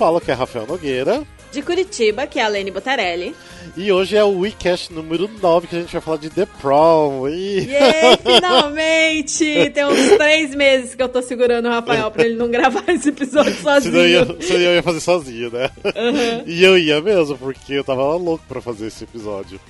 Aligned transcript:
Paulo, 0.00 0.18
que 0.18 0.30
é 0.30 0.34
Rafael 0.34 0.66
Nogueira. 0.66 1.22
De 1.52 1.60
Curitiba, 1.60 2.26
que 2.26 2.40
é 2.40 2.42
a 2.42 2.48
Lene 2.48 2.70
Botarelli. 2.70 3.36
E 3.76 3.92
hoje 3.92 4.16
é 4.16 4.24
o 4.24 4.38
WeCast 4.38 4.90
número 4.94 5.28
9, 5.28 5.66
que 5.66 5.76
a 5.76 5.80
gente 5.80 5.92
vai 5.92 6.00
falar 6.00 6.16
de 6.16 6.30
The 6.30 6.46
Prom. 6.58 7.28
E... 7.28 7.66
Yay, 7.66 8.16
finalmente! 8.24 9.70
Tem 9.74 9.84
uns 9.84 10.16
três 10.16 10.54
meses 10.54 10.94
que 10.94 11.02
eu 11.02 11.08
tô 11.10 11.20
segurando 11.20 11.66
o 11.66 11.70
Rafael 11.70 12.10
pra 12.10 12.24
ele 12.24 12.36
não 12.36 12.50
gravar 12.50 12.82
esse 12.88 13.10
episódio 13.10 13.54
sozinho. 13.56 13.92
Senão 13.92 14.06
eu 14.06 14.40
senão 14.40 14.60
eu 14.60 14.74
ia 14.76 14.82
fazer 14.82 15.00
sozinho, 15.00 15.50
né? 15.50 15.70
Uhum. 15.84 16.44
E 16.46 16.64
eu 16.64 16.78
ia 16.78 16.98
mesmo, 17.02 17.36
porque 17.36 17.74
eu 17.74 17.84
tava 17.84 18.14
louco 18.14 18.42
pra 18.48 18.62
fazer 18.62 18.86
esse 18.86 19.04
episódio. 19.04 19.60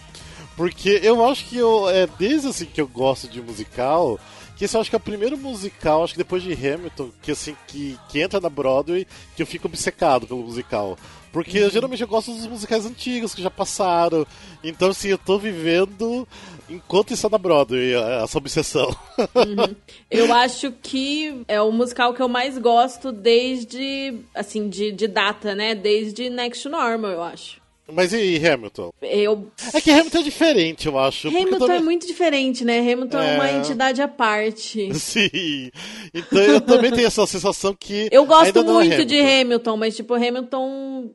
Porque 0.57 1.01
eu 1.03 1.27
acho 1.29 1.45
que 1.47 1.57
eu, 1.57 1.91
é 1.91 2.07
desde 2.21 2.47
assim 2.47 2.67
que 2.67 2.81
eu 2.81 2.87
gosto 2.87 3.27
de 3.27 3.43
musical, 3.43 4.17
que 4.61 4.67
esse 4.67 4.77
eu 4.77 4.81
acho 4.83 4.91
que 4.91 4.97
é 4.97 4.99
o 4.99 5.01
primeiro 5.01 5.39
musical, 5.39 6.05
acho 6.05 6.13
que 6.13 6.19
depois 6.19 6.43
de 6.43 6.53
Hamilton, 6.53 7.09
que 7.23 7.31
assim, 7.31 7.57
que, 7.67 7.99
que 8.11 8.21
entra 8.21 8.39
na 8.39 8.51
Broadway, 8.51 9.07
que 9.35 9.41
eu 9.41 9.47
fico 9.47 9.67
obcecado 9.67 10.27
pelo 10.27 10.43
musical. 10.43 10.99
Porque 11.33 11.63
uhum. 11.63 11.71
geralmente 11.71 12.03
eu 12.03 12.07
gosto 12.07 12.31
dos 12.31 12.47
musicais 12.47 12.85
antigos 12.85 13.35
que 13.35 13.41
já 13.41 13.49
passaram. 13.49 14.27
Então, 14.63 14.91
assim, 14.91 15.09
eu 15.09 15.17
tô 15.17 15.39
vivendo 15.39 16.29
enquanto 16.69 17.15
está 17.15 17.31
na 17.31 17.39
Broadway, 17.39 17.95
essa 18.23 18.37
obsessão. 18.37 18.95
Uhum. 19.19 19.75
Eu 20.11 20.31
acho 20.35 20.73
que 20.73 21.43
é 21.49 21.63
o 21.63 21.73
musical 21.73 22.13
que 22.13 22.21
eu 22.21 22.29
mais 22.29 22.59
gosto 22.59 23.13
desde, 23.13 24.19
assim, 24.35 24.69
de, 24.69 24.93
de 24.93 25.09
data, 25.09 25.55
né? 25.55 25.75
Desde 25.75 26.29
Next 26.29 26.69
Normal, 26.69 27.13
eu 27.13 27.23
acho. 27.23 27.60
Mas 27.93 28.13
e 28.13 28.37
Hamilton? 28.45 28.91
Eu... 29.03 29.51
É 29.73 29.81
que 29.81 29.91
Hamilton 29.91 30.19
é 30.19 30.23
diferente, 30.23 30.87
eu 30.87 30.99
acho. 30.99 31.29
Hamilton 31.29 31.59
também... 31.59 31.77
é 31.77 31.81
muito 31.81 32.07
diferente, 32.07 32.65
né? 32.65 32.81
Hamilton 32.81 33.19
é... 33.19 33.35
é... 33.35 33.35
uma 33.35 33.53
entidade 33.53 34.03
à 34.03 34.09
parte. 34.09 34.93
Sim. 34.99 35.71
Então 36.15 36.39
eu 36.41 36.61
também 36.61 36.91
tenho 36.91 37.07
essa 37.07 37.27
sensação 37.27 37.75
que. 37.75 38.09
Eu 38.11 38.27
gosto 38.27 38.59
é 38.59 38.63
muito 38.63 38.93
é 38.95 39.05
de 39.05 39.21
Hamilton, 39.21 39.77
mas 39.77 39.97
tipo, 39.97 40.15
Hamilton. 40.15 41.15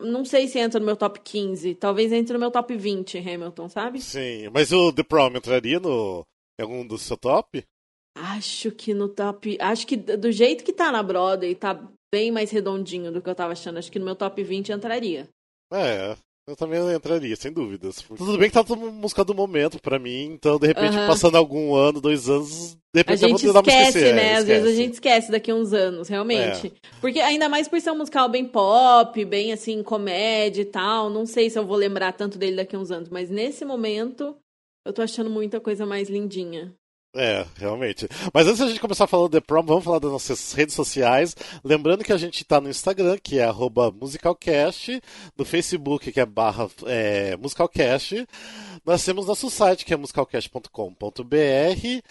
Não 0.00 0.24
sei 0.24 0.48
se 0.48 0.58
entra 0.58 0.80
no 0.80 0.86
meu 0.86 0.96
top 0.96 1.20
15. 1.20 1.74
Talvez 1.74 2.12
entre 2.12 2.32
no 2.32 2.38
meu 2.40 2.50
top 2.50 2.74
20, 2.74 3.18
Hamilton, 3.18 3.68
sabe? 3.68 4.00
Sim. 4.00 4.48
Mas 4.52 4.72
o 4.72 4.92
The 4.92 5.02
Prom 5.02 5.36
entraria 5.36 5.78
no. 5.78 6.24
Em 6.58 6.62
algum 6.62 6.86
do 6.86 6.98
seu 6.98 7.16
top? 7.16 7.62
Acho 8.14 8.70
que 8.70 8.92
no 8.94 9.08
top. 9.08 9.56
Acho 9.60 9.86
que 9.86 9.96
do 9.96 10.30
jeito 10.30 10.64
que 10.64 10.72
tá 10.72 10.90
na 10.92 11.02
Broadway, 11.02 11.54
tá 11.54 11.78
bem 12.12 12.30
mais 12.30 12.50
redondinho 12.50 13.10
do 13.10 13.22
que 13.22 13.30
eu 13.30 13.34
tava 13.34 13.52
achando. 13.52 13.78
Acho 13.78 13.90
que 13.90 13.98
no 13.98 14.04
meu 14.04 14.14
top 14.14 14.42
20 14.42 14.72
entraria. 14.72 15.28
É, 15.72 16.16
eu 16.48 16.56
também 16.56 16.80
entraria, 16.92 17.36
sem 17.36 17.52
dúvidas. 17.52 18.02
Tudo 18.02 18.36
bem 18.36 18.48
que 18.48 18.54
tá 18.54 18.64
tudo 18.64 18.90
música 18.90 19.24
do 19.24 19.32
momento 19.32 19.80
pra 19.80 19.98
mim, 19.98 20.24
então 20.24 20.58
de 20.58 20.66
repente, 20.66 20.96
uhum. 20.96 21.06
passando 21.06 21.36
algum 21.36 21.74
ano, 21.74 22.00
dois 22.00 22.28
anos, 22.28 22.76
de 22.92 23.00
repente 23.00 23.24
a 23.24 23.28
gente 23.28 23.46
eu 23.46 23.52
vou 23.52 23.62
esquece, 23.62 23.86
esquecer, 23.88 24.14
né? 24.14 24.32
É, 24.32 24.36
Às 24.36 24.44
vezes 24.44 24.68
a 24.68 24.74
gente 24.74 24.94
esquece 24.94 25.30
daqui 25.30 25.52
a 25.52 25.54
uns 25.54 25.72
anos, 25.72 26.08
realmente. 26.08 26.66
É. 26.66 26.88
Porque 27.00 27.20
ainda 27.20 27.48
mais 27.48 27.68
por 27.68 27.80
ser 27.80 27.92
um 27.92 27.98
musical 27.98 28.28
bem 28.28 28.44
pop, 28.44 29.24
bem 29.24 29.52
assim, 29.52 29.82
comédia 29.84 30.62
e 30.62 30.66
tal, 30.66 31.08
não 31.08 31.24
sei 31.24 31.48
se 31.48 31.58
eu 31.58 31.64
vou 31.64 31.76
lembrar 31.76 32.12
tanto 32.12 32.38
dele 32.38 32.56
daqui 32.56 32.74
a 32.74 32.78
uns 32.78 32.90
anos, 32.90 33.08
mas 33.08 33.30
nesse 33.30 33.64
momento 33.64 34.36
eu 34.84 34.92
tô 34.92 35.00
achando 35.00 35.30
muita 35.30 35.60
coisa 35.60 35.86
mais 35.86 36.10
lindinha. 36.10 36.74
É, 37.14 37.44
realmente. 37.56 38.08
Mas 38.32 38.46
antes 38.46 38.58
da 38.58 38.68
gente 38.68 38.80
começar 38.80 39.06
falando 39.06 39.32
The 39.32 39.40
Prom, 39.40 39.62
vamos 39.62 39.84
falar 39.84 39.98
das 39.98 40.10
nossas 40.10 40.52
redes 40.52 40.74
sociais. 40.74 41.36
Lembrando 41.62 42.04
que 42.04 42.12
a 42.12 42.16
gente 42.16 42.42
está 42.42 42.60
no 42.60 42.70
Instagram, 42.70 43.18
que 43.22 43.38
é 43.38 43.52
musicalcast, 44.00 45.02
no 45.36 45.44
Facebook, 45.44 46.10
que 46.10 46.20
é 46.20 46.24
barra 46.24 46.68
é, 46.86 47.36
musicalcast. 47.36 48.26
Nós 48.84 49.04
temos 49.04 49.26
nosso 49.26 49.50
site, 49.50 49.84
que 49.84 49.92
é 49.92 49.96
musicalcast.com.br. 49.96 52.02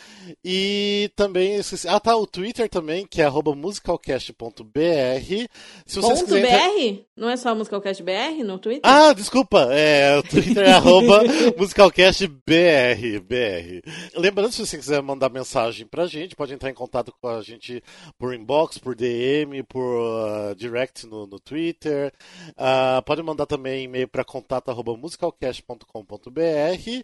E 0.43 1.11
também, 1.15 1.55
esqueci, 1.55 1.87
ah 1.87 1.99
tá, 1.99 2.15
o 2.15 2.27
Twitter 2.27 2.69
também, 2.69 3.05
que 3.05 3.21
é 3.21 3.29
musicalcast.br. 3.29 4.61
Se 5.85 5.99
vocês 5.99 6.21
Ponto 6.21 6.25
quiserem... 6.25 6.95
BR? 6.95 7.01
Não 7.17 7.29
é 7.29 7.37
só 7.37 7.53
musicalcastbr 7.53 8.43
no 8.43 8.57
Twitter? 8.57 8.81
Ah, 8.83 9.13
desculpa, 9.13 9.67
é, 9.71 10.17
o 10.17 10.23
Twitter 10.23 10.65
é 10.65 10.73
arroba 10.73 11.21
musicalcastbr. 11.57 13.21
BR. 13.21 13.81
Lembrando, 14.15 14.51
se 14.51 14.65
você 14.65 14.77
quiser 14.77 14.90
quiser 14.91 15.01
mandar 15.01 15.29
mensagem 15.29 15.87
pra 15.87 16.05
gente, 16.05 16.35
pode 16.35 16.53
entrar 16.53 16.69
em 16.69 16.73
contato 16.73 17.13
com 17.21 17.29
a 17.29 17.41
gente 17.41 17.81
por 18.17 18.33
inbox, 18.33 18.77
por 18.77 18.93
DM, 18.93 19.63
por 19.63 19.79
uh, 19.79 20.53
direct 20.53 21.07
no, 21.07 21.25
no 21.25 21.39
Twitter. 21.39 22.11
Uh, 22.49 23.01
pode 23.05 23.23
mandar 23.23 23.45
também 23.45 23.85
e-mail 23.85 24.09
para 24.09 24.25
contato.musicalcast.com.br. 24.25 27.03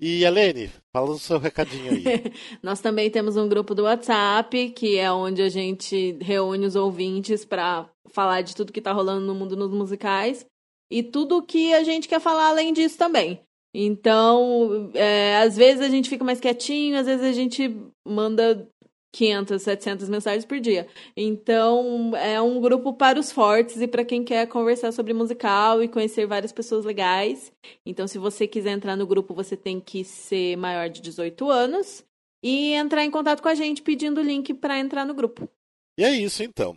E 0.00 0.24
Helene, 0.24 0.68
fala 0.92 1.10
o 1.10 1.18
seu 1.18 1.38
recadinho 1.38 1.92
aí. 1.92 2.04
Nós 2.60 2.80
também 2.80 3.08
temos 3.08 3.36
um 3.36 3.48
grupo 3.48 3.72
do 3.72 3.84
WhatsApp, 3.84 4.70
que 4.70 4.98
é 4.98 5.12
onde 5.12 5.40
a 5.40 5.48
gente 5.48 6.18
reúne 6.20 6.66
os 6.66 6.74
ouvintes 6.74 7.44
para 7.44 7.88
falar 8.10 8.42
de 8.42 8.56
tudo 8.56 8.72
que 8.72 8.80
está 8.80 8.90
rolando 8.90 9.24
no 9.24 9.34
mundo 9.34 9.56
nos 9.56 9.70
musicais 9.70 10.44
e 10.90 11.04
tudo 11.04 11.42
que 11.42 11.72
a 11.72 11.84
gente 11.84 12.08
quer 12.08 12.20
falar 12.20 12.48
além 12.48 12.72
disso 12.72 12.98
também. 12.98 13.40
Então, 13.74 14.90
é, 14.94 15.38
às 15.38 15.56
vezes 15.56 15.82
a 15.82 15.88
gente 15.88 16.08
fica 16.08 16.24
mais 16.24 16.40
quietinho, 16.40 16.98
às 16.98 17.06
vezes 17.06 17.24
a 17.24 17.32
gente 17.32 17.76
manda 18.06 18.68
500, 19.12 19.62
700 19.62 20.08
mensagens 20.08 20.44
por 20.44 20.60
dia. 20.60 20.86
Então, 21.16 22.12
é 22.16 22.40
um 22.40 22.60
grupo 22.60 22.92
para 22.94 23.18
os 23.18 23.32
fortes 23.32 23.80
e 23.80 23.86
para 23.86 24.04
quem 24.04 24.24
quer 24.24 24.46
conversar 24.46 24.92
sobre 24.92 25.12
musical 25.12 25.82
e 25.82 25.88
conhecer 25.88 26.26
várias 26.26 26.52
pessoas 26.52 26.84
legais. 26.84 27.52
Então, 27.84 28.06
se 28.06 28.18
você 28.18 28.46
quiser 28.46 28.72
entrar 28.72 28.96
no 28.96 29.06
grupo, 29.06 29.34
você 29.34 29.56
tem 29.56 29.80
que 29.80 30.04
ser 30.04 30.56
maior 30.56 30.88
de 30.88 31.00
18 31.00 31.50
anos 31.50 32.04
e 32.42 32.72
entrar 32.72 33.04
em 33.04 33.10
contato 33.10 33.42
com 33.42 33.48
a 33.48 33.54
gente 33.54 33.82
pedindo 33.82 34.20
o 34.20 34.24
link 34.24 34.54
para 34.54 34.78
entrar 34.78 35.04
no 35.04 35.14
grupo. 35.14 35.48
E 35.98 36.04
é 36.04 36.12
isso 36.12 36.44
então. 36.44 36.76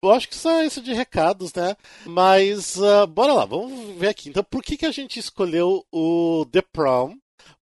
Eu 0.00 0.12
acho 0.12 0.28
que 0.28 0.36
só 0.36 0.62
isso 0.62 0.80
de 0.80 0.92
recados, 0.92 1.52
né? 1.52 1.76
Mas 2.06 2.76
uh, 2.76 3.04
bora 3.08 3.32
lá, 3.32 3.44
vamos 3.44 3.98
ver 3.98 4.06
aqui. 4.06 4.28
Então, 4.28 4.44
por 4.44 4.62
que, 4.62 4.76
que 4.76 4.86
a 4.86 4.92
gente 4.92 5.18
escolheu 5.18 5.84
o 5.92 6.46
The 6.52 6.62
Prom 6.72 7.16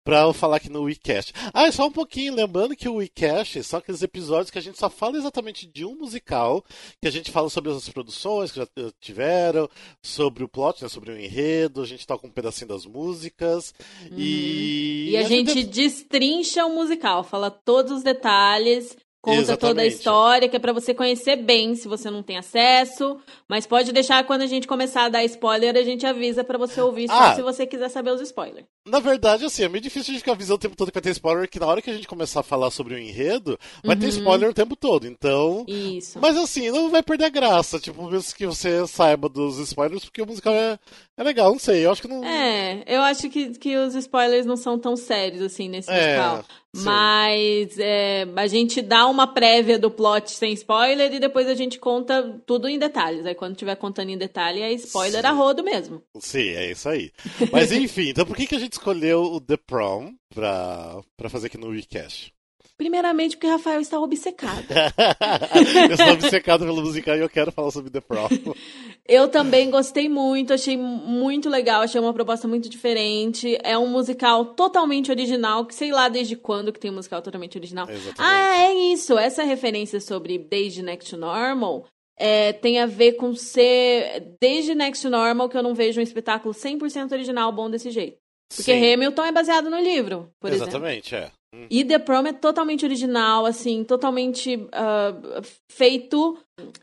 para 0.03 0.21
eu 0.21 0.33
falar 0.33 0.57
aqui 0.57 0.69
no 0.69 0.83
WeCast? 0.83 1.33
Ah, 1.51 1.65
é 1.65 1.71
só 1.71 1.87
um 1.87 1.91
pouquinho, 1.91 2.35
lembrando 2.35 2.75
que 2.75 2.87
o 2.87 2.97
WeCast 2.97 3.63
são 3.63 3.79
aqueles 3.79 4.03
episódios 4.03 4.51
que 4.51 4.59
a 4.59 4.61
gente 4.61 4.77
só 4.77 4.91
fala 4.91 5.17
exatamente 5.17 5.65
de 5.65 5.83
um 5.83 5.95
musical, 5.95 6.63
que 7.01 7.07
a 7.07 7.11
gente 7.11 7.31
fala 7.31 7.49
sobre 7.49 7.71
as 7.71 7.89
produções 7.89 8.51
que 8.51 8.59
já 8.59 8.67
tiveram, 8.99 9.67
sobre 10.03 10.43
o 10.43 10.47
plot, 10.47 10.83
né, 10.83 10.87
sobre 10.87 11.11
o 11.11 11.19
enredo, 11.19 11.81
a 11.81 11.85
gente 11.85 12.05
toca 12.05 12.27
um 12.27 12.31
pedacinho 12.31 12.67
das 12.67 12.85
músicas 12.85 13.73
uhum. 14.03 14.19
e... 14.19 15.09
E 15.09 15.17
a, 15.17 15.21
a 15.21 15.23
gente, 15.23 15.51
gente 15.51 15.67
destrincha 15.67 16.63
o 16.63 16.75
musical, 16.75 17.23
fala 17.23 17.49
todos 17.49 17.91
os 17.91 18.03
detalhes 18.03 18.95
Conta 19.21 19.39
Exatamente. 19.39 19.69
toda 19.69 19.81
a 19.83 19.85
história, 19.85 20.49
que 20.49 20.55
é 20.55 20.59
para 20.59 20.73
você 20.73 20.95
conhecer 20.95 21.35
bem, 21.35 21.75
se 21.75 21.87
você 21.87 22.09
não 22.09 22.23
tem 22.23 22.39
acesso. 22.39 23.19
Mas 23.47 23.67
pode 23.67 23.91
deixar 23.93 24.23
quando 24.25 24.41
a 24.41 24.47
gente 24.47 24.65
começar 24.65 25.05
a 25.05 25.09
dar 25.09 25.23
spoiler, 25.25 25.75
a 25.77 25.83
gente 25.83 26.07
avisa 26.07 26.43
para 26.43 26.57
você 26.57 26.81
ouvir 26.81 27.05
ah, 27.07 27.35
se 27.35 27.43
você 27.43 27.67
quiser 27.67 27.89
saber 27.89 28.09
os 28.09 28.21
spoilers. 28.21 28.65
Na 28.83 28.99
verdade, 28.99 29.45
assim, 29.45 29.63
é 29.63 29.69
meio 29.69 29.83
difícil 29.83 30.09
a 30.09 30.13
gente 30.13 30.21
ficar 30.21 30.31
avisando 30.31 30.55
o 30.55 30.59
tempo 30.59 30.75
todo 30.75 30.87
que 30.87 30.95
vai 30.95 31.03
ter 31.03 31.11
spoiler, 31.11 31.47
que 31.47 31.59
na 31.59 31.67
hora 31.67 31.83
que 31.83 31.91
a 31.91 31.93
gente 31.93 32.07
começar 32.07 32.39
a 32.39 32.43
falar 32.43 32.71
sobre 32.71 32.95
o 32.95 32.97
enredo, 32.97 33.59
vai 33.83 33.95
uhum. 33.95 34.01
ter 34.01 34.07
spoiler 34.07 34.49
o 34.49 34.53
tempo 34.55 34.75
todo. 34.75 35.05
Então. 35.05 35.65
Isso. 35.67 36.17
Mas 36.19 36.35
assim, 36.35 36.71
não 36.71 36.89
vai 36.89 37.03
perder 37.03 37.25
a 37.25 37.29
graça, 37.29 37.79
tipo, 37.79 38.09
mesmo 38.09 38.33
que 38.33 38.47
você 38.47 38.87
saiba 38.87 39.29
dos 39.29 39.59
spoilers, 39.59 40.03
porque 40.03 40.23
o 40.23 40.25
musical 40.25 40.53
é, 40.53 40.79
é 41.15 41.23
legal, 41.23 41.51
não 41.51 41.59
sei. 41.59 41.85
Eu 41.85 41.91
acho 41.91 42.01
que 42.01 42.07
não. 42.07 42.25
É, 42.25 42.83
eu 42.87 43.03
acho 43.03 43.29
que, 43.29 43.51
que 43.51 43.77
os 43.77 43.93
spoilers 43.93 44.47
não 44.47 44.57
são 44.57 44.79
tão 44.79 44.95
sérios 44.95 45.43
assim 45.43 45.69
nesse 45.69 45.91
é, 45.91 46.17
musical. 46.17 46.45
Sim. 46.73 46.85
Mas 46.85 47.77
é, 47.77 48.25
a 48.35 48.47
gente 48.47 48.81
dá 48.81 49.05
uma 49.07 49.27
prévia 49.27 49.77
do 49.77 49.91
plot 49.91 50.31
sem 50.31 50.53
spoiler 50.53 51.13
e 51.13 51.19
depois 51.19 51.47
a 51.47 51.53
gente 51.53 51.77
conta 51.77 52.41
tudo 52.45 52.67
em 52.67 52.79
detalhes. 52.79 53.25
Aí 53.25 53.35
quando 53.35 53.55
tiver 53.55 53.75
contando 53.75 54.09
em 54.09 54.17
detalhe, 54.17 54.61
é 54.61 54.71
spoiler 54.73 55.21
Sim. 55.21 55.27
a 55.27 55.31
rodo 55.31 55.63
mesmo. 55.63 56.01
Sim, 56.19 56.49
é 56.49 56.71
isso 56.71 56.87
aí. 56.87 57.11
Mas 57.51 57.71
enfim, 57.71 58.09
então 58.09 58.25
por 58.25 58.35
que, 58.35 58.47
que 58.47 58.55
a 58.55 58.59
gente 58.59 58.73
escolheu 58.73 59.21
o 59.23 59.41
The 59.41 59.57
Prom 59.57 60.13
pra, 60.33 61.01
pra 61.17 61.29
fazer 61.29 61.47
aqui 61.47 61.57
no 61.57 61.67
WeCast? 61.69 62.33
Primeiramente 62.77 63.37
porque 63.37 63.47
Rafael 63.47 63.79
está 63.79 63.99
obcecado. 63.99 64.65
eu 65.89 65.97
sou 65.97 66.13
obcecado 66.13 66.65
pelo 66.65 66.81
musical 66.81 67.15
e 67.15 67.19
eu 67.19 67.29
quero 67.29 67.51
falar 67.51 67.71
sobre 67.71 67.91
The 67.91 68.01
Prom. 68.01 68.27
eu 69.07 69.27
também 69.27 69.69
gostei 69.69 70.09
muito, 70.09 70.53
achei 70.53 70.77
muito 70.77 71.49
legal, 71.49 71.81
achei 71.81 72.01
uma 72.01 72.13
proposta 72.13 72.47
muito 72.47 72.67
diferente. 72.67 73.57
É 73.63 73.77
um 73.77 73.87
musical 73.87 74.45
totalmente 74.45 75.11
original, 75.11 75.65
que 75.65 75.75
sei 75.75 75.91
lá 75.91 76.09
desde 76.09 76.35
quando 76.35 76.73
que 76.73 76.79
tem 76.79 76.89
um 76.89 76.95
musical 76.95 77.21
totalmente 77.21 77.57
original. 77.57 77.87
Exatamente. 77.89 78.15
Ah, 78.19 78.63
é 78.63 78.73
isso. 78.93 79.17
Essa 79.17 79.43
referência 79.43 79.99
sobre 79.99 80.37
Desde 80.37 80.81
Next 80.81 81.15
Normal 81.15 81.85
é, 82.17 82.53
tem 82.53 82.79
a 82.79 82.85
ver 82.85 83.13
com 83.13 83.33
ser 83.35 84.35
desde 84.39 84.75
Next 84.75 85.07
Normal 85.07 85.49
que 85.49 85.57
eu 85.57 85.63
não 85.63 85.73
vejo 85.73 85.99
um 85.99 86.03
espetáculo 86.03 86.53
100% 86.53 87.11
original 87.11 87.51
bom 87.51 87.69
desse 87.69 87.89
jeito. 87.89 88.17
Porque 88.55 88.73
Sim. 88.73 88.93
Hamilton 88.93 89.25
é 89.25 89.31
baseado 89.31 89.69
no 89.69 89.79
livro, 89.79 90.29
por 90.39 90.51
Exatamente, 90.51 91.15
exemplo. 91.15 91.33
é. 91.37 91.40
E 91.69 91.83
The 91.83 91.99
Prom 91.99 92.25
é 92.27 92.33
totalmente 92.33 92.85
original, 92.85 93.45
assim, 93.45 93.83
totalmente 93.83 94.55
uh, 94.55 95.41
feito, 95.69 96.37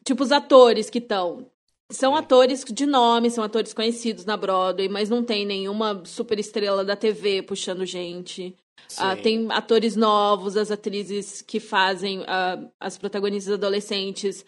tipo, 0.04 0.22
os 0.22 0.30
atores 0.30 0.90
que 0.90 0.98
estão. 0.98 1.46
São 1.90 2.14
atores 2.14 2.64
de 2.64 2.84
nome, 2.84 3.30
são 3.30 3.42
atores 3.42 3.72
conhecidos 3.72 4.26
na 4.26 4.36
Broadway, 4.36 4.90
mas 4.90 5.08
não 5.08 5.24
tem 5.24 5.46
nenhuma 5.46 6.02
super 6.04 6.38
estrela 6.38 6.84
da 6.84 6.94
TV 6.94 7.42
puxando 7.42 7.86
gente. 7.86 8.54
Uh, 8.92 9.22
tem 9.22 9.50
atores 9.50 9.96
novos, 9.96 10.54
as 10.54 10.70
atrizes 10.70 11.40
que 11.40 11.58
fazem 11.58 12.20
uh, 12.20 12.70
as 12.78 12.98
protagonistas 12.98 13.54
adolescentes 13.54 14.44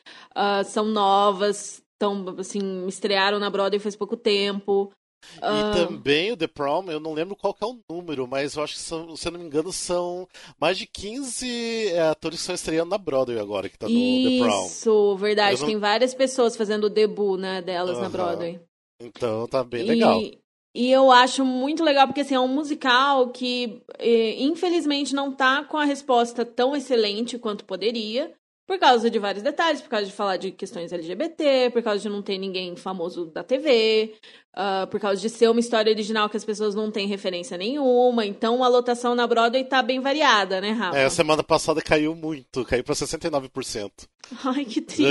são 0.66 0.84
novas. 0.84 1.82
tão, 1.99 2.37
assim, 2.38 2.87
estrearam 2.87 3.38
na 3.38 3.49
Broadway 3.49 3.78
faz 3.78 3.96
pouco 3.96 4.19
tempo. 4.19 4.93
E 5.37 5.82
uh... 5.82 5.87
também 5.87 6.32
o 6.32 6.37
The 6.37 6.46
Prom, 6.46 6.84
eu 6.90 7.00
não 7.00 7.12
lembro 7.12 7.37
qual 7.37 7.56
é 7.61 7.64
o 7.64 7.78
número, 7.88 8.26
mas 8.26 8.56
eu 8.56 8.62
acho 8.62 8.75
que, 8.75 8.81
são, 8.81 9.17
se 9.17 9.28
eu 9.28 9.32
não 9.32 9.40
me 9.40 9.46
engano, 9.46 9.72
são 9.72 10.28
mais 10.58 10.78
de 10.78 10.87
15 10.87 11.88
é, 11.88 12.00
atores 12.08 12.38
que 12.38 12.43
estão 12.43 12.55
estreando 12.55 12.90
na 12.90 12.99
Broadway 12.99 13.38
agora, 13.38 13.69
que 13.69 13.78
tá 13.78 13.88
no 13.88 13.94
Isso, 13.94 14.31
The 14.31 14.38
Prom. 14.38 14.67
Isso, 14.67 15.17
verdade. 15.17 15.61
Não... 15.61 15.67
Tem 15.67 15.78
várias 15.78 16.14
pessoas 16.14 16.56
fazendo 16.56 16.84
o 16.84 16.90
debut, 16.90 17.38
né, 17.38 17.62
delas 17.62 17.96
uh 17.96 18.00
-huh. 18.00 18.02
na 18.02 18.08
Broadway. 18.08 18.61
Então 19.00 19.46
tá 19.46 19.64
bem 19.64 19.82
legal. 19.82 20.20
E, 20.20 20.38
e 20.75 20.90
eu 20.93 21.11
acho 21.11 21.44
muito 21.44 21.82
legal 21.82 22.06
porque 22.06 22.20
assim, 22.20 22.34
é 22.34 22.40
um 22.40 22.49
musical 22.49 23.31
que 23.31 23.82
eh, 23.99 24.40
infelizmente 24.43 25.14
não 25.14 25.34
tá 25.34 25.64
com 25.64 25.76
a 25.76 25.84
resposta 25.84 26.44
tão 26.44 26.76
excelente 26.76 27.38
quanto 27.38 27.64
poderia. 27.64 28.32
Por 28.70 28.78
causa 28.78 29.11
de 29.11 29.19
vários 29.19 29.43
detalhes, 29.43 29.81
por 29.81 29.88
causa 29.88 30.06
de 30.06 30.12
falar 30.12 30.37
de 30.37 30.52
questões 30.52 30.93
LGBT, 30.93 31.70
por 31.72 31.82
causa 31.82 31.99
de 32.02 32.08
não 32.08 32.22
ter 32.22 32.38
ninguém 32.38 32.76
famoso 32.76 33.26
da 33.26 33.43
TV, 33.43 34.14
uh, 34.56 34.87
por 34.87 35.00
causa 35.00 35.20
de 35.20 35.28
ser 35.28 35.50
uma 35.50 35.58
história 35.58 35.90
original 35.90 36.31
que 36.31 36.37
as 36.37 36.44
pessoas 36.44 36.72
não 36.72 36.88
têm 36.88 37.08
referência 37.08 37.58
nenhuma. 37.58 38.25
Então 38.25 38.62
a 38.62 38.69
lotação 38.69 39.17
na 39.17 39.26
Broadway 39.26 39.64
tá 39.64 39.82
bem 39.82 39.99
variada, 39.99 40.61
né, 40.61 40.70
Rafa? 40.70 40.96
É, 40.96 41.05
a 41.05 41.11
semana 41.11 41.43
passada 41.43 41.82
caiu 41.82 42.14
muito, 42.14 42.64
caiu 42.64 42.84
pra 42.84 42.94
69%. 42.94 43.90
Ai, 44.44 44.64
que 44.64 44.81
triste. 44.81 45.08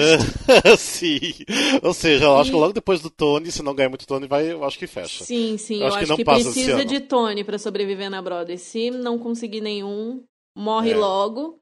sim. 0.80 1.20
Ou 1.84 1.94
seja, 1.94 2.24
eu 2.24 2.38
acho 2.38 2.52
que 2.52 2.56
logo 2.56 2.72
depois 2.72 3.02
do 3.02 3.10
Tony, 3.10 3.52
se 3.52 3.62
não 3.62 3.76
ganhar 3.76 3.90
muito 3.90 4.08
Tony, 4.08 4.26
vai, 4.26 4.50
eu 4.50 4.64
acho 4.64 4.80
que 4.80 4.88
fecha. 4.88 5.26
Sim, 5.26 5.58
sim. 5.58 5.80
Eu, 5.80 5.82
eu 5.82 5.88
acho, 5.88 6.00
que, 6.00 6.06
não 6.06 6.16
que 6.16 6.24
precisa 6.24 6.86
de 6.86 7.02
Tony 7.02 7.44
para 7.44 7.60
sobreviver 7.60 8.10
na 8.10 8.22
Broadway. 8.22 8.58
Se 8.58 8.90
não 8.90 9.20
conseguir 9.20 9.60
nenhum, 9.60 10.24
morre 10.56 10.92
é. 10.92 10.96
logo. 10.96 11.60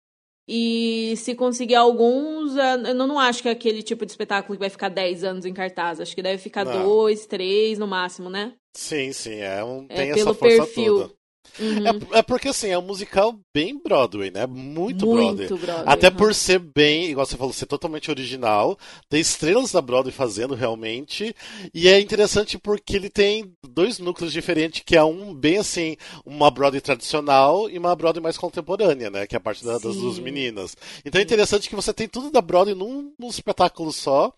E 0.47 1.13
se 1.17 1.35
conseguir 1.35 1.75
alguns, 1.75 2.55
eu 2.55 2.95
não 2.95 3.19
acho 3.19 3.41
que 3.41 3.49
é 3.49 3.51
aquele 3.51 3.83
tipo 3.83 4.05
de 4.05 4.11
espetáculo 4.11 4.55
que 4.55 4.59
vai 4.61 4.69
ficar 4.69 4.87
10 4.87 5.23
anos 5.25 5.45
em 5.45 5.53
cartaz. 5.53 5.99
Acho 5.99 6.15
que 6.15 6.21
deve 6.21 6.37
ficar 6.37 6.63
não. 6.63 6.83
dois, 6.83 7.25
três 7.25 7.77
no 7.77 7.85
máximo, 7.85 8.29
né? 8.29 8.53
Sim, 8.73 9.11
sim. 9.11 9.39
É 9.39 9.61
um, 9.63 9.85
é, 9.89 9.95
tem 9.95 10.11
essa 10.11 10.33
força 10.33 10.57
perfil. 10.63 11.01
toda. 11.01 11.17
Uhum. 11.59 11.87
É, 12.13 12.19
é, 12.19 12.21
porque, 12.21 12.49
assim, 12.49 12.69
é 12.69 12.77
um 12.77 12.83
musical 12.83 13.37
bem 13.53 13.79
Broadway, 13.81 14.31
né? 14.31 14.45
Muito, 14.45 15.05
Muito 15.05 15.05
Broadway. 15.05 15.47
Broadway. 15.47 15.83
Até 15.85 16.09
por 16.09 16.33
ser 16.33 16.59
bem, 16.59 17.09
igual 17.09 17.25
você 17.25 17.37
falou, 17.37 17.53
ser 17.53 17.65
totalmente 17.65 18.11
original. 18.11 18.77
Tem 19.09 19.19
estrelas 19.19 19.71
da 19.71 19.81
Broadway 19.81 20.13
fazendo 20.13 20.53
realmente. 20.53 21.35
E 21.73 21.87
é 21.87 21.99
interessante 21.99 22.57
porque 22.57 22.95
ele 22.95 23.09
tem 23.09 23.51
dois 23.67 23.99
núcleos 23.99 24.31
diferentes, 24.31 24.83
que 24.85 24.95
é 24.95 25.03
um 25.03 25.33
bem 25.33 25.57
assim, 25.57 25.97
uma 26.25 26.51
Broadway 26.51 26.81
tradicional 26.81 27.69
e 27.69 27.77
uma 27.77 27.95
Broadway 27.95 28.23
mais 28.23 28.37
contemporânea, 28.37 29.09
né? 29.09 29.27
Que 29.27 29.35
é 29.35 29.37
a 29.37 29.41
parte 29.41 29.65
da, 29.65 29.77
das 29.77 29.95
duas 29.95 30.19
meninas. 30.19 30.75
Então 31.03 31.19
é 31.19 31.23
interessante 31.23 31.69
que 31.69 31.75
você 31.75 31.93
tem 31.93 32.07
tudo 32.07 32.31
da 32.31 32.41
Broadway 32.41 32.75
num, 32.75 33.13
num 33.17 33.29
espetáculo 33.29 33.91
só. 33.91 34.33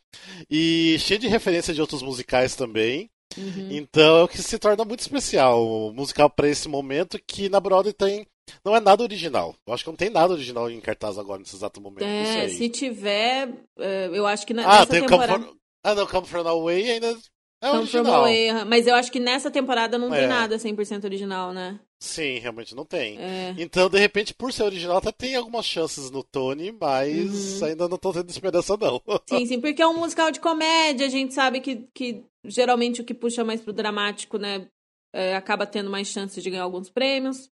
E 0.49 0.97
cheio 0.99 1.19
de 1.19 1.27
referência 1.27 1.73
de 1.73 1.81
outros 1.81 2.01
musicais 2.01 2.55
também. 2.55 3.09
Uhum. 3.37 3.67
Então 3.71 4.17
é 4.17 4.23
o 4.23 4.27
que 4.27 4.41
se 4.41 4.57
torna 4.57 4.83
muito 4.83 5.01
especial 5.01 5.63
o 5.65 5.93
musical 5.93 6.29
para 6.29 6.49
esse 6.49 6.67
momento 6.67 7.19
que 7.25 7.47
na 7.47 7.59
Broadway 7.59 7.93
tem 7.93 8.25
não 8.65 8.75
é 8.75 8.79
nada 8.79 9.03
original. 9.03 9.55
Eu 9.65 9.73
acho 9.73 9.83
que 9.83 9.89
não 9.89 9.97
tem 9.97 10.09
nada 10.09 10.33
original 10.33 10.69
em 10.69 10.79
cartaz 10.79 11.17
agora 11.17 11.39
nesse 11.39 11.55
exato 11.55 11.79
momento. 11.79 12.03
É, 12.03 12.47
se 12.49 12.67
tiver, 12.69 13.49
é, 13.77 14.09
eu 14.11 14.25
acho 14.25 14.45
que 14.45 14.53
na, 14.53 14.81
ah, 14.81 14.85
tem 14.85 15.01
temporada... 15.01 15.33
Come 15.33 15.45
for... 15.45 15.55
Ah, 15.83 15.95
não, 15.95 16.07
Come 16.07 16.27
From 16.27 16.47
Away 16.47 16.91
ainda 16.91 17.15
é 17.61 17.67
Come 17.67 17.81
original. 17.81 18.05
From 18.05 18.15
Away, 18.15 18.65
mas 18.65 18.87
eu 18.87 18.95
acho 18.95 19.11
que 19.11 19.19
nessa 19.19 19.51
temporada 19.51 19.97
não 19.97 20.13
é. 20.13 20.19
tem 20.19 20.27
nada 20.27 20.57
100% 20.57 21.03
original, 21.03 21.53
né? 21.53 21.79
Sim, 22.01 22.39
realmente 22.39 22.73
não 22.73 22.85
tem. 22.85 23.19
É. 23.19 23.53
Então, 23.57 23.89
de 23.89 23.99
repente, 23.99 24.33
por 24.33 24.53
ser 24.53 24.63
original, 24.63 24.97
até 24.97 25.11
tem 25.11 25.35
algumas 25.35 25.65
chances 25.65 26.09
no 26.09 26.23
Tony, 26.23 26.71
mas 26.71 27.61
uhum. 27.61 27.67
ainda 27.67 27.89
não 27.89 27.97
tô 27.97 28.13
tendo 28.13 28.29
esperança, 28.29 28.77
não. 28.77 29.01
Sim, 29.27 29.45
sim, 29.45 29.59
porque 29.59 29.81
é 29.81 29.87
um 29.87 29.99
musical 29.99 30.31
de 30.31 30.39
comédia, 30.39 31.05
a 31.05 31.09
gente 31.09 31.33
sabe 31.33 31.59
que, 31.59 31.87
que 31.93 32.23
geralmente 32.45 33.01
o 33.01 33.05
que 33.05 33.13
puxa 33.13 33.43
mais 33.43 33.61
pro 33.61 33.73
dramático, 33.73 34.37
né, 34.37 34.67
é, 35.13 35.35
acaba 35.35 35.65
tendo 35.65 35.89
mais 35.89 36.07
chances 36.07 36.43
de 36.43 36.49
ganhar 36.49 36.63
alguns 36.63 36.89
prêmios. 36.89 37.49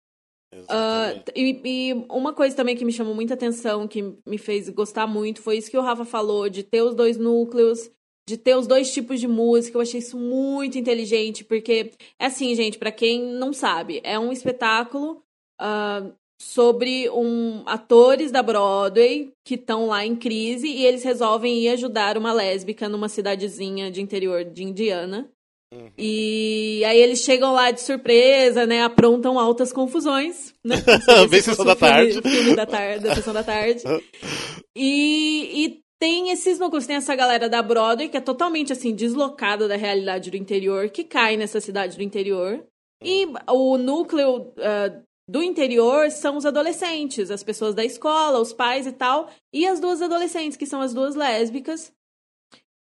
Uh, 0.54 1.20
e, 1.34 1.60
e, 1.64 1.92
uma 2.08 2.32
coisa 2.32 2.54
também 2.54 2.76
que 2.76 2.84
me 2.84 2.92
chamou 2.92 3.14
muita 3.14 3.34
atenção, 3.34 3.88
que 3.88 4.16
me 4.24 4.38
fez 4.38 4.68
gostar 4.68 5.06
muito, 5.06 5.42
foi 5.42 5.58
isso 5.58 5.70
que 5.70 5.76
o 5.76 5.82
Rafa 5.82 6.04
falou, 6.04 6.48
de 6.48 6.62
ter 6.62 6.82
os 6.82 6.94
dois 6.94 7.16
núcleos, 7.16 7.90
de 8.28 8.36
ter 8.36 8.56
os 8.56 8.66
dois 8.66 8.92
tipos 8.92 9.20
de 9.20 9.28
música. 9.28 9.76
Eu 9.76 9.82
achei 9.82 10.00
isso 10.00 10.16
muito 10.16 10.78
inteligente, 10.78 11.44
porque 11.44 11.92
é 12.18 12.26
assim, 12.26 12.54
gente, 12.54 12.78
para 12.78 12.92
quem 12.92 13.22
não 13.22 13.52
sabe, 13.52 14.00
é 14.04 14.18
um 14.18 14.32
espetáculo 14.32 15.22
uh, 15.60 16.14
sobre 16.40 17.08
um 17.10 17.62
atores 17.66 18.30
da 18.30 18.42
Broadway 18.42 19.32
que 19.44 19.54
estão 19.54 19.86
lá 19.86 20.04
em 20.04 20.14
crise 20.14 20.66
e 20.68 20.84
eles 20.84 21.02
resolvem 21.02 21.58
ir 21.58 21.68
ajudar 21.70 22.18
uma 22.18 22.32
lésbica 22.32 22.88
numa 22.88 23.08
cidadezinha 23.08 23.90
de 23.90 24.02
interior 24.02 24.44
de 24.44 24.62
Indiana. 24.62 25.30
Uhum. 25.74 25.90
E 25.98 26.82
aí 26.84 26.98
eles 26.98 27.20
chegam 27.20 27.52
lá 27.52 27.70
de 27.70 27.80
surpresa, 27.80 28.66
né? 28.66 28.82
Aprontam 28.82 29.38
altas 29.38 29.72
confusões, 29.72 30.54
né? 30.64 30.76
Bem 31.28 31.40
sessão 31.40 31.64
da 31.64 31.74
tarde. 31.74 32.20
Filme 32.22 32.54
da 32.54 32.66
tarde, 32.66 33.04
da 33.04 33.14
sessão 33.14 33.34
da 33.34 33.42
tarde. 33.42 33.82
E, 34.78 35.64
e 35.64 35.80
tem 35.98 36.30
esses 36.30 36.58
núcleos, 36.58 36.86
tem 36.86 36.96
essa 36.96 37.14
galera 37.14 37.48
da 37.48 37.62
Broadway 37.62 38.10
que 38.10 38.16
é 38.18 38.20
totalmente 38.20 38.74
assim 38.74 38.94
deslocada 38.94 39.66
da 39.66 39.74
realidade 39.74 40.30
do 40.30 40.36
interior, 40.36 40.90
que 40.90 41.02
cai 41.02 41.34
nessa 41.34 41.62
cidade 41.62 41.96
do 41.96 42.02
interior. 42.02 42.62
E 43.02 43.26
o 43.48 43.78
núcleo 43.78 44.52
uh, 44.52 45.02
do 45.28 45.42
interior 45.42 46.10
são 46.10 46.36
os 46.36 46.46
adolescentes, 46.46 47.30
as 47.30 47.42
pessoas 47.42 47.74
da 47.74 47.84
escola, 47.84 48.38
os 48.38 48.52
pais 48.52 48.86
e 48.86 48.92
tal, 48.92 49.28
e 49.52 49.66
as 49.66 49.80
duas 49.80 50.00
adolescentes, 50.00 50.56
que 50.56 50.66
são 50.66 50.80
as 50.80 50.94
duas 50.94 51.14
lésbicas. 51.14 51.92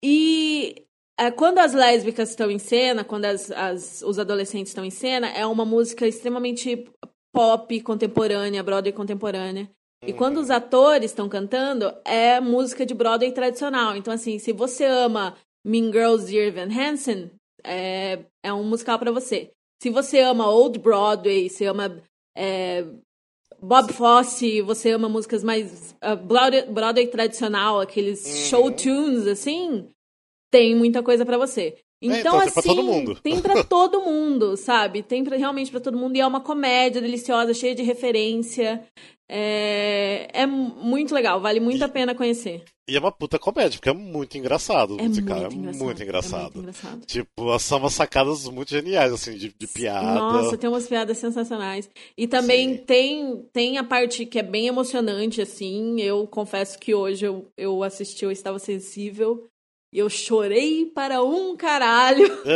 E 0.04 0.84
uh, 1.20 1.32
quando 1.36 1.58
as 1.58 1.72
lésbicas 1.72 2.30
estão 2.30 2.50
em 2.50 2.58
cena, 2.58 3.04
quando 3.04 3.26
as, 3.26 3.50
as, 3.52 4.02
os 4.02 4.18
adolescentes 4.18 4.70
estão 4.70 4.84
em 4.84 4.90
cena, 4.90 5.28
é 5.28 5.46
uma 5.46 5.64
música 5.64 6.06
extremamente 6.06 6.88
pop 7.32 7.80
contemporânea, 7.80 8.62
Broadway 8.62 8.92
contemporânea. 8.92 9.70
E 10.04 10.12
quando 10.12 10.38
os 10.38 10.50
atores 10.50 11.12
estão 11.12 11.28
cantando, 11.28 11.94
é 12.04 12.40
música 12.40 12.84
de 12.84 12.92
Broadway 12.92 13.30
tradicional. 13.30 13.96
Então, 13.96 14.12
assim, 14.12 14.36
se 14.40 14.52
você 14.52 14.84
ama 14.84 15.36
Mean 15.64 15.92
Girls 15.92 16.26
de 16.26 16.36
Irvin 16.36 16.76
Hansen, 16.76 17.30
é, 17.64 18.18
é 18.42 18.52
um 18.52 18.64
musical 18.64 18.98
para 18.98 19.12
você. 19.12 19.52
Se 19.80 19.90
você 19.90 20.18
ama 20.20 20.50
Old 20.50 20.80
Broadway, 20.80 21.48
você 21.48 21.66
ama 21.66 22.02
é, 22.36 22.84
Bob 23.60 23.92
Fosse, 23.92 24.60
você 24.62 24.90
ama 24.90 25.08
músicas 25.08 25.44
mais 25.44 25.94
uh, 26.02 26.16
Broadway, 26.16 26.66
Broadway, 26.66 27.06
tradicional, 27.06 27.80
aqueles 27.80 28.24
uhum. 28.24 28.32
show 28.32 28.72
tunes, 28.72 29.26
assim, 29.26 29.88
tem 30.50 30.74
muita 30.74 31.02
coisa 31.02 31.24
para 31.24 31.38
você. 31.38 31.76
Então, 32.02 32.16
é, 32.16 32.20
então 32.20 32.38
assim, 32.40 32.52
pra 32.52 32.62
todo 32.62 32.82
mundo. 32.82 33.20
tem 33.22 33.40
para 33.40 33.62
todo 33.64 34.00
mundo, 34.00 34.56
sabe? 34.56 35.02
Tem 35.04 35.22
pra, 35.22 35.36
realmente 35.36 35.70
para 35.70 35.80
todo 35.80 35.96
mundo. 35.96 36.16
E 36.16 36.20
é 36.20 36.26
uma 36.26 36.40
comédia 36.40 37.00
deliciosa, 37.00 37.54
cheia 37.54 37.76
de 37.76 37.84
referência. 37.84 38.84
É, 39.34 40.28
é 40.30 40.46
muito 40.46 41.14
legal, 41.14 41.40
vale 41.40 41.58
muito 41.58 41.82
a 41.82 41.88
pena 41.88 42.14
conhecer. 42.14 42.64
E 42.86 42.94
é 42.94 43.00
uma 43.00 43.10
puta 43.10 43.38
comédia, 43.38 43.78
porque 43.78 43.88
é 43.88 43.94
muito 43.94 44.36
engraçado 44.36 45.00
é 45.00 45.08
musical. 45.08 45.38
Muito 45.38 45.54
é 45.54 45.56
engraçado, 45.56 45.84
muito 45.84 46.02
engraçado. 46.02 46.36
É 46.36 46.42
muito 46.42 46.58
engraçado. 46.58 47.06
Tipo, 47.06 47.58
são 47.58 47.78
umas 47.78 47.94
sacadas 47.94 48.46
muito 48.48 48.68
geniais, 48.68 49.10
assim, 49.10 49.32
de, 49.32 49.54
de 49.58 49.66
piada. 49.66 50.20
Nossa, 50.20 50.58
tem 50.58 50.68
umas 50.68 50.86
piadas 50.86 51.16
sensacionais. 51.16 51.88
E 52.14 52.28
também 52.28 52.76
tem, 52.76 53.42
tem 53.54 53.78
a 53.78 53.84
parte 53.84 54.26
que 54.26 54.38
é 54.38 54.42
bem 54.42 54.66
emocionante, 54.66 55.40
assim. 55.40 55.98
Eu 55.98 56.26
confesso 56.26 56.78
que 56.78 56.94
hoje 56.94 57.24
eu, 57.24 57.50
eu 57.56 57.82
assisti, 57.82 58.26
eu 58.26 58.30
estava 58.30 58.58
sensível. 58.58 59.48
E 59.94 59.98
eu 59.98 60.10
chorei 60.10 60.84
para 60.84 61.22
um 61.22 61.56
caralho. 61.56 62.30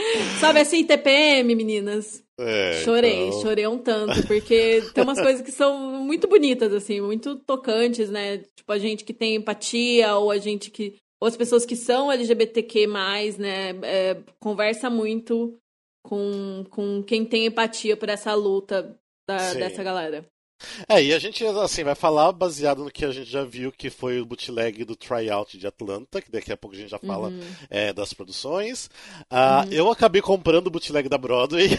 Sabe 0.40 0.60
assim, 0.60 0.82
TPM, 0.82 1.54
meninas? 1.54 2.24
É, 2.38 2.82
chorei, 2.84 3.28
então... 3.28 3.40
chorei 3.40 3.66
um 3.66 3.78
tanto, 3.78 4.26
porque 4.26 4.82
tem 4.92 5.04
umas 5.04 5.20
coisas 5.20 5.40
que 5.40 5.50
são 5.50 5.78
muito 6.02 6.28
bonitas, 6.28 6.72
assim, 6.72 7.00
muito 7.00 7.36
tocantes, 7.36 8.10
né? 8.10 8.38
Tipo, 8.54 8.72
a 8.72 8.78
gente 8.78 9.04
que 9.04 9.14
tem 9.14 9.36
empatia, 9.36 10.14
ou 10.16 10.30
a 10.30 10.38
gente 10.38 10.70
que. 10.70 10.96
Ou 11.18 11.26
as 11.26 11.36
pessoas 11.36 11.64
que 11.64 11.74
são 11.74 12.12
LGBTQ, 12.12 12.86
né? 13.38 13.70
É, 13.82 14.16
conversa 14.38 14.90
muito 14.90 15.58
com, 16.04 16.64
com 16.70 17.02
quem 17.02 17.24
tem 17.24 17.46
empatia 17.46 17.96
por 17.96 18.10
essa 18.10 18.34
luta 18.34 18.94
da, 19.26 19.54
dessa 19.54 19.82
galera. 19.82 20.24
É, 20.88 21.02
e 21.02 21.12
a 21.12 21.18
gente 21.18 21.44
assim 21.44 21.84
vai 21.84 21.94
falar 21.94 22.32
baseado 22.32 22.82
no 22.82 22.90
que 22.90 23.04
a 23.04 23.10
gente 23.10 23.30
já 23.30 23.44
viu 23.44 23.70
que 23.70 23.90
foi 23.90 24.20
o 24.20 24.26
bootleg 24.26 24.84
do 24.84 24.96
tryout 24.96 25.58
de 25.58 25.66
Atlanta, 25.66 26.20
que 26.22 26.30
daqui 26.30 26.52
a 26.52 26.56
pouco 26.56 26.76
a 26.76 26.78
gente 26.78 26.90
já 26.90 26.98
fala 26.98 27.28
uhum. 27.28 27.40
é, 27.68 27.92
das 27.92 28.12
produções. 28.12 28.86
Uh, 29.30 29.66
uhum. 29.66 29.72
Eu 29.72 29.90
acabei 29.90 30.22
comprando 30.22 30.68
o 30.68 30.70
bootleg 30.70 31.08
da 31.08 31.18
Broadway. 31.18 31.70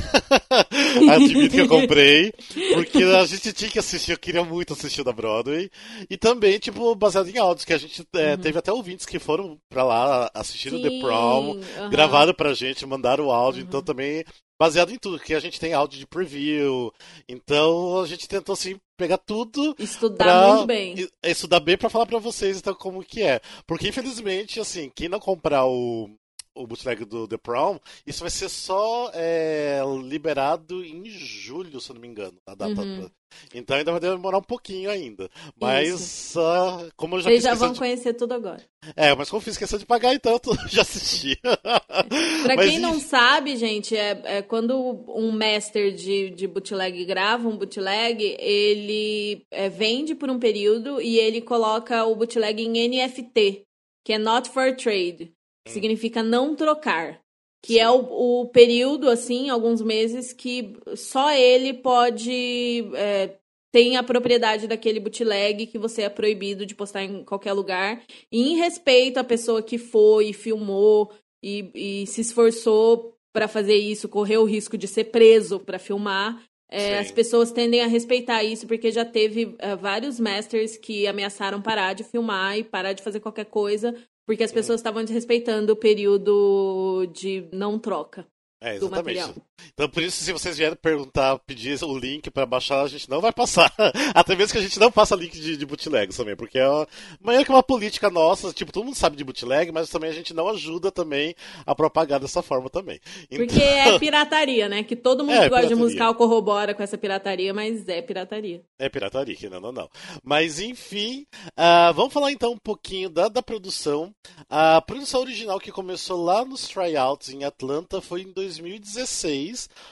Admito 1.10 1.56
que 1.56 1.62
eu 1.62 1.68
comprei, 1.68 2.32
porque 2.74 3.04
a 3.04 3.26
gente 3.26 3.54
tinha 3.54 3.70
que 3.70 3.80
assistir, 3.80 4.12
eu 4.12 4.20
queria 4.20 4.44
muito 4.44 4.74
assistir 4.74 5.04
da 5.04 5.12
Broadway. 5.12 5.70
E 6.10 6.18
também, 6.18 6.60
tipo, 6.60 6.94
baseado 6.96 7.30
em 7.30 7.38
áudios, 7.38 7.66
que 7.66 7.74
a 7.74 7.78
gente 7.78 8.06
é, 8.14 8.32
uhum. 8.32 8.38
teve 8.38 8.60
até 8.60 8.72
ouvintes 8.72 9.06
que 9.06 9.20
foram 9.20 9.58
pra 9.70 9.84
lá 9.84 10.30
assistir 10.34 10.74
o 10.74 10.82
The 10.82 11.00
Prom, 11.00 11.56
uhum. 11.56 11.90
gravaram 11.90 12.34
pra 12.34 12.54
gente, 12.54 12.86
mandaram 12.86 13.26
o 13.26 13.32
áudio, 13.32 13.64
então 13.64 13.82
também 13.82 14.24
baseado 14.60 14.92
em 14.92 14.98
tudo, 14.98 15.20
que 15.20 15.34
a 15.34 15.40
gente 15.40 15.60
tem 15.60 15.74
áudio 15.74 16.00
de 16.00 16.08
preview. 16.08 16.94
Então 17.28 18.02
a 18.02 18.08
gente 18.08 18.28
tentou 18.28 18.54
assim 18.54 18.80
pegar 18.98 19.18
tudo, 19.18 19.76
estudar 19.78 20.26
pra, 20.26 20.54
muito 20.54 20.68
bem, 20.68 21.10
estudar 21.24 21.60
bem 21.60 21.78
para 21.78 21.90
falar 21.90 22.06
para 22.06 22.20
vocês 22.20 22.58
então 22.58 22.74
como 22.74 23.04
que 23.04 23.22
é. 23.22 23.40
Porque 23.66 23.88
infelizmente 23.88 24.60
assim, 24.60 24.92
quem 24.96 25.08
não 25.08 25.20
comprar 25.20 25.66
o 25.66 26.10
o 26.58 26.68
bootleg 26.68 27.06
do 27.06 27.28
The 27.28 27.38
Prom, 27.38 27.80
isso 28.06 28.22
vai 28.22 28.30
ser 28.30 28.50
só 28.50 29.12
é, 29.14 29.82
liberado 30.04 30.84
em 30.84 31.06
julho, 31.06 31.80
se 31.80 31.90
eu 31.90 31.96
não 31.96 32.02
me 32.02 32.08
engano, 32.08 32.38
a 32.46 32.56
data. 32.56 32.82
Uhum. 32.82 33.10
Então 33.54 33.78
ainda 33.78 33.92
vai 33.92 34.00
demorar 34.00 34.38
um 34.38 34.44
pouquinho 34.44 34.90
ainda. 34.90 35.30
Mas, 35.60 36.34
uh, 36.36 36.90
como 36.96 37.16
eu 37.16 37.22
já 37.22 37.30
Vocês 37.30 37.44
já 37.44 37.54
vão 37.54 37.74
de... 37.74 37.80
conhecer 37.80 38.14
tudo 38.14 38.34
agora. 38.34 38.64
É, 38.96 39.14
mas 39.16 39.30
como 39.30 39.42
fiz 39.42 39.58
questão 39.58 39.78
de 39.78 39.86
pagar, 39.86 40.14
então 40.14 40.34
eu 40.34 40.40
já 40.70 40.82
assisti. 40.82 41.36
pra 41.42 42.56
mas, 42.56 42.70
quem 42.70 42.80
não 42.80 43.00
sabe, 43.00 43.56
gente, 43.56 43.96
é, 43.96 44.22
é, 44.24 44.42
quando 44.42 45.06
um 45.10 45.32
master 45.32 45.94
de, 45.94 46.30
de 46.32 46.48
bootleg 46.48 47.06
grava 47.06 47.48
um 47.48 47.58
bootleg, 47.58 48.38
ele 48.40 49.46
é, 49.52 49.70
vende 49.70 50.16
por 50.16 50.30
um 50.30 50.40
período 50.40 51.02
e 51.02 51.18
ele 51.20 51.42
coloca 51.42 52.06
o 52.06 52.16
bootleg 52.16 52.62
em 52.62 52.88
NFT, 52.88 53.64
que 54.06 54.14
é 54.14 54.18
Not 54.18 54.50
for 54.50 54.76
Trade 54.76 55.37
significa 55.72 56.24
não 56.24 56.56
trocar. 56.56 57.22
Que 57.62 57.74
Sim. 57.74 57.80
é 57.80 57.90
o, 57.90 58.42
o, 58.42 58.50
período, 58.50 59.10
assim, 59.10 59.50
alguns 59.50 59.82
meses, 59.82 60.32
que 60.32 60.74
só 60.96 61.32
ele 61.32 61.74
pode. 61.74 62.90
É, 62.94 63.36
tem 63.72 63.98
a 63.98 64.04
propriedade 64.04 64.68
daquele 64.68 65.00
bootleg 65.00 65.68
que 65.68 65.78
você 65.78 66.04
é 66.04 66.10
proibido 66.10 66.66
de 66.66 66.76
postar 66.76 67.04
em 67.04 67.24
qualquer 67.24 67.54
lugar. 67.54 68.02
E 68.32 68.52
em 68.52 68.56
respeito 68.58 69.18
à 69.18 69.24
pessoa 69.24 69.62
que 69.62 69.78
foi, 69.78 70.34
filmou 70.34 71.12
e, 71.44 72.02
e 72.04 72.08
se 72.08 72.22
esforçou 72.22 73.14
para 73.34 73.48
fazer 73.48 73.76
isso, 73.76 74.10
correu 74.10 74.42
o 74.42 74.46
risco 74.46 74.78
de 74.78 74.88
ser 74.88 75.06
preso 75.06 75.60
para 75.60 75.78
filmar. 75.78 76.42
É, 76.70 77.00
as 77.00 77.12
pessoas 77.12 77.52
tendem 77.52 77.82
a 77.82 77.88
respeitar 77.88 78.44
isso 78.44 78.68
porque 78.68 78.92
já 78.92 79.06
teve 79.06 79.56
é, 79.60 79.76
vários 79.76 80.20
masters 80.20 80.76
que 80.76 81.08
ameaçaram 81.08 81.62
parar 81.62 81.94
de 81.94 82.04
filmar 82.04 82.58
e 82.58 82.64
parar 82.64 82.94
de 82.94 83.02
fazer 83.02 83.20
qualquer 83.20 83.46
coisa 83.46 83.96
porque 84.28 84.44
as 84.44 84.52
pessoas 84.52 84.82
estavam 84.82 85.06
desrespeitando 85.06 85.72
o 85.72 85.76
período 85.76 87.10
de 87.14 87.48
não 87.54 87.80
troca. 87.80 88.28
É, 88.62 88.76
exatamente. 88.76 89.42
Então, 89.74 89.90
por 89.90 90.02
isso, 90.02 90.24
se 90.24 90.32
vocês 90.32 90.58
vierem 90.58 90.76
perguntar, 90.76 91.38
pedir 91.40 91.78
o 91.84 91.98
link 91.98 92.30
para 92.32 92.46
baixar, 92.46 92.82
a 92.82 92.88
gente 92.88 93.10
não 93.10 93.22
vai 93.22 93.32
passar. 93.32 93.72
Até 94.14 94.36
mesmo 94.36 94.54
que 94.54 94.58
a 94.58 94.62
gente 94.62 94.80
não 94.80 94.92
passa 94.92 95.16
link 95.16 95.40
de, 95.40 95.58
de 95.58 95.66
bootlegs 95.66 96.18
também, 96.18 96.36
porque 96.36 96.58
é 96.58 96.68
uma, 96.68 96.88
meio 97.22 97.46
que 97.46 97.52
uma 97.52 97.64
política 97.64 98.10
nossa, 98.10 98.52
tipo, 98.54 98.72
todo 98.72 98.86
mundo 98.86 98.96
sabe 98.96 99.16
de 99.16 99.24
bootleg, 99.24 99.72
mas 99.72 99.90
também 99.90 100.10
a 100.10 100.14
gente 100.14 100.34
não 100.34 100.48
ajuda 100.50 100.92
também 100.92 101.36
a 101.66 101.76
propagar 101.76 102.20
dessa 102.20 102.42
forma 102.42 102.70
também. 102.70 103.00
Então... 103.30 103.46
Porque 103.46 103.62
é 103.62 103.98
pirataria, 104.00 104.70
né? 104.70 104.84
Que 104.84 104.96
todo 104.96 105.24
mundo 105.24 105.34
é, 105.34 105.44
que 105.44 105.50
gosta 105.50 105.68
pirataria. 105.68 105.76
de 105.76 105.82
musical 105.82 106.16
corrobora 106.16 106.74
com 106.74 106.84
essa 106.84 106.98
pirataria, 106.98 107.54
mas 107.54 107.88
é 107.88 108.02
pirataria. 108.02 108.64
É 108.80 108.90
pirataria, 108.90 109.36
que 109.36 109.50
não, 109.50 109.60
não, 109.60 109.72
não. 109.72 109.90
Mas, 110.24 110.60
enfim, 110.60 111.26
uh, 111.52 111.94
vamos 111.94 112.14
falar 112.14 112.32
então 112.32 112.54
um 112.54 112.58
pouquinho 112.58 113.10
da, 113.10 113.28
da 113.28 113.42
produção. 113.42 114.14
A 114.50 114.82
produção 114.82 115.22
original 115.22 115.60
que 115.60 115.72
começou 115.72 116.24
lá 116.24 116.44
nos 116.44 116.68
tryouts 116.68 117.30
em 117.30 117.44
Atlanta 117.44 118.02
foi 118.02 118.22
em 118.22 118.32
2016, 118.32 119.47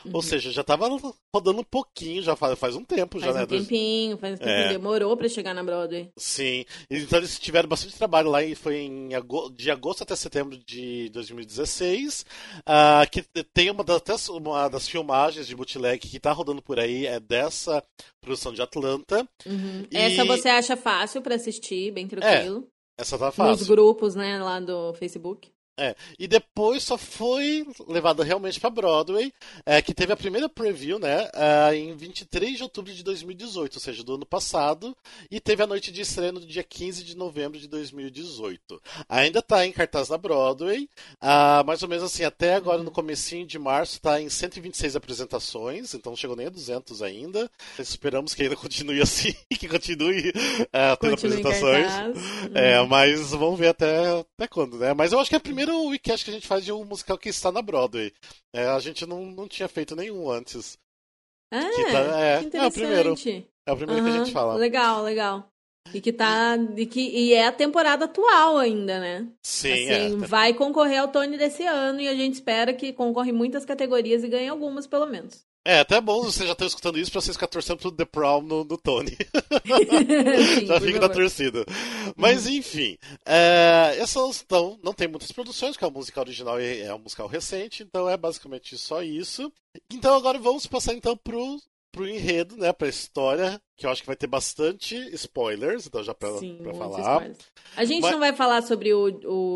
uhum. 0.06 0.12
ou 0.14 0.22
seja, 0.22 0.52
já 0.52 0.62
estava 0.62 0.88
rodando 1.34 1.62
um 1.62 1.64
pouquinho, 1.64 2.22
já 2.22 2.36
faz, 2.36 2.58
faz 2.58 2.76
um 2.76 2.84
tempo 2.84 3.20
faz 3.20 3.34
já, 3.34 3.40
um 3.40 3.42
né? 3.42 3.46
Tempinho, 3.46 4.18
faz 4.18 4.34
um 4.34 4.38
tempinho, 4.38 4.58
é. 4.58 4.70
demorou 4.70 5.16
para 5.16 5.30
chegar 5.30 5.54
na 5.54 5.64
Broadway. 5.64 6.10
Sim, 6.18 6.66
então 6.90 7.20
eles 7.20 7.40
tiveram 7.40 7.70
bastante 7.70 7.98
trabalho 7.98 8.30
lá 8.30 8.44
e 8.44 8.56
foi 8.56 8.78
em 8.78 9.10
de 9.56 9.72
agosto 9.72 10.04
até 10.04 10.16
setembro 10.16 10.58
de 10.58 11.10
2016, 11.10 12.22
uh, 12.22 12.64
ah, 12.66 13.08
que 13.10 13.24
tem 13.54 13.70
uma 13.70 13.84
das, 13.84 14.30
uma 14.30 14.68
das 14.68 14.88
filmagens 14.88 15.48
de 15.48 15.56
bootleg 15.56 16.00
que 16.00 16.18
está 16.18 16.32
rodando 16.32 16.62
por 16.62 16.80
aí, 16.80 17.06
é 17.06 17.20
dessa 17.20 17.84
produção 18.22 18.54
de 18.54 18.62
Atlanta. 18.62 19.28
Uhum. 19.46 19.86
E... 19.92 19.98
Essa 19.98 20.26
você 20.26 20.50
acha 20.50 20.76
fácil 20.76 21.22
para 21.22 21.36
assistir, 21.36 21.92
bem 21.92 22.08
tranquilo. 22.08 22.68
É, 22.98 23.02
essa 23.02 23.18
tá 23.18 23.32
fácil. 23.32 23.52
Nos 23.52 23.68
grupos, 23.68 24.16
né, 24.16 24.42
lá 24.42 24.60
do 24.60 24.94
Facebook. 24.94 25.55
É, 25.78 25.96
e 26.18 26.28
depois 26.28 26.84
só 26.84 26.98
foi 26.98 27.68
levado 27.88 28.24
realmente 28.24 28.60
para 28.60 28.70
Broadway, 28.70 29.34
é, 29.66 29.82
que 29.82 29.94
teve 29.94 30.14
a 30.14 30.18
primeira 30.18 30.48
preview, 30.48 30.98
né, 30.98 31.30
é, 31.34 31.76
em 31.76 31.94
23 31.94 32.58
de 32.58 32.64
outubro 32.64 32.94
de 32.94 33.04
2018, 33.04 33.76
ou 33.76 33.80
seja, 33.82 34.04
do 34.04 34.16
ano 34.16 34.26
passado, 34.26 34.96
e 35.30 35.40
teve 35.40 35.64
a 35.64 35.68
noite 35.68 35.92
de 35.92 36.02
estreia 36.02 36.32
no 36.32 36.40
dia 36.40 36.64
15 36.64 37.04
de 37.04 37.18
novembro 37.18 37.60
de 37.60 37.68
2018. 37.68 38.82
Ainda 39.10 39.40
está 39.40 39.66
em 39.66 39.72
cartaz 39.72 40.08
na 40.08 40.18
Broadway, 40.18 40.90
ah, 41.20 41.64
mais 41.66 41.84
ou 41.84 41.90
menos 41.90 42.06
assim, 42.06 42.24
até 42.24 42.56
agora 42.56 42.82
no 42.82 42.92
comecinho 42.92 43.46
de 43.46 43.60
março 43.60 43.96
está 43.96 44.22
em 44.22 44.30
126 44.30 44.96
apresentações, 44.96 45.94
então 45.94 46.12
não 46.12 46.18
chegou 46.18 46.38
nem 46.38 46.48
a 46.48 46.50
200 46.50 47.02
ainda. 47.02 47.52
Esperamos 47.78 48.34
que 48.34 48.44
ainda 48.44 48.56
continue 48.56 49.02
assim, 49.04 49.34
que 49.50 49.68
continue 49.68 50.30
uh, 50.30 50.98
tendo 51.00 51.12
continue 51.12 51.42
apresentações. 51.42 51.92
É, 52.54 52.80
uhum. 52.80 52.88
mas 52.88 53.32
vamos 53.32 53.60
ver 53.60 53.70
até, 53.70 54.20
até 54.20 54.48
quando, 54.48 54.78
né? 54.78 54.94
Mas 54.94 55.12
eu 55.12 55.20
acho 55.20 55.30
que 55.30 55.36
é 55.36 55.38
a 55.38 55.42
primeira 55.42 55.65
primeiro 55.66 55.90
webcast 55.90 56.24
que 56.24 56.32
a 56.32 56.34
gente 56.34 56.48
faz 56.48 56.64
de 56.64 56.72
um 56.72 56.86
musical 56.86 57.18
que 57.18 57.30
está 57.30 57.52
na 57.52 57.62
Broadway. 57.62 58.14
É, 58.54 58.68
a 58.68 58.80
gente 58.80 59.06
não, 59.06 59.26
não 59.26 59.48
tinha 59.48 59.68
feito 59.68 59.96
nenhum 59.96 60.30
antes. 60.30 60.78
Ah, 61.52 61.70
que 61.76 61.92
tá, 61.92 62.20
é, 62.20 62.44
que 62.44 62.58
é 62.58 62.66
o 62.66 62.72
primeiro. 62.72 63.16
É 63.68 63.72
o 63.72 63.78
primeiro 63.78 64.04
uhum, 64.04 64.10
que 64.10 64.16
a 64.16 64.24
gente 64.24 64.32
fala. 64.32 64.56
Legal, 64.56 65.04
legal. 65.04 65.48
E 65.94 66.02
que 66.02 66.12
tá. 66.12 66.56
E, 66.76 66.86
que, 66.86 67.00
e 67.00 67.34
é 67.34 67.48
a 67.48 67.52
temporada 67.52 68.06
atual 68.06 68.58
ainda, 68.58 69.00
né? 69.00 69.28
Sim, 69.44 69.72
assim, 69.72 70.24
é. 70.24 70.28
Vai 70.28 70.54
concorrer 70.54 71.00
ao 71.00 71.08
Tony 71.08 71.38
desse 71.38 71.64
ano 71.64 72.00
e 72.00 72.08
a 72.08 72.16
gente 72.16 72.34
espera 72.34 72.74
que 72.74 72.94
concorra 72.94 73.30
em 73.30 73.34
muitas 73.34 73.66
categorias 73.66 74.24
e 74.24 74.28
ganhe 74.28 74.50
algumas, 74.50 74.88
pelo 74.88 75.06
menos. 75.06 75.46
É, 75.68 75.80
até 75.80 76.00
bom 76.00 76.22
você 76.22 76.46
já 76.46 76.54
estar 76.54 76.66
escutando 76.68 77.00
isso 77.00 77.12
pra 77.12 77.20
vocês 77.20 77.36
ficar 77.36 77.48
torcendo 77.48 77.80
pro 77.80 77.92
The 77.92 78.06
Prom 78.06 78.42
no, 78.42 78.64
no 78.64 78.78
Tony. 78.78 79.18
Sim, 80.60 80.68
já 80.68 80.80
fica 80.80 81.00
na 81.00 81.10
torcida. 81.10 81.66
Mas 82.16 82.46
enfim, 82.46 82.98
é, 83.26 83.96
essas 83.98 84.44
então, 84.46 84.80
não 84.84 84.94
tem 84.94 85.08
muitas 85.08 85.32
produções, 85.32 85.72
porque 85.72 85.86
a 85.86 85.90
música 85.90 86.20
original 86.20 86.60
é, 86.60 86.82
é 86.82 86.94
um 86.94 87.00
musical 87.00 87.28
recente, 87.28 87.82
então 87.82 88.08
é 88.08 88.16
basicamente 88.16 88.78
só 88.78 89.02
isso. 89.02 89.52
Então 89.92 90.16
agora 90.16 90.38
vamos 90.38 90.68
passar 90.68 90.94
então 90.94 91.18
pro 91.18 91.60
pro 91.96 92.08
enredo, 92.08 92.58
né, 92.58 92.74
pra 92.74 92.90
história, 92.90 93.60
que 93.78 93.86
eu 93.86 93.90
acho 93.90 94.02
que 94.02 94.08
vai 94.08 94.18
ter 94.18 94.28
bastante 94.28 94.96
spoilers, 95.16 95.88
então 95.88 96.04
já 96.04 96.14
pra, 96.14 96.38
Sim, 96.38 96.60
pra 96.62 96.74
falar. 96.74 97.00
Spoilers. 97.00 97.38
A 97.78 97.86
gente 97.86 98.02
Mas... 98.02 98.12
não 98.12 98.20
vai 98.20 98.34
falar 98.34 98.62
sobre 98.64 98.94
o, 98.94 99.06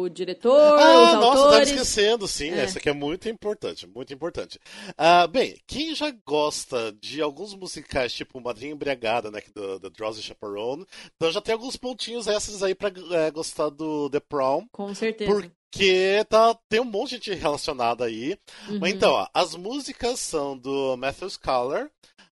o 0.04 0.10
diretor, 0.10 0.58
ah, 0.58 0.76
os 0.76 1.14
nossa, 1.16 1.28
autores. 1.28 1.52
tava 1.52 1.64
esquecendo, 1.64 2.28
sim, 2.30 2.52
é. 2.52 2.62
essa 2.62 2.80
aqui 2.80 2.88
é 2.88 2.94
muito 2.94 3.28
importante, 3.28 3.86
muito 3.86 4.14
importante. 4.14 4.58
Uh, 4.92 5.28
bem, 5.28 5.58
quem 5.68 5.94
já 5.94 6.12
gosta 6.26 6.96
de 7.02 7.22
alguns 7.22 7.54
musicais, 7.54 8.14
tipo 8.14 8.40
Madrinha 8.40 8.72
Embriagada, 8.72 9.30
né, 9.30 9.42
do, 9.54 9.80
do 9.80 9.90
Drowsy 9.90 10.22
Chaperone, 10.22 10.86
então 11.18 11.32
já 11.32 11.42
tem 11.42 11.54
alguns 11.54 11.76
pontinhos 11.76 12.28
essas 12.28 12.64
aí 12.64 12.74
pra 12.74 12.90
é, 13.12 13.30
gostar 13.32 13.70
do 13.70 14.10
The 14.10 14.22
Prom. 14.22 14.66
Com 14.72 14.96
certeza. 14.96 15.30
Porque 15.30 16.26
tá, 16.30 16.58
tem 16.68 16.80
um 16.80 16.86
monte 16.86 17.20
de 17.20 17.26
gente 17.26 17.34
relacionada 17.40 18.06
aí. 18.06 18.38
Uhum. 18.68 18.80
Mas 18.80 18.94
então, 18.94 19.12
ó, 19.12 19.28
as 19.34 19.56
músicas 19.56 20.20
são 20.20 20.58
do 20.58 20.96
Matthew 20.98 21.30
Scaler, 21.30 21.92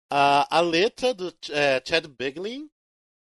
a, 0.09 0.57
a 0.57 0.59
letra 0.61 1.13
do 1.13 1.33
é, 1.51 1.81
Chad 1.85 2.05
Beglin 2.07 2.69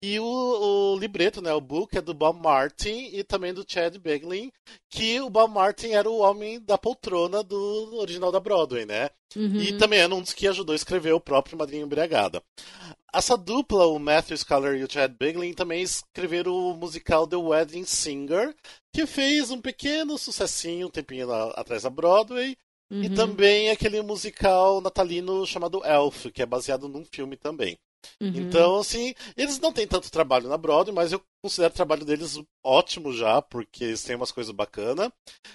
e 0.03 0.19
o, 0.19 0.25
o, 0.25 0.99
libreto, 0.99 1.43
né, 1.43 1.53
o 1.53 1.61
book 1.61 1.97
é 1.97 2.01
do 2.01 2.15
Bob 2.15 2.41
Martin 2.43 3.11
e 3.13 3.23
também 3.23 3.53
do 3.53 3.67
Chad 3.69 3.99
Beglin, 3.99 4.51
que 4.89 5.21
o 5.21 5.29
Bob 5.29 5.53
Martin 5.53 5.89
era 5.89 6.09
o 6.09 6.21
homem 6.21 6.59
da 6.59 6.79
poltrona 6.79 7.43
do 7.43 7.97
original 7.97 8.33
da 8.33 8.41
Broadway, 8.41 8.87
né? 8.87 9.11
Uhum. 9.37 9.61
E 9.61 9.77
também 9.77 9.99
era 9.99 10.15
um 10.15 10.23
dos 10.23 10.33
que 10.33 10.49
ajudou 10.49 10.73
a 10.73 10.77
escrever 10.77 11.13
o 11.13 11.21
próprio 11.21 11.59
Madrinha 11.59 11.83
Embriagada. 11.83 12.43
Essa 13.13 13.37
dupla, 13.37 13.87
o 13.87 13.99
Matthew 13.99 14.39
Scaler 14.39 14.81
e 14.81 14.85
o 14.85 14.91
Chad 14.91 15.13
Beglin, 15.19 15.53
também 15.53 15.83
escreveram 15.83 16.55
o 16.55 16.75
musical 16.75 17.27
The 17.27 17.37
Wedding 17.37 17.85
Singer, 17.85 18.55
que 18.95 19.05
fez 19.05 19.51
um 19.51 19.61
pequeno 19.61 20.17
sucessinho 20.17 20.87
um 20.87 20.91
tempinho 20.91 21.31
atrás 21.31 21.83
da 21.83 21.91
Broadway, 21.91 22.57
Uhum. 22.91 23.05
E 23.05 23.11
também 23.11 23.71
aquele 23.71 24.03
musical 24.03 24.81
natalino 24.81 25.47
chamado 25.47 25.85
Elf, 25.85 26.27
que 26.33 26.43
é 26.43 26.47
baseado 26.47 26.89
num 26.89 27.05
filme 27.05 27.37
também. 27.37 27.79
Uhum. 28.21 28.33
Então, 28.35 28.79
assim, 28.79 29.15
eles 29.37 29.59
não 29.59 29.73
têm 29.73 29.87
tanto 29.87 30.11
trabalho 30.11 30.49
na 30.49 30.57
Broadway, 30.57 30.95
mas 30.95 31.13
eu 31.13 31.23
considero 31.43 31.73
o 31.73 31.77
trabalho 31.77 32.05
deles 32.05 32.39
ótimo 32.65 33.13
já, 33.13 33.41
porque 33.43 33.85
eles 33.85 34.03
têm 34.03 34.17
umas 34.17 34.33
coisas 34.33 34.53
bacanas. 34.53 35.11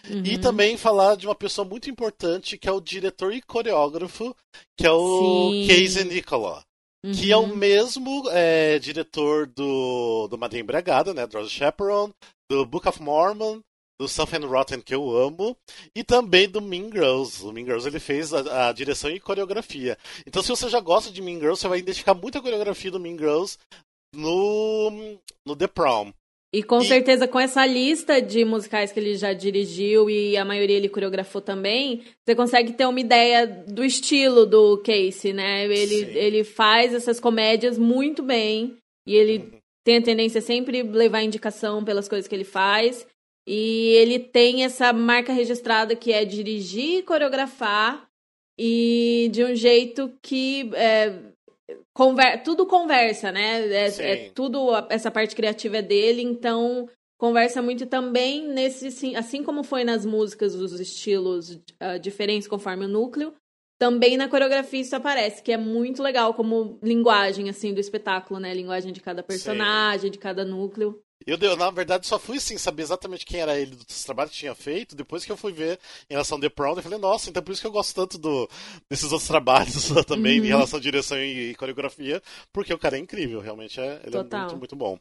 Uhum. 0.09 0.23
E 0.23 0.37
também 0.37 0.77
falar 0.77 1.15
de 1.15 1.27
uma 1.27 1.35
pessoa 1.35 1.67
muito 1.67 1.89
importante, 1.89 2.57
que 2.57 2.69
é 2.69 2.71
o 2.71 2.81
diretor 2.81 3.33
e 3.33 3.41
coreógrafo, 3.41 4.35
que 4.77 4.85
é 4.85 4.91
o 4.91 5.51
Sim. 5.51 5.67
Casey 5.67 6.03
Nicola. 6.05 6.63
Uhum. 7.03 7.13
Que 7.13 7.31
é 7.31 7.37
o 7.37 7.41
uhum. 7.41 7.55
mesmo 7.55 8.23
é, 8.31 8.79
diretor 8.79 9.47
do, 9.47 10.27
do 10.27 10.37
Madame 10.37 10.63
Embriagada, 10.63 11.13
né? 11.13 11.27
Draws 11.27 11.51
Chaperone, 11.51 12.13
do 12.49 12.65
Book 12.65 12.87
of 12.87 13.01
Mormon, 13.01 13.61
do 13.99 14.07
Something 14.07 14.45
Rotten 14.45 14.81
que 14.81 14.93
eu 14.93 15.15
amo 15.15 15.55
e 15.95 16.03
também 16.03 16.49
do 16.49 16.61
Mean 16.61 16.91
Girls. 16.91 17.43
O 17.45 17.51
Mean 17.51 17.65
Girls 17.65 17.87
ele 17.87 17.99
fez 17.99 18.33
a, 18.33 18.69
a, 18.69 18.71
direção 18.71 19.09
e 19.09 19.19
coreografia. 19.19 19.97
Então 20.25 20.41
se 20.41 20.49
você 20.49 20.69
já 20.69 20.79
gosta 20.79 21.11
de 21.11 21.21
Mean 21.21 21.39
Girls, 21.39 21.61
você 21.61 21.67
vai 21.67 21.79
identificar 21.79 22.13
muito 22.13 22.37
a 22.37 22.41
coreografia 22.41 22.91
do 22.91 22.99
Mean 22.99 23.17
Girls 23.17 23.57
no, 24.13 25.17
no 25.45 25.55
The 25.55 25.67
Prom. 25.67 26.11
E 26.53 26.63
com 26.63 26.79
e... 26.79 26.85
certeza 26.85 27.27
com 27.27 27.37
essa 27.37 27.65
lista 27.65 28.21
de 28.21 28.45
musicais 28.45 28.91
que 28.91 28.99
ele 28.99 29.15
já 29.15 29.33
dirigiu 29.33 30.09
e 30.09 30.37
a 30.37 30.45
maioria 30.45 30.77
ele 30.77 30.87
coreografou 30.87 31.41
também, 31.41 32.03
você 32.23 32.33
consegue 32.33 32.71
ter 32.71 32.85
uma 32.85 32.99
ideia 32.99 33.45
do 33.45 33.83
estilo 33.83 34.45
do 34.45 34.77
Casey, 34.77 35.33
né? 35.33 35.65
Ele, 35.65 36.17
ele 36.17 36.43
faz 36.45 36.93
essas 36.93 37.19
comédias 37.19 37.77
muito 37.77 38.23
bem 38.23 38.77
e 39.05 39.15
ele 39.15 39.39
uhum. 39.39 39.59
tem 39.83 39.97
a 39.97 40.01
tendência 40.01 40.39
a 40.39 40.41
sempre 40.41 40.81
levar 40.81 41.23
indicação 41.23 41.83
pelas 41.83 42.07
coisas 42.07 42.25
que 42.25 42.33
ele 42.33 42.45
faz. 42.45 43.05
E 43.47 43.89
ele 43.97 44.19
tem 44.19 44.63
essa 44.63 44.91
marca 44.91 45.31
registrada 45.31 45.95
que 45.95 46.11
é 46.11 46.25
dirigir 46.25 46.99
e 46.99 47.03
coreografar 47.03 48.07
e 48.57 49.29
de 49.31 49.43
um 49.43 49.53
jeito 49.53 50.11
que 50.21 50.71
é, 50.73 51.13
Conver 51.93 52.43
tudo 52.43 52.65
conversa, 52.65 53.31
né? 53.31 53.67
É, 53.67 53.87
é, 53.87 54.29
tudo 54.29 54.69
essa 54.89 55.09
parte 55.09 55.35
criativa 55.35 55.77
é 55.77 55.81
dele, 55.81 56.21
então 56.21 56.89
conversa 57.17 57.61
muito 57.61 57.85
também 57.85 58.45
nesse 58.47 58.87
assim, 58.87 59.15
assim 59.15 59.43
como 59.43 59.63
foi 59.63 59.83
nas 59.83 60.05
músicas 60.05 60.53
os 60.53 60.79
estilos 60.79 61.51
uh, 61.51 61.97
diferentes 61.99 62.47
conforme 62.47 62.85
o 62.85 62.89
núcleo, 62.89 63.33
também 63.79 64.17
na 64.17 64.27
coreografia 64.27 64.81
isso 64.81 64.95
aparece, 64.95 65.41
que 65.41 65.51
é 65.51 65.57
muito 65.57 66.03
legal 66.03 66.33
como 66.33 66.77
linguagem 66.83 67.49
assim 67.49 67.73
do 67.73 67.79
espetáculo, 67.79 68.39
né? 68.39 68.53
Linguagem 68.53 68.91
de 68.91 69.01
cada 69.01 69.23
personagem, 69.23 70.07
Sim. 70.07 70.11
de 70.11 70.19
cada 70.19 70.45
núcleo. 70.45 71.01
Eu, 71.25 71.37
eu, 71.39 71.55
na 71.55 71.71
verdade, 71.71 72.05
só 72.05 72.19
fui 72.19 72.37
assim, 72.37 72.57
saber 72.57 72.83
exatamente 72.83 73.25
quem 73.25 73.39
era 73.39 73.57
ele 73.57 73.75
dos 73.75 74.03
trabalhos 74.03 74.31
que 74.31 74.39
tinha 74.39 74.53
feito, 74.53 74.95
depois 74.95 75.25
que 75.25 75.31
eu 75.31 75.37
fui 75.37 75.51
ver 75.51 75.79
em 76.09 76.13
relação 76.13 76.37
ao 76.37 76.41
The 76.41 76.49
Proud, 76.49 76.77
eu 76.77 76.83
falei, 76.83 76.99
nossa, 76.99 77.29
então 77.29 77.41
por 77.41 77.51
isso 77.51 77.61
que 77.61 77.67
eu 77.67 77.71
gosto 77.71 77.95
tanto 77.95 78.17
do, 78.17 78.49
desses 78.89 79.11
outros 79.11 79.27
trabalhos 79.27 79.89
também, 80.05 80.39
uhum. 80.39 80.45
em 80.45 80.49
relação 80.49 80.77
à 80.77 80.81
direção 80.81 81.17
e, 81.17 81.51
e, 81.51 81.55
coreografia, 81.55 82.21
porque 82.53 82.73
o 82.73 82.77
cara 82.77 82.97
é 82.97 82.99
incrível, 82.99 83.39
realmente 83.39 83.79
é, 83.79 84.01
ele 84.03 84.11
Total. 84.11 84.39
é 84.39 84.43
muito, 84.43 84.57
muito 84.57 84.75
bom. 84.75 84.99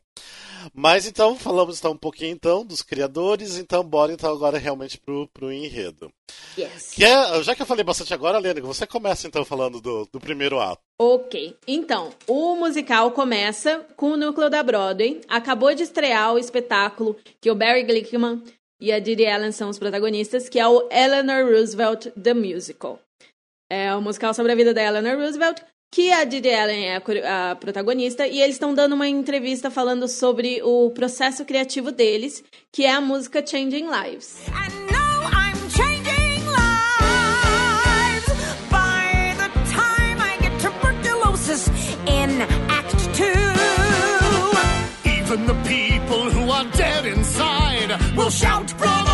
Mas 0.73 1.05
então, 1.05 1.37
falamos 1.37 1.79
então 1.79 1.93
um 1.93 1.99
pouquinho 1.99 2.33
então 2.33 2.65
dos 2.65 2.81
criadores, 2.81 3.59
então 3.59 3.85
bora 3.85 4.13
então 4.13 4.33
agora 4.33 4.57
realmente 4.57 4.99
pro, 4.99 5.29
pro 5.29 5.53
enredo. 5.53 6.11
Yes. 6.57 6.93
Que 6.93 7.05
é, 7.05 7.43
já 7.43 7.55
que 7.55 7.61
eu 7.61 7.67
falei 7.67 7.85
bastante 7.85 8.15
agora, 8.15 8.39
Lênica, 8.39 8.67
você 8.67 8.87
começa 8.87 9.27
então 9.27 9.45
falando 9.45 9.81
do, 9.81 10.09
do 10.11 10.21
primeiro 10.21 10.61
ato. 10.61 10.81
Ok, 11.07 11.55
então, 11.69 12.15
o 12.27 12.57
musical 12.57 13.11
começa 13.11 13.85
com 13.95 14.13
o 14.13 14.17
núcleo 14.17 14.49
da 14.49 14.63
Broadway. 14.63 15.21
Acabou 15.29 15.75
de 15.75 15.83
estrear 15.83 16.33
o 16.33 16.39
espetáculo 16.39 17.15
que 17.43 17.51
o 17.51 17.55
Barry 17.55 17.83
Glickman 17.83 18.43
e 18.81 18.91
a 18.91 18.99
Didi 18.99 19.27
Allen 19.27 19.53
são 19.53 19.69
os 19.69 19.79
protagonistas, 19.79 20.49
que 20.49 20.59
é 20.59 20.67
o 20.67 20.89
Eleanor 20.91 21.45
Roosevelt 21.45 22.07
The 22.13 22.33
Musical. 22.33 22.99
É 23.71 23.95
o 23.95 23.99
um 23.99 24.01
musical 24.01 24.33
sobre 24.33 24.53
a 24.53 24.55
vida 24.55 24.73
da 24.73 24.83
Eleanor 24.83 25.19
Roosevelt, 25.19 25.61
que 25.93 26.11
a 26.11 26.25
Didi 26.25 26.55
Allen 26.55 26.89
é 26.89 26.97
a, 26.97 27.51
a 27.51 27.57
protagonista, 27.57 28.27
e 28.27 28.41
eles 28.41 28.55
estão 28.55 28.73
dando 28.73 28.95
uma 28.95 29.07
entrevista 29.07 29.71
falando 29.71 30.09
sobre 30.09 30.63
o 30.63 30.89
processo 30.89 31.45
criativo 31.45 31.93
deles, 31.93 32.43
que 32.73 32.87
é 32.87 32.91
a 32.91 33.01
música 33.03 33.47
Changing 33.47 33.89
Lives. 33.91 34.47
Even 45.35 45.47
the 45.47 45.63
people 45.65 46.31
who 46.31 46.49
are 46.49 46.65
dead 46.77 47.07
inside 47.07 47.91
will 48.17 48.31
shout 48.31 48.73
bravo! 48.79 49.05
on 49.05 49.14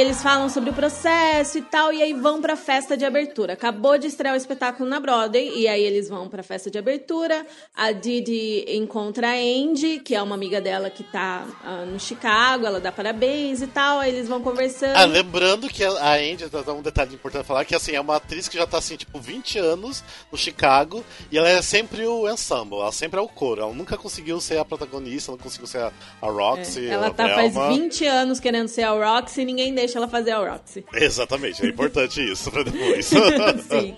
eles 0.00 0.22
falam 0.22 0.48
sobre 0.48 0.70
o 0.70 0.72
processo 0.72 1.58
e 1.58 1.62
tal, 1.62 1.92
e 1.92 2.02
aí 2.02 2.14
vão 2.14 2.40
pra 2.40 2.56
festa 2.56 2.96
de 2.96 3.04
abertura. 3.04 3.52
Acabou 3.52 3.98
de 3.98 4.06
estrear 4.06 4.34
o 4.34 4.36
espetáculo 4.36 4.88
na 4.88 4.98
Broadway, 4.98 5.52
e 5.56 5.68
aí 5.68 5.82
eles 5.82 6.08
vão 6.08 6.28
pra 6.28 6.42
festa 6.42 6.70
de 6.70 6.78
abertura. 6.78 7.46
A 7.76 7.92
Didi 7.92 8.64
encontra 8.68 9.28
a 9.28 9.34
Andy, 9.34 10.00
que 10.00 10.14
é 10.14 10.22
uma 10.22 10.34
amiga 10.34 10.60
dela 10.60 10.88
que 10.88 11.02
tá 11.02 11.44
uh, 11.64 11.86
no 11.86 12.00
Chicago, 12.00 12.66
ela 12.66 12.80
dá 12.80 12.90
parabéns 12.90 13.62
e 13.62 13.66
tal, 13.66 13.98
aí 13.98 14.10
eles 14.10 14.28
vão 14.28 14.40
conversando. 14.40 14.96
Ah, 14.96 15.04
lembrando 15.04 15.68
que 15.68 15.84
a 15.84 16.14
Andy, 16.14 16.48
tá, 16.48 16.72
um 16.72 16.82
detalhe 16.82 17.14
importante 17.14 17.44
falar, 17.44 17.64
que 17.64 17.74
assim, 17.74 17.92
é 17.92 18.00
uma 18.00 18.16
atriz 18.16 18.48
que 18.48 18.56
já 18.56 18.66
tá 18.66 18.78
assim, 18.78 18.96
tipo, 18.96 19.18
20 19.18 19.58
anos 19.58 20.02
no 20.32 20.38
Chicago, 20.38 21.04
e 21.30 21.36
ela 21.36 21.48
é 21.48 21.60
sempre 21.60 22.06
o 22.06 22.28
ensemble, 22.28 22.78
ela 22.78 22.92
sempre 22.92 23.18
é 23.18 23.22
o 23.22 23.28
coro. 23.28 23.62
Ela 23.62 23.72
nunca 23.72 23.96
conseguiu 23.96 24.40
ser 24.40 24.58
a 24.58 24.64
protagonista, 24.64 25.30
não 25.30 25.38
conseguiu 25.38 25.66
ser 25.66 25.78
a, 25.78 25.92
a 26.22 26.26
Roxy. 26.26 26.86
É, 26.86 26.90
ela 26.90 27.10
tá 27.10 27.28
faz 27.28 27.54
20 27.54 28.06
anos 28.06 28.40
querendo 28.40 28.68
ser 28.68 28.82
a 28.82 28.92
Roxy 28.92 29.42
e 29.42 29.44
ninguém 29.44 29.74
deixa 29.74 29.89
ela 29.96 30.08
fazer 30.08 30.32
a 30.32 30.38
Roxy. 30.38 30.84
Exatamente, 30.94 31.64
é 31.64 31.68
importante 31.68 32.20
isso 32.20 32.50
pra 32.50 32.62
depois. 32.62 33.06
Sim. 33.68 33.96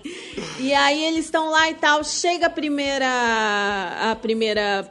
E 0.59 0.73
aí 0.73 1.05
eles 1.05 1.25
estão 1.25 1.49
lá 1.49 1.69
e 1.69 1.75
tal, 1.75 2.03
chega 2.03 2.47
a 2.47 2.49
primeira 2.49 4.11
a 4.11 4.15
primeira 4.15 4.89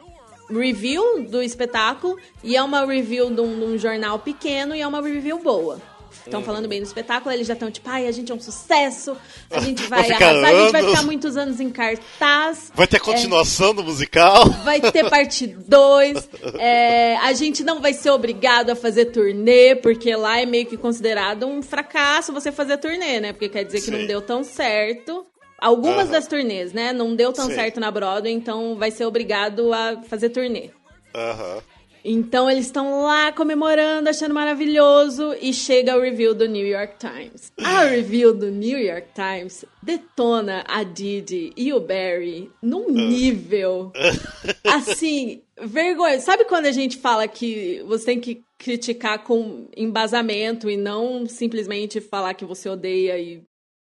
review 0.50 1.24
do 1.28 1.42
espetáculo 1.42 2.18
e 2.42 2.56
é 2.56 2.62
uma 2.62 2.84
review 2.84 3.30
de 3.30 3.40
um, 3.40 3.58
de 3.58 3.64
um 3.64 3.78
jornal 3.78 4.18
pequeno 4.18 4.74
e 4.74 4.80
é 4.80 4.86
uma 4.86 5.00
review 5.00 5.38
boa 5.38 5.80
estão 6.24 6.40
uhum. 6.40 6.46
falando 6.46 6.68
bem 6.68 6.80
do 6.80 6.86
espetáculo, 6.86 7.34
eles 7.34 7.46
já 7.46 7.54
estão 7.54 7.70
tipo, 7.70 7.88
ai, 7.88 8.06
a 8.06 8.12
gente 8.12 8.30
é 8.30 8.34
um 8.34 8.40
sucesso, 8.40 9.16
a 9.50 9.60
gente 9.60 9.82
vai, 9.84 10.10
arrasar, 10.10 10.44
a 10.44 10.54
gente 10.60 10.72
vai 10.72 10.84
ficar 10.84 11.02
muitos 11.02 11.36
anos 11.36 11.60
em 11.60 11.70
cartaz. 11.70 12.72
Vai 12.74 12.86
ter 12.86 13.00
continuação 13.00 13.70
é, 13.70 13.74
do 13.74 13.84
musical. 13.84 14.48
Vai 14.64 14.80
ter 14.80 15.08
parte 15.08 15.46
2. 15.46 16.28
É, 16.58 17.16
a 17.16 17.32
gente 17.32 17.64
não 17.64 17.80
vai 17.80 17.92
ser 17.92 18.10
obrigado 18.10 18.70
a 18.70 18.76
fazer 18.76 19.06
turnê, 19.06 19.74
porque 19.74 20.14
lá 20.14 20.40
é 20.40 20.46
meio 20.46 20.66
que 20.66 20.76
considerado 20.76 21.46
um 21.46 21.62
fracasso 21.62 22.32
você 22.32 22.52
fazer 22.52 22.78
turnê, 22.78 23.20
né? 23.20 23.32
Porque 23.32 23.48
quer 23.48 23.64
dizer 23.64 23.80
Sim. 23.80 23.90
que 23.90 23.98
não 23.98 24.06
deu 24.06 24.20
tão 24.20 24.44
certo. 24.44 25.26
Algumas 25.58 26.06
uhum. 26.06 26.12
das 26.12 26.26
turnês, 26.26 26.72
né? 26.72 26.92
Não 26.92 27.14
deu 27.14 27.32
tão 27.32 27.46
Sim. 27.46 27.54
certo 27.54 27.78
na 27.78 27.90
Broadway, 27.90 28.32
então 28.32 28.76
vai 28.76 28.90
ser 28.90 29.04
obrigado 29.04 29.72
a 29.72 30.02
fazer 30.02 30.30
turnê. 30.30 30.70
Aham. 31.14 31.54
Uhum. 31.54 31.71
Então 32.04 32.50
eles 32.50 32.66
estão 32.66 33.02
lá 33.02 33.32
comemorando, 33.32 34.08
achando 34.08 34.34
maravilhoso 34.34 35.34
e 35.40 35.52
chega 35.52 35.96
o 35.96 36.00
review 36.00 36.34
do 36.34 36.46
New 36.46 36.66
York 36.66 36.94
Times. 36.98 37.52
A 37.58 37.84
review 37.84 38.34
do 38.34 38.50
New 38.50 38.78
York 38.78 39.08
Times 39.14 39.64
detona 39.82 40.64
a 40.66 40.82
Didi 40.82 41.52
e 41.56 41.72
o 41.72 41.80
Barry 41.80 42.50
num 42.60 42.90
nível 42.90 43.92
assim, 44.64 45.42
vergonha. 45.60 46.20
Sabe 46.20 46.44
quando 46.44 46.66
a 46.66 46.72
gente 46.72 46.98
fala 46.98 47.26
que 47.28 47.82
você 47.86 48.06
tem 48.06 48.20
que 48.20 48.42
criticar 48.58 49.22
com 49.24 49.68
embasamento 49.76 50.70
e 50.70 50.76
não 50.76 51.26
simplesmente 51.26 52.00
falar 52.00 52.34
que 52.34 52.44
você 52.44 52.68
odeia 52.68 53.18
e 53.18 53.42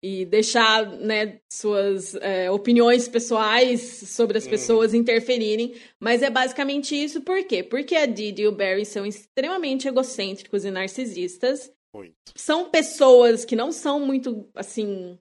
e 0.02 0.26
deixar 0.26 0.86
né, 0.86 1.40
suas 1.52 2.16
é, 2.16 2.50
opiniões 2.50 3.08
pessoais 3.08 3.82
sobre 3.82 4.38
as 4.38 4.46
uhum. 4.46 4.50
pessoas 4.50 4.94
interferirem. 4.94 5.76
Mas 6.00 6.24
é 6.24 6.30
basicamente 6.30 6.96
isso, 6.96 7.22
por 7.22 7.44
quê? 7.44 7.64
Porque 7.64 7.96
a 7.96 8.06
Didi 8.06 8.44
e 8.44 8.48
o 8.48 8.52
Barry 8.52 8.86
são 8.86 9.06
extremamente 9.06 9.88
egocêntricos 9.88 10.64
e 10.64 10.72
narcisistas. 10.72 11.72
Muito. 11.94 12.16
São 12.36 12.70
pessoas 12.70 13.44
que 13.44 13.56
não 13.56 13.72
são 13.72 14.00
muito, 14.00 14.48
assim... 14.56 15.18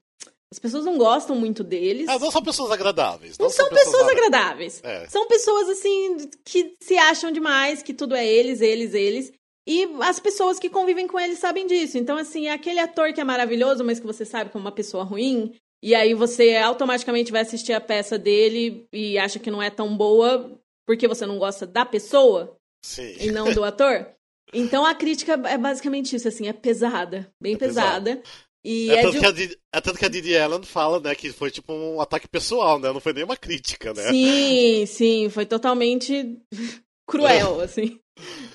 As 0.51 0.57
pessoas 0.57 0.83
não 0.83 0.97
gostam 0.97 1.35
muito 1.35 1.63
deles. 1.63 2.07
Ah, 2.09 2.17
não 2.17 2.31
são 2.31 2.41
pessoas 2.41 2.71
agradáveis. 2.71 3.37
Não, 3.37 3.45
não 3.45 3.51
são, 3.51 3.67
são, 3.67 3.75
pessoas, 3.75 3.95
pessoas 3.97 4.11
agradáveis. 4.11 4.81
É. 4.83 5.07
São 5.07 5.27
pessoas, 5.27 5.69
assim, 5.69 6.27
que 6.43 6.73
se 6.81 6.97
acham 6.97 7.31
demais, 7.31 7.83
que 7.83 7.93
tudo 7.93 8.15
é 8.15 8.27
eles, 8.27 8.59
eles, 8.59 8.95
eles. 8.95 9.31
E 9.67 9.87
as 10.01 10.19
pessoas 10.19 10.57
que 10.57 10.69
convivem 10.69 11.07
com 11.07 11.19
ele 11.19 11.35
sabem 11.35 11.67
disso. 11.67 11.97
Então, 11.97 12.17
assim, 12.17 12.47
é 12.47 12.53
aquele 12.53 12.79
ator 12.79 13.13
que 13.13 13.21
é 13.21 13.23
maravilhoso, 13.23 13.83
mas 13.83 13.99
que 13.99 14.05
você 14.05 14.25
sabe 14.25 14.49
como 14.49 14.65
uma 14.65 14.71
pessoa 14.71 15.03
ruim, 15.03 15.53
e 15.81 15.95
aí 15.95 16.13
você 16.13 16.55
automaticamente 16.57 17.31
vai 17.31 17.41
assistir 17.41 17.73
a 17.73 17.81
peça 17.81 18.17
dele 18.17 18.85
e 18.91 19.17
acha 19.17 19.39
que 19.39 19.51
não 19.51 19.61
é 19.61 19.69
tão 19.69 19.95
boa 19.95 20.59
porque 20.85 21.07
você 21.07 21.25
não 21.25 21.37
gosta 21.37 21.65
da 21.65 21.85
pessoa 21.85 22.57
Sim. 22.83 23.15
e 23.19 23.31
não 23.31 23.53
do 23.53 23.63
ator. 23.63 24.07
Então 24.53 24.85
a 24.85 24.95
crítica 24.95 25.33
é 25.33 25.57
basicamente 25.57 26.15
isso, 26.15 26.27
assim, 26.27 26.47
é 26.47 26.53
pesada, 26.53 27.31
bem 27.41 27.53
é 27.53 27.57
pesada. 27.57 28.21
E 28.65 28.89
é, 28.89 28.95
é, 28.95 29.01
tanto 29.03 29.13
de... 29.13 29.19
que 29.19 29.25
a 29.25 29.31
Didi, 29.31 29.57
é 29.73 29.81
tanto 29.81 29.99
que 29.99 30.05
a 30.05 30.09
Didi 30.09 30.37
Allen 30.37 30.63
fala, 30.63 30.99
né, 30.99 31.15
que 31.15 31.31
foi 31.31 31.49
tipo 31.49 31.71
um 31.71 32.01
ataque 32.01 32.27
pessoal, 32.27 32.77
né? 32.77 32.91
Não 32.91 32.99
foi 32.99 33.13
nem 33.13 33.23
uma 33.23 33.37
crítica, 33.37 33.93
né? 33.93 34.09
Sim, 34.09 34.85
sim, 34.85 35.29
foi 35.29 35.45
totalmente 35.45 36.37
cruel, 37.07 37.61
assim. 37.61 37.99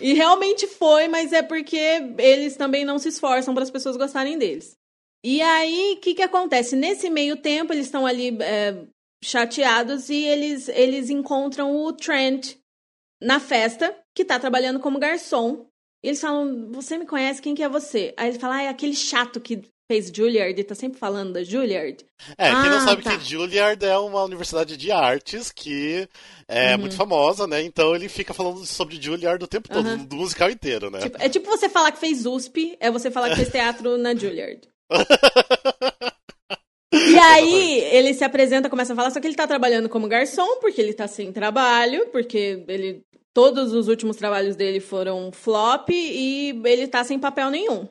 E 0.00 0.14
realmente 0.14 0.66
foi, 0.66 1.09
mas 1.09 1.33
é 1.33 1.42
porque 1.42 1.77
eles 2.18 2.57
também 2.57 2.85
não 2.85 2.98
se 2.98 3.09
esforçam 3.09 3.55
para 3.55 3.62
as 3.62 3.70
pessoas 3.70 3.96
gostarem 3.96 4.38
deles. 4.38 4.77
E 5.24 5.40
aí, 5.40 5.94
o 5.96 6.00
que, 6.00 6.14
que 6.14 6.22
acontece? 6.22 6.77
Nesse 6.77 7.09
meio 7.09 7.37
tempo, 7.37 7.72
eles 7.72 7.87
estão 7.87 8.07
ali 8.07 8.37
é, 8.42 8.85
chateados 9.22 10.11
e 10.11 10.22
eles, 10.22 10.68
eles 10.68 11.09
encontram 11.09 11.74
o 11.74 11.92
Trent 11.92 12.57
na 13.20 13.40
festa, 13.40 13.96
que 14.14 14.22
está 14.22 14.38
trabalhando 14.38 14.81
como 14.81 14.98
garçom. 14.98 15.66
E 16.03 16.09
eles 16.09 16.20
falam, 16.20 16.70
você 16.70 16.98
me 16.98 17.07
conhece, 17.07 17.40
quem 17.40 17.55
que 17.55 17.62
é 17.62 17.68
você? 17.68 18.12
Aí 18.18 18.29
ele 18.29 18.38
fala, 18.38 18.57
ah, 18.57 18.62
é 18.64 18.68
aquele 18.68 18.94
chato 18.94 19.40
que 19.40 19.62
fez 19.87 20.11
Juilliard 20.14 20.59
e 20.59 20.64
tá 20.64 20.75
sempre 20.75 20.99
falando 20.99 21.33
da 21.33 21.42
Juilliard. 21.42 22.05
É, 22.38 22.49
quem 22.49 22.55
ah, 22.55 22.70
não 22.70 22.81
sabe 22.81 23.03
tá. 23.03 23.16
que 23.16 23.25
Juilliard 23.25 23.85
é 23.85 23.99
uma 23.99 24.23
universidade 24.23 24.77
de 24.77 24.90
artes 24.90 25.53
que 25.53 26.09
é 26.49 26.73
uhum. 26.75 26.81
muito 26.81 26.97
famosa, 26.97 27.47
né? 27.47 27.62
Então 27.62 27.94
ele 27.94 28.09
fica 28.09 28.33
falando 28.33 28.64
sobre 28.64 29.01
Juilliard 29.01 29.42
o 29.42 29.49
tempo 29.49 29.68
todo, 29.68 29.87
uhum. 29.87 30.05
do 30.05 30.16
musical 30.16 30.51
inteiro, 30.51 30.90
né? 30.90 31.01
Tipo, 31.01 31.18
é 31.20 31.29
tipo 31.29 31.49
você 31.49 31.68
falar 31.68 31.92
que 31.92 31.99
fez 31.99 32.27
USP, 32.27 32.77
é 32.81 32.90
você 32.90 33.11
falar 33.11 33.31
que 33.31 33.37
fez 33.37 33.51
teatro 33.51 33.99
na 33.99 34.14
Juilliard. 34.14 34.61
E 36.97 37.18
aí, 37.18 37.81
ele 37.92 38.14
se 38.14 38.23
apresenta, 38.23 38.70
começa 38.70 38.92
a 38.92 38.97
falar, 38.97 39.11
só 39.11 39.20
que 39.20 39.27
ele 39.27 39.35
tá 39.35 39.49
trabalhando 39.49 39.88
como 39.88 40.07
garçom, 40.07 40.61
porque 40.61 40.81
ele 40.81 40.94
tá 40.94 41.09
sem 41.09 41.33
trabalho, 41.33 42.07
porque 42.12 42.64
ele 42.68 43.05
todos 43.33 43.73
os 43.73 43.88
últimos 43.88 44.16
trabalhos 44.16 44.55
dele 44.55 44.79
foram 44.79 45.33
flop 45.33 45.90
e 45.90 46.62
ele 46.64 46.87
tá 46.87 47.03
sem 47.03 47.18
papel 47.18 47.51
nenhum. 47.51 47.88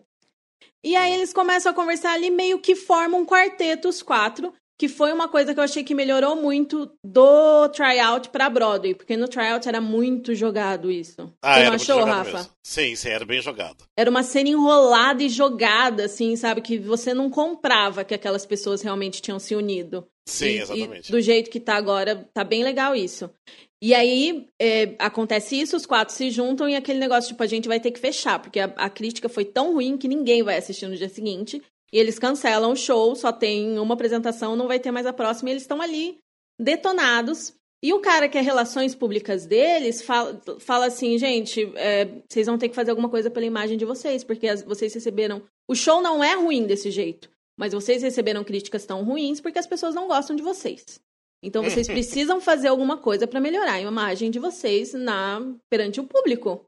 E 0.84 0.96
aí 0.96 1.14
eles 1.14 1.34
começam 1.34 1.72
a 1.72 1.76
conversar 1.76 2.14
ali, 2.14 2.30
meio 2.30 2.60
que 2.60 2.76
formam 2.76 3.22
um 3.22 3.26
quarteto, 3.26 3.88
os 3.88 4.04
quatro, 4.04 4.54
que 4.78 4.90
foi 4.90 5.14
uma 5.14 5.30
coisa 5.30 5.54
que 5.54 5.60
eu 5.60 5.64
achei 5.64 5.84
que 5.84 5.96
melhorou 5.96 6.36
muito 6.36 6.92
do 7.06 7.70
tryout 7.70 8.30
pra 8.30 8.50
Broadway, 8.50 8.94
porque 8.94 9.16
no 9.16 9.28
tryout 9.28 9.68
era 9.68 9.80
muito 9.80 10.36
jogado 10.36 10.92
isso. 10.92 11.32
Ah, 11.42 11.56
Você 11.56 11.66
não 11.66 11.74
achou, 11.74 12.04
Rafa? 12.04 12.38
Mesmo. 12.38 12.52
Sim, 12.66 12.96
sim, 12.96 13.10
era 13.10 13.24
bem 13.26 13.42
jogado. 13.42 13.86
Era 13.98 14.10
uma 14.10 14.24
cena 14.24 14.50
enrolada 14.50 15.24
e 15.24 15.30
jogada, 15.30 16.06
assim, 16.06 16.36
sabe? 16.36 16.60
Que 16.62 16.78
você 16.78 17.14
não 17.14 17.30
comprava 17.30 18.04
que 18.04 18.14
aquelas 18.14 18.46
pessoas 18.46 18.82
realmente 18.82 19.22
tinham 19.22 19.40
se 19.40 19.56
unido. 19.56 20.06
Sim, 20.28 20.48
e, 20.48 20.60
exatamente. 20.60 21.10
E 21.10 21.12
do 21.12 21.22
jeito 21.22 21.50
que 21.50 21.60
tá 21.60 21.76
agora, 21.76 22.28
tá 22.34 22.44
bem 22.44 22.64
legal 22.64 22.96
isso. 22.96 23.30
E 23.86 23.94
aí 23.94 24.48
é, 24.58 24.96
acontece 24.98 25.60
isso, 25.60 25.76
os 25.76 25.86
quatro 25.86 26.16
se 26.16 26.32
juntam 26.32 26.70
e 26.70 26.76
aquele 26.78 27.00
negócio, 27.00 27.28
tipo, 27.28 27.44
a 27.44 27.46
gente 27.46 27.68
vai 27.68 27.82
ter 27.82 27.92
que 27.92 28.00
fechar, 28.00 28.40
porque 28.40 28.58
a, 28.58 28.72
a 28.78 28.90
crítica 28.90 29.28
foi 29.28 29.44
tão 29.44 29.74
ruim 29.74 29.98
que 29.98 30.08
ninguém 30.08 30.42
vai 30.42 30.56
assistir 30.56 30.88
no 30.88 30.96
dia 30.96 31.10
seguinte. 31.10 31.62
E 31.92 32.00
eles 32.00 32.18
cancelam 32.18 32.72
o 32.72 32.78
show, 32.78 33.14
só 33.14 33.34
tem 33.34 33.78
uma 33.78 33.94
apresentação, 33.94 34.56
não 34.56 34.70
vai 34.70 34.80
ter 34.80 34.90
mais 34.90 35.06
a 35.06 35.12
próxima, 35.12 35.50
e 35.50 35.52
eles 35.52 35.64
estão 35.64 35.82
ali 35.82 36.18
detonados. 36.58 37.56
E 37.84 37.92
o 37.92 38.00
cara 38.00 38.30
que 38.30 38.38
é 38.38 38.42
relações 38.42 38.96
públicas 38.96 39.46
deles 39.46 40.02
fala, 40.02 40.42
fala 40.60 40.86
assim, 40.86 41.18
gente, 41.18 41.70
é, 41.76 42.08
vocês 42.30 42.48
vão 42.48 42.58
ter 42.58 42.70
que 42.70 42.76
fazer 42.76 42.92
alguma 42.92 43.10
coisa 43.10 43.30
pela 43.30 43.46
imagem 43.46 43.78
de 43.78 43.84
vocês, 43.84 44.24
porque 44.24 44.48
as, 44.48 44.64
vocês 44.64 44.94
receberam. 44.94 45.44
O 45.68 45.76
show 45.76 46.02
não 46.02 46.24
é 46.24 46.36
ruim 46.36 46.66
desse 46.66 46.90
jeito, 46.90 47.30
mas 47.60 47.74
vocês 47.74 48.02
receberam 48.02 48.46
críticas 48.46 48.86
tão 48.86 49.04
ruins 49.04 49.42
porque 49.42 49.60
as 49.60 49.68
pessoas 49.68 49.94
não 49.94 50.08
gostam 50.08 50.38
de 50.38 50.42
vocês. 50.42 51.02
Então 51.44 51.62
vocês 51.64 51.88
precisam 51.88 52.40
fazer 52.40 52.70
alguma 52.70 52.98
coisa 52.98 53.28
para 53.28 53.42
melhorar 53.42 53.74
a 53.74 53.82
imagem 53.82 54.32
de 54.32 54.40
vocês 54.40 54.94
na 54.94 55.42
perante 55.70 56.00
o 56.00 56.06
público. 56.06 56.66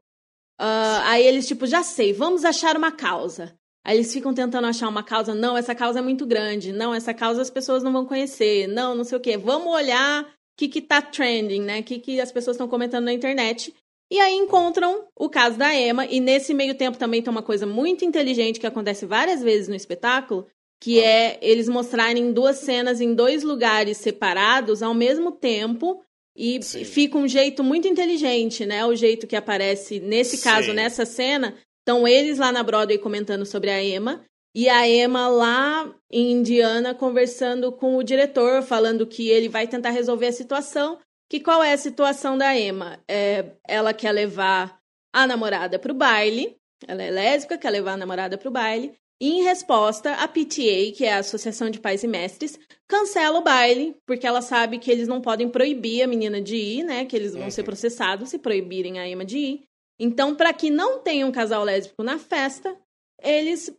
Uh, 0.60 1.00
aí 1.04 1.26
eles, 1.26 1.46
tipo, 1.46 1.66
já 1.66 1.82
sei, 1.82 2.12
vamos 2.12 2.44
achar 2.44 2.76
uma 2.76 2.92
causa. 2.92 3.58
Aí 3.84 3.96
eles 3.96 4.12
ficam 4.12 4.34
tentando 4.34 4.66
achar 4.66 4.88
uma 4.88 5.02
causa. 5.02 5.34
Não, 5.34 5.56
essa 5.56 5.74
causa 5.74 6.00
é 6.00 6.02
muito 6.02 6.26
grande. 6.26 6.72
Não, 6.72 6.92
essa 6.92 7.14
causa 7.14 7.40
as 7.40 7.50
pessoas 7.50 7.82
não 7.84 7.92
vão 7.92 8.04
conhecer. 8.04 8.66
Não, 8.66 8.96
não 8.96 9.04
sei 9.04 9.16
o 9.16 9.20
quê. 9.20 9.36
Vamos 9.36 9.72
olhar 9.72 10.24
o 10.24 10.26
que, 10.58 10.66
que 10.66 10.80
tá 10.80 11.00
trending, 11.00 11.62
né? 11.62 11.80
O 11.80 11.84
que, 11.84 12.00
que 12.00 12.20
as 12.20 12.32
pessoas 12.32 12.56
estão 12.56 12.66
comentando 12.66 13.04
na 13.04 13.12
internet. 13.12 13.72
E 14.10 14.18
aí 14.18 14.34
encontram 14.34 15.06
o 15.16 15.28
caso 15.28 15.56
da 15.56 15.72
Emma. 15.72 16.04
E 16.06 16.18
nesse 16.18 16.52
meio 16.52 16.74
tempo 16.74 16.98
também 16.98 17.22
tem 17.22 17.30
uma 17.30 17.42
coisa 17.42 17.64
muito 17.64 18.04
inteligente 18.04 18.58
que 18.58 18.66
acontece 18.66 19.06
várias 19.06 19.40
vezes 19.40 19.68
no 19.68 19.74
espetáculo, 19.76 20.48
que 20.80 21.00
é 21.00 21.38
eles 21.40 21.68
mostrarem 21.68 22.32
duas 22.32 22.58
cenas 22.58 23.00
em 23.00 23.14
dois 23.14 23.42
lugares 23.42 23.96
separados 23.98 24.82
ao 24.82 24.94
mesmo 24.94 25.32
tempo. 25.32 26.02
E 26.38 26.62
Sim. 26.62 26.84
fica 26.84 27.16
um 27.16 27.26
jeito 27.26 27.64
muito 27.64 27.88
inteligente, 27.88 28.66
né? 28.66 28.84
O 28.84 28.94
jeito 28.94 29.26
que 29.26 29.36
aparece 29.36 30.00
nesse 30.00 30.42
caso, 30.42 30.66
Sim. 30.66 30.74
nessa 30.74 31.06
cena, 31.06 31.54
Estão 31.86 32.06
eles 32.06 32.38
lá 32.38 32.50
na 32.50 32.64
Broadway 32.64 32.98
comentando 32.98 33.46
sobre 33.46 33.70
a 33.70 33.80
Emma. 33.80 34.24
E 34.52 34.68
a 34.68 34.88
Emma 34.88 35.28
lá 35.28 35.94
em 36.10 36.32
Indiana 36.32 36.92
conversando 36.92 37.70
com 37.70 37.96
o 37.96 38.02
diretor, 38.02 38.60
falando 38.60 39.06
que 39.06 39.28
ele 39.28 39.48
vai 39.48 39.68
tentar 39.68 39.90
resolver 39.90 40.26
a 40.26 40.32
situação. 40.32 40.98
Que 41.30 41.38
qual 41.38 41.62
é 41.62 41.72
a 41.72 41.78
situação 41.78 42.36
da 42.36 42.58
Emma? 42.58 42.98
É, 43.06 43.52
ela 43.68 43.94
quer 43.94 44.10
levar 44.10 44.80
a 45.12 45.28
namorada 45.28 45.78
para 45.78 45.92
o 45.92 45.94
baile. 45.94 46.56
Ela 46.88 47.04
é 47.04 47.10
lésbica, 47.10 47.56
quer 47.56 47.70
levar 47.70 47.92
a 47.92 47.96
namorada 47.96 48.36
para 48.36 48.48
o 48.48 48.52
baile. 48.52 48.92
Em 49.20 49.42
resposta, 49.42 50.12
a 50.12 50.28
PTA, 50.28 50.92
que 50.94 51.04
é 51.04 51.14
a 51.14 51.18
Associação 51.18 51.70
de 51.70 51.80
Pais 51.80 52.04
e 52.04 52.06
Mestres, 52.06 52.58
cancela 52.86 53.38
o 53.38 53.42
baile, 53.42 53.96
porque 54.06 54.26
ela 54.26 54.42
sabe 54.42 54.78
que 54.78 54.90
eles 54.90 55.08
não 55.08 55.20
podem 55.20 55.48
proibir 55.48 56.02
a 56.02 56.06
menina 56.06 56.40
de 56.40 56.56
ir, 56.56 56.84
né? 56.84 57.04
Que 57.06 57.16
eles 57.16 57.32
vão 57.32 57.44
uhum. 57.44 57.50
ser 57.50 57.62
processados 57.62 58.28
se 58.28 58.38
proibirem 58.38 58.98
a 58.98 59.08
Emma 59.08 59.24
de 59.24 59.38
ir. 59.38 59.62
Então, 59.98 60.34
para 60.34 60.52
que 60.52 60.68
não 60.68 60.98
tenha 60.98 61.26
um 61.26 61.32
casal 61.32 61.64
lésbico 61.64 62.02
na 62.02 62.18
festa, 62.18 62.76
eles 63.22 63.74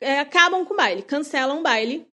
é, 0.00 0.20
acabam 0.20 0.64
com 0.64 0.74
o 0.74 0.76
baile, 0.76 1.02
cancelam 1.02 1.60
o 1.60 1.62
baile. 1.62 2.06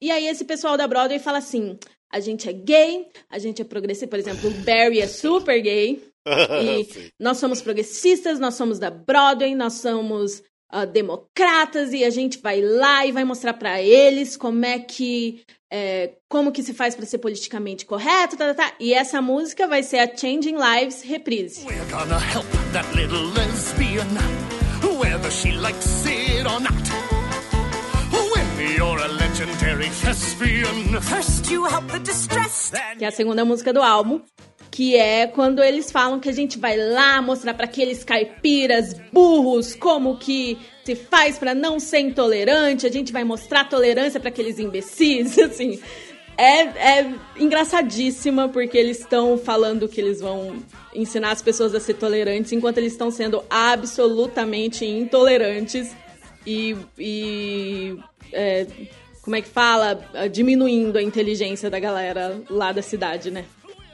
E 0.00 0.10
aí 0.10 0.26
esse 0.26 0.44
pessoal 0.44 0.76
da 0.76 0.88
Broadway 0.88 1.18
fala 1.18 1.38
assim: 1.38 1.78
a 2.10 2.20
gente 2.20 2.48
é 2.48 2.52
gay, 2.52 3.06
a 3.28 3.38
gente 3.38 3.60
é 3.60 3.64
progressista. 3.64 4.08
Por 4.08 4.18
exemplo, 4.18 4.48
o 4.48 4.54
Barry 4.64 5.00
é 5.00 5.06
super 5.06 5.60
gay. 5.60 6.02
e 6.26 7.10
nós 7.18 7.38
somos 7.38 7.60
progressistas, 7.60 8.38
nós 8.38 8.54
somos 8.54 8.78
da 8.78 8.90
Broadway, 8.90 9.54
nós 9.54 9.74
somos 9.74 10.42
uh, 10.72 10.86
democratas 10.86 11.92
e 11.92 12.04
a 12.04 12.10
gente 12.10 12.38
vai 12.38 12.60
lá 12.60 13.06
e 13.06 13.12
vai 13.12 13.24
mostrar 13.24 13.54
para 13.54 13.80
eles 13.80 14.36
como 14.36 14.64
é 14.64 14.78
que 14.78 15.44
é, 15.70 16.12
como 16.28 16.52
que 16.52 16.62
se 16.62 16.74
faz 16.74 16.94
para 16.94 17.06
ser 17.06 17.18
politicamente 17.18 17.86
correto, 17.86 18.36
tá, 18.36 18.52
tá, 18.52 18.54
tá. 18.54 18.72
E 18.78 18.92
essa 18.92 19.22
música 19.22 19.66
vai 19.66 19.82
ser 19.82 20.00
a 20.00 20.16
Changing 20.16 20.56
Lives 20.56 21.02
reprise. 21.02 21.64
We're 21.64 21.90
gonna 21.90 22.18
help 22.18 22.46
that 22.72 22.86
little 22.94 23.24
lesbian, 23.32 24.06
whether 24.98 25.30
she 25.30 25.52
likes 25.52 26.04
it 26.06 26.46
or 26.46 26.60
not. 26.60 26.74
When 28.12 28.76
you're 28.76 29.02
a 29.02 29.08
legendary 29.08 29.88
thespian, 29.88 31.00
first 31.00 31.50
you 31.50 31.64
help 31.64 31.90
the 31.90 32.00
distressed. 32.00 32.74
Que 32.98 33.06
é 33.06 33.08
a 33.08 33.10
segunda 33.10 33.42
música 33.42 33.72
do 33.72 33.80
álbum 33.80 34.20
que 34.72 34.96
é 34.96 35.26
quando 35.26 35.62
eles 35.62 35.92
falam 35.92 36.18
que 36.18 36.30
a 36.30 36.32
gente 36.32 36.58
vai 36.58 36.78
lá 36.78 37.20
mostrar 37.20 37.52
para 37.52 37.66
aqueles 37.66 38.02
caipiras 38.02 38.94
burros 39.12 39.76
como 39.76 40.16
que 40.16 40.58
se 40.82 40.96
faz 40.96 41.38
para 41.38 41.54
não 41.54 41.78
ser 41.78 42.00
intolerante, 42.00 42.86
a 42.86 42.90
gente 42.90 43.12
vai 43.12 43.22
mostrar 43.22 43.68
tolerância 43.68 44.18
para 44.18 44.30
aqueles 44.30 44.58
imbecis, 44.58 45.38
assim. 45.38 45.78
É, 46.38 46.60
é 47.00 47.14
engraçadíssima 47.38 48.48
porque 48.48 48.78
eles 48.78 49.00
estão 49.00 49.36
falando 49.36 49.86
que 49.86 50.00
eles 50.00 50.22
vão 50.22 50.56
ensinar 50.94 51.32
as 51.32 51.42
pessoas 51.42 51.74
a 51.74 51.78
ser 51.78 51.94
tolerantes 51.94 52.50
enquanto 52.52 52.78
eles 52.78 52.92
estão 52.92 53.10
sendo 53.10 53.44
absolutamente 53.50 54.86
intolerantes 54.86 55.94
e, 56.46 56.74
e 56.98 57.98
é, 58.32 58.66
como 59.20 59.36
é 59.36 59.42
que 59.42 59.48
fala? 59.48 60.00
Diminuindo 60.32 60.96
a 60.96 61.02
inteligência 61.02 61.68
da 61.68 61.78
galera 61.78 62.40
lá 62.48 62.72
da 62.72 62.80
cidade, 62.80 63.30
né? 63.30 63.44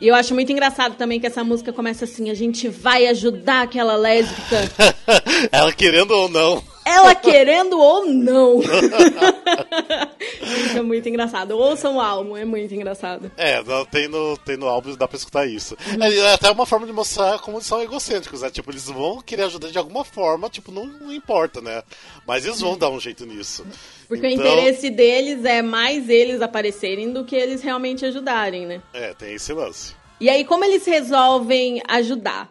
E 0.00 0.06
eu 0.06 0.14
acho 0.14 0.34
muito 0.34 0.52
engraçado 0.52 0.96
também 0.96 1.18
que 1.18 1.26
essa 1.26 1.42
música 1.42 1.72
começa 1.72 2.04
assim: 2.04 2.30
a 2.30 2.34
gente 2.34 2.68
vai 2.68 3.06
ajudar 3.08 3.62
aquela 3.62 3.96
lésbica. 3.96 4.70
Ela 5.50 5.72
querendo 5.72 6.12
ou 6.12 6.28
não. 6.28 6.62
Ela 6.88 7.14
querendo 7.14 7.78
ou 7.78 8.06
não. 8.06 8.60
isso 8.60 8.70
é 10.78 10.82
muito 10.82 11.08
engraçado. 11.08 11.52
Ouçam 11.52 11.96
o 11.96 12.00
álbum, 12.00 12.36
é 12.36 12.46
muito 12.46 12.74
engraçado. 12.74 13.30
É, 13.36 13.62
tem 13.90 14.08
no, 14.08 14.36
tem 14.38 14.56
no 14.56 14.66
álbum, 14.66 14.96
dá 14.96 15.06
pra 15.06 15.18
escutar 15.18 15.46
isso. 15.46 15.76
Uhum. 15.86 16.02
É, 16.02 16.16
é 16.16 16.32
até 16.32 16.50
uma 16.50 16.64
forma 16.64 16.86
de 16.86 16.92
mostrar 16.92 17.38
como 17.40 17.58
eles 17.58 17.66
são 17.66 17.82
egocêntricos, 17.82 18.40
né? 18.40 18.50
Tipo, 18.50 18.70
eles 18.70 18.86
vão 18.86 19.20
querer 19.20 19.42
ajudar 19.42 19.68
de 19.68 19.76
alguma 19.76 20.02
forma, 20.02 20.48
tipo, 20.48 20.72
não, 20.72 20.86
não 20.86 21.12
importa, 21.12 21.60
né? 21.60 21.82
Mas 22.26 22.46
eles 22.46 22.60
vão 22.60 22.78
dar 22.78 22.88
um 22.88 22.98
jeito 22.98 23.26
nisso. 23.26 23.66
Porque 24.08 24.26
então... 24.26 24.46
o 24.46 24.48
interesse 24.48 24.88
deles 24.88 25.44
é 25.44 25.60
mais 25.60 26.08
eles 26.08 26.40
aparecerem 26.40 27.12
do 27.12 27.24
que 27.24 27.36
eles 27.36 27.60
realmente 27.60 28.06
ajudarem, 28.06 28.64
né? 28.64 28.80
É, 28.94 29.12
tem 29.12 29.34
esse 29.34 29.52
lance. 29.52 29.94
E 30.18 30.30
aí, 30.30 30.44
como 30.44 30.64
eles 30.64 30.86
resolvem 30.86 31.82
ajudar? 31.86 32.50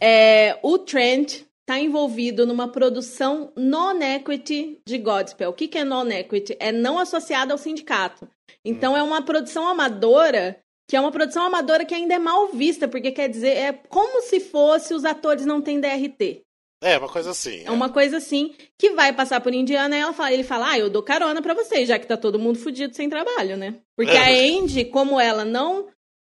É, 0.00 0.58
o 0.62 0.78
Trent 0.78 1.42
está 1.70 1.78
envolvido 1.78 2.44
numa 2.44 2.66
produção 2.66 3.52
non-equity 3.56 4.80
de 4.84 4.98
Godspell. 4.98 5.50
O 5.50 5.52
que, 5.52 5.68
que 5.68 5.78
é 5.78 5.84
non-equity? 5.84 6.56
É 6.58 6.72
não 6.72 6.98
associada 6.98 7.54
ao 7.54 7.58
sindicato. 7.58 8.28
Então, 8.64 8.96
é 8.96 9.02
uma 9.04 9.22
produção 9.22 9.68
amadora, 9.68 10.58
que 10.88 10.96
é 10.96 11.00
uma 11.00 11.12
produção 11.12 11.44
amadora 11.44 11.84
que 11.84 11.94
ainda 11.94 12.14
é 12.14 12.18
mal 12.18 12.48
vista, 12.48 12.88
porque 12.88 13.12
quer 13.12 13.28
dizer, 13.28 13.56
é 13.56 13.72
como 13.72 14.20
se 14.22 14.40
fosse 14.40 14.92
os 14.92 15.04
atores 15.04 15.46
não 15.46 15.62
têm 15.62 15.80
DRT. 15.80 16.42
É, 16.82 16.98
uma 16.98 17.08
coisa 17.08 17.30
assim. 17.30 17.58
É, 17.58 17.66
é 17.66 17.70
uma 17.70 17.88
coisa 17.88 18.16
assim, 18.16 18.52
que 18.76 18.90
vai 18.90 19.12
passar 19.12 19.40
por 19.40 19.54
Indiana 19.54 19.96
e 19.96 20.00
ela 20.00 20.12
fala, 20.12 20.32
ele 20.32 20.42
fala, 20.42 20.70
ah, 20.70 20.78
eu 20.78 20.90
dou 20.90 21.04
carona 21.04 21.40
para 21.40 21.54
vocês, 21.54 21.86
já 21.86 22.00
que 22.00 22.06
tá 22.06 22.16
todo 22.16 22.38
mundo 22.38 22.58
fudido 22.58 22.96
sem 22.96 23.08
trabalho, 23.08 23.56
né? 23.56 23.76
Porque 23.96 24.10
é. 24.10 24.18
a 24.18 24.58
Andy, 24.58 24.86
como 24.86 25.20
ela 25.20 25.44
não 25.44 25.86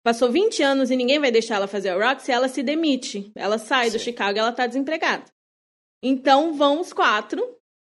passou 0.06 0.32
20 0.32 0.62
anos 0.62 0.92
e 0.92 0.96
ninguém 0.96 1.20
vai 1.20 1.32
deixar 1.32 1.56
ela 1.56 1.68
fazer 1.68 1.90
a 1.90 1.96
Roxy, 1.98 2.32
ela 2.32 2.48
se 2.48 2.62
demite. 2.62 3.32
Ela 3.34 3.58
sai 3.58 3.90
Sim. 3.90 3.98
do 3.98 4.04
Chicago 4.04 4.38
e 4.38 4.40
ela 4.40 4.52
tá 4.52 4.68
desempregada. 4.68 5.26
Então 6.04 6.54
vão 6.54 6.80
os 6.80 6.94
quatro 6.94 7.44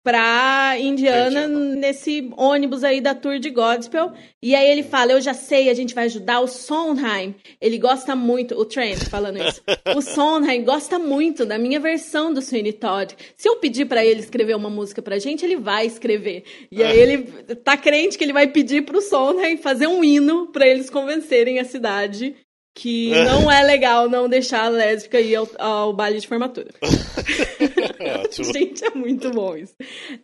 pra 0.06 0.76
Indiana 0.80 1.48
nesse 1.48 2.32
ônibus 2.38 2.84
aí 2.84 3.02
da 3.02 3.16
Tour 3.16 3.40
de 3.40 3.50
Godspell. 3.50 4.14
E 4.42 4.54
aí 4.54 4.70
ele 4.70 4.84
fala: 4.84 5.14
Eu 5.14 5.20
já 5.20 5.34
sei, 5.34 5.68
a 5.68 5.74
gente 5.74 5.96
vai 5.96 6.06
ajudar 6.06 6.42
o 6.42 6.48
Sondheim. 6.48 7.34
Ele 7.60 7.80
gosta 7.80 8.16
muito, 8.16 8.54
o 8.54 8.64
Trent 8.64 9.10
falando 9.10 9.40
isso. 9.44 9.64
o 9.98 10.02
Sondheim 10.04 10.64
gosta 10.64 11.00
muito 11.00 11.44
da 11.44 11.58
minha 11.58 11.80
versão 11.80 12.32
do 12.32 12.40
Sweeney 12.40 12.74
Todd. 12.74 13.16
Se 13.36 13.50
eu 13.50 13.58
pedir 13.58 13.86
para 13.86 14.06
ele 14.06 14.20
escrever 14.20 14.56
uma 14.56 14.70
música 14.70 15.02
pra 15.02 15.18
gente, 15.18 15.44
ele 15.44 15.58
vai 15.58 15.88
escrever. 15.88 16.44
E 16.72 16.84
aí 16.84 17.00
ele 17.00 17.24
tá 17.64 17.76
crente 17.76 18.16
que 18.16 18.24
ele 18.24 18.34
vai 18.34 18.46
pedir 18.46 18.86
pro 18.86 19.02
Sondheim 19.02 19.58
fazer 19.58 19.88
um 19.88 20.04
hino 20.04 20.52
para 20.52 20.68
eles 20.68 20.88
convencerem 20.88 21.58
a 21.58 21.66
cidade 21.66 22.36
que 22.76 23.10
não 23.24 23.50
é 23.50 23.64
legal 23.64 24.10
não 24.10 24.28
deixar 24.28 24.66
a 24.66 24.70
lésbica 24.70 25.20
ir 25.20 25.36
ao, 25.36 25.50
ao 25.58 25.94
baile 25.94 26.20
de 26.20 26.28
formatura. 26.28 26.68
gente, 28.30 28.84
é 28.84 28.90
muito 28.92 29.32
bom 29.32 29.56
isso. 29.56 29.74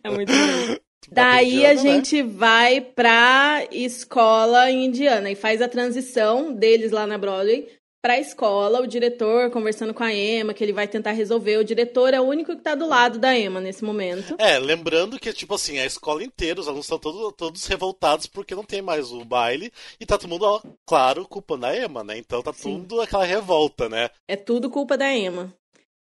É 0.04 0.10
muito 0.10 0.30
bom. 0.30 0.76
Daí 1.10 1.64
a 1.66 1.74
né? 1.74 1.76
gente 1.76 2.22
vai 2.22 2.80
pra 2.80 3.66
escola 3.72 4.70
indiana 4.70 5.30
e 5.30 5.34
faz 5.34 5.62
a 5.62 5.68
transição 5.68 6.52
deles 6.52 6.92
lá 6.92 7.06
na 7.06 7.18
Broadway 7.18 7.66
pra 8.02 8.18
escola, 8.18 8.80
o 8.80 8.86
diretor 8.86 9.48
conversando 9.50 9.94
com 9.94 10.02
a 10.02 10.12
Emma, 10.12 10.52
que 10.52 10.62
ele 10.62 10.72
vai 10.72 10.88
tentar 10.88 11.12
resolver. 11.12 11.56
O 11.56 11.64
diretor 11.64 12.12
é 12.12 12.20
o 12.20 12.24
único 12.24 12.56
que 12.56 12.62
tá 12.62 12.74
do 12.74 12.86
lado 12.86 13.18
da 13.18 13.38
Emma 13.38 13.60
nesse 13.60 13.84
momento. 13.84 14.34
É, 14.38 14.58
lembrando 14.58 15.20
que, 15.20 15.32
tipo 15.32 15.54
assim, 15.54 15.78
a 15.78 15.86
escola 15.86 16.24
inteira, 16.24 16.60
os 16.60 16.66
alunos 16.66 16.86
estão 16.86 16.98
todos, 16.98 17.32
todos 17.36 17.64
revoltados 17.66 18.26
porque 18.26 18.56
não 18.56 18.64
tem 18.64 18.82
mais 18.82 19.12
o 19.12 19.24
baile. 19.24 19.72
E 20.00 20.04
tá 20.04 20.18
todo 20.18 20.28
mundo, 20.28 20.42
ó, 20.44 20.60
claro, 20.84 21.26
culpando 21.28 21.66
a 21.66 21.76
Emma, 21.76 22.02
né? 22.02 22.18
Então 22.18 22.42
tá 22.42 22.52
Sim. 22.52 22.80
tudo 22.80 23.00
aquela 23.00 23.24
revolta, 23.24 23.88
né? 23.88 24.10
É 24.26 24.34
tudo 24.34 24.68
culpa 24.68 24.98
da 24.98 25.14
Emma. 25.14 25.54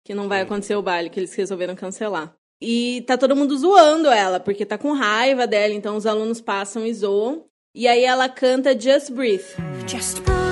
Que 0.04 0.14
não 0.14 0.28
vai 0.28 0.42
acontecer 0.42 0.76
o 0.76 0.82
baile, 0.82 1.10
que 1.10 1.20
eles 1.20 1.34
resolveram 1.34 1.76
cancelar. 1.76 2.36
E 2.62 3.04
tá 3.08 3.18
todo 3.18 3.36
mundo 3.36 3.58
zoando 3.58 4.10
ela, 4.10 4.40
porque 4.40 4.66
tá 4.66 4.78
com 4.78 4.92
raiva 4.92 5.48
dela, 5.48 5.74
então 5.74 5.96
os 5.96 6.06
alunos 6.06 6.42
passam 6.42 6.86
e 6.86 6.94
zoam. 6.94 7.46
E 7.74 7.88
aí 7.88 8.04
ela 8.04 8.30
canta 8.30 8.80
Just 8.80 9.12
Breathe. 9.12 9.44
Just 9.88 10.22
breathe, 10.22 10.45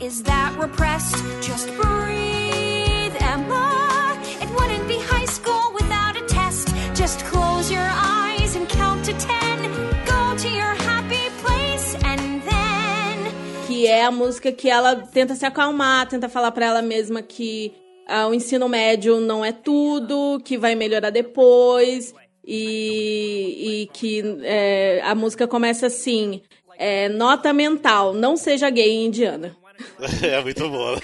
is 0.00 0.22
that 0.22 0.56
repressed. 0.58 1.16
Just 1.42 1.68
breathe, 1.76 3.14
Emma. 3.20 4.18
It 4.40 4.48
wouldn't 4.50 4.88
be 4.88 4.98
high 4.98 5.26
school 5.26 5.72
without 5.74 6.16
a 6.16 6.24
test. 6.26 6.68
Just 6.94 7.24
close 7.26 7.70
your 7.70 7.88
eyes 7.92 8.56
and 8.56 8.68
count 8.68 9.04
to 9.04 9.12
ten. 9.12 9.58
Go 10.06 10.36
to 10.36 10.48
your 10.48 10.74
happy 10.88 11.28
place 11.42 11.94
and 12.04 12.42
then. 12.42 13.32
Que 13.66 13.86
é 13.86 14.04
a 14.04 14.10
música 14.10 14.50
que 14.52 14.68
ela 14.70 14.96
tenta 14.96 15.34
se 15.34 15.44
acalmar, 15.44 16.08
tenta 16.08 16.28
falar 16.28 16.50
para 16.52 16.66
ela 16.66 16.82
mesma 16.82 17.22
que 17.22 17.72
ah, 18.08 18.26
o 18.26 18.34
ensino 18.34 18.68
médio 18.68 19.20
não 19.20 19.44
é 19.44 19.52
tudo, 19.52 20.40
que 20.44 20.56
vai 20.56 20.74
melhorar 20.74 21.10
depois, 21.10 22.14
e, 22.44 23.82
e 23.82 23.86
que 23.92 24.22
é, 24.42 25.00
a 25.04 25.14
música 25.14 25.46
começa 25.46 25.86
assim: 25.86 26.40
é, 26.78 27.08
nota 27.10 27.52
mental, 27.52 28.14
não 28.14 28.36
seja 28.36 28.70
gay 28.70 29.04
indiana. 29.04 29.59
É 30.22 30.42
muito 30.42 30.68
boa. 30.68 30.96
Né? 30.96 31.00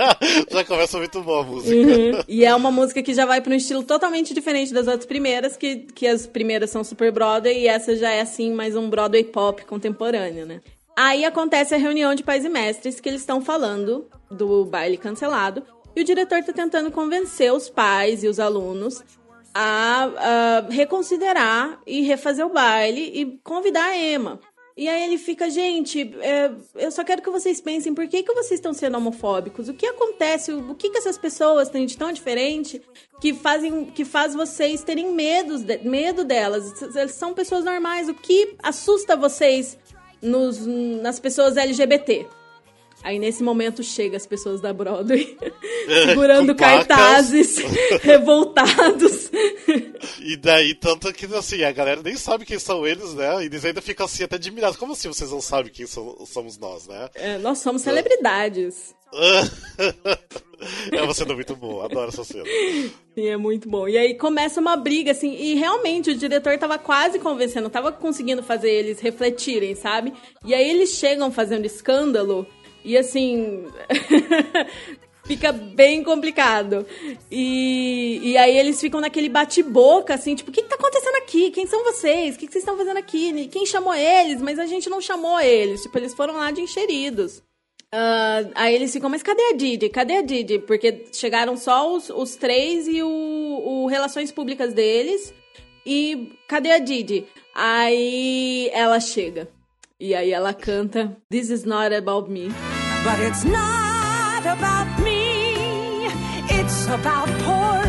já 0.50 0.64
começa 0.64 0.98
muito 0.98 1.22
boa 1.22 1.40
a 1.40 1.44
música. 1.44 1.74
Uhum. 1.74 2.22
E 2.28 2.44
é 2.44 2.54
uma 2.54 2.70
música 2.70 3.02
que 3.02 3.14
já 3.14 3.26
vai 3.26 3.40
para 3.40 3.52
um 3.52 3.56
estilo 3.56 3.82
totalmente 3.82 4.32
diferente 4.32 4.72
das 4.72 4.86
outras 4.86 5.06
primeiras, 5.06 5.56
que, 5.56 5.76
que 5.94 6.06
as 6.06 6.26
primeiras 6.26 6.70
são 6.70 6.84
super 6.84 7.12
Broadway 7.12 7.62
e 7.62 7.68
essa 7.68 7.96
já 7.96 8.10
é 8.10 8.20
assim 8.20 8.52
mais 8.52 8.76
um 8.76 8.88
Broadway 8.88 9.24
pop 9.24 9.64
contemporâneo, 9.64 10.46
né? 10.46 10.60
Aí 10.96 11.24
acontece 11.24 11.74
a 11.74 11.78
reunião 11.78 12.14
de 12.14 12.22
pais 12.22 12.44
e 12.44 12.48
mestres 12.48 13.00
que 13.00 13.08
eles 13.08 13.22
estão 13.22 13.40
falando 13.40 14.06
do 14.30 14.64
baile 14.64 14.96
cancelado 14.96 15.62
e 15.94 16.02
o 16.02 16.04
diretor 16.04 16.38
está 16.38 16.52
tentando 16.52 16.90
convencer 16.90 17.52
os 17.52 17.68
pais 17.68 18.22
e 18.22 18.28
os 18.28 18.38
alunos 18.38 19.02
a, 19.54 20.04
a, 20.04 20.60
reconsiderar 20.70 21.80
e 21.86 22.02
refazer 22.02 22.46
o 22.46 22.50
baile 22.50 23.10
e 23.14 23.38
convidar 23.42 23.84
a 23.84 23.96
Emma. 23.96 24.40
E 24.76 24.88
aí 24.88 25.04
ele 25.04 25.18
fica, 25.18 25.50
gente, 25.50 26.14
é, 26.20 26.50
eu 26.74 26.90
só 26.90 27.04
quero 27.04 27.22
que 27.22 27.30
vocês 27.30 27.60
pensem 27.60 27.94
por 27.94 28.06
que, 28.08 28.22
que 28.22 28.32
vocês 28.32 28.52
estão 28.52 28.72
sendo 28.72 28.96
homofóbicos. 28.96 29.68
O 29.68 29.74
que 29.74 29.86
acontece? 29.86 30.52
O 30.52 30.74
que, 30.74 30.90
que 30.90 30.98
essas 30.98 31.18
pessoas 31.18 31.68
têm 31.68 31.86
de 31.86 31.96
tão 31.96 32.12
diferente 32.12 32.80
que 33.20 33.34
fazem 33.34 33.86
que 33.86 34.04
faz 34.04 34.34
vocês 34.34 34.82
terem 34.82 35.12
medo, 35.12 35.54
medo 35.82 36.24
delas? 36.24 36.72
São 37.10 37.34
pessoas 37.34 37.64
normais. 37.64 38.08
O 38.08 38.14
que 38.14 38.54
assusta 38.62 39.16
vocês 39.16 39.76
nos, 40.22 40.64
nas 40.66 41.18
pessoas 41.20 41.56
LGBT? 41.56 42.26
Aí 43.02 43.18
nesse 43.18 43.42
momento 43.42 43.82
chega 43.82 44.16
as 44.16 44.26
pessoas 44.26 44.60
da 44.60 44.72
Broadway 44.72 45.36
segurando 46.06 46.54
cartazes 46.54 47.56
revoltados. 48.02 49.30
E 50.20 50.36
daí, 50.36 50.74
tanto 50.74 51.12
que 51.12 51.26
assim, 51.34 51.62
a 51.62 51.72
galera 51.72 52.02
nem 52.02 52.16
sabe 52.16 52.44
quem 52.44 52.58
são 52.58 52.86
eles, 52.86 53.14
né? 53.14 53.42
E 53.42 53.46
eles 53.46 53.64
ainda 53.64 53.80
ficam 53.80 54.04
assim 54.04 54.24
até 54.24 54.36
admirados. 54.36 54.76
Como 54.76 54.92
assim 54.92 55.08
vocês 55.08 55.30
não 55.30 55.40
sabem 55.40 55.72
quem 55.72 55.86
somos 55.86 56.58
nós, 56.58 56.86
né? 56.86 57.08
É, 57.14 57.38
nós 57.38 57.58
somos 57.58 57.82
celebridades. 57.82 58.94
é 60.92 61.02
uma 61.02 61.12
cena 61.14 61.34
muito 61.34 61.56
boa, 61.56 61.86
adoro 61.86 62.08
essa 62.08 62.22
cena. 62.22 62.44
Sim, 63.14 63.26
é 63.26 63.36
muito 63.36 63.68
bom. 63.68 63.88
E 63.88 63.98
aí 63.98 64.14
começa 64.14 64.60
uma 64.60 64.76
briga, 64.76 65.10
assim, 65.10 65.34
e 65.34 65.54
realmente 65.54 66.10
o 66.10 66.14
diretor 66.14 66.56
tava 66.58 66.78
quase 66.78 67.18
convencendo, 67.18 67.68
tava 67.68 67.90
conseguindo 67.90 68.42
fazer 68.42 68.70
eles 68.70 69.00
refletirem, 69.00 69.74
sabe? 69.74 70.12
E 70.44 70.54
aí 70.54 70.70
eles 70.70 70.90
chegam 70.90 71.32
fazendo 71.32 71.64
escândalo 71.64 72.46
e 72.84 72.96
assim. 72.96 73.64
fica 75.30 75.52
bem 75.52 76.02
complicado. 76.02 76.84
E, 77.30 78.20
e 78.22 78.36
aí 78.36 78.58
eles 78.58 78.80
ficam 78.80 79.00
naquele 79.00 79.28
bate-boca, 79.28 80.12
assim, 80.14 80.34
tipo, 80.34 80.50
o 80.50 80.52
que, 80.52 80.62
que 80.62 80.68
tá 80.68 80.74
acontecendo 80.74 81.14
aqui? 81.16 81.52
Quem 81.52 81.66
são 81.68 81.84
vocês? 81.84 82.34
O 82.34 82.38
que, 82.38 82.46
que 82.46 82.52
vocês 82.52 82.64
estão 82.64 82.76
fazendo 82.76 82.96
aqui? 82.96 83.46
Quem 83.48 83.64
chamou 83.64 83.94
eles? 83.94 84.42
Mas 84.42 84.58
a 84.58 84.66
gente 84.66 84.90
não 84.90 85.00
chamou 85.00 85.38
eles. 85.38 85.82
Tipo, 85.82 85.98
eles 85.98 86.14
foram 86.14 86.34
lá 86.34 86.50
de 86.50 86.62
encheridos. 86.62 87.38
Uh, 87.92 88.50
aí 88.54 88.74
eles 88.74 88.92
ficam, 88.92 89.10
mas 89.10 89.22
cadê 89.22 89.42
a 89.42 89.56
Didi? 89.56 89.88
Cadê 89.88 90.16
a 90.16 90.22
Didi? 90.22 90.58
Porque 90.60 91.06
chegaram 91.12 91.56
só 91.56 91.92
os, 91.94 92.08
os 92.10 92.36
três 92.36 92.86
e 92.88 93.02
o, 93.02 93.08
o 93.08 93.86
Relações 93.86 94.32
Públicas 94.32 94.72
deles. 94.72 95.32
E 95.86 96.32
cadê 96.48 96.72
a 96.72 96.78
Didi? 96.78 97.24
Aí 97.54 98.68
ela 98.72 98.98
chega. 98.98 99.48
E 100.00 100.14
aí 100.14 100.32
ela 100.32 100.54
canta 100.54 101.14
This 101.30 101.50
is 101.50 101.64
not 101.64 101.92
about 101.94 102.30
me. 102.30 102.48
But 103.04 103.20
it's 103.20 103.44
not 103.44 104.46
about 104.46 105.02
me. 105.02 106.06
It's 106.48 106.86
about 106.88 107.28
poor 107.44 107.82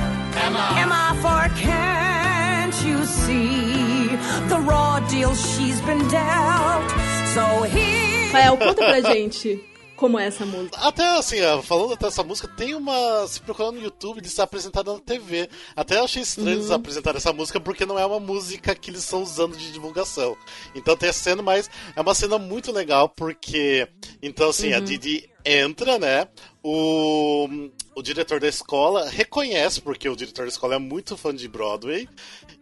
Emma. 0.45 0.79
Emma 0.81 1.15
for 1.21 1.49
can't 1.55 2.75
you 2.85 3.05
see 3.05 4.09
the 4.49 4.59
raw 4.59 4.99
deal 5.09 5.33
she's 5.35 5.79
been 5.81 6.05
dealt. 6.09 6.89
So 7.33 7.63
here 7.63 8.11
Rafael, 8.33 8.57
conta 8.57 8.85
pra 8.85 9.01
gente 9.01 9.59
como 10.01 10.17
é 10.17 10.25
essa 10.25 10.47
música. 10.47 10.79
Até 10.79 11.07
assim, 11.15 11.37
falando 11.61 11.93
até 11.93 12.07
essa 12.07 12.23
música, 12.23 12.47
tem 12.47 12.73
uma. 12.73 13.27
Se 13.27 13.39
procurar 13.39 13.71
no 13.71 13.79
YouTube, 13.79 14.17
eles 14.17 14.31
está 14.31 14.41
apresentada 14.41 14.91
na 14.91 14.99
TV. 14.99 15.47
Até 15.75 15.99
eu 15.99 16.05
achei 16.05 16.23
estranho 16.23 16.49
uhum. 16.49 16.55
eles 16.55 16.71
apresentarem 16.71 17.17
essa 17.17 17.31
música 17.31 17.59
porque 17.59 17.85
não 17.85 17.99
é 17.99 18.05
uma 18.05 18.19
música 18.19 18.73
que 18.73 18.89
eles 18.89 19.03
estão 19.03 19.21
usando 19.21 19.55
de 19.55 19.71
divulgação. 19.71 20.35
Então 20.73 20.97
tem 20.97 21.09
a 21.09 21.13
cena, 21.13 21.43
mas 21.43 21.69
é 21.95 22.01
uma 22.01 22.15
cena 22.15 22.39
muito 22.39 22.71
legal 22.71 23.09
porque. 23.09 23.87
Então, 24.23 24.49
assim, 24.49 24.71
uhum. 24.71 24.77
a 24.77 24.79
Didi 24.79 25.29
entra, 25.45 25.99
né? 25.99 26.27
O, 26.63 27.47
o 27.95 28.01
diretor 28.01 28.39
da 28.39 28.47
escola 28.47 29.07
reconhece, 29.07 29.81
porque 29.81 30.09
o 30.09 30.15
diretor 30.15 30.45
da 30.45 30.51
escola 30.51 30.75
é 30.75 30.79
muito 30.79 31.15
fã 31.15 31.33
de 31.33 31.47
Broadway. 31.47 32.09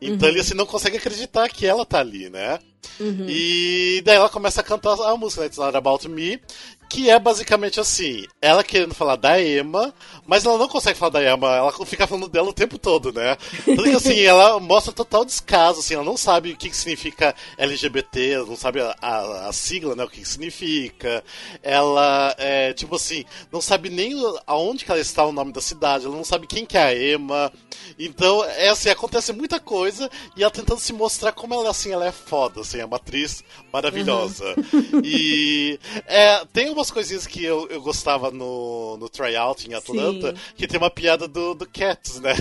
Então 0.01 0.27
uhum. 0.27 0.33
ele 0.33 0.41
assim 0.41 0.53
não 0.53 0.65
consegue 0.65 0.97
acreditar 0.97 1.47
que 1.47 1.65
ela 1.65 1.85
tá 1.85 1.99
ali, 1.99 2.29
né? 2.29 2.59
Uhum. 2.99 3.25
E 3.27 4.01
daí 4.05 4.15
ela 4.15 4.29
começa 4.29 4.61
a 4.61 4.63
cantar 4.63 4.93
a 4.93 5.17
música, 5.17 5.41
né? 5.41 5.47
It's 5.47 5.57
Not 5.57 5.75
About 5.75 6.07
Me 6.07 6.39
que 6.89 7.07
é 7.09 7.19
basicamente 7.19 7.79
assim, 7.79 8.25
ela 8.41 8.63
querendo 8.63 8.95
falar 8.95 9.15
da 9.15 9.39
Emma, 9.39 9.93
mas 10.25 10.43
ela 10.43 10.57
não 10.57 10.67
consegue 10.67 10.97
falar 10.97 11.11
da 11.11 11.23
Emma, 11.23 11.55
ela 11.55 11.71
fica 11.85 12.07
falando 12.07 12.27
dela 12.27 12.49
o 12.49 12.53
tempo 12.53 12.79
todo, 12.79 13.13
né? 13.13 13.37
Tanto 13.63 13.83
que 13.83 13.89
assim, 13.91 14.19
ela 14.21 14.59
mostra 14.59 14.91
total 14.91 15.23
descaso, 15.23 15.79
assim, 15.79 15.93
ela 15.93 16.03
não 16.03 16.17
sabe 16.17 16.51
o 16.51 16.57
que, 16.57 16.69
que 16.69 16.75
significa 16.75 17.35
LGBT, 17.59 18.31
ela 18.31 18.45
não 18.47 18.55
sabe 18.55 18.81
a, 18.81 18.95
a, 18.99 19.49
a, 19.49 19.53
sigla, 19.53 19.95
né, 19.95 20.03
o 20.03 20.09
que, 20.09 20.21
que 20.21 20.27
significa. 20.27 21.23
Ela, 21.61 22.35
é, 22.39 22.73
tipo 22.73 22.95
assim, 22.95 23.23
não 23.51 23.61
sabe 23.61 23.89
nem 23.89 24.13
aonde 24.47 24.83
que 24.83 24.91
ela 24.91 24.99
está, 24.99 25.23
o 25.25 25.31
nome 25.31 25.53
da 25.53 25.61
cidade, 25.61 26.05
ela 26.05 26.15
não 26.15 26.23
sabe 26.23 26.47
quem 26.47 26.65
que 26.65 26.77
é 26.77 26.83
a 26.83 26.95
Emma. 27.13 27.51
Então, 27.97 28.43
é 28.43 28.69
assim, 28.69 28.89
acontece 28.89 29.31
muita 29.31 29.59
coisa 29.59 30.09
e 30.35 30.41
ela 30.41 30.51
tentando 30.51 30.79
se 30.79 30.91
mostrar 30.91 31.33
como 31.33 31.53
ela, 31.53 31.69
assim, 31.69 31.91
ela 31.91 32.07
é 32.07 32.11
foda, 32.11 32.61
assim, 32.61 32.79
é 32.79 32.85
uma 32.85 32.97
atriz 32.97 33.43
maravilhosa. 33.71 34.55
Uhum. 34.73 35.01
E 35.03 35.79
é, 36.07 36.43
tem 36.51 36.73
umas 36.79 36.91
coisinhas 36.91 37.27
que 37.27 37.43
eu, 37.43 37.67
eu 37.69 37.81
gostava 37.81 38.31
no, 38.31 38.97
no 38.97 39.09
tryout 39.09 39.69
em 39.69 39.73
Atlanta, 39.73 40.35
Sim. 40.35 40.41
que 40.55 40.67
tem 40.67 40.77
uma 40.77 40.89
piada 40.89 41.27
do, 41.27 41.53
do 41.53 41.67
Cats, 41.67 42.19
né? 42.19 42.33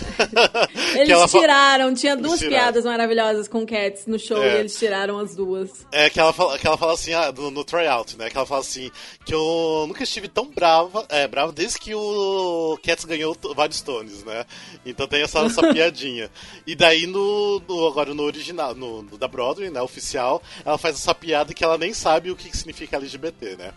Eles 0.95 1.31
tiraram, 1.31 1.93
tinha 1.93 2.17
duas 2.17 2.41
piadas 2.41 2.85
maravilhosas 2.85 3.49
com 3.49 3.67
Cats 3.67 4.07
no 4.07 4.19
show 4.19 4.43
é. 4.43 4.57
e 4.57 4.61
eles 4.61 4.79
tiraram 4.79 5.19
as 5.19 5.35
duas. 5.35 5.87
É, 5.93 6.09
que 6.09 6.21
ela 6.21 6.33
fala, 6.33 6.59
que 6.59 6.67
ela 6.67 6.77
fala 6.77 6.95
assim, 6.95 7.13
ah, 7.13 7.33
no, 7.33 7.51
no 7.51 7.65
tryout, 7.65 8.17
né? 8.17 8.31
Que 8.31 8.37
ela 8.37 8.47
fala 8.47 8.61
assim, 8.61 8.91
que 9.25 9.35
eu 9.35 9.85
nunca 9.87 10.03
estive 10.03 10.29
tão 10.29 10.47
brava, 10.47 11.05
é, 11.09 11.27
brava 11.27 11.53
desde 11.53 11.79
que 11.79 11.95
o 11.95 12.79
Cats 12.83 13.05
ganhou 13.05 13.37
vários 13.55 13.81
tones, 13.81 14.25
né? 14.25 14.45
Então 14.87 15.07
tem 15.07 15.23
essa, 15.23 15.41
essa 15.41 15.63
piadinha. 15.73 16.31
E 16.67 16.75
daí 16.75 17.07
no, 17.07 17.61
no, 17.69 17.87
agora 17.87 18.15
no 18.15 18.23
original, 18.23 18.75
no, 18.75 19.03
no, 19.03 19.19
da 19.19 19.27
Broadway, 19.27 19.71
né, 19.71 19.83
oficial, 19.83 20.43
ela 20.65 20.79
faz 20.79 20.95
essa 20.97 21.15
piada 21.15 21.53
que 21.53 21.65
ela 21.65 21.77
nem 21.77 21.93
sabe 21.93 22.31
o 22.31 22.37
que 22.37 22.57
significa 22.57 22.97
LGBT, 22.97 23.57
né? 23.57 23.73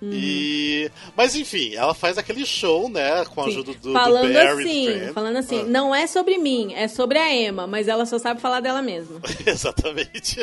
Uhum. 0.00 0.10
E... 0.12 0.90
Mas 1.16 1.34
enfim, 1.34 1.74
ela 1.74 1.92
faz 1.92 2.16
aquele 2.18 2.46
show, 2.46 2.88
né? 2.88 3.24
Com 3.24 3.40
a 3.40 3.44
Sim. 3.44 3.50
ajuda 3.50 3.74
do, 3.74 3.92
falando 3.92 4.28
do 4.28 4.32
Barry, 4.32 4.64
assim, 4.64 5.12
Falando 5.12 5.36
assim, 5.36 5.60
ah. 5.60 5.64
não 5.64 5.94
é 5.94 6.06
sobre 6.06 6.38
mim, 6.38 6.72
é 6.74 6.86
sobre 6.86 7.18
a 7.18 7.34
Emma, 7.34 7.66
mas 7.66 7.88
ela 7.88 8.06
só 8.06 8.18
sabe 8.18 8.40
falar 8.40 8.60
dela 8.60 8.80
mesma. 8.80 9.20
Exatamente. 9.44 10.38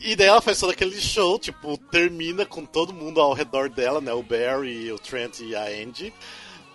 e 0.00 0.14
daí 0.14 0.26
ela 0.26 0.42
faz 0.42 0.60
todo 0.60 0.70
aquele 0.70 1.00
show, 1.00 1.38
tipo, 1.38 1.76
termina 1.90 2.44
com 2.44 2.64
todo 2.64 2.92
mundo 2.92 3.20
ao 3.20 3.32
redor 3.32 3.70
dela, 3.70 4.00
né? 4.00 4.12
O 4.12 4.22
Barry, 4.22 4.92
o 4.92 4.98
Trent 4.98 5.40
e 5.40 5.56
a 5.56 5.64
Andy, 5.64 6.12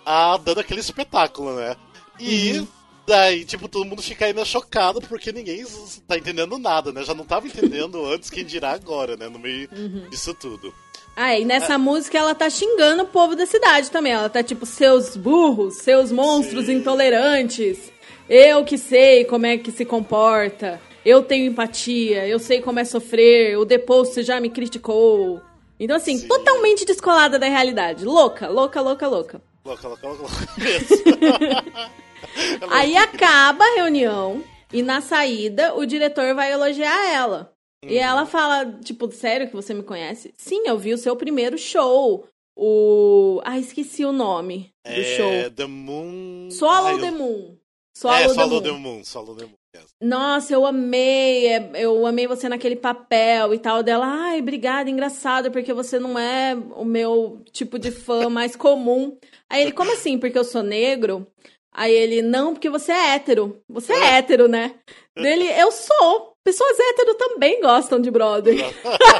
a, 0.04 0.36
dando 0.38 0.60
aquele 0.60 0.80
espetáculo, 0.80 1.54
né? 1.54 1.76
E. 2.18 2.58
Uhum. 2.58 2.66
Daí, 3.06 3.44
tipo, 3.44 3.66
todo 3.66 3.84
mundo 3.84 4.02
fica 4.02 4.26
ainda 4.26 4.44
chocado 4.44 5.00
porque 5.00 5.32
ninguém 5.32 5.64
tá 6.06 6.16
entendendo 6.16 6.56
nada, 6.58 6.92
né? 6.92 7.02
Já 7.02 7.12
não 7.12 7.24
tava 7.24 7.48
entendendo 7.48 8.06
antes, 8.06 8.30
quem 8.30 8.44
dirá 8.44 8.70
agora, 8.70 9.16
né? 9.16 9.28
No 9.28 9.38
meio 9.38 9.68
uhum. 9.72 10.08
disso 10.08 10.32
tudo. 10.32 10.72
Ah, 11.16 11.38
e 11.38 11.44
nessa 11.44 11.76
música 11.76 12.16
ela 12.16 12.34
tá 12.34 12.48
xingando 12.48 13.02
o 13.02 13.06
povo 13.06 13.36
da 13.36 13.46
cidade 13.46 13.90
também. 13.90 14.12
Ela 14.12 14.28
tá 14.28 14.42
tipo, 14.42 14.64
seus 14.64 15.16
burros, 15.16 15.76
seus 15.76 16.10
monstros 16.10 16.66
Sim. 16.66 16.74
intolerantes. 16.74 17.92
Eu 18.28 18.64
que 18.64 18.78
sei 18.78 19.24
como 19.24 19.46
é 19.46 19.58
que 19.58 19.70
se 19.70 19.84
comporta. 19.84 20.80
Eu 21.04 21.22
tenho 21.22 21.46
empatia, 21.50 22.26
eu 22.26 22.38
sei 22.38 22.60
como 22.60 22.78
é 22.78 22.84
sofrer. 22.84 23.58
O 23.58 23.64
deposto 23.64 24.22
já 24.22 24.40
me 24.40 24.50
criticou. 24.50 25.40
Então, 25.78 25.96
assim, 25.96 26.18
Sim. 26.18 26.28
totalmente 26.28 26.84
descolada 26.84 27.38
da 27.38 27.48
realidade. 27.48 28.04
Louca, 28.04 28.48
louca, 28.48 28.80
louca, 28.80 29.08
louca. 29.08 29.42
Louca, 29.64 29.88
louca, 29.88 30.06
louca, 30.06 30.22
louca 30.22 30.44
é 32.36 32.66
Aí 32.70 32.96
acaba 32.96 33.64
a 33.64 33.74
reunião 33.76 34.42
e 34.72 34.82
na 34.82 35.00
saída 35.00 35.74
o 35.74 35.84
diretor 35.84 36.34
vai 36.34 36.52
elogiar 36.52 37.12
ela. 37.12 37.52
E 37.84 37.96
Uhum. 37.96 38.02
ela 38.02 38.26
fala, 38.26 38.66
tipo, 38.84 39.10
sério 39.10 39.48
que 39.48 39.56
você 39.56 39.72
me 39.72 39.82
conhece? 39.82 40.34
Sim, 40.36 40.62
eu 40.66 40.76
vi 40.78 40.92
o 40.92 40.98
seu 40.98 41.16
primeiro 41.16 41.56
show. 41.56 42.26
O. 42.56 43.40
Ah, 43.44 43.58
esqueci 43.58 44.04
o 44.04 44.12
nome 44.12 44.70
do 44.84 44.92
É, 44.92 45.02
show. 45.16 45.50
The 45.50 45.66
Moon. 45.66 46.48
Swallow 46.50 46.88
Ai, 46.88 46.94
eu- 46.94 47.00
the 47.00 47.10
Moon. 47.10 47.56
Swallow 47.96 48.18
é, 48.24 48.28
the 48.28 48.34
Swallow 48.34 48.54
Moon. 48.54 48.62
the 48.62 48.72
Moon. 48.72 49.04
Swallow 49.04 49.34
the 49.34 49.44
Moon. 49.44 49.54
yes. 49.74 49.86
Nossa, 50.02 50.52
eu 50.52 50.66
amei, 50.66 51.46
é, 51.46 51.70
eu 51.76 52.04
amei 52.06 52.26
você 52.26 52.48
naquele 52.50 52.76
papel 52.76 53.54
e 53.54 53.58
tal 53.58 53.82
dela. 53.82 54.04
Ai, 54.06 54.40
obrigada, 54.40 54.90
engraçado, 54.90 55.50
porque 55.50 55.72
você 55.72 55.98
não 55.98 56.18
é 56.18 56.54
o 56.76 56.84
meu 56.84 57.42
tipo 57.52 57.78
de 57.78 57.90
fã 57.90 58.28
mais 58.28 58.54
comum. 58.56 59.16
Aí 59.48 59.62
ele, 59.62 59.72
como 59.72 59.92
assim? 59.92 60.18
Porque 60.18 60.36
eu 60.38 60.44
sou 60.44 60.62
negro? 60.62 61.26
Aí 61.72 61.94
ele, 61.94 62.20
não, 62.20 62.52
porque 62.52 62.68
você 62.68 62.92
é 62.92 63.14
hétero. 63.14 63.58
Você 63.68 63.92
é 63.94 64.18
hétero, 64.18 64.48
né? 64.48 64.74
Dele, 65.16 65.44
eu 65.58 65.70
sou. 65.72 66.29
Pessoas 66.42 66.78
hétero 66.78 67.14
também 67.16 67.60
gostam 67.60 68.00
de 68.00 68.10
brother. 68.10 68.56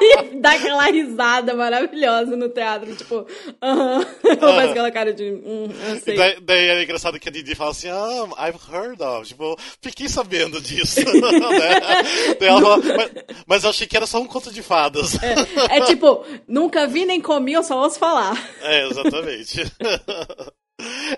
Aí 0.00 0.40
dá 0.40 0.52
aquela 0.52 0.85
risada 0.87 1.54
maravilhosa 1.54 2.35
no 2.35 2.48
teatro, 2.48 2.96
tipo, 2.96 3.26
aham. 3.62 4.00
Faz 4.38 4.70
aquela 4.70 4.90
cara 4.90 5.12
de, 5.12 5.30
hum, 5.30 5.68
sei. 6.02 6.16
daí, 6.16 6.40
daí 6.40 6.68
é 6.68 6.83
engraçado 6.83 7.20
que 7.20 7.28
a 7.28 7.33
Didi 7.33 7.54
fala 7.54 7.72
assim, 7.72 7.88
ah, 7.88 8.48
I've 8.48 8.59
heard 8.72 9.02
of. 9.02 9.28
Tipo, 9.28 9.54
fiquei 9.83 10.09
sabendo 10.09 10.61
disso. 10.62 11.00
né? 11.04 12.37
Daí 12.38 12.48
ela 12.48 12.61
fala, 12.62 12.76
mas, 12.78 13.11
mas 13.46 13.64
eu 13.64 13.70
achei 13.70 13.87
que 13.87 13.96
era 13.96 14.06
só 14.06 14.18
um 14.18 14.26
conto 14.26 14.50
de 14.50 14.62
fadas. 14.62 15.18
É 15.22 15.83
tipo, 15.83 16.24
nunca 16.48 16.87
vi 16.87 17.04
nem 17.04 17.20
comi, 17.20 17.52
eu 17.52 17.62
só 17.62 17.83
ouço 17.83 17.98
falar. 17.98 18.35
É, 18.62 18.88
exatamente. 18.88 19.61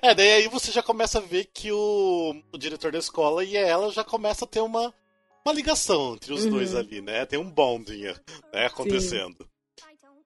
É, 0.00 0.12
daí 0.12 0.32
aí 0.32 0.48
você 0.48 0.72
já 0.72 0.82
começa 0.82 1.18
a 1.18 1.22
ver 1.22 1.48
que 1.54 1.70
o, 1.70 2.34
o 2.52 2.58
diretor 2.58 2.90
da 2.90 2.98
escola 2.98 3.44
e 3.44 3.56
ela 3.56 3.92
já 3.92 4.02
começa 4.02 4.44
a 4.44 4.48
ter 4.48 4.58
uma, 4.60 4.92
uma 5.44 5.54
ligação 5.54 6.14
entre 6.14 6.32
os 6.32 6.44
Uhum. 6.44 6.50
dois 6.50 6.74
ali, 6.74 7.00
né? 7.00 7.24
Tem 7.26 7.38
um 7.38 7.50
bonding 7.50 8.02
né, 8.52 8.66
acontecendo. 8.66 9.46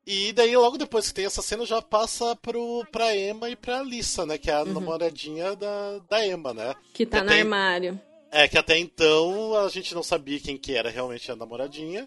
E 0.07 0.33
daí, 0.33 0.57
logo 0.57 0.79
depois 0.79 1.09
que 1.09 1.15
tem 1.15 1.25
essa 1.27 1.43
cena, 1.43 1.67
já 1.67 1.83
passa 1.83 2.37
pro, 2.37 2.85
pra 2.93 3.17
Emma 3.17 3.51
e 3.51 3.57
pra 3.57 3.81
Alissa, 3.81 4.25
né? 4.25 4.39
Que 4.39 4.51
é 4.51 4.55
a 4.55 4.65
namoradinha 4.65 5.57
da, 5.57 5.99
da 6.09 6.25
Emma, 6.27 6.55
né? 6.55 6.75
Que 6.95 7.05
tá 7.05 7.19
Já 7.19 7.25
no 7.25 7.31
tem- 7.31 7.41
armário. 7.41 8.01
É 8.31 8.47
que 8.47 8.57
até 8.59 8.79
então 8.79 9.55
a 9.57 9.69
gente 9.69 9.95
não 9.95 10.03
sabia 10.03 10.39
quem 10.39 10.57
que 10.59 10.75
era 10.75 10.91
realmente 10.91 11.31
a 11.33 11.37
namoradinha. 11.37 12.07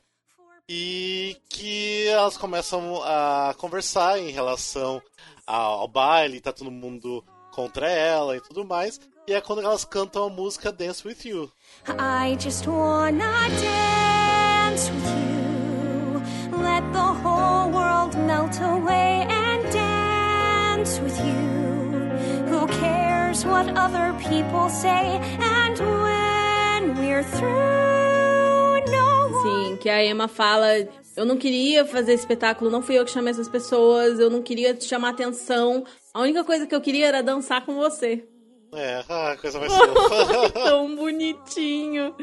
E 0.72 1.36
que 1.50 2.06
elas 2.08 2.38
começam 2.38 3.02
a 3.04 3.56
conversar 3.58 4.20
em 4.20 4.30
relação 4.30 5.02
ao 5.48 5.88
baile, 5.88 6.40
tá 6.40 6.54
todo 6.54 6.70
mundo 6.70 7.26
contra 7.52 7.90
ela 7.90 8.38
e 8.38 8.42
tudo 8.42 8.64
mais. 8.64 9.00
E 9.30 9.34
é 9.34 9.40
quando 9.40 9.62
elas 9.62 9.86
cantam 9.86 10.24
a 10.24 10.30
música 10.32 10.72
Dance 10.72 11.08
With 11.08 11.18
You. 11.24 11.52
I 11.88 12.36
just 12.44 12.66
wanna 12.66 13.48
dance 13.62 14.90
with 14.90 15.06
you. 15.06 16.58
Let 16.60 16.82
the 16.92 17.14
whole 17.22 17.70
world 17.70 18.18
melt 18.26 18.60
away 18.60 19.28
and 19.30 19.72
dance 19.72 21.00
with 21.04 21.16
you. 21.20 22.50
Who 22.50 22.66
cares 22.82 23.46
what 23.46 23.70
other 23.78 24.16
people 24.18 24.68
say? 24.68 25.22
And 25.40 25.78
when 25.78 26.98
we're 26.98 27.24
through, 27.24 28.82
no 28.90 29.30
one. 29.30 29.44
Sim, 29.44 29.78
que 29.78 29.90
a 29.90 30.04
Emma 30.04 30.28
fala. 30.28 30.88
Eu 31.16 31.26
não 31.26 31.38
queria 31.38 31.86
fazer 31.86 32.14
espetáculo, 32.14 32.72
não 32.72 32.82
fui 32.82 32.98
eu 32.98 33.06
que 33.06 33.12
chamei 33.12 33.30
essas 33.30 33.50
pessoas, 33.50 34.20
eu 34.20 34.32
não 34.32 34.42
queria 34.42 34.74
te 34.74 34.86
chamar 34.86 35.10
atenção. 35.10 35.86
A 36.16 36.22
única 36.22 36.44
coisa 36.44 36.66
que 36.66 36.74
eu 36.74 36.82
queria 36.82 37.08
era 37.08 37.22
dançar 37.22 37.64
com 37.64 37.76
você. 37.76 38.28
É, 38.72 39.04
ah, 39.10 39.36
coisa 39.42 39.60
mais 39.60 39.74
fofa. 39.76 40.50
Tão 40.54 40.96
bonitinho. 40.96 42.16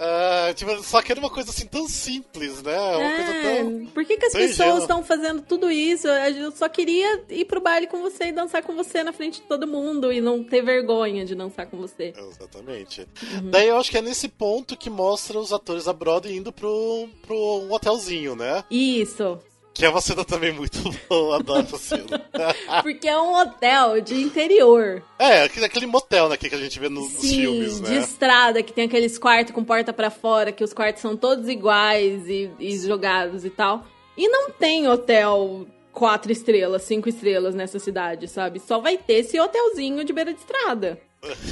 Ah, 0.00 0.52
tipo, 0.54 0.82
só 0.82 1.02
que 1.02 1.12
era 1.12 1.20
uma 1.20 1.28
coisa 1.30 1.50
assim 1.50 1.66
tão 1.66 1.86
simples, 1.88 2.62
né? 2.62 2.76
Uma 2.78 3.16
coisa 3.16 3.32
É, 3.32 3.56
tão. 3.62 3.86
por 3.86 4.04
que, 4.04 4.16
que 4.16 4.26
as 4.26 4.32
pessoas 4.32 4.82
estão 4.82 5.04
fazendo 5.04 5.42
tudo 5.42 5.70
isso? 5.70 6.08
Eu 6.08 6.50
só 6.52 6.68
queria 6.68 7.22
ir 7.28 7.44
pro 7.44 7.60
baile 7.60 7.86
com 7.86 8.00
você 8.00 8.24
e 8.28 8.32
dançar 8.32 8.62
com 8.62 8.74
você 8.74 9.02
na 9.02 9.12
frente 9.12 9.40
de 9.40 9.46
todo 9.46 9.66
mundo 9.66 10.12
e 10.12 10.20
não 10.20 10.42
ter 10.42 10.62
vergonha 10.62 11.24
de 11.24 11.34
dançar 11.34 11.66
com 11.66 11.76
você. 11.76 12.14
Exatamente. 12.16 13.02
Uhum. 13.34 13.50
Daí 13.50 13.68
eu 13.68 13.76
acho 13.76 13.90
que 13.90 13.98
é 13.98 14.02
nesse 14.02 14.28
ponto 14.28 14.76
que 14.76 14.88
mostra 14.88 15.38
os 15.38 15.52
atores 15.52 15.84
da 15.84 15.92
Broadway 15.92 16.36
indo 16.36 16.52
pro, 16.52 17.08
pro 17.26 17.36
um 17.36 17.72
hotelzinho, 17.72 18.34
né? 18.34 18.64
Isso. 18.70 19.38
Que 19.76 19.84
é 19.84 19.88
uma 19.90 20.00
cena 20.00 20.24
também 20.24 20.52
muito 20.52 20.78
boa, 21.06 21.36
adoro 21.36 21.60
essa 21.60 21.76
cena. 21.76 22.24
Porque 22.82 23.06
é 23.06 23.20
um 23.20 23.34
hotel 23.34 24.00
de 24.00 24.14
interior. 24.14 25.02
é, 25.18 25.42
aquele 25.42 25.86
motel 25.86 26.28
né, 26.28 26.36
que 26.36 26.54
a 26.54 26.58
gente 26.58 26.80
vê 26.80 26.88
nos, 26.88 27.12
nos 27.12 27.20
Sim, 27.20 27.40
filmes, 27.42 27.80
de 27.80 27.90
né? 27.90 27.98
estrada, 27.98 28.62
que 28.62 28.72
tem 28.72 28.86
aqueles 28.86 29.18
quartos 29.18 29.54
com 29.54 29.62
porta 29.62 29.92
pra 29.92 30.10
fora, 30.10 30.50
que 30.50 30.64
os 30.64 30.72
quartos 30.72 31.02
são 31.02 31.14
todos 31.16 31.48
iguais 31.48 32.26
e, 32.26 32.50
e 32.58 32.78
jogados 32.78 33.44
e 33.44 33.50
tal. 33.50 33.84
E 34.16 34.28
não 34.28 34.50
tem 34.50 34.88
hotel 34.88 35.66
quatro 35.92 36.32
estrelas, 36.32 36.82
cinco 36.82 37.08
estrelas 37.08 37.54
nessa 37.54 37.78
cidade, 37.78 38.28
sabe? 38.28 38.60
Só 38.60 38.78
vai 38.78 38.96
ter 38.96 39.14
esse 39.14 39.38
hotelzinho 39.38 40.04
de 40.04 40.12
beira 40.12 40.32
de 40.32 40.40
estrada. 40.40 41.00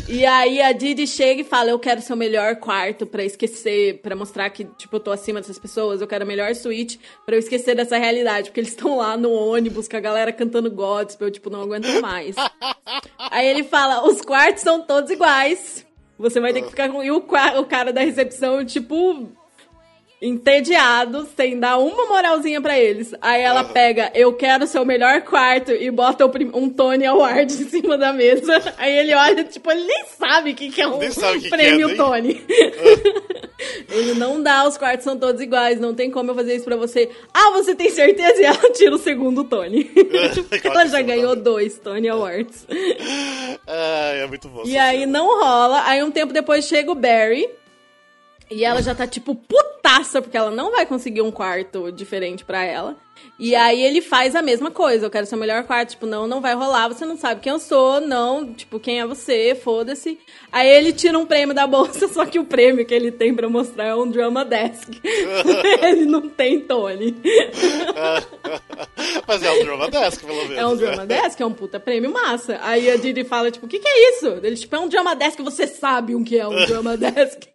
E 0.09 0.25
aí 0.25 0.61
a 0.61 0.73
Didi 0.73 1.07
chega 1.07 1.41
e 1.41 1.45
fala: 1.45 1.71
Eu 1.71 1.79
quero 1.79 2.01
seu 2.01 2.17
melhor 2.17 2.57
quarto 2.57 3.07
pra 3.07 3.25
esquecer, 3.25 4.01
pra 4.01 4.15
mostrar 4.15 4.51
que, 4.51 4.65
tipo, 4.65 4.97
eu 4.97 5.01
tô 5.01 5.11
acima 5.11 5.41
dessas 5.41 5.59
pessoas, 5.59 6.01
eu 6.01 6.07
quero 6.07 6.25
a 6.25 6.27
melhor 6.27 6.55
suíte 6.55 7.01
pra 7.25 7.35
eu 7.35 7.39
esquecer 7.39 7.75
dessa 7.75 7.97
realidade. 7.97 8.51
Porque 8.51 8.61
eles 8.61 8.71
estão 8.71 8.97
lá 8.99 9.17
no 9.17 9.33
ônibus 9.33 9.89
com 9.89 9.97
a 9.97 10.01
galera 10.01 10.33
cantando 10.33 10.71
gospel, 10.71 11.29
eu, 11.29 11.33
tipo, 11.33 11.51
não 11.51 11.63
aguento 11.63 12.01
mais. 12.01 12.37
Aí 13.19 13.47
ele 13.47 13.65
fala: 13.65 14.07
Os 14.07 14.21
quartos 14.21 14.63
são 14.63 14.83
todos 14.83 15.11
iguais. 15.11 15.85
Você 16.19 16.39
vai 16.41 16.53
ter 16.53 16.63
que 16.63 16.71
ficar 16.71 16.91
com. 16.91 17.03
E 17.03 17.11
o, 17.11 17.17
o 17.17 17.65
cara 17.65 17.93
da 17.93 18.01
recepção, 18.03 18.65
tipo, 18.65 19.29
entediado, 20.25 21.29
sem 21.37 21.59
dar 21.59 21.77
uma 21.79 22.07
moralzinha 22.07 22.61
pra 22.61 22.79
eles. 22.79 23.15
Aí 23.21 23.43
ela 23.43 23.61
Aham. 23.61 23.73
pega, 23.73 24.11
eu 24.15 24.33
quero 24.33 24.67
seu 24.67 24.85
melhor 24.85 25.21
quarto, 25.23 25.73
e 25.73 25.91
bota 25.91 26.25
um 26.55 26.69
Tony 26.69 27.05
Award 27.05 27.53
em 27.53 27.69
cima 27.69 27.99
da 27.99 28.13
mesa. 28.13 28.61
Aí 28.79 28.97
ele 28.97 29.15
olha, 29.15 29.45
tipo, 29.45 29.71
ele 29.71 29.85
nem 29.85 30.05
sabe 30.19 30.53
o 30.53 30.55
que, 30.55 30.71
que 30.71 30.81
é 30.81 30.87
um 30.89 30.99
que 30.99 31.09
que 31.41 31.51
prêmio 31.51 31.85
é, 31.85 31.89
nem- 31.89 31.97
Tony. 31.97 32.45
ele 33.91 34.15
não 34.15 34.43
dá, 34.43 34.67
os 34.67 34.77
quartos 34.79 35.05
são 35.05 35.17
todos 35.17 35.41
iguais, 35.41 35.79
não 35.79 35.95
tem 35.95 36.11
como 36.11 36.31
eu 36.31 36.35
fazer 36.35 36.57
isso 36.57 36.65
pra 36.65 36.77
você. 36.77 37.11
Ah, 37.33 37.51
você 37.53 37.75
tem 37.75 37.91
certeza? 37.91 38.41
E 38.41 38.45
ela 38.45 38.71
tira 38.73 38.95
o 38.95 38.99
segundo 38.99 39.45
Tony. 39.45 39.91
ela 40.65 40.87
já 40.87 41.03
ganhou 41.03 41.37
dois 41.37 41.79
Tony 41.79 42.09
Awards. 42.09 42.67
Ah, 43.67 44.13
é 44.15 44.27
muito 44.27 44.49
bom. 44.49 44.63
E 44.65 44.77
aí 44.77 45.07
não 45.07 45.27
rola. 45.41 45.83
Aí 45.87 46.03
um 46.03 46.11
tempo 46.11 46.33
depois 46.33 46.65
chega 46.67 46.91
o 46.91 46.95
Barry. 46.95 47.49
E 48.51 48.65
ela 48.65 48.83
já 48.83 48.95
tá 48.95 49.07
tipo 49.07 49.35
putaça, 49.35 50.21
porque 50.21 50.37
ela 50.37 50.51
não 50.51 50.71
vai 50.71 50.87
conseguir 50.87 51.23
um 51.23 51.31
quarto 51.31 51.91
diferente 51.91 52.45
pra 52.45 52.65
ela. 52.65 52.97
E 53.39 53.55
aí 53.55 53.83
ele 53.83 54.01
faz 54.01 54.37
a 54.37 54.43
mesma 54.43 54.71
coisa. 54.71 55.07
Eu 55.07 55.11
quero 55.11 55.27
seu 55.27 55.39
melhor 55.39 55.65
quarto. 55.65 55.91
Tipo, 55.91 56.07
não, 56.07 56.27
não 56.27 56.41
vai 56.41 56.55
rolar. 56.55 56.89
Você 56.89 57.05
não 57.05 57.17
sabe 57.17 57.41
quem 57.41 57.53
eu 57.53 57.59
sou. 57.59 58.01
Não, 58.01 58.53
tipo, 58.53 58.79
quem 58.79 59.01
é 59.01 59.07
você? 59.07 59.55
Foda-se. 59.55 60.19
Aí 60.53 60.69
ele 60.69 60.93
tira 60.93 61.19
um 61.19 61.27
prêmio 61.27 61.55
da 61.55 61.67
bolsa, 61.67 62.07
só 62.09 62.25
que 62.25 62.39
o 62.39 62.45
prêmio 62.45 62.87
que 62.87 62.95
ele 62.95 63.11
tem 63.11 63.35
pra 63.35 63.49
mostrar 63.49 63.87
é 63.87 63.95
um 63.95 64.09
drama 64.09 64.45
desk. 64.45 65.01
ele 65.83 66.07
não 66.07 66.29
tem 66.29 66.61
Tony. 66.61 67.17
Mas 69.27 69.43
é 69.43 69.51
um 69.51 69.65
drama 69.65 69.91
desk, 69.91 70.25
pelo 70.25 70.43
menos. 70.43 70.59
É 70.59 70.67
um 70.67 70.75
né? 70.75 70.77
drama 70.77 71.07
desk, 71.07 71.41
é 71.41 71.47
um 71.47 71.53
puta 71.53 71.81
prêmio 71.81 72.13
massa. 72.13 72.59
Aí 72.63 72.91
a 72.91 72.97
Didi 72.97 73.25
fala, 73.25 73.51
tipo, 73.51 73.67
o 73.67 73.69
que 73.69 73.79
que 73.79 73.89
é 73.89 74.11
isso? 74.11 74.29
Ele, 74.43 74.57
tipo, 74.57 74.75
é 74.77 74.79
um 74.79 74.89
drama 74.89 75.17
desk, 75.17 75.43
você 75.43 75.67
sabe 75.67 76.15
o 76.15 76.23
que 76.23 76.39
é 76.39 76.47
um 76.47 76.67
drama 76.67 76.97
desk. 76.97 77.49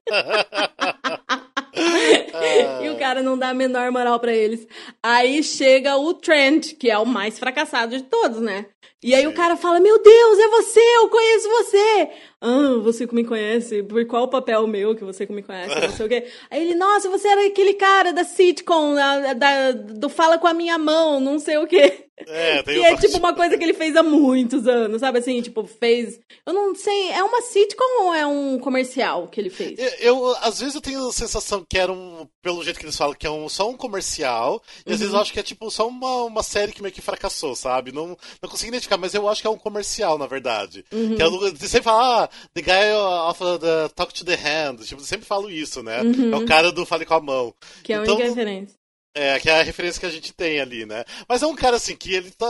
Cara 3.09 3.23
não 3.23 3.37
dá 3.37 3.49
a 3.49 3.53
menor 3.53 3.91
moral 3.91 4.19
pra 4.19 4.31
eles. 4.31 4.67
Aí 5.01 5.41
chega 5.41 5.97
o 5.97 6.13
Trent, 6.13 6.75
que 6.75 6.91
é 6.91 6.97
o 6.97 7.05
mais 7.05 7.39
fracassado 7.39 7.97
de 7.97 8.03
todos, 8.03 8.39
né? 8.39 8.67
E 9.01 9.15
aí 9.15 9.25
o 9.27 9.33
cara 9.33 9.55
fala: 9.55 9.79
Meu 9.79 10.01
Deus, 10.01 10.39
é 10.39 10.47
você, 10.49 10.79
eu 10.97 11.09
conheço 11.09 11.47
você. 11.49 12.09
Ah, 12.41 12.79
você 12.81 13.05
me 13.11 13.23
conhece? 13.25 13.83
Por 13.83 14.05
qual 14.05 14.27
papel 14.29 14.65
meu 14.67 14.95
que 14.95 15.03
você 15.03 15.25
me 15.29 15.43
conhece? 15.43 15.75
Não 15.79 15.91
sei 15.91 16.05
o 16.05 16.09
quê. 16.09 16.25
Aí 16.49 16.61
ele, 16.61 16.73
nossa, 16.75 17.09
você 17.09 17.27
era 17.27 17.45
aquele 17.47 17.73
cara 17.73 18.13
da 18.13 18.23
sitcom, 18.23 18.95
da, 18.95 19.33
da- 19.33 19.71
do 19.73 20.07
Fala 20.09 20.37
com 20.37 20.47
a 20.47 20.53
Minha 20.53 20.77
Mão, 20.77 21.19
não 21.19 21.37
sei 21.37 21.57
o 21.57 21.67
quê. 21.67 22.05
É, 22.27 22.61
tem 22.63 22.75
Que 22.75 22.79
o 22.81 22.85
é 22.85 22.97
tipo 22.97 23.17
uma 23.17 23.33
coisa 23.33 23.57
que 23.57 23.63
ele 23.63 23.73
fez 23.73 23.95
há 23.95 24.03
muitos 24.03 24.67
anos, 24.67 24.99
sabe 24.99 25.19
assim? 25.19 25.41
Tipo, 25.41 25.65
fez. 25.65 26.19
Eu 26.45 26.53
não 26.53 26.75
sei, 26.75 27.11
é 27.11 27.23
uma 27.23 27.41
sitcom 27.41 28.03
ou 28.05 28.13
é 28.13 28.25
um 28.25 28.59
comercial 28.59 29.27
que 29.27 29.39
ele 29.39 29.49
fez? 29.49 29.79
Eu, 29.79 30.17
eu, 30.17 30.35
às 30.41 30.59
vezes 30.59 30.75
eu 30.75 30.81
tenho 30.81 31.07
a 31.07 31.13
sensação 31.13 31.65
que 31.69 31.77
era 31.77 31.91
um, 31.91 32.27
pelo 32.41 32.61
jeito 32.63 32.77
que 32.79 32.85
eles 32.85 32.97
falam, 32.97 33.15
que 33.15 33.25
é 33.27 33.31
um, 33.31 33.47
só 33.47 33.69
um 33.69 33.77
comercial, 33.77 34.61
e 34.85 34.91
às 34.91 34.99
vezes 34.99 35.13
eu 35.13 35.19
acho 35.19 35.31
que 35.31 35.39
é 35.39 35.43
tipo 35.43 35.69
só 35.71 35.87
uma, 35.87 36.23
uma 36.23 36.43
série 36.43 36.71
que 36.73 36.81
meio 36.81 36.93
que 36.93 37.01
fracassou, 37.01 37.55
sabe? 37.55 37.93
Não, 37.93 38.17
não 38.41 38.49
consigo 38.49 38.71
mas 38.97 39.13
eu 39.13 39.27
acho 39.27 39.41
que 39.41 39.47
é 39.47 39.49
um 39.49 39.57
comercial, 39.57 40.17
na 40.17 40.27
verdade. 40.27 40.83
Que 40.89 41.21
é, 41.21 41.25
eles 41.25 41.59
sempre 41.69 41.83
falam, 41.83 42.23
ah, 42.23 42.29
the 42.53 42.61
guy 42.61 42.91
of 43.29 43.39
the 43.59 43.89
Talk 43.95 44.13
to 44.13 44.25
the 44.25 44.35
Hand, 44.35 44.77
tipo, 44.83 45.01
eu 45.01 45.05
sempre 45.05 45.25
falo 45.25 45.49
isso, 45.49 45.81
né? 45.83 45.99
É 45.99 46.35
o 46.35 46.45
cara 46.45 46.71
do 46.71 46.85
Fale 46.85 47.05
com 47.05 47.13
a 47.13 47.21
Mão. 47.21 47.53
Que 47.83 47.93
é 47.93 47.97
a 47.97 48.01
Então, 48.03 48.15
única 48.15 48.29
referência. 48.29 48.75
É, 49.15 49.39
que 49.39 49.49
é 49.49 49.59
a 49.59 49.63
referência 49.63 49.99
que 49.99 50.05
a 50.05 50.09
gente 50.11 50.31
tem 50.33 50.59
ali, 50.59 50.85
né? 50.85 51.03
Mas 51.27 51.41
é 51.41 51.47
um 51.47 51.55
cara 51.55 51.77
assim 51.77 51.95
que 51.95 52.13
ele 52.13 52.31
tá. 52.31 52.47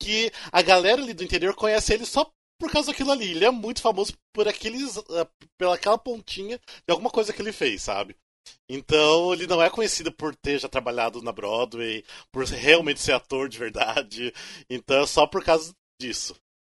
que 0.00 0.30
a 0.52 0.60
galera 0.62 1.02
ali 1.02 1.14
do 1.14 1.24
interior 1.24 1.54
conhece 1.54 1.92
ele 1.94 2.04
só 2.04 2.30
por 2.60 2.70
causa 2.70 2.92
daquilo 2.92 3.10
ali. 3.10 3.30
Ele 3.30 3.44
é 3.44 3.50
muito 3.50 3.80
famoso 3.80 4.12
por 4.32 4.46
aqueles. 4.46 4.96
eh, 4.96 5.26
pela 5.58 5.74
aquela 5.74 5.98
pontinha 5.98 6.58
de 6.58 6.90
alguma 6.92 7.10
coisa 7.10 7.32
que 7.32 7.40
ele 7.42 7.52
fez, 7.52 7.82
sabe? 7.82 8.14
Então 8.68 9.32
ele 9.32 9.46
não 9.46 9.62
é 9.62 9.68
conhecido 9.68 10.10
por 10.12 10.34
ter 10.34 10.58
já 10.58 10.68
trabalhado 10.68 11.22
na 11.22 11.32
Broadway, 11.32 12.04
por 12.32 12.44
realmente 12.44 13.00
ser 13.00 13.12
ator 13.12 13.48
de 13.48 13.58
verdade. 13.58 14.32
Então 14.68 15.02
é 15.02 15.06
só 15.06 15.26
por 15.26 15.44
causa 15.44 15.72
disso. 16.00 16.34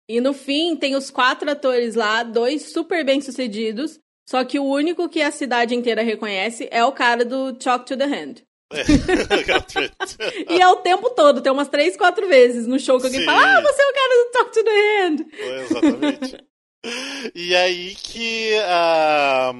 E 0.08 0.20
no 0.20 0.32
fim, 0.32 0.74
tem 0.76 0.96
os 0.96 1.10
quatro 1.10 1.50
atores 1.50 1.94
lá, 1.94 2.22
dois 2.22 2.72
super 2.72 3.04
bem 3.04 3.20
sucedidos. 3.20 3.98
Só 4.28 4.44
que 4.44 4.58
o 4.58 4.64
único 4.64 5.08
que 5.08 5.22
a 5.22 5.30
cidade 5.30 5.74
inteira 5.74 6.02
reconhece 6.02 6.68
é 6.70 6.84
o 6.84 6.92
cara 6.92 7.24
do 7.24 7.56
Chalk 7.62 7.86
to 7.86 7.96
the 7.96 8.04
Hand. 8.04 8.42
É. 8.70 8.84
E 10.54 10.60
é 10.60 10.68
o 10.68 10.76
tempo 10.76 11.10
todo, 11.10 11.40
tem 11.40 11.50
umas 11.50 11.68
três, 11.68 11.96
quatro 11.96 12.28
vezes 12.28 12.66
no 12.66 12.78
show 12.78 12.98
que 12.98 13.06
alguém 13.06 13.20
Sim. 13.20 13.26
fala: 13.26 13.58
Ah, 13.58 13.60
você 13.62 13.82
é 13.82 13.86
o 13.86 13.94
cara 13.94 14.24
do 14.24 14.30
Talk 14.30 14.52
to 14.52 14.64
the 14.64 14.70
Hand. 14.70 15.16
Foi, 15.30 15.60
exatamente. 15.62 16.44
E 17.34 17.54
aí 17.54 17.94
que, 17.96 18.54
ah, 18.66 19.52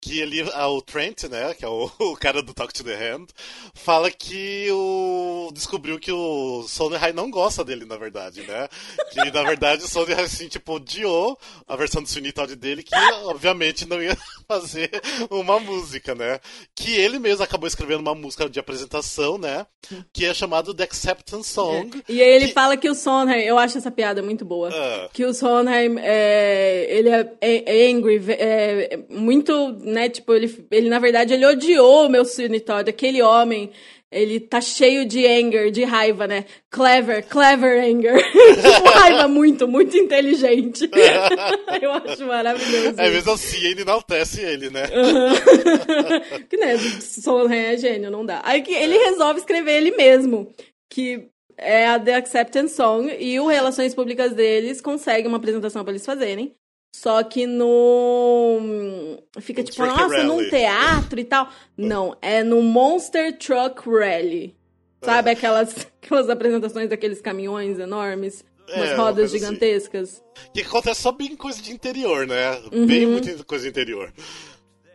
que 0.00 0.20
ele, 0.20 0.48
ah, 0.54 0.68
o 0.68 0.80
Trent, 0.82 1.24
né, 1.24 1.54
que 1.54 1.64
é 1.64 1.68
o, 1.68 1.90
o 1.98 2.16
cara 2.16 2.42
do 2.42 2.54
Talk 2.54 2.72
to 2.72 2.84
the 2.84 2.94
Hand, 2.94 3.26
fala 3.74 4.10
que 4.10 4.68
o, 4.70 5.50
descobriu 5.52 5.98
que 5.98 6.12
o 6.12 6.64
Sondheim 6.68 7.12
não 7.12 7.30
gosta 7.30 7.64
dele, 7.64 7.84
na 7.84 7.96
verdade, 7.96 8.42
né? 8.42 8.68
Que, 9.10 9.30
na 9.30 9.42
verdade, 9.42 9.84
o 9.84 9.88
Sondheim, 9.88 10.20
assim, 10.20 10.48
tipo, 10.48 10.74
odiou 10.74 11.38
a 11.66 11.76
versão 11.76 12.02
do 12.02 12.32
Todd 12.32 12.54
dele, 12.56 12.82
que, 12.82 12.94
obviamente, 13.24 13.86
não 13.88 14.02
ia 14.02 14.16
fazer 14.46 14.90
uma 15.30 15.58
música, 15.58 16.14
né? 16.14 16.38
Que 16.74 16.94
ele 16.96 17.18
mesmo 17.18 17.42
acabou 17.42 17.66
escrevendo 17.66 18.00
uma 18.00 18.14
música 18.14 18.48
de 18.48 18.58
apresentação, 18.60 19.38
né? 19.38 19.66
Que 20.12 20.26
é 20.26 20.34
chamado 20.34 20.74
The 20.74 20.84
Acceptance 20.84 21.48
Song. 21.50 22.02
E 22.08 22.20
aí 22.22 22.28
ele 22.28 22.48
Que- 22.48 22.52
fala 22.52 22.76
que 22.76 22.88
o 22.88 22.94
Sondheim, 22.94 23.42
eu 23.42 23.58
acho 23.58 23.78
essa 23.78 23.90
piada 23.90 24.22
muito 24.22 24.44
boa. 24.44 24.70
Ah. 24.72 25.08
Que 25.12 25.24
o 25.24 25.32
Sondheim, 25.32 25.96
é, 25.98 26.75
ele 26.84 27.08
é, 27.08 27.30
é 27.40 27.90
angry, 27.90 28.20
é, 28.28 28.94
é 28.94 28.98
muito, 29.08 29.72
né, 29.80 30.08
tipo, 30.08 30.34
ele, 30.34 30.66
ele 30.70 30.88
na 30.88 30.98
verdade, 30.98 31.34
ele 31.34 31.46
odiou 31.46 32.06
o 32.06 32.08
meu 32.08 32.24
Todd, 32.64 32.88
aquele 32.88 33.22
homem, 33.22 33.70
ele 34.10 34.38
tá 34.38 34.60
cheio 34.60 35.04
de 35.04 35.26
anger, 35.26 35.70
de 35.70 35.84
raiva, 35.84 36.26
né? 36.26 36.44
Clever, 36.70 37.26
clever 37.26 37.82
anger. 37.82 38.16
tipo, 38.22 38.88
raiva 38.88 39.26
muito, 39.26 39.66
muito 39.66 39.96
inteligente. 39.96 40.88
eu 41.82 41.92
acho 41.92 42.24
maravilhoso. 42.24 43.00
É 43.00 43.10
mesmo 43.10 43.32
assim, 43.32 43.64
ele 43.66 43.82
enaltece 43.82 44.40
ele, 44.40 44.70
né? 44.70 44.84
que 46.48 46.56
né, 46.56 46.78
Sondheim 47.00 47.58
é 47.58 47.76
gênio, 47.76 48.10
não 48.10 48.24
dá. 48.24 48.40
Aí 48.44 48.62
que 48.62 48.72
ele 48.72 48.96
resolve 48.96 49.40
escrever 49.40 49.72
ele 49.72 49.90
mesmo, 49.90 50.50
que 50.88 51.28
é 51.58 51.86
a 51.88 51.98
The 51.98 52.14
Acceptance 52.14 52.74
Song, 52.74 53.14
e 53.18 53.40
o 53.40 53.48
Relações 53.48 53.94
Públicas 53.94 54.32
deles 54.34 54.80
consegue 54.80 55.26
uma 55.26 55.38
apresentação 55.38 55.82
pra 55.82 55.92
eles 55.92 56.06
fazerem. 56.06 56.54
Só 57.02 57.22
que 57.22 57.46
no. 57.46 59.18
Fica 59.40 59.62
tipo, 59.62 59.76
Truck 59.76 60.00
nossa, 60.00 60.24
num 60.24 60.36
Rally. 60.38 60.50
teatro 60.50 61.20
e 61.20 61.24
tal. 61.24 61.48
Não, 61.76 62.16
é 62.22 62.42
no 62.42 62.62
Monster 62.62 63.36
Truck 63.36 63.82
Rally. 63.88 64.56
Sabe 65.04 65.30
aquelas, 65.30 65.86
aquelas 66.02 66.30
apresentações 66.30 66.88
daqueles 66.88 67.20
caminhões 67.20 67.78
enormes? 67.78 68.42
Umas 68.74 68.88
É, 68.90 68.94
rodas 68.96 69.26
assim. 69.26 69.38
gigantescas. 69.38 70.22
Que 70.54 70.62
acontece 70.62 71.02
só 71.02 71.12
bem 71.12 71.36
coisa 71.36 71.60
de 71.62 71.70
interior, 71.70 72.26
né? 72.26 72.58
Uhum. 72.72 72.86
Bem 72.86 73.06
muita 73.06 73.44
coisa 73.44 73.64
de 73.64 73.70
interior. 73.70 74.12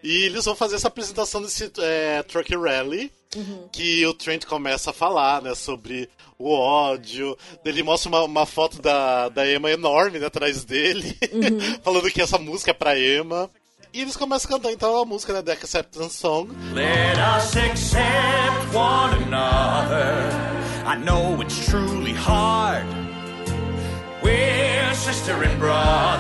E 0.04 0.24
eles 0.26 0.46
vão 0.46 0.56
fazer 0.56 0.76
essa 0.76 0.88
apresentação 0.88 1.42
desse 1.42 1.72
é, 1.80 2.24
Truck 2.24 2.56
Rally, 2.56 3.12
Uhum. 3.34 3.70
que 3.72 4.06
o 4.06 4.14
Trent 4.14 4.44
começa 4.46 4.90
a 4.90 4.94
falar, 4.94 5.42
né, 5.42 5.56
sobre 5.56 6.10
o 6.38 6.52
ódio. 6.54 7.38
Ele 7.64 7.82
mostra 7.82 8.10
uma, 8.10 8.24
uma 8.24 8.46
foto 8.46 8.82
da, 8.82 9.30
da 9.30 9.50
Emma 9.50 9.72
enorme 9.72 10.20
né, 10.20 10.26
atrás 10.26 10.66
dele, 10.66 11.18
Uhum. 11.32 11.60
falando 11.82 12.12
que 12.12 12.22
essa 12.22 12.38
música 12.38 12.72
é 12.72 12.74
pra 12.74 13.00
Emma. 13.00 13.50
E 13.94 14.02
eles 14.02 14.18
começam 14.18 14.50
a 14.50 14.54
cantar 14.58 14.72
então 14.74 14.98
a 15.02 15.06
música, 15.06 15.32
né, 15.34 15.42
The 15.42 15.54
Acceptance 15.54 16.18
Song. 16.18 16.50
Let 16.74 17.18
us 17.18 17.56
accept 17.56 18.76
one 18.76 19.24
another. 19.24 20.30
I 20.86 20.98
know 20.98 21.42
it's 21.42 21.66
truly 21.68 22.14
hard. 22.14 22.86
We're 24.24 24.94
sister 24.94 25.42
and 25.44 25.58
brother. 25.58 26.11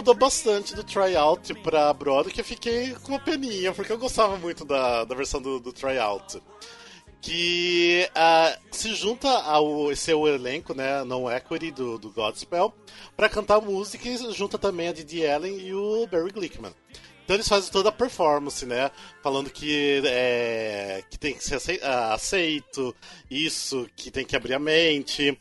Mudou 0.00 0.14
bastante 0.14 0.74
do 0.74 0.82
tryout 0.82 1.52
pra 1.62 1.92
Broadway, 1.92 2.32
que 2.32 2.40
eu 2.40 2.44
fiquei 2.44 2.94
com 3.02 3.12
uma 3.12 3.20
peninha, 3.20 3.70
porque 3.74 3.92
eu 3.92 3.98
gostava 3.98 4.38
muito 4.38 4.64
da, 4.64 5.04
da 5.04 5.14
versão 5.14 5.42
do, 5.42 5.60
do 5.60 5.74
tryout. 5.74 6.42
Que 7.20 8.08
ah, 8.14 8.56
se 8.70 8.94
junta 8.94 9.28
ao 9.28 9.92
esse 9.92 10.10
é 10.10 10.14
elenco, 10.14 10.72
né, 10.72 11.04
não 11.04 11.30
equity 11.30 11.70
do, 11.70 11.98
do 11.98 12.10
Godspell, 12.10 12.72
pra 13.14 13.28
cantar 13.28 13.60
música 13.60 14.08
e 14.08 14.32
junta 14.32 14.56
também 14.56 14.88
a 14.88 14.92
Didi 14.94 15.26
Allen 15.26 15.58
e 15.58 15.74
o 15.74 16.06
Barry 16.06 16.30
Glickman. 16.30 16.72
Então 17.22 17.36
eles 17.36 17.46
fazem 17.46 17.70
toda 17.70 17.90
a 17.90 17.92
performance, 17.92 18.64
né? 18.64 18.90
Falando 19.22 19.50
que, 19.50 20.00
é, 20.06 21.04
que 21.10 21.18
tem 21.18 21.34
que 21.34 21.44
ser 21.44 21.60
ah, 21.82 22.14
aceito, 22.14 22.94
isso, 23.30 23.86
que 23.94 24.10
tem 24.10 24.24
que 24.24 24.34
abrir 24.34 24.54
a 24.54 24.58
mente. 24.58 25.38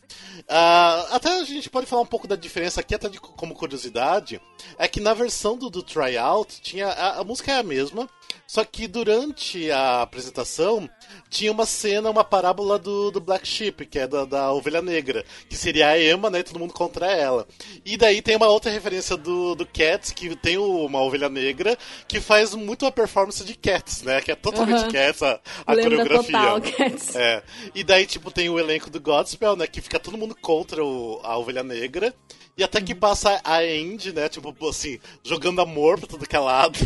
Ah, 0.47 1.07
até 1.11 1.39
a 1.39 1.43
gente 1.43 1.69
pode 1.69 1.85
falar 1.85 2.01
um 2.01 2.07
pouco 2.07 2.27
da 2.27 2.35
diferença 2.35 2.81
aqui, 2.81 2.93
até 2.93 3.07
de, 3.07 3.19
como 3.19 3.55
curiosidade, 3.55 4.41
é 4.77 4.87
que 4.87 4.99
na 4.99 5.13
versão 5.13 5.57
do, 5.57 5.69
do 5.69 5.81
tryout, 5.81 6.61
tinha, 6.61 6.87
a, 6.87 7.19
a 7.19 7.23
música 7.23 7.53
é 7.53 7.59
a 7.59 7.63
mesma, 7.63 8.09
só 8.49 8.65
que 8.65 8.87
durante 8.87 9.69
a 9.69 10.01
apresentação 10.01 10.89
tinha 11.29 11.51
uma 11.51 11.67
cena, 11.67 12.09
uma 12.09 12.23
parábola 12.23 12.79
do, 12.79 13.11
do 13.11 13.21
Black 13.21 13.47
Sheep, 13.47 13.85
que 13.85 13.99
é 13.99 14.07
da, 14.07 14.25
da 14.25 14.51
ovelha 14.51 14.81
negra, 14.81 15.23
que 15.47 15.55
seria 15.55 15.89
a 15.89 16.01
Emma, 16.01 16.31
né? 16.31 16.41
Todo 16.41 16.59
mundo 16.59 16.73
contra 16.73 17.05
ela. 17.05 17.47
E 17.85 17.95
daí 17.95 18.23
tem 18.23 18.35
uma 18.35 18.47
outra 18.47 18.71
referência 18.71 19.15
do, 19.15 19.53
do 19.53 19.67
Cats, 19.67 20.11
que 20.11 20.35
tem 20.35 20.57
uma 20.57 20.99
ovelha 20.99 21.29
negra, 21.29 21.77
que 22.07 22.19
faz 22.19 22.55
muito 22.55 22.87
a 22.87 22.91
performance 22.91 23.43
de 23.43 23.53
né? 24.03 24.21
Que 24.21 24.31
é 24.31 24.35
totalmente 24.35 24.81
Aham. 24.83 24.91
Cats, 24.91 25.23
a, 25.23 25.39
a 25.65 25.75
coreografia. 25.75 26.17
total, 26.39 26.61
Cats. 26.61 27.15
É. 27.15 27.43
E 27.75 27.83
daí, 27.83 28.05
tipo, 28.05 28.31
tem 28.31 28.49
o 28.49 28.59
elenco 28.59 28.89
do 28.89 28.99
Godspell, 28.99 29.55
né? 29.55 29.67
Que 29.67 29.81
fica 29.81 29.99
todo 29.99 30.17
mundo 30.17 30.35
contra 30.41 30.83
o- 30.83 31.19
a 31.23 31.37
ovelha 31.37 31.63
negra. 31.63 32.13
E 32.59 32.63
até 32.63 32.79
Uhum. 32.79 32.85
que 32.85 32.93
passa 32.93 33.39
a 33.43 33.59
Andy, 33.59 34.11
né? 34.13 34.27
Tipo, 34.27 34.53
assim, 34.67 34.99
jogando 35.23 35.61
amor 35.61 35.97
pra 35.97 36.07
tudo 36.09 36.27
que 36.27 36.35
é 36.35 36.39
lado. 36.39 36.77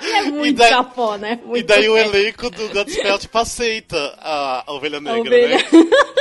É 0.00 0.22
muito 0.22 0.46
E 0.48 0.52
daí- 0.52 0.70
cafona, 0.70 1.28
é 1.28 1.32
E 1.34 1.36
muito 1.46 1.66
daí 1.66 1.88
o 1.88 1.94
cafona. 1.94 2.16
elenco 2.18 2.50
do 2.50 2.68
Godspell, 2.70 3.18
tipo, 3.18 3.38
aceita 3.38 4.14
a, 4.18 4.64
a 4.66 4.72
ovelha 4.72 4.98
negra, 5.00 5.20
ovelha. 5.20 5.56
né? 5.58 5.64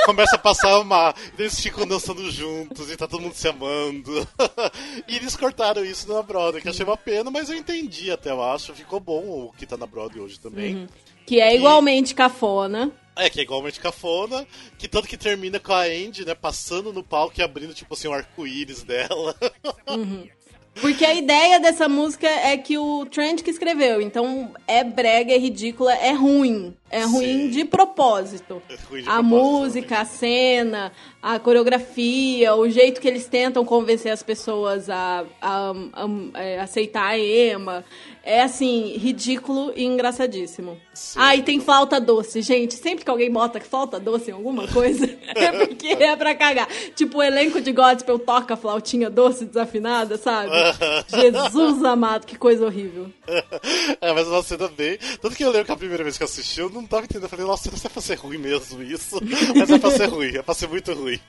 Começa 0.05 0.36
a 0.36 0.39
passar 0.39 0.70
a 0.74 0.82
amar. 0.82 1.15
Eles 1.39 1.59
ficam 1.59 1.88
dançando 1.88 2.30
juntos 2.30 2.91
e 2.91 2.97
tá 2.97 3.07
todo 3.07 3.22
mundo 3.22 3.34
se 3.36 3.47
amando. 3.47 4.28
e 5.07 5.15
eles 5.15 5.36
cortaram 5.36 5.84
isso 5.86 6.11
na 6.11 6.22
Broadway, 6.22 6.61
que 6.61 6.68
eu 6.68 6.72
achei 6.74 6.86
uma 6.86 6.97
pena, 6.97 7.32
mas 7.32 7.49
eu 7.49 7.55
entendi 7.57 8.11
até, 8.11 8.32
eu 8.32 8.43
acho. 8.43 8.74
Ficou 8.74 8.99
bom 8.99 9.22
o 9.24 9.53
que 9.57 9.65
tá 9.65 9.78
na 9.78 9.86
Broadway 9.88 10.22
hoje 10.26 10.39
também. 10.39 10.76
Uhum. 10.76 10.88
Que 11.26 11.39
é 11.39 11.55
igualmente 11.55 12.13
cafona. 12.15 12.91
É, 13.18 13.30
que 13.30 13.39
é 13.39 13.43
igualmente 13.43 13.80
cafona, 13.80 14.45
que 14.78 14.88
tanto 14.88 15.07
que 15.07 15.18
termina 15.18 15.59
com 15.59 15.74
a 15.74 15.84
Andy, 15.84 16.26
né, 16.26 16.36
passando 16.36 16.93
no 16.93 17.03
palco 17.03 17.39
e 17.39 17.43
abrindo, 17.43 17.74
tipo 17.74 17.93
assim, 17.93 18.07
o 18.07 18.13
arco-íris 18.13 18.84
dela. 18.84 19.36
Porque 20.80 21.03
a 21.03 21.13
ideia 21.13 21.59
dessa 21.59 21.89
música 21.89 22.28
é 22.28 22.55
que 22.55 22.78
o 22.78 23.05
Trent 23.07 23.41
que 23.41 23.49
escreveu. 23.49 24.01
Então 24.01 24.53
é 24.68 24.84
brega, 24.84 25.34
é 25.34 25.38
ridícula, 25.38 25.93
é 25.95 26.11
ruim. 26.11 26.76
É 26.90 27.02
ruim 27.04 27.44
Sim. 27.44 27.50
de 27.50 27.66
propósito. 27.66 28.62
É 28.70 28.76
ruim 28.90 29.02
de 29.04 29.10
a 29.10 29.14
propósito, 29.14 29.36
música, 29.36 30.00
a 30.00 30.06
cena, 30.06 30.92
a 31.22 31.38
coreografia, 31.40 32.56
o 32.56 32.70
jeito 32.70 33.02
que 33.02 33.08
eles 33.08 33.26
tentam 33.28 33.66
convencer 33.66 34.12
as 34.12 34.24
pessoas 34.24 34.90
a, 34.90 35.26
a- 35.42 35.74
a- 35.94 36.42
é, 36.42 36.60
aceitar 36.60 37.06
a 37.08 37.20
Emma. 37.20 37.84
É 38.24 38.42
assim, 38.42 38.98
ridículo 38.98 39.72
e 39.74 39.86
engraçadíssimo. 39.86 40.78
Sim. 40.94 41.18
Ah, 41.22 41.34
e 41.36 41.44
tem 41.44 41.62
flauta 41.62 41.98
doce, 42.00 42.42
gente. 42.42 42.74
Sempre 42.74 43.06
que 43.06 43.10
alguém 43.10 43.32
bota 43.32 43.58
flauta 43.62 44.00
doce 44.02 44.32
em 44.32 44.34
alguma 44.34 44.68
coisa, 44.72 45.06
é 45.34 45.52
porque 45.66 45.88
é 45.88 46.14
pra 46.16 46.36
cagar. 46.36 46.68
Tipo, 46.94 47.20
o 47.20 47.24
elenco 47.24 47.62
de 47.62 47.72
gospel 47.72 48.20
toca 48.20 48.58
flautinha 48.58 49.10
doce 49.10 49.46
desafinada, 49.46 50.18
sabe? 50.18 50.52
Jesus 51.08 51.84
amado, 51.86 52.26
que 52.26 52.38
coisa 52.38 52.66
horrível. 52.66 53.10
é, 54.02 54.12
mas 54.14 54.28
uma 54.28 54.44
cena 54.44 54.68
bem. 54.68 54.98
Tanto 55.22 55.36
que 55.36 55.44
eu 55.44 55.50
lembro 55.50 55.66
que 55.68 55.72
a 55.72 55.78
primeira 55.78 56.04
vez 56.04 56.18
que 56.18 56.24
eu 56.24 56.28
assisti, 56.28 56.60
eu 56.60 56.70
não 56.82 56.88
tava 56.88 57.05
entendendo. 57.05 57.23
Eu 57.23 57.30
falei, 57.30 57.45
nossa, 57.45 57.69
não 57.69 57.78
é 57.78 57.89
pra 57.89 58.01
ser 58.01 58.15
ruim 58.15 58.38
mesmo 58.38 58.82
isso. 58.84 59.19
Mas 59.55 59.69
é 59.69 59.80
pra 59.80 59.91
ser 59.91 60.05
ruim, 60.09 60.36
é 60.36 60.41
pra 60.41 60.53
ser 60.53 60.67
muito 60.67 60.93
ruim. 60.93 61.19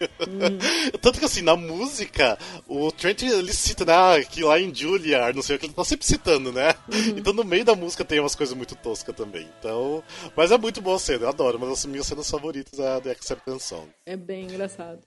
Tanto 1.00 1.18
que 1.18 1.24
assim, 1.24 1.42
na 1.42 1.56
música, 1.56 2.38
o 2.66 2.90
Trent 2.92 3.22
ele 3.22 3.52
cita, 3.52 3.84
né, 3.84 4.24
que 4.24 4.42
lá 4.42 4.58
em 4.58 4.74
Juilliard, 4.74 5.34
não 5.34 5.42
sei 5.42 5.56
o 5.56 5.58
que, 5.58 5.66
ele 5.66 5.72
tá 5.72 5.84
sempre 5.84 6.06
citando, 6.06 6.52
né? 6.52 6.74
Então 7.16 7.32
no 7.32 7.44
meio 7.44 7.64
da 7.64 7.74
música 7.74 8.04
tem 8.04 8.20
umas 8.20 8.34
coisas 8.34 8.56
muito 8.56 8.74
toscas 8.76 9.14
também. 9.14 9.48
Então. 9.58 10.02
Mas 10.36 10.50
é 10.50 10.58
muito 10.58 10.80
boa 10.80 10.96
a 10.96 11.00
cena, 11.00 11.24
eu 11.24 11.28
adoro. 11.28 11.58
Uma 11.58 11.68
das 11.68 11.84
minhas 11.86 12.06
cenas 12.06 12.30
favoritas 12.30 12.78
é 12.78 12.96
a 12.96 13.00
The 13.00 13.10
Acceptance 13.10 13.66
Song. 13.66 13.88
É 14.06 14.16
bem 14.16 14.44
engraçado. 14.44 15.00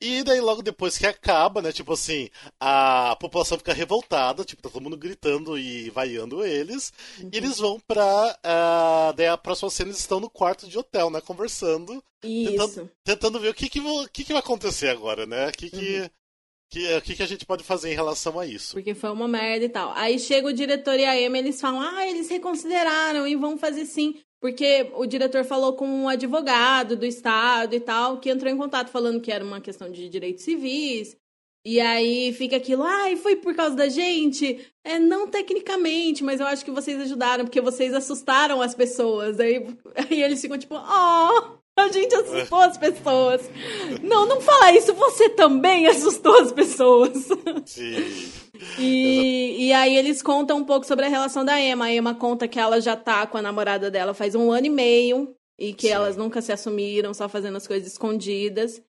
E 0.00 0.22
daí 0.22 0.40
logo 0.40 0.62
depois 0.62 0.96
que 0.96 1.06
acaba, 1.06 1.60
né, 1.60 1.72
tipo 1.72 1.92
assim, 1.92 2.28
a 2.60 3.16
população 3.20 3.58
fica 3.58 3.72
revoltada, 3.72 4.44
tipo, 4.44 4.62
tá 4.62 4.68
todo 4.68 4.82
mundo 4.82 4.96
gritando 4.96 5.58
e 5.58 5.90
vaiando 5.90 6.44
eles, 6.44 6.92
e 7.32 7.36
eles 7.36 7.58
vão 7.58 7.80
pra, 7.80 8.38
ah, 8.42 9.12
daí 9.16 9.26
a 9.26 9.36
próxima 9.36 9.70
cena 9.70 9.90
eles 9.90 10.00
estão 10.00 10.20
no 10.20 10.30
quarto 10.30 10.68
de 10.68 10.78
hotel, 10.78 11.10
né, 11.10 11.20
conversando, 11.20 12.02
Isso. 12.22 12.50
tentando, 12.50 12.90
tentando 13.04 13.40
ver 13.40 13.50
o 13.50 13.54
que 13.54 13.68
que, 13.68 13.80
o 13.80 14.08
que 14.08 14.24
que 14.24 14.32
vai 14.32 14.40
acontecer 14.40 14.88
agora, 14.88 15.26
né, 15.26 15.48
o 15.48 15.52
que 15.52 15.70
que, 15.70 16.10
que, 16.70 16.96
o 16.96 17.02
que 17.02 17.16
que 17.16 17.22
a 17.22 17.26
gente 17.26 17.46
pode 17.46 17.64
fazer 17.64 17.90
em 17.92 17.96
relação 17.96 18.38
a 18.38 18.46
isso. 18.46 18.74
Porque 18.74 18.94
foi 18.94 19.10
uma 19.10 19.26
merda 19.26 19.64
e 19.64 19.68
tal. 19.68 19.92
Aí 19.96 20.18
chega 20.18 20.46
o 20.46 20.52
diretor 20.52 20.98
e 20.98 21.04
a 21.04 21.20
Emma, 21.20 21.38
eles 21.38 21.60
falam, 21.60 21.80
ah, 21.80 22.06
eles 22.06 22.28
reconsideraram 22.28 23.26
e 23.26 23.34
vão 23.34 23.58
fazer 23.58 23.84
sim. 23.84 24.20
Porque 24.40 24.90
o 24.94 25.04
diretor 25.04 25.44
falou 25.44 25.74
com 25.74 25.86
um 25.86 26.08
advogado 26.08 26.96
do 26.96 27.04
estado 27.04 27.74
e 27.74 27.80
tal, 27.80 28.18
que 28.18 28.30
entrou 28.30 28.52
em 28.52 28.56
contato 28.56 28.90
falando 28.90 29.20
que 29.20 29.32
era 29.32 29.44
uma 29.44 29.60
questão 29.60 29.90
de 29.90 30.08
direitos 30.08 30.44
civis. 30.44 31.16
E 31.64 31.80
aí 31.80 32.32
fica 32.32 32.56
aquilo, 32.56 32.82
ai, 32.82 33.16
foi 33.16 33.36
por 33.36 33.54
causa 33.54 33.74
da 33.74 33.88
gente? 33.88 34.72
É, 34.84 34.98
não 34.98 35.26
tecnicamente, 35.28 36.22
mas 36.22 36.40
eu 36.40 36.46
acho 36.46 36.64
que 36.64 36.70
vocês 36.70 37.00
ajudaram, 37.00 37.44
porque 37.44 37.60
vocês 37.60 37.92
assustaram 37.92 38.62
as 38.62 38.74
pessoas. 38.74 39.40
Aí, 39.40 39.66
aí 40.08 40.22
eles 40.22 40.40
ficam 40.40 40.56
tipo, 40.56 40.76
oh, 40.76 41.58
a 41.82 41.92
gente 41.92 42.14
assustou 42.14 42.60
as 42.60 42.76
pessoas. 42.76 43.50
Não, 44.02 44.26
não 44.26 44.40
fala 44.40 44.72
isso, 44.72 44.94
você 44.94 45.28
também 45.28 45.86
assustou 45.86 46.38
as 46.40 46.52
pessoas. 46.52 47.28
Sim. 47.66 48.32
E, 48.78 49.66
e 49.66 49.72
aí 49.72 49.96
eles 49.96 50.22
contam 50.22 50.58
um 50.58 50.64
pouco 50.64 50.86
sobre 50.86 51.06
a 51.06 51.08
relação 51.08 51.44
da 51.44 51.60
Emma. 51.60 51.86
A 51.86 51.92
Emma 51.92 52.14
conta 52.14 52.48
que 52.48 52.58
ela 52.58 52.80
já 52.80 52.96
tá 52.96 53.26
com 53.26 53.38
a 53.38 53.42
namorada 53.42 53.90
dela 53.90 54.14
faz 54.14 54.34
um 54.34 54.50
ano 54.50 54.66
e 54.66 54.70
meio. 54.70 55.34
E 55.58 55.72
que 55.72 55.88
Sim. 55.88 55.94
elas 55.94 56.16
nunca 56.16 56.40
se 56.40 56.52
assumiram, 56.52 57.12
só 57.12 57.28
fazendo 57.28 57.56
as 57.56 57.66
coisas 57.66 57.90
escondidas. 57.90 58.80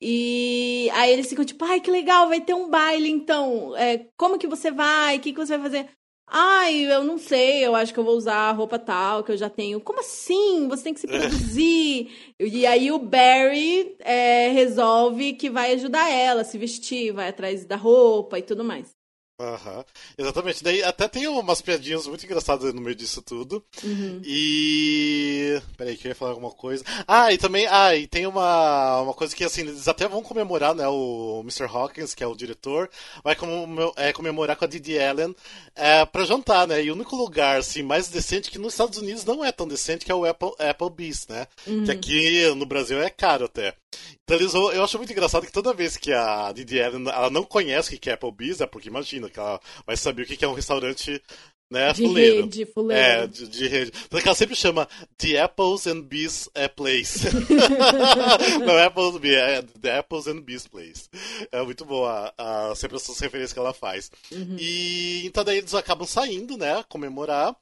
E 0.00 0.90
aí 0.94 1.12
eles 1.12 1.28
ficam 1.28 1.44
tipo, 1.44 1.64
ai, 1.64 1.80
que 1.80 1.90
legal, 1.90 2.28
vai 2.28 2.40
ter 2.40 2.54
um 2.54 2.68
baile 2.68 3.10
então. 3.10 3.76
É, 3.76 4.06
como 4.16 4.38
que 4.38 4.46
você 4.46 4.70
vai? 4.70 5.16
O 5.16 5.20
que, 5.20 5.32
que 5.32 5.38
você 5.38 5.56
vai 5.58 5.70
fazer? 5.70 5.90
Ai, 6.28 6.74
eu 6.92 7.04
não 7.04 7.18
sei, 7.18 7.64
eu 7.64 7.74
acho 7.76 7.94
que 7.94 8.00
eu 8.00 8.04
vou 8.04 8.16
usar 8.16 8.34
a 8.50 8.52
roupa 8.52 8.78
tal 8.78 9.22
que 9.22 9.32
eu 9.32 9.36
já 9.36 9.48
tenho. 9.48 9.80
Como 9.80 10.00
assim? 10.00 10.66
Você 10.68 10.84
tem 10.84 10.94
que 10.94 11.00
se 11.00 11.06
produzir. 11.06 12.10
e 12.38 12.66
aí 12.66 12.90
o 12.90 12.98
Barry 12.98 13.96
é, 14.00 14.48
resolve 14.50 15.34
que 15.34 15.48
vai 15.48 15.72
ajudar 15.74 16.10
ela 16.10 16.42
a 16.42 16.44
se 16.44 16.58
vestir, 16.58 17.12
vai 17.12 17.28
atrás 17.28 17.64
da 17.64 17.76
roupa 17.76 18.38
e 18.38 18.42
tudo 18.42 18.64
mais. 18.64 18.95
Aham, 19.38 19.84
exatamente. 20.16 20.64
Daí 20.64 20.82
até 20.82 21.06
tem 21.08 21.28
umas 21.28 21.60
piadinhas 21.60 22.06
muito 22.06 22.24
engraçadas 22.24 22.72
no 22.72 22.80
meio 22.80 22.96
disso 22.96 23.20
tudo. 23.20 23.62
Uhum. 23.84 24.22
E. 24.24 25.60
Peraí, 25.76 25.94
que 25.94 26.06
eu 26.06 26.10
ia 26.10 26.14
falar 26.14 26.30
alguma 26.30 26.50
coisa. 26.50 26.82
Ah, 27.06 27.30
e 27.30 27.36
também. 27.36 27.66
Ah, 27.68 27.94
e 27.94 28.06
tem 28.06 28.26
uma, 28.26 29.02
uma 29.02 29.12
coisa 29.12 29.36
que 29.36 29.44
assim, 29.44 29.60
eles 29.60 29.86
até 29.88 30.08
vão 30.08 30.22
comemorar, 30.22 30.74
né? 30.74 30.88
O 30.88 31.40
Mr. 31.44 31.64
Hawkins, 31.70 32.14
que 32.14 32.24
é 32.24 32.26
o 32.26 32.34
diretor, 32.34 32.88
vai 33.22 33.36
comemo- 33.36 33.92
é, 33.96 34.10
comemorar 34.10 34.56
com 34.56 34.64
a 34.64 34.68
Didi 34.68 34.98
Allen 34.98 35.34
é, 35.74 36.06
pra 36.06 36.24
jantar, 36.24 36.66
né? 36.66 36.82
E 36.82 36.90
o 36.90 36.94
único 36.94 37.14
lugar 37.14 37.58
assim, 37.58 37.82
mais 37.82 38.08
decente 38.08 38.50
que 38.50 38.58
nos 38.58 38.72
Estados 38.72 38.98
Unidos 38.98 39.26
não 39.26 39.44
é 39.44 39.52
tão 39.52 39.68
decente, 39.68 40.06
que 40.06 40.10
é 40.12 40.14
o 40.14 40.24
Apple, 40.24 40.52
Applebee's, 40.58 41.26
né? 41.28 41.46
Que 41.84 41.90
aqui 41.90 42.54
no 42.54 42.64
Brasil 42.64 43.02
é 43.02 43.10
caro 43.10 43.44
até. 43.44 43.74
Então 44.22 44.36
eles 44.36 44.54
eu 44.54 44.82
acho 44.82 44.98
muito 44.98 45.12
engraçado 45.12 45.46
que 45.46 45.52
toda 45.52 45.74
vez 45.74 45.96
que 45.96 46.12
a 46.12 46.52
Didi 46.52 46.80
Allen 46.80 47.08
ela 47.08 47.30
não 47.30 47.44
conhece 47.44 47.94
o 47.94 47.98
que 47.98 48.10
é 48.10 48.14
Applebee's, 48.14 48.60
é 48.60 48.66
porque 48.66 48.88
imagina 48.88 49.30
que 49.30 49.38
ela 49.38 49.60
vai 49.86 49.96
saber 49.96 50.22
o 50.22 50.26
que 50.26 50.44
é 50.44 50.48
um 50.48 50.54
restaurante 50.54 51.22
né, 51.70 51.92
De 51.92 52.02
fuleiro. 52.02 52.42
rede, 52.42 52.66
fuleiro. 52.66 53.02
É, 53.02 53.26
de, 53.26 53.48
de 53.48 53.66
rede. 53.66 53.90
Que 53.90 54.28
ela 54.28 54.34
sempre 54.34 54.54
chama 54.54 54.88
The 55.18 55.40
Apples 55.40 55.86
and 55.86 56.02
Bees 56.02 56.48
é, 56.54 56.68
Place. 56.68 57.26
não 58.64 58.78
é 58.78 58.84
Apples, 58.84 59.20
é 59.24 59.62
The 59.80 59.98
Apples 59.98 60.26
and 60.28 60.40
Bees 60.42 60.66
Place. 60.66 61.08
É 61.50 61.62
muito 61.62 61.84
boa 61.84 62.32
a, 62.38 62.72
sempre 62.76 62.96
essas 62.96 63.18
referências 63.18 63.52
que 63.52 63.58
ela 63.58 63.74
faz. 63.74 64.10
E 64.58 65.22
então 65.26 65.44
daí 65.44 65.58
eles 65.58 65.74
acabam 65.74 66.06
saindo, 66.06 66.56
né? 66.56 66.84
Comemorar. 66.88 67.54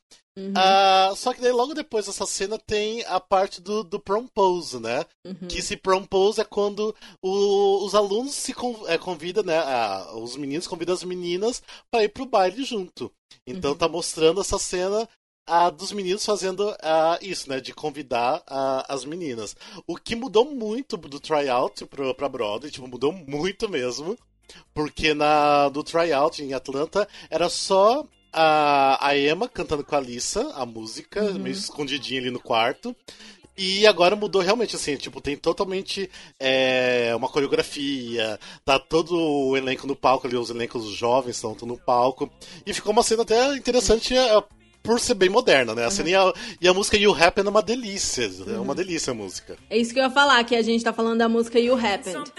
Ah, 0.57 1.13
só 1.17 1.33
que 1.33 1.41
daí 1.41 1.53
logo 1.53 1.75
depois 1.75 2.07
dessa 2.07 2.27
cena 2.27 2.59
tem 2.59 3.05
a 3.05 3.21
parte 3.21 3.61
do, 3.61 3.85
do 3.85 4.01
prompose, 4.01 4.81
né? 4.81 5.05
Que 5.49 5.59
esse 5.61 5.77
prompose 5.77 6.41
é 6.41 6.45
quando 6.45 6.95
o- 7.23 7.85
os 7.85 7.95
alunos 7.95 8.35
se 8.35 8.53
con, 8.53 8.85
é, 8.89 8.99
convidam, 8.99 9.45
né? 9.45 9.57
a- 9.59 10.13
os 10.17 10.37
meninos 10.37 10.67
convidam 10.67 10.95
as 10.95 11.05
meninas 11.05 11.63
para 11.91 12.03
ir 12.05 12.09
pro 12.09 12.27
baile 12.27 12.65
junto. 12.65 13.13
Então 13.47 13.77
tá 13.77 13.89
mostrando 13.89 14.41
essa 14.41 14.59
cena 14.59 15.09
ah, 15.47 15.69
dos 15.71 15.93
meninos 15.93 16.25
fazendo 16.25 16.75
ah, 16.83 17.19
isso, 17.23 17.49
né? 17.49 17.61
De 17.61 17.73
convidar 17.73 18.43
ah, 18.47 18.85
as 18.89 19.05
meninas. 19.05 19.55
O 19.87 19.95
que 19.97 20.17
mudou 20.17 20.47
muito 20.51 20.97
do 20.97 21.21
tryout 21.21 21.85
pro, 21.87 22.15
pra 22.15 22.29
Broadway, 22.29 22.71
tipo, 22.73 22.89
mudou 22.89 23.13
muito 23.13 23.69
mesmo. 23.69 24.17
Porque 24.75 25.15
na, 25.15 25.69
do 25.69 25.83
tryout 25.83 26.43
em 26.43 26.53
Atlanta 26.53 27.09
era 27.31 27.49
só 27.49 28.05
a, 28.35 28.99
a 29.01 29.17
Emma 29.17 29.49
cantando 29.49 29.85
com 29.85 29.95
a 29.95 30.01
Lisa, 30.01 30.53
a 30.55 30.67
música, 30.67 31.23
meio 31.35 31.55
escondidinha 31.55 32.21
ali 32.21 32.31
no 32.31 32.41
quarto. 32.41 32.95
E 33.57 33.87
agora 33.87 34.17
mudou 34.17 34.43
realmente, 34.43 34.75
assim, 34.75 34.97
tipo, 34.97 35.21
tem 35.21 35.37
totalmente 35.37 36.11
é, 36.41 37.13
uma 37.15 37.29
coreografia, 37.29 38.39
tá 38.65 38.81
todo 38.81 39.17
o 39.17 39.57
elenco 39.57 39.87
no 39.87 39.95
palco 39.95 40.27
ali, 40.27 40.37
os 40.37 40.51
elencos 40.51 40.87
jovens 40.87 41.37
estão 41.37 41.57
no 41.63 41.79
palco. 41.79 42.29
E 42.67 42.75
ficou 42.75 42.93
uma 42.93 43.05
cena 43.05 43.23
até 43.23 43.57
interessante 43.57 44.17
é, 44.17 44.43
por 44.83 44.99
ser 44.99 45.15
bem 45.15 45.29
moderna, 45.29 45.73
né? 45.73 45.87
A 45.87 45.91
cena 45.91 46.11
e, 46.11 46.15
a, 46.17 46.33
e 46.61 46.67
a 46.67 46.75
música 46.75 46.97
You 46.97 47.15
Happen 47.15 47.47
é 47.47 47.49
uma 47.49 47.63
delícia, 47.63 48.29
é 48.49 48.59
uma 48.59 48.75
delícia 48.75 49.13
a 49.13 49.15
música. 49.15 49.57
É 49.71 49.79
isso 49.79 49.95
que 49.95 50.01
eu 50.01 50.05
ia 50.05 50.11
falar, 50.11 50.43
que 50.43 50.57
a 50.57 50.63
gente 50.63 50.83
tá 50.83 50.93
falando 50.93 51.19
da 51.19 51.29
música 51.29 51.61
You 51.61 51.75
Happened. 51.75 52.33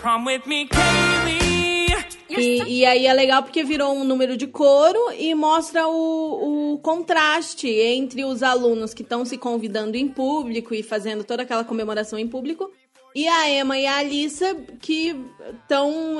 Prom 0.00 0.24
with 0.26 0.42
me, 0.46 0.66
Kaylee. 0.66 1.46
E, 2.28 2.80
e 2.80 2.84
aí 2.84 3.06
é 3.06 3.12
legal 3.14 3.42
porque 3.42 3.62
virou 3.62 3.94
um 3.94 4.04
número 4.04 4.36
de 4.36 4.46
coro 4.46 4.98
e 5.18 5.34
mostra 5.34 5.86
o, 5.88 6.74
o 6.74 6.78
contraste 6.78 7.68
entre 7.68 8.24
os 8.24 8.42
alunos 8.42 8.92
que 8.92 9.02
estão 9.02 9.24
se 9.24 9.38
convidando 9.38 9.96
em 9.96 10.06
público 10.08 10.74
e 10.74 10.82
fazendo 10.82 11.24
toda 11.24 11.44
aquela 11.44 11.64
comemoração 11.64 12.18
em 12.18 12.28
público 12.28 12.70
e 13.14 13.26
a 13.26 13.48
Emma 13.48 13.78
e 13.78 13.86
a 13.86 13.96
Alissa 13.96 14.54
que 14.82 15.16
estão 15.62 16.18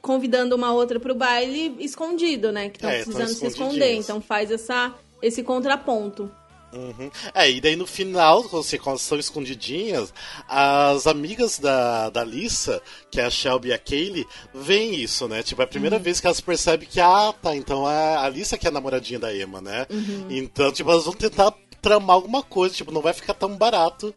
convidando 0.00 0.56
uma 0.56 0.72
outra 0.72 0.98
pro 0.98 1.14
baile 1.14 1.76
escondido, 1.80 2.50
né? 2.50 2.70
Que 2.70 2.78
estão 2.78 2.90
É, 2.90 3.02
precisando 3.02 3.28
se 3.28 3.46
esconder. 3.46 3.94
Então 3.96 4.20
faz 4.22 4.50
essa, 4.50 4.94
esse 5.20 5.42
contraponto. 5.42 6.32
Uhum. 6.72 7.10
É, 7.34 7.50
e 7.50 7.60
daí 7.60 7.76
no 7.76 7.86
final, 7.86 8.42
quando 8.44 8.62
você- 8.64 8.78
quando 8.78 8.98
estão 8.98 9.18
escondidinhas, 9.18 10.12
as 10.48 11.06
amigas 11.06 11.58
da, 11.58 12.08
da 12.10 12.24
Lisa, 12.24 12.80
que 13.10 13.20
é 13.20 13.24
a 13.24 13.30
Shelby 13.30 13.68
e 13.68 13.72
a 13.74 13.78
Kaylee, 13.78 14.26
veem 14.54 14.94
isso, 14.94 15.28
né? 15.28 15.42
Tipo, 15.42 15.60
é 15.62 15.64
a 15.64 15.68
primeira 15.68 15.98
vez 15.98 16.18
que 16.20 16.26
elas 16.26 16.40
percebem 16.40 16.88
que, 16.88 17.00
ah, 17.00 17.34
tá, 17.42 17.54
então 17.54 17.86
a 17.86 18.26
Lisa 18.28 18.56
que 18.56 18.66
é 18.66 18.70
a 18.70 18.72
namoradinha 18.72 19.18
da 19.18 19.34
Emma, 19.34 19.60
né? 19.60 19.86
Então, 20.30 20.72
tipo, 20.72 20.90
elas 20.90 21.04
vão 21.04 21.12
tentar 21.14 21.52
tramar 21.82 22.14
alguma 22.16 22.42
coisa, 22.42 22.74
tipo, 22.74 22.90
não 22.92 23.02
vai 23.02 23.12
ficar 23.12 23.34
tão 23.34 23.56
barato 23.56 24.14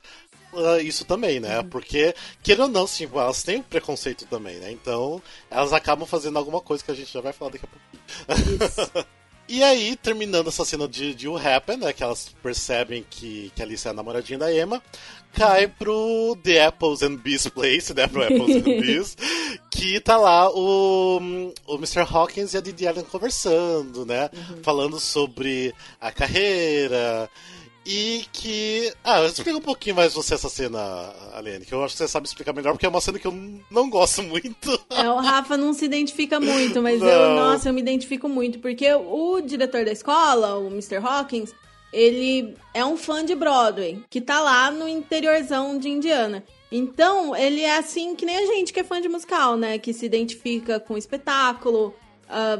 ah, 0.53 0.79
isso 0.81 1.03
também, 1.03 1.39
né? 1.41 1.61
Porque, 1.63 2.15
querendo 2.41 2.63
ou 2.63 2.69
não, 2.69 2.85
tipo, 2.87 3.19
elas 3.19 3.43
têm 3.43 3.57
um 3.57 3.63
preconceito 3.63 4.25
também, 4.27 4.55
né? 4.57 4.71
Então, 4.71 5.21
elas 5.51 5.73
acabam 5.73 6.07
fazendo 6.07 6.37
alguma 6.39 6.61
coisa 6.61 6.81
que 6.83 6.91
a 6.91 6.95
gente 6.95 7.11
já 7.11 7.19
vai 7.19 7.33
falar 7.33 7.51
daqui 7.51 7.65
a 7.65 7.67
pouquinho. 7.67 8.65
Isso. 8.65 8.91
E 9.47 9.63
aí, 9.63 9.95
terminando 9.95 10.47
essa 10.47 10.65
cena 10.65 10.87
de, 10.87 11.13
de 11.13 11.27
What 11.27 11.47
Happened, 11.47 11.85
né, 11.85 11.93
que 11.93 12.03
elas 12.03 12.33
percebem 12.41 13.05
que, 13.07 13.51
que 13.55 13.61
a 13.61 13.65
Alice 13.65 13.87
é 13.87 13.91
a 13.91 13.93
namoradinha 13.93 14.39
da 14.39 14.51
Emma, 14.51 14.81
cai 15.33 15.67
pro 15.67 16.35
The 16.43 16.65
Apples 16.65 17.03
and 17.03 17.17
Bees 17.17 17.47
Place, 17.47 17.93
né, 17.93 18.07
pro 18.07 18.23
Apples 18.25 18.55
and 18.55 18.63
Bees, 18.63 19.17
que 19.69 19.99
tá 19.99 20.17
lá 20.17 20.49
o, 20.49 21.19
o 21.67 21.75
Mr. 21.75 21.99
Hawkins 22.09 22.53
e 22.53 22.57
a 22.57 22.61
Didi 22.61 22.87
Allen 22.87 23.03
conversando, 23.03 24.05
né, 24.05 24.29
falando 24.63 24.99
sobre 24.99 25.73
a 26.01 26.11
carreira... 26.11 27.29
E 27.85 28.25
que. 28.31 28.91
Ah, 29.03 29.23
explica 29.23 29.57
um 29.57 29.61
pouquinho 29.61 29.95
mais 29.95 30.13
você 30.13 30.33
essa 30.33 30.49
cena, 30.49 30.79
Alene, 31.33 31.65
que 31.65 31.73
eu 31.73 31.83
acho 31.83 31.93
que 31.93 31.99
você 31.99 32.07
sabe 32.07 32.27
explicar 32.27 32.51
melhor, 32.51 32.71
porque 32.71 32.85
é 32.85 32.89
uma 32.89 32.99
cena 32.99 33.19
que 33.19 33.27
eu 33.27 33.61
não 33.69 33.89
gosto 33.89 34.23
muito. 34.23 34.79
É, 34.89 35.07
o 35.09 35.17
Rafa 35.17 35.55
não 35.55 35.71
se 35.71 35.85
identifica 35.85 36.39
muito, 36.39 36.81
mas 36.81 36.99
Não. 36.99 37.07
eu, 37.07 37.35
nossa, 37.35 37.69
eu 37.69 37.73
me 37.73 37.81
identifico 37.81 38.27
muito, 38.27 38.57
porque 38.57 38.91
o 38.91 39.39
diretor 39.39 39.85
da 39.85 39.91
escola, 39.91 40.57
o 40.57 40.67
Mr. 40.67 40.95
Hawkins, 40.97 41.53
ele 41.93 42.55
é 42.73 42.83
um 42.83 42.97
fã 42.97 43.23
de 43.23 43.35
Broadway, 43.35 44.03
que 44.09 44.19
tá 44.19 44.41
lá 44.41 44.71
no 44.71 44.87
interiorzão 44.87 45.77
de 45.77 45.87
Indiana. 45.87 46.43
Então, 46.71 47.35
ele 47.35 47.61
é 47.61 47.77
assim 47.77 48.15
que 48.15 48.25
nem 48.25 48.37
a 48.37 48.45
gente 48.47 48.73
que 48.73 48.79
é 48.79 48.83
fã 48.83 48.99
de 48.99 49.07
musical, 49.07 49.55
né? 49.55 49.77
Que 49.77 49.93
se 49.93 50.05
identifica 50.05 50.79
com 50.79 50.95
o 50.95 50.97
espetáculo, 50.97 51.93
ah, 52.27 52.57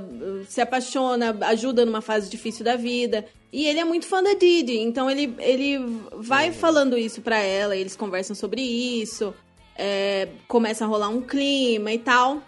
se 0.48 0.62
apaixona, 0.62 1.36
ajuda 1.42 1.86
numa 1.86 2.02
fase 2.02 2.30
difícil 2.30 2.64
da 2.64 2.76
vida. 2.76 3.26
E 3.56 3.68
ele 3.68 3.80
é 3.80 3.86
muito 3.86 4.06
fã 4.06 4.22
da 4.22 4.34
Didi, 4.34 4.80
então 4.80 5.10
ele, 5.10 5.34
ele 5.40 5.78
vai 6.12 6.52
falando 6.52 6.98
isso 6.98 7.22
pra 7.22 7.38
ela, 7.38 7.74
eles 7.74 7.96
conversam 7.96 8.36
sobre 8.36 8.62
isso, 8.62 9.34
é, 9.78 10.28
começa 10.46 10.84
a 10.84 10.88
rolar 10.90 11.08
um 11.08 11.22
clima 11.22 11.94
e 11.94 11.98
tal. 11.98 12.42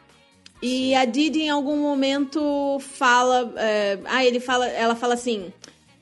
E 0.62 0.94
a 0.94 1.06
Didi 1.06 1.44
em 1.44 1.50
algum 1.50 1.78
momento 1.78 2.78
fala, 2.82 3.54
é, 3.56 4.00
ah, 4.04 4.26
ele 4.26 4.42
fala, 4.42 4.68
ela 4.68 4.96
fala 4.96 5.14
assim, 5.14 5.54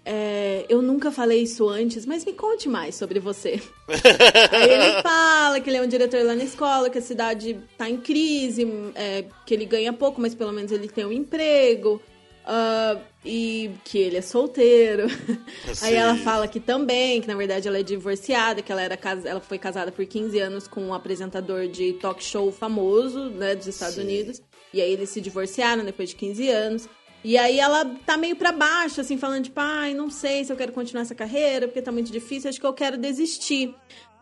é, 0.03 0.65
eu 0.67 0.81
nunca 0.81 1.11
falei 1.11 1.43
isso 1.43 1.69
antes, 1.69 2.03
mas 2.03 2.25
me 2.25 2.33
conte 2.33 2.67
mais 2.67 2.95
sobre 2.95 3.19
você. 3.19 3.61
Aí 4.51 4.71
ele 4.71 5.03
fala 5.03 5.61
que 5.61 5.69
ele 5.69 5.77
é 5.77 5.81
um 5.83 5.87
diretor 5.87 6.25
lá 6.25 6.33
na 6.33 6.43
escola, 6.43 6.89
que 6.89 6.97
a 6.97 7.01
cidade 7.03 7.59
tá 7.77 7.87
em 7.87 7.97
crise, 7.97 8.67
é, 8.95 9.25
que 9.45 9.53
ele 9.53 9.65
ganha 9.65 9.93
pouco, 9.93 10.19
mas 10.19 10.33
pelo 10.33 10.51
menos 10.51 10.71
ele 10.71 10.87
tem 10.87 11.05
um 11.05 11.11
emprego. 11.11 12.01
Ah, 12.45 12.97
e 13.25 13.71
que 13.83 13.97
ele 13.97 14.17
é 14.17 14.21
solteiro. 14.21 15.09
Sim. 15.09 15.37
Aí 15.81 15.95
ela 15.95 16.15
fala 16.17 16.47
que 16.47 16.59
também, 16.59 17.19
que 17.19 17.27
na 17.27 17.35
verdade 17.35 17.67
ela 17.67 17.79
é 17.79 17.83
divorciada, 17.83 18.61
que 18.61 18.71
ela, 18.71 18.81
era, 18.81 18.99
ela 19.25 19.41
foi 19.41 19.57
casada 19.57 19.91
por 19.91 20.05
15 20.05 20.39
anos 20.39 20.67
com 20.67 20.81
um 20.81 20.93
apresentador 20.93 21.67
de 21.67 21.93
talk 21.93 22.23
show 22.23 22.51
famoso, 22.51 23.31
né, 23.31 23.55
dos 23.55 23.65
Estados 23.65 23.95
Sim. 23.95 24.01
Unidos. 24.01 24.41
E 24.71 24.79
aí 24.79 24.91
eles 24.91 25.09
se 25.09 25.19
divorciaram 25.19 25.83
depois 25.83 26.09
de 26.09 26.15
15 26.15 26.49
anos. 26.49 26.89
E 27.23 27.37
aí 27.39 27.59
ela 27.59 27.83
tá 28.05 28.15
meio 28.15 28.35
pra 28.35 28.51
baixo, 28.51 29.01
assim, 29.01 29.17
falando 29.17 29.45
tipo, 29.45 29.59
ai, 29.59 29.95
não 29.95 30.11
sei 30.11 30.45
se 30.45 30.53
eu 30.53 30.57
quero 30.57 30.71
continuar 30.71 31.01
essa 31.01 31.15
carreira, 31.15 31.67
porque 31.67 31.81
tá 31.81 31.91
muito 31.91 32.11
difícil, 32.11 32.49
acho 32.49 32.59
que 32.59 32.65
eu 32.67 32.73
quero 32.73 32.97
desistir. 32.97 33.73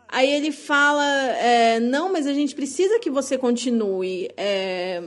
Aí 0.08 0.30
ele 0.30 0.50
fala, 0.50 1.04
é, 1.36 1.78
não, 1.80 2.10
mas 2.10 2.26
a 2.26 2.32
gente 2.32 2.54
precisa 2.54 2.98
que 2.98 3.10
você 3.10 3.36
continue. 3.36 4.30
é, 4.38 5.02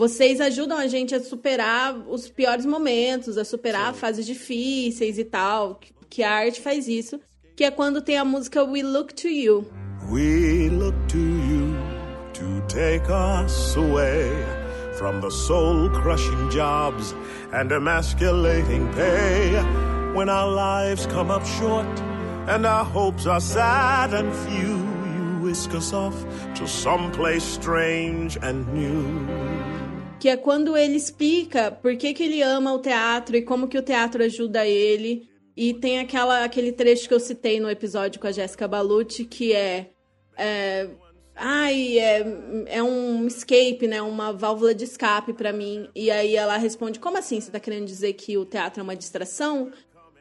vocês 0.00 0.40
ajudam 0.40 0.78
a 0.78 0.86
gente 0.86 1.14
a 1.14 1.20
superar 1.22 1.94
os 2.08 2.26
piores 2.26 2.64
momentos, 2.64 3.36
a 3.36 3.44
superar 3.44 3.92
fases 3.92 4.24
difíceis 4.24 5.18
e 5.18 5.24
tal, 5.24 5.74
que- 5.74 5.92
que 6.08 6.22
a 6.22 6.32
arte 6.32 6.58
faz 6.58 6.88
isso. 6.88 7.20
Que 7.54 7.64
é 7.64 7.70
quando 7.70 8.00
tem 8.00 8.16
a 8.16 8.24
música 8.24 8.64
We 8.64 8.82
Look 8.82 9.12
to 9.16 9.28
You. 9.28 9.66
We 10.10 10.70
look 10.70 10.96
to 11.08 11.18
you 11.18 11.76
to 12.32 12.66
take 12.66 13.04
us 13.12 13.76
away 13.76 14.30
from 14.96 15.20
the 15.20 15.30
soul 15.30 15.90
crushing 15.90 16.48
jobs 16.48 17.14
and 17.52 17.70
emasculating 17.70 18.88
pay. 18.94 19.52
When 20.16 20.30
our 20.30 20.48
lives 20.50 21.04
come 21.08 21.30
up 21.30 21.44
short 21.44 21.86
and 22.48 22.64
our 22.66 22.86
hopes 22.86 23.26
are 23.26 23.38
sad 23.42 24.14
and 24.14 24.32
few, 24.48 24.78
you 25.14 25.44
whisk 25.44 25.74
us 25.74 25.92
off 25.92 26.14
to 26.54 26.66
someplace 26.66 27.44
strange 27.44 28.38
and 28.42 28.66
new. 28.72 29.59
Que 30.20 30.28
é 30.28 30.36
quando 30.36 30.76
ele 30.76 30.96
explica 30.96 31.72
por 31.72 31.96
que, 31.96 32.12
que 32.12 32.22
ele 32.22 32.42
ama 32.42 32.74
o 32.74 32.78
teatro 32.78 33.34
e 33.36 33.42
como 33.42 33.66
que 33.66 33.78
o 33.78 33.82
teatro 33.82 34.22
ajuda 34.22 34.66
ele. 34.66 35.30
E 35.56 35.72
tem 35.72 35.98
aquela, 35.98 36.44
aquele 36.44 36.72
trecho 36.72 37.08
que 37.08 37.14
eu 37.14 37.18
citei 37.18 37.58
no 37.58 37.70
episódio 37.70 38.20
com 38.20 38.26
a 38.26 38.32
Jéssica 38.32 38.68
Balucci, 38.68 39.24
que 39.24 39.54
é. 39.54 39.90
é 40.36 40.88
Ai, 41.34 41.98
é, 41.98 42.22
é 42.66 42.82
um 42.82 43.26
escape, 43.26 43.86
né? 43.88 44.02
Uma 44.02 44.30
válvula 44.30 44.74
de 44.74 44.84
escape 44.84 45.32
pra 45.32 45.54
mim. 45.54 45.88
E 45.94 46.10
aí 46.10 46.36
ela 46.36 46.58
responde: 46.58 47.00
Como 47.00 47.16
assim? 47.16 47.40
Você 47.40 47.50
tá 47.50 47.58
querendo 47.58 47.86
dizer 47.86 48.12
que 48.12 48.36
o 48.36 48.44
teatro 48.44 48.80
é 48.80 48.82
uma 48.82 48.94
distração? 48.94 49.72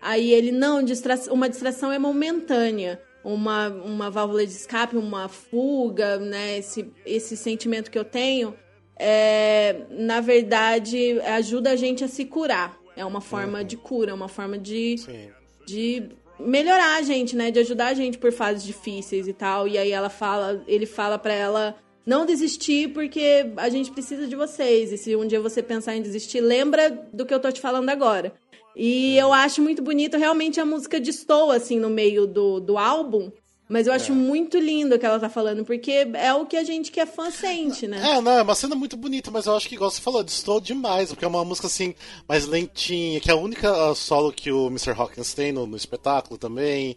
Aí 0.02 0.32
ele: 0.32 0.50
Não, 0.54 0.82
distra 0.82 1.20
uma 1.30 1.50
distração 1.50 1.92
é 1.92 2.00
momentânea. 2.00 3.02
Uma, 3.22 3.68
uma 3.68 4.10
válvula 4.10 4.46
de 4.46 4.54
escape, 4.54 4.96
uma 4.96 5.28
fuga, 5.28 6.18
né? 6.18 6.58
Esse, 6.58 6.90
esse 7.06 7.36
sentimento 7.36 7.92
que 7.92 8.00
eu 8.00 8.06
tenho 8.06 8.56
é, 9.00 9.78
na 9.90 10.20
verdade, 10.20 11.20
ajuda 11.22 11.72
a 11.72 11.76
gente 11.78 12.04
a 12.04 12.08
se 12.08 12.26
curar. 12.26 12.78
É 12.98 13.06
uma 13.06 13.22
forma 13.22 13.64
de 13.64 13.78
cura, 13.78 14.12
é 14.12 14.14
uma 14.14 14.28
forma 14.28 14.58
de, 14.58 14.98
Sim. 14.98 15.30
de 15.66 16.10
melhorar 16.38 16.98
a 16.98 17.02
gente, 17.02 17.34
né? 17.34 17.50
De 17.50 17.60
ajudar 17.60 17.88
a 17.88 17.94
gente 17.94 18.18
por 18.18 18.34
fases 18.34 18.64
difíceis 18.64 19.26
e 19.26 19.32
tal. 19.32 19.70
E 19.70 19.78
aí 19.78 19.92
ela 19.92 20.10
fala, 20.10 20.62
ele 20.68 20.86
fala 20.86 21.18
pra 21.18 21.34
ela 21.34 21.78
não 22.06 22.26
desistir 22.26 22.90
porque 22.90 23.52
a 23.56 23.70
gente 23.70 23.90
precisa 23.92 24.28
de 24.28 24.36
vocês. 24.36 24.92
E 24.92 24.98
se 24.98 25.16
um 25.16 25.26
dia 25.26 25.40
você 25.40 25.64
pensar 25.64 25.96
em 25.96 26.02
desistir, 26.02 26.42
lembra 26.42 26.90
do 27.14 27.26
que 27.26 27.34
eu 27.34 27.40
tô 27.40 27.50
te 27.52 27.62
falando 27.62 27.90
agora. 27.90 28.34
E 28.76 29.18
eu 29.18 29.34
acho 29.34 29.62
muito 29.62 29.82
bonito, 29.82 30.18
realmente 30.18 30.60
a 30.60 30.66
música 30.66 31.00
destoa 31.00 31.56
assim 31.56 31.80
no 31.80 31.90
meio 31.90 32.28
do, 32.28 32.60
do 32.60 32.78
álbum. 32.78 33.32
Mas 33.70 33.86
eu 33.86 33.94
acho 33.94 34.16
muito 34.16 34.58
lindo 34.58 34.96
o 34.96 35.00
que 35.00 35.06
ela 35.06 35.20
tá 35.20 35.30
falando, 35.30 35.64
porque 35.64 36.08
é 36.16 36.34
o 36.34 36.48
que 36.48 36.58
a 36.58 36.64
gente 36.64 36.92
que 36.92 37.00
é 37.00 37.06
fã 37.06 37.30
sente, 37.30 37.88
né? 37.88 38.02
É, 38.16 38.20
não, 38.20 38.32
é 38.32 38.42
uma 38.42 38.56
cena 38.56 38.74
muito 38.74 38.98
bonita, 38.98 39.30
mas 39.30 39.46
eu 39.46 39.56
acho 39.56 39.70
que, 39.70 39.76
igual 39.76 39.92
você 39.92 40.02
falou, 40.02 40.24
distou 40.24 40.60
demais, 40.60 41.10
porque 41.10 41.24
é 41.24 41.28
uma 41.28 41.46
música 41.46 41.68
assim, 41.68 41.94
mais 42.28 42.48
lentinha, 42.48 43.20
que 43.20 43.30
é 43.30 43.34
a 43.34 43.38
única 43.38 43.70
ah, 43.72 43.94
solo 43.94 44.34
que 44.34 44.52
o 44.52 44.68
Mr. 44.70 44.94
Hawkins 45.00 45.36
tem 45.36 45.52
no, 45.52 45.68
no 45.68 45.78
espetáculo 45.78 46.36
também. 46.36 46.96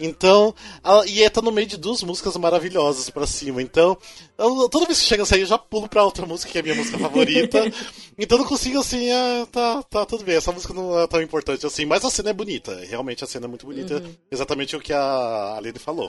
Então, 0.00 0.52
ela, 0.82 1.06
e 1.06 1.22
é, 1.22 1.30
tá 1.30 1.40
no 1.40 1.52
meio 1.52 1.68
de 1.68 1.76
duas 1.76 2.02
músicas 2.02 2.36
maravilhosas 2.36 3.08
pra 3.10 3.24
cima. 3.24 3.62
Então, 3.62 3.96
eu- 4.36 4.68
toda 4.68 4.86
vez 4.86 4.98
que 5.00 5.06
chega 5.06 5.22
a 5.22 5.26
sair, 5.26 5.42
eu 5.42 5.46
já 5.46 5.56
pulo 5.56 5.88
pra 5.88 6.04
outra 6.04 6.26
música, 6.26 6.50
que 6.50 6.58
é 6.58 6.60
a 6.60 6.64
minha 6.64 6.74
música 6.74 6.98
favorita. 6.98 7.58
então, 8.18 8.38
eu 8.38 8.42
não 8.42 8.48
consigo 8.48 8.80
assim, 8.80 9.08
ah, 9.12 9.46
tá, 9.52 9.82
tá 9.84 10.04
tudo 10.04 10.24
bem, 10.24 10.34
essa 10.34 10.50
música 10.50 10.74
não 10.74 10.98
é 10.98 11.06
tão 11.06 11.22
importante 11.22 11.64
assim, 11.64 11.84
mas 11.84 12.04
a 12.04 12.10
cena 12.10 12.30
é 12.30 12.32
bonita, 12.32 12.74
realmente 12.88 13.22
a 13.22 13.26
cena 13.28 13.46
é 13.46 13.48
muito 13.48 13.66
bonita, 13.66 14.02
exatamente 14.32 14.74
o 14.74 14.80
que 14.80 14.92
a 14.92 15.54
Aline 15.56 15.78
falou. 15.78 16.07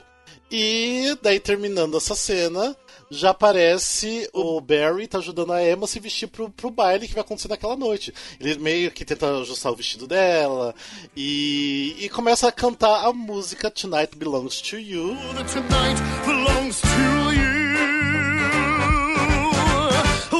E 0.50 1.16
daí, 1.22 1.38
terminando 1.38 1.96
essa 1.96 2.16
cena, 2.16 2.76
já 3.10 3.30
aparece 3.30 4.28
o 4.32 4.60
Barry 4.60 5.06
tá 5.06 5.18
ajudando 5.18 5.52
a 5.52 5.64
Emma 5.64 5.84
a 5.84 5.88
se 5.88 5.98
vestir 6.00 6.28
pro, 6.28 6.50
pro 6.50 6.70
baile 6.70 7.06
que 7.06 7.14
vai 7.14 7.22
acontecer 7.22 7.48
naquela 7.48 7.76
noite. 7.76 8.12
Ele 8.40 8.56
meio 8.58 8.90
que 8.90 9.04
tenta 9.04 9.40
ajustar 9.40 9.72
o 9.72 9.76
vestido 9.76 10.06
dela 10.06 10.74
e, 11.16 11.96
e 12.00 12.08
começa 12.08 12.48
a 12.48 12.52
cantar 12.52 13.04
a 13.04 13.12
música 13.12 13.70
Tonight 13.70 14.16
Belongs 14.16 14.60
to 14.60 14.76
You. 14.76 15.16
tonight 15.52 16.00
belongs 16.24 16.80
to 16.80 16.88
you. 17.34 17.50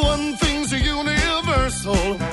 One 0.03 0.37
thing's 0.39 0.73
universal. 0.73 2.30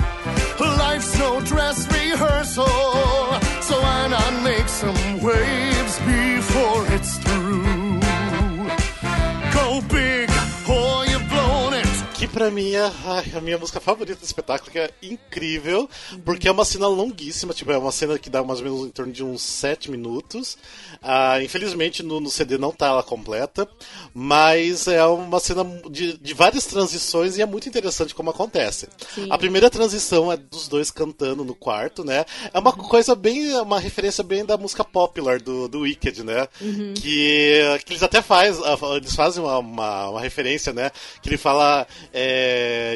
Pra 12.38 12.52
mim 12.52 12.74
é 12.74 12.92
ai, 13.04 13.32
a 13.36 13.42
minha 13.42 13.58
música 13.58 13.80
favorita 13.80 14.20
do 14.20 14.24
espetáculo, 14.24 14.70
que 14.70 14.78
é 14.78 14.92
incrível, 15.02 15.90
porque 16.24 16.48
é 16.48 16.52
uma 16.52 16.64
cena 16.64 16.88
longuíssima, 16.88 17.52
tipo, 17.52 17.72
é 17.72 17.78
uma 17.80 17.92
cena 17.92 18.20
que 18.20 18.30
dá 18.30 18.44
mais 18.44 18.60
ou 18.60 18.66
menos 18.66 18.86
em 18.86 18.92
torno 18.92 19.12
de 19.12 19.24
uns 19.24 19.42
7 19.42 19.90
minutos. 19.90 20.56
Ah, 21.02 21.42
infelizmente 21.42 22.04
no, 22.04 22.20
no 22.20 22.30
CD 22.30 22.60
não 22.60 22.72
tá 22.72 22.90
ela 22.90 23.02
completa, 23.02 23.68
mas 24.14 24.88
é 24.88 25.04
uma 25.04 25.40
cena 25.40 25.64
de, 25.90 26.16
de 26.16 26.34
várias 26.36 26.66
transições 26.66 27.40
e 27.40 27.42
é 27.42 27.46
muito 27.48 27.68
interessante 27.68 28.14
como 28.14 28.30
acontece. 28.30 28.88
A 29.32 29.38
primeira 29.40 29.68
transição 29.68 30.32
é 30.32 30.38
dos 30.38 30.68
dois 30.68 30.92
cantando 30.92 31.44
no 31.44 31.56
quarto, 31.56 32.04
né? 32.04 32.24
É 32.54 32.60
uma 32.60 32.72
coisa 32.72 33.16
bem, 33.16 33.52
uma 33.56 33.80
referência 33.80 34.24
bem 34.24 34.46
da 34.46 34.58
música 34.58 34.84
popular 34.84 35.40
do, 35.40 35.68
do 35.68 35.80
Wicked, 35.80 36.24
né? 36.24 36.48
Que, 36.94 37.80
que 37.84 37.94
eles 37.94 38.04
até 38.04 38.22
faz, 38.22 38.60
eles 38.96 39.16
fazem 39.16 39.44
uma, 39.44 39.58
uma, 39.58 40.10
uma 40.12 40.22
referência, 40.22 40.72
né? 40.72 40.92
Que 41.20 41.30
ele 41.30 41.38
fala, 41.38 41.88
é, 42.14 42.27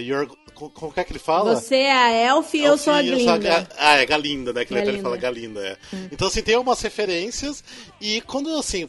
you're, 0.04 0.28
como 0.56 0.94
é 0.96 1.04
que 1.04 1.12
ele 1.12 1.20
fala? 1.20 1.56
Você 1.56 1.76
é 1.76 1.92
a 1.92 2.12
Elf 2.12 2.54
e 2.54 2.64
eu 2.64 2.78
sou 2.78 2.94
a 2.94 3.02
Glinda. 3.02 3.38
Ga- 3.38 3.68
Ah, 3.78 3.98
é 3.98 4.06
Galinda, 4.06 4.54
né? 4.54 4.66
Que 4.66 4.74
ele 4.74 4.82
Galinda. 4.86 5.04
fala 5.04 5.18
Galinda, 5.18 5.60
é. 5.62 5.78
Então, 6.12 6.28
assim, 6.28 6.42
tem 6.42 6.56
algumas 6.56 6.82
referências 6.82 7.64
e 8.00 8.22
quando, 8.22 8.50
assim, 8.58 8.88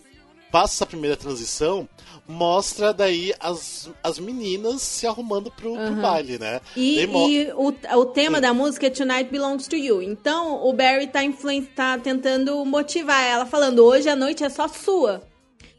passa 0.51 0.74
essa 0.74 0.86
primeira 0.86 1.16
transição, 1.16 1.88
mostra 2.28 2.93
daí 2.93 3.32
as, 3.40 3.88
as 4.03 4.18
meninas 4.18 4.82
se 4.82 5.07
arrumando 5.07 5.51
pro, 5.51 5.74
pro 5.74 5.95
baile, 5.97 6.38
né? 6.38 6.61
E, 6.76 7.07
mo- 7.07 7.26
e 7.28 7.51
o, 7.53 7.74
o 7.99 8.07
tema 8.07 8.40
da 8.40 8.53
música 8.53 8.86
é 8.86 8.90
Tonight 8.90 9.30
Belongs 9.30 9.66
to 9.66 9.76
You. 9.76 10.03
Então 10.03 10.62
o 10.62 10.72
Barry 10.74 11.07
tá, 11.07 11.24
influen- 11.24 11.64
tá 11.64 11.97
tentando 11.99 12.62
motivar 12.66 13.22
ela, 13.24 13.47
falando: 13.47 13.78
hoje 13.84 14.09
a 14.11 14.16
noite 14.16 14.45
é 14.45 14.49
só 14.51 14.68
sua. 14.68 15.22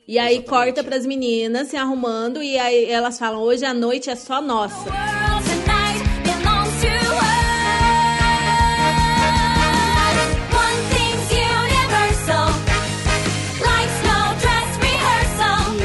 E 0.08 0.20
aí 0.20 0.36
Exatamente. 0.38 0.49
corta 0.49 0.84
pras 0.84 1.06
meninas 1.06 1.70
se 1.70 1.78
arrumando 1.78 2.43
e 2.43 2.58
aí 2.58 2.89
elas 2.91 3.18
falam: 3.18 3.41
hoje 3.41 3.66
a 3.66 3.74
noite 3.74 4.10
é 4.10 4.16
só 4.16 4.41
nossa. 4.41 4.91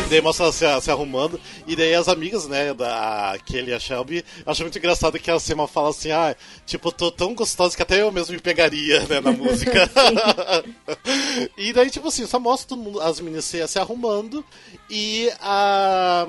Daí 0.09 0.23
mostra 0.23 0.47
ela 0.47 0.53
se, 0.53 0.81
se 0.81 0.91
arrumando, 0.91 1.39
e 1.67 1.77
daí 1.77 1.95
as 1.95 2.09
amigas, 2.09 2.49
né, 2.49 2.73
da 2.73 3.39
Kelly 3.45 3.73
e 3.73 3.75
a 3.75 3.79
Shelby, 3.79 4.25
acho 4.47 4.63
muito 4.63 4.79
engraçado 4.79 5.19
que 5.19 5.31
a 5.31 5.39
Sema 5.39 5.69
fala 5.69 5.91
assim, 5.91 6.11
ah, 6.11 6.35
tipo, 6.65 6.91
tô 6.91 7.11
tão 7.11 7.35
gostosa 7.35 7.77
que 7.77 7.83
até 7.83 8.01
eu 8.01 8.11
mesmo 8.11 8.33
me 8.35 8.41
pegaria, 8.41 9.01
né, 9.07 9.21
na 9.21 9.33
música. 9.33 9.91
e 11.59 11.73
daí, 11.75 11.91
tipo 11.91 12.09
assim, 12.09 12.27
só 12.27 12.41
mostra 12.41 12.71
todo 12.71 12.83
mundo, 12.83 13.01
as 13.03 13.21
meninas 13.21 13.45
se, 13.45 13.67
se 13.69 13.79
arrumando, 13.79 14.43
e 14.89 15.31
a, 15.41 16.27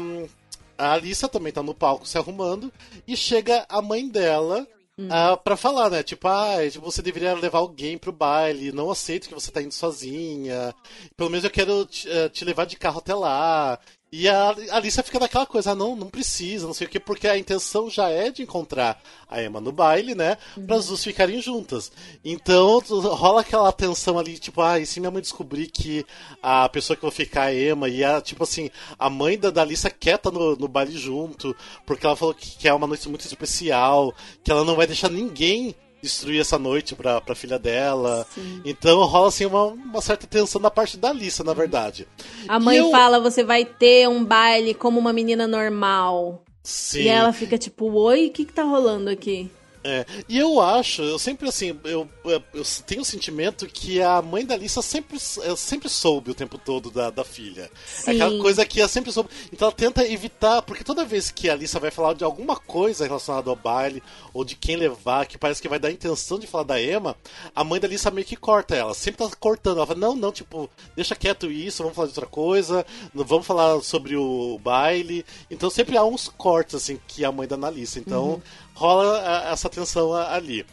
a 0.77 0.91
Alissa 0.91 1.29
também 1.29 1.53
tá 1.53 1.63
no 1.63 1.73
palco 1.73 2.05
se 2.05 2.17
arrumando, 2.17 2.71
e 3.07 3.15
chega 3.15 3.65
a 3.69 3.81
mãe 3.81 4.09
dela, 4.09 4.67
ah, 5.09 5.37
pra 5.37 5.55
falar, 5.55 5.89
né? 5.89 6.03
Tipo, 6.03 6.27
ah, 6.27 6.57
você 6.81 7.01
deveria 7.01 7.33
levar 7.33 7.59
alguém 7.59 7.97
pro 7.97 8.11
baile, 8.11 8.71
não 8.71 8.91
aceito 8.91 9.27
que 9.27 9.33
você 9.33 9.51
tá 9.51 9.61
indo 9.61 9.73
sozinha. 9.73 10.73
Pelo 11.15 11.29
menos 11.29 11.43
eu 11.43 11.51
quero 11.51 11.85
te, 11.85 12.09
eh, 12.09 12.29
te 12.29 12.43
levar 12.43 12.65
de 12.65 12.77
carro 12.77 12.99
até 12.99 13.13
lá. 13.13 13.79
E 14.11 14.27
a 14.27 14.55
Alicia 14.71 15.03
fica 15.03 15.19
naquela 15.19 15.45
coisa, 15.45 15.71
ah, 15.71 15.75
não, 15.75 15.95
não 15.95 16.09
precisa, 16.09 16.65
não 16.65 16.73
sei 16.73 16.87
o 16.87 16.89
quê, 16.89 16.99
porque 16.99 17.27
a 17.27 17.37
intenção 17.37 17.89
já 17.91 18.09
é 18.09 18.31
de 18.31 18.41
encontrar 18.41 18.99
a 19.29 19.43
Emma 19.43 19.61
no 19.61 19.71
baile, 19.71 20.15
né? 20.15 20.35
Para 20.65 20.77
as 20.77 20.87
duas 20.87 21.03
ficarem 21.03 21.39
juntas. 21.39 21.91
Então 22.25 22.79
rola 22.79 23.41
aquela 23.41 23.71
tensão 23.71 24.17
ali, 24.17 24.39
tipo, 24.39 24.61
ah, 24.61 24.79
e 24.79 24.85
se 24.85 24.99
minha 24.99 25.11
mãe 25.11 25.21
descobrir 25.21 25.67
que 25.67 26.03
a 26.41 26.67
pessoa 26.69 26.97
que 26.97 27.05
eu 27.05 27.09
vou 27.09 27.15
ficar 27.15 27.53
é 27.53 27.69
a 27.69 27.71
Emma, 27.71 27.87
e 27.87 28.03
a, 28.03 28.19
tipo 28.19 28.43
assim, 28.43 28.71
a 28.97 29.11
mãe 29.11 29.37
da, 29.37 29.51
da 29.51 29.61
Alicia 29.61 29.91
quer 29.91 30.17
tá 30.17 30.31
no, 30.31 30.55
no 30.55 30.67
baile 30.67 30.97
junto, 30.97 31.55
porque 31.85 32.03
ela 32.03 32.15
falou 32.15 32.33
que, 32.33 32.57
que 32.57 32.67
é 32.67 32.73
uma 32.73 32.87
noite 32.87 33.07
muito 33.07 33.25
especial, 33.25 34.11
que 34.43 34.51
ela 34.51 34.63
não 34.63 34.75
vai 34.75 34.87
deixar 34.87 35.11
ninguém 35.11 35.75
destruir 36.01 36.39
essa 36.41 36.57
noite 36.59 36.95
pra, 36.95 37.19
pra 37.21 37.35
filha 37.35 37.59
dela. 37.59 38.25
Então 38.65 39.03
rola 39.05 39.27
assim 39.29 39.45
uma, 39.45 39.65
uma 39.65 40.01
certa 40.01 40.25
tensão 40.27 40.59
da 40.61 40.71
parte 40.71 40.97
da 40.97 41.09
Alissa, 41.09 41.43
na 41.43 41.53
verdade. 41.53 42.07
A 42.47 42.59
mãe 42.59 42.77
eu- 42.77 42.91
fala: 42.91 43.19
você 43.19 43.43
vai 43.43 43.65
ter 43.65 44.07
um 44.07 44.23
baile 44.23 44.73
como 44.73 44.99
uma 44.99 45.13
menina 45.13 45.47
normal. 45.47 46.43
Sim. 46.63 47.01
E 47.03 47.07
ela 47.07 47.31
fica 47.33 47.57
tipo: 47.57 47.91
oi, 47.93 48.27
o 48.27 48.31
que 48.31 48.45
que 48.45 48.53
tá 48.53 48.63
rolando 48.63 49.09
aqui? 49.09 49.49
É, 49.83 50.05
e 50.27 50.37
eu 50.37 50.59
acho, 50.59 51.01
eu 51.01 51.17
sempre 51.17 51.47
assim, 51.47 51.79
eu, 51.85 52.07
eu, 52.25 52.43
tenho 52.85 53.01
o 53.01 53.05
sentimento 53.05 53.65
que 53.65 54.01
a 54.01 54.21
mãe 54.21 54.45
da 54.45 54.55
Alissa 54.55 54.81
sempre, 54.81 55.17
sempre 55.19 55.87
soube 55.87 56.31
o 56.31 56.35
tempo 56.35 56.57
todo 56.57 56.91
da, 56.91 57.09
da 57.09 57.23
filha. 57.23 57.71
É 58.05 58.11
aquela 58.11 58.31
Sim. 58.31 58.39
coisa 58.39 58.65
que 58.65 58.79
ela 58.79 58.89
sempre 58.89 59.11
soube. 59.11 59.29
Então 59.53 59.67
ela 59.67 59.75
tenta 59.75 60.05
evitar, 60.05 60.61
porque 60.63 60.83
toda 60.83 61.05
vez 61.05 61.31
que 61.31 61.49
a 61.49 61.53
Alissa 61.53 61.79
vai 61.79 61.91
falar 61.91 62.13
de 62.13 62.25
alguma 62.25 62.57
coisa 62.57 63.05
relacionada 63.05 63.49
ao 63.49 63.55
baile, 63.55 64.03
ou 64.33 64.43
de 64.43 64.55
quem 64.55 64.75
levar, 64.75 65.25
que 65.25 65.37
parece 65.37 65.61
que 65.61 65.69
vai 65.69 65.79
dar 65.79 65.87
a 65.87 65.91
intenção 65.91 66.37
de 66.37 66.47
falar 66.47 66.65
da 66.65 66.81
Emma, 66.81 67.15
a 67.55 67.63
mãe 67.63 67.79
da 67.79 67.87
Alissa 67.87 68.11
meio 68.11 68.27
que 68.27 68.35
corta 68.35 68.75
ela. 68.75 68.93
Sempre 68.93 69.25
tá 69.25 69.35
cortando. 69.37 69.77
Ela 69.77 69.87
fala, 69.87 69.99
não, 69.99 70.15
não, 70.15 70.31
tipo, 70.31 70.69
deixa 70.95 71.15
quieto 71.15 71.49
isso, 71.49 71.83
vamos 71.83 71.95
falar 71.95 72.07
de 72.07 72.11
outra 72.11 72.27
coisa, 72.27 72.85
vamos 73.13 73.47
falar 73.47 73.81
sobre 73.81 74.17
o 74.17 74.59
baile. 74.61 75.25
Então 75.49 75.69
sempre 75.69 75.97
há 75.97 76.03
uns 76.03 76.27
cortes, 76.27 76.75
assim, 76.75 76.99
que 77.07 77.23
a 77.23 77.31
mãe 77.31 77.47
da 77.47 77.55
Alissa. 77.55 77.97
Então 77.99 78.41
rola 78.79 79.21
a- 79.21 79.51
essa 79.51 79.69
tensão 79.69 80.13
ali. 80.13 80.65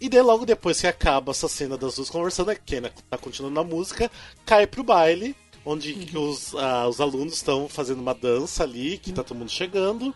E 0.00 0.08
daí 0.08 0.20
logo 0.20 0.44
depois 0.44 0.80
que 0.80 0.86
acaba 0.88 1.30
essa 1.30 1.48
cena 1.48 1.78
das 1.78 1.94
duas 1.94 2.10
conversando, 2.10 2.50
a 2.50 2.54
Kenna 2.54 2.90
tá 3.08 3.16
continuando 3.16 3.60
a 3.60 3.64
música, 3.64 4.10
cai 4.44 4.66
pro 4.66 4.82
baile, 4.82 5.36
onde 5.64 5.94
que 5.94 6.18
os, 6.18 6.54
ah, 6.56 6.88
os 6.88 7.00
alunos 7.00 7.34
estão 7.34 7.68
fazendo 7.68 8.00
uma 8.00 8.12
dança 8.14 8.64
ali, 8.64 8.98
que 8.98 9.12
tá 9.12 9.22
todo 9.22 9.38
mundo 9.38 9.50
chegando. 9.50 10.12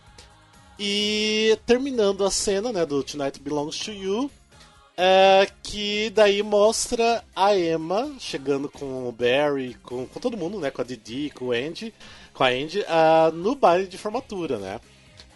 E 0.77 1.57
terminando 1.65 2.25
a 2.25 2.31
cena, 2.31 2.71
né, 2.71 2.85
do 2.85 3.03
Tonight 3.03 3.39
Belongs 3.41 3.77
to 3.79 3.91
You, 3.91 4.29
é, 4.97 5.47
que 5.63 6.09
daí 6.09 6.43
mostra 6.43 7.23
a 7.35 7.55
Emma 7.57 8.13
chegando 8.19 8.69
com 8.69 9.07
o 9.07 9.11
Barry, 9.11 9.75
com, 9.83 10.05
com 10.05 10.19
todo 10.19 10.37
mundo, 10.37 10.59
né, 10.59 10.71
com 10.71 10.81
a 10.81 10.85
Didi, 10.85 11.31
com 11.31 11.45
o 11.45 11.51
Andy, 11.51 11.93
com 12.33 12.43
a 12.43 12.47
Andy, 12.49 12.83
ah, 12.87 13.31
no 13.33 13.55
baile 13.55 13.87
de 13.87 13.97
formatura, 13.97 14.57
né. 14.57 14.79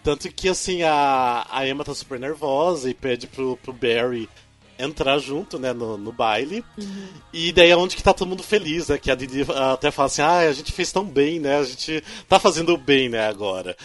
Tanto 0.04 0.30
que, 0.30 0.49
assim, 0.49 0.84
a, 0.84 1.45
a 1.49 1.68
Emma 1.68 1.84
tá 1.84 1.93
super 1.93 2.20
nervosa 2.20 2.89
e 2.89 2.93
pede 2.93 3.28
pro, 3.28 3.58
pro 3.58 3.72
Barry 3.72 4.30
entrar 4.78 5.18
junto, 5.20 5.58
né, 5.58 5.72
no, 5.72 5.97
no 5.97 6.12
baile. 6.12 6.64
E 7.32 7.51
daí 7.51 7.70
é 7.70 7.78
onde 7.78 7.95
que 7.95 8.04
tá 8.04 8.14
todo 8.14 8.28
mundo 8.28 8.43
feliz, 8.43 8.89
né? 8.89 8.97
Que 8.97 9.10
a 9.12 9.16
Didi 9.16 9.45
até 9.49 9.91
fala 9.91 10.08
assim, 10.08 10.22
ah, 10.22 10.39
a 10.39 10.54
gente 10.54 10.72
fez 10.72 10.91
tão 10.91 11.06
bem, 11.06 11.39
né? 11.39 11.58
A 11.58 11.64
gente 11.64 12.04
tá 12.28 12.39
fazendo 12.39 12.78
bem, 12.78 13.10
né, 13.10 13.26
agora. 13.28 13.78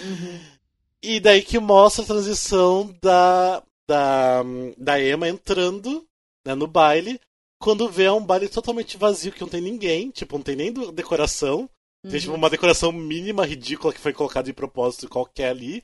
E 1.02 1.20
daí 1.20 1.42
que 1.42 1.58
mostra 1.58 2.02
a 2.02 2.06
transição 2.06 2.92
da, 3.02 3.62
da, 3.88 4.42
da 4.76 5.00
Emma 5.02 5.28
entrando 5.28 6.04
né, 6.44 6.54
no 6.54 6.66
baile, 6.66 7.20
quando 7.60 7.88
vê 7.88 8.08
um 8.08 8.24
baile 8.24 8.48
totalmente 8.48 8.96
vazio, 8.96 9.32
que 9.32 9.40
não 9.40 9.48
tem 9.48 9.60
ninguém, 9.60 10.10
tipo, 10.10 10.36
não 10.36 10.42
tem 10.42 10.56
nem 10.56 10.72
decoração. 10.72 11.68
Tem 12.08 12.20
tipo, 12.20 12.32
uma 12.32 12.48
decoração 12.48 12.92
mínima, 12.92 13.44
ridícula, 13.44 13.92
que 13.92 14.00
foi 14.00 14.12
colocada 14.12 14.46
de 14.46 14.52
propósito 14.52 15.08
qualquer 15.08 15.50
ali. 15.50 15.82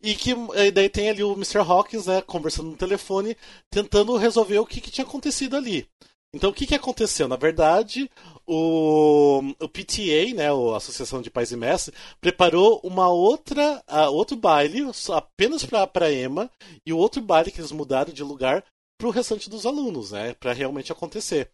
E 0.00 0.14
que 0.14 0.30
e 0.30 0.70
daí 0.70 0.88
tem 0.88 1.10
ali 1.10 1.22
o 1.22 1.32
Mr. 1.32 1.58
Hawkins, 1.58 2.06
né, 2.06 2.22
conversando 2.22 2.70
no 2.70 2.76
telefone, 2.76 3.36
tentando 3.70 4.16
resolver 4.16 4.58
o 4.58 4.66
que, 4.66 4.80
que 4.80 4.90
tinha 4.90 5.04
acontecido 5.06 5.56
ali. 5.56 5.86
Então 6.34 6.48
o 6.50 6.52
que, 6.54 6.66
que 6.66 6.74
aconteceu? 6.74 7.28
Na 7.28 7.36
verdade, 7.36 8.10
o, 8.46 9.40
o 9.60 9.68
PTA, 9.68 10.34
né, 10.34 10.48
a 10.50 10.76
Associação 10.76 11.20
de 11.20 11.30
Pais 11.30 11.52
e 11.52 11.56
Mestres, 11.56 11.94
preparou 12.20 12.80
uma 12.82 13.08
outra, 13.10 13.82
ah, 13.86 14.08
outro 14.08 14.36
baile 14.36 14.80
apenas 15.10 15.64
para 15.64 16.12
Emma 16.12 16.50
e 16.86 16.92
o 16.92 16.96
outro 16.98 17.20
baile 17.20 17.50
que 17.50 17.60
eles 17.60 17.72
mudaram 17.72 18.12
de 18.12 18.22
lugar 18.22 18.64
para 18.98 19.08
o 19.08 19.10
restante 19.10 19.50
dos 19.50 19.66
alunos, 19.66 20.12
né, 20.12 20.34
para 20.34 20.52
realmente 20.52 20.90
acontecer. 20.92 21.50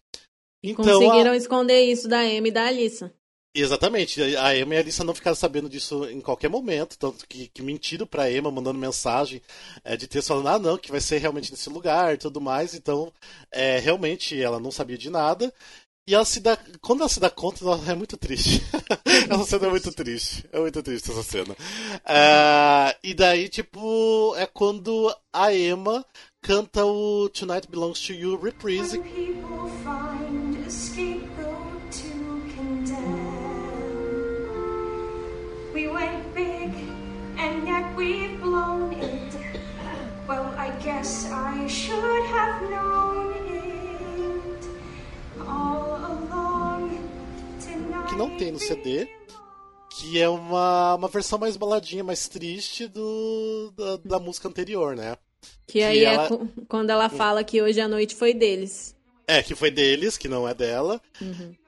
Então, 0.63 0.83
a- 0.83 0.99
Conseguiram 0.99 1.33
esconder 1.33 1.81
isso 1.83 2.07
da 2.07 2.19
Amy 2.19 2.49
e 2.49 2.51
da 2.51 2.65
Alissa. 2.67 3.13
Exatamente, 3.53 4.21
a 4.21 4.55
Emma 4.55 4.75
e 4.75 4.77
a 4.77 4.79
Alissa 4.79 5.03
não 5.03 5.15
ficaram 5.15 5.35
sabendo 5.35 5.67
disso 5.67 6.07
em 6.07 6.21
qualquer 6.21 6.49
momento, 6.49 6.97
tanto 6.99 7.27
que, 7.27 7.47
que 7.47 7.63
mentiram 7.63 8.05
pra 8.05 8.31
Emma, 8.31 8.51
mandando 8.51 8.77
mensagem 8.77 9.41
é, 9.83 9.97
de 9.97 10.07
texto 10.07 10.27
falando, 10.27 10.49
ah 10.49 10.59
não, 10.59 10.77
que 10.77 10.91
vai 10.91 11.01
ser 11.01 11.17
realmente 11.17 11.51
nesse 11.51 11.67
lugar 11.67 12.13
e 12.13 12.17
tudo 12.17 12.39
mais, 12.39 12.75
então 12.75 13.11
é, 13.51 13.79
realmente 13.79 14.39
ela 14.39 14.59
não 14.59 14.71
sabia 14.71 14.97
de 14.97 15.09
nada. 15.09 15.51
E 16.07 16.15
ela 16.15 16.25
se 16.25 16.39
dá. 16.39 16.57
Quando 16.81 17.01
ela 17.01 17.09
se 17.09 17.19
dá 17.19 17.29
conta, 17.29 17.63
ela 17.63 17.79
é 17.87 17.93
muito 17.93 18.17
triste. 18.17 18.63
essa 19.29 19.45
cena 19.45 19.67
é 19.67 19.69
muito 19.69 19.91
triste. 19.91 20.43
É 20.51 20.59
muito 20.59 20.81
triste 20.81 21.11
essa 21.11 21.21
cena. 21.21 21.55
Ah, 22.03 22.95
e 23.03 23.13
daí, 23.13 23.47
tipo, 23.47 24.33
é 24.35 24.47
quando 24.47 25.15
a 25.31 25.53
Emma 25.53 26.03
canta 26.41 26.83
o 26.83 27.29
Tonight 27.29 27.67
Belongs 27.69 27.99
to 28.07 28.13
You 28.13 28.39
reprise, 28.41 28.97
When 28.97 29.03
people 29.03 29.69
find 29.83 30.65
a 30.65 30.69
we 35.79 35.87
went 35.87 36.33
big 36.35 36.69
and 37.37 37.65
yet 37.65 37.85
we've 37.95 38.39
blown 38.41 38.91
it. 38.93 39.33
Well, 40.27 40.53
I 40.57 40.71
guess 40.83 41.31
I 41.31 41.67
should 41.67 42.25
have 42.35 42.69
known 42.69 43.33
it 43.47 44.67
all 45.47 45.95
along. 45.95 46.99
Tonight 47.61 48.09
que 48.09 48.15
não 48.17 48.37
tem 48.37 48.51
no 48.51 48.59
CD, 48.59 49.07
que 49.89 50.19
é 50.21 50.27
uma, 50.27 50.95
uma 50.95 51.07
versão 51.07 51.39
mais 51.39 51.55
baladinha, 51.55 52.03
mais 52.03 52.27
triste 52.27 52.85
do, 52.87 53.71
da, 53.77 53.97
da 54.17 54.19
música 54.19 54.49
anterior, 54.49 54.95
né? 54.97 55.15
Que 55.65 55.81
aí 55.81 56.03
ela- 56.03 56.25
é 56.25 56.29
quando 56.67 56.89
ela 56.89 57.07
fala 57.09 57.41
que 57.43 57.61
hoje 57.61 57.79
a 57.79 57.87
noite 57.87 58.15
foi 58.15 58.33
deles. 58.33 58.93
É, 59.25 59.41
que 59.43 59.55
foi 59.55 59.71
deles, 59.71 60.17
que 60.17 60.27
não 60.27 60.47
é 60.47 60.53
dela. 60.53 60.99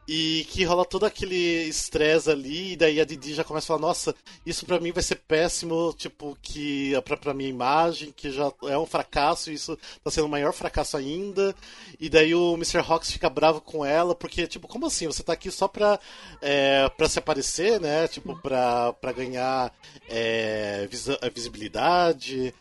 E 0.08 0.46
que 0.50 0.64
rola 0.66 0.84
todo 0.84 1.06
aquele 1.06 1.36
estresse 1.70 2.30
ali, 2.30 2.74
e 2.74 2.76
daí 2.76 3.00
a 3.00 3.06
Didi 3.06 3.34
já 3.34 3.44
começa 3.44 3.66
a 3.66 3.68
falar, 3.78 3.88
nossa, 3.88 4.14
isso 4.46 4.66
pra 4.66 4.80
mim 4.80 4.92
vai 4.92 5.02
ser 5.04 5.16
péssimo, 5.16 5.94
tipo, 5.96 6.36
que 6.42 6.94
pra, 7.06 7.16
pra 7.16 7.34
minha 7.34 7.50
imagem, 7.50 8.12
que 8.12 8.30
já 8.32 8.52
é 8.64 8.78
um 8.78 8.86
fracasso, 8.86 9.52
e 9.52 9.54
isso 9.54 9.78
tá 10.04 10.10
sendo 10.12 10.26
um 10.26 10.30
maior 10.30 10.52
fracasso 10.54 10.98
ainda. 10.98 11.56
E 12.00 12.10
daí 12.10 12.34
o 12.36 12.56
Mr. 12.56 12.80
Hawks 12.80 13.12
fica 13.12 13.30
bravo 13.30 13.62
com 13.62 13.86
ela, 13.86 14.14
porque, 14.16 14.48
tipo, 14.48 14.68
como 14.68 14.88
assim? 14.88 15.06
Você 15.08 15.24
tá 15.24 15.34
aqui 15.34 15.50
só 15.52 15.68
pra, 15.68 16.00
é, 16.42 16.90
pra 16.90 17.08
se 17.08 17.20
aparecer, 17.20 17.80
né? 17.80 18.08
Tipo, 18.08 18.36
pra, 18.42 18.92
pra 18.94 19.12
ganhar 19.14 19.72
é, 20.10 20.88
visa- 20.90 21.20
visibilidade. 21.34 22.54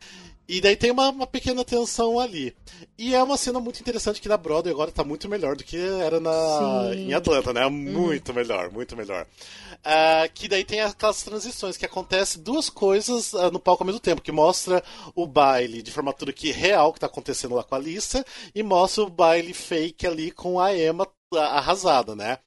E 0.53 0.61
daí 0.61 0.75
tem 0.75 0.91
uma, 0.91 1.11
uma 1.11 1.29
pequena 1.29 1.65
tensão 1.65 2.19
ali. 2.19 2.53
E 2.99 3.15
é 3.15 3.23
uma 3.23 3.37
cena 3.37 3.61
muito 3.61 3.79
interessante 3.79 4.21
que 4.21 4.29
na 4.29 4.37
Broadway 4.37 4.75
agora 4.75 4.91
tá 4.91 5.05
muito 5.05 5.29
melhor 5.29 5.55
do 5.55 5.63
que 5.63 5.77
era 5.77 6.19
na, 6.19 6.91
Sim. 6.93 7.07
em 7.07 7.15
Atlanta, 7.15 7.53
né? 7.53 7.69
Muito 7.69 8.35
melhor, 8.35 8.69
muito 8.73 8.97
melhor. 8.97 9.29
Ah, 9.85 10.29
que 10.35 10.49
daí 10.49 10.65
tem 10.65 10.81
aquelas 10.81 11.23
transições 11.23 11.77
que 11.77 11.87
acontece 11.87 12.41
duas 12.41 12.69
coisas 12.69 13.33
ah, 13.33 13.49
no 13.49 13.61
palco 13.61 13.85
ao 13.85 13.87
mesmo 13.87 14.01
tempo, 14.01 14.21
que 14.21 14.33
mostra 14.33 14.83
o 15.15 15.25
baile 15.25 15.83
de 15.83 15.93
formatura 15.93 16.33
que 16.33 16.51
real 16.51 16.93
que 16.93 16.99
tá 16.99 17.07
acontecendo 17.07 17.55
lá 17.55 17.63
com 17.63 17.77
a 17.77 17.79
Lisa 17.79 18.27
e 18.53 18.61
mostra 18.61 19.05
o 19.05 19.09
baile 19.09 19.55
fake 19.55 20.05
ali 20.05 20.33
com 20.33 20.59
a 20.59 20.77
Emma 20.77 21.07
arrasada, 21.39 22.17
né? 22.17 22.39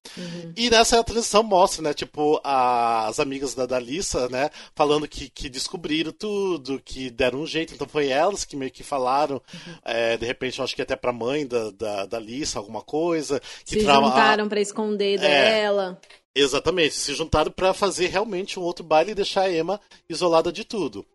E 0.58 0.70
nessa 0.70 1.02
transição 1.04 1.42
mostra, 1.42 1.82
né, 1.82 1.94
tipo, 1.94 2.40
a- 2.44 3.08
as 3.08 3.20
amigas 3.20 3.54
da, 3.54 3.66
da 3.66 3.80
Lisa, 3.80 4.28
né, 4.30 4.50
falando 4.76 5.08
que, 5.08 5.30
que 5.30 5.48
descobriram 5.50 6.12
tudo, 6.12 6.82
que 6.84 7.10
deram 7.10 7.40
um 7.42 7.48
jeito, 7.48 7.74
então 7.74 7.88
foi 7.88 8.08
elas 8.10 8.44
que 8.44 8.56
meio 8.56 8.72
que 8.72 8.84
falaram, 8.84 9.42
é, 9.86 10.18
de 10.18 10.26
repente, 10.26 10.60
eu 10.60 10.66
acho 10.66 10.76
que 10.76 10.82
até 10.82 10.96
pra 10.96 11.14
mãe 11.14 11.48
da, 11.48 11.72
da, 11.72 12.06
da 12.06 12.20
Lisa, 12.20 12.60
alguma 12.60 12.82
coisa. 12.82 13.40
Que 13.66 13.80
Se 13.80 13.84
trava- 13.84 14.08
juntaram 14.08 14.50
pra 14.50 14.60
esconder 14.60 15.20
dela. 15.20 16.00
Exatamente, 16.36 16.96
se 16.96 17.14
juntaram 17.14 17.52
pra 17.52 17.76
fazer 17.76 18.08
realmente 18.08 18.60
um 18.60 18.64
outro 18.64 18.84
baile 18.84 19.12
e 19.12 19.16
deixar 19.16 19.42
a 19.42 19.54
Emma 19.54 19.80
isolada 20.10 20.52
de 20.52 20.64
tudo. 20.64 21.06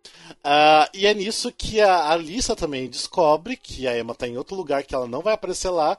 Ah, 0.44 0.88
e 0.94 1.08
é 1.08 1.12
nisso 1.12 1.50
que 1.50 1.80
a, 1.80 2.10
a 2.12 2.16
Lisa 2.16 2.54
também 2.54 2.88
descobre 2.88 3.56
que 3.56 3.88
a 3.88 3.98
Emma 3.98 4.14
tá 4.14 4.28
em 4.28 4.36
outro 4.38 4.54
lugar, 4.54 4.84
que 4.84 4.94
ela 4.94 5.08
não 5.08 5.20
vai 5.20 5.34
aparecer 5.34 5.70
lá, 5.70 5.98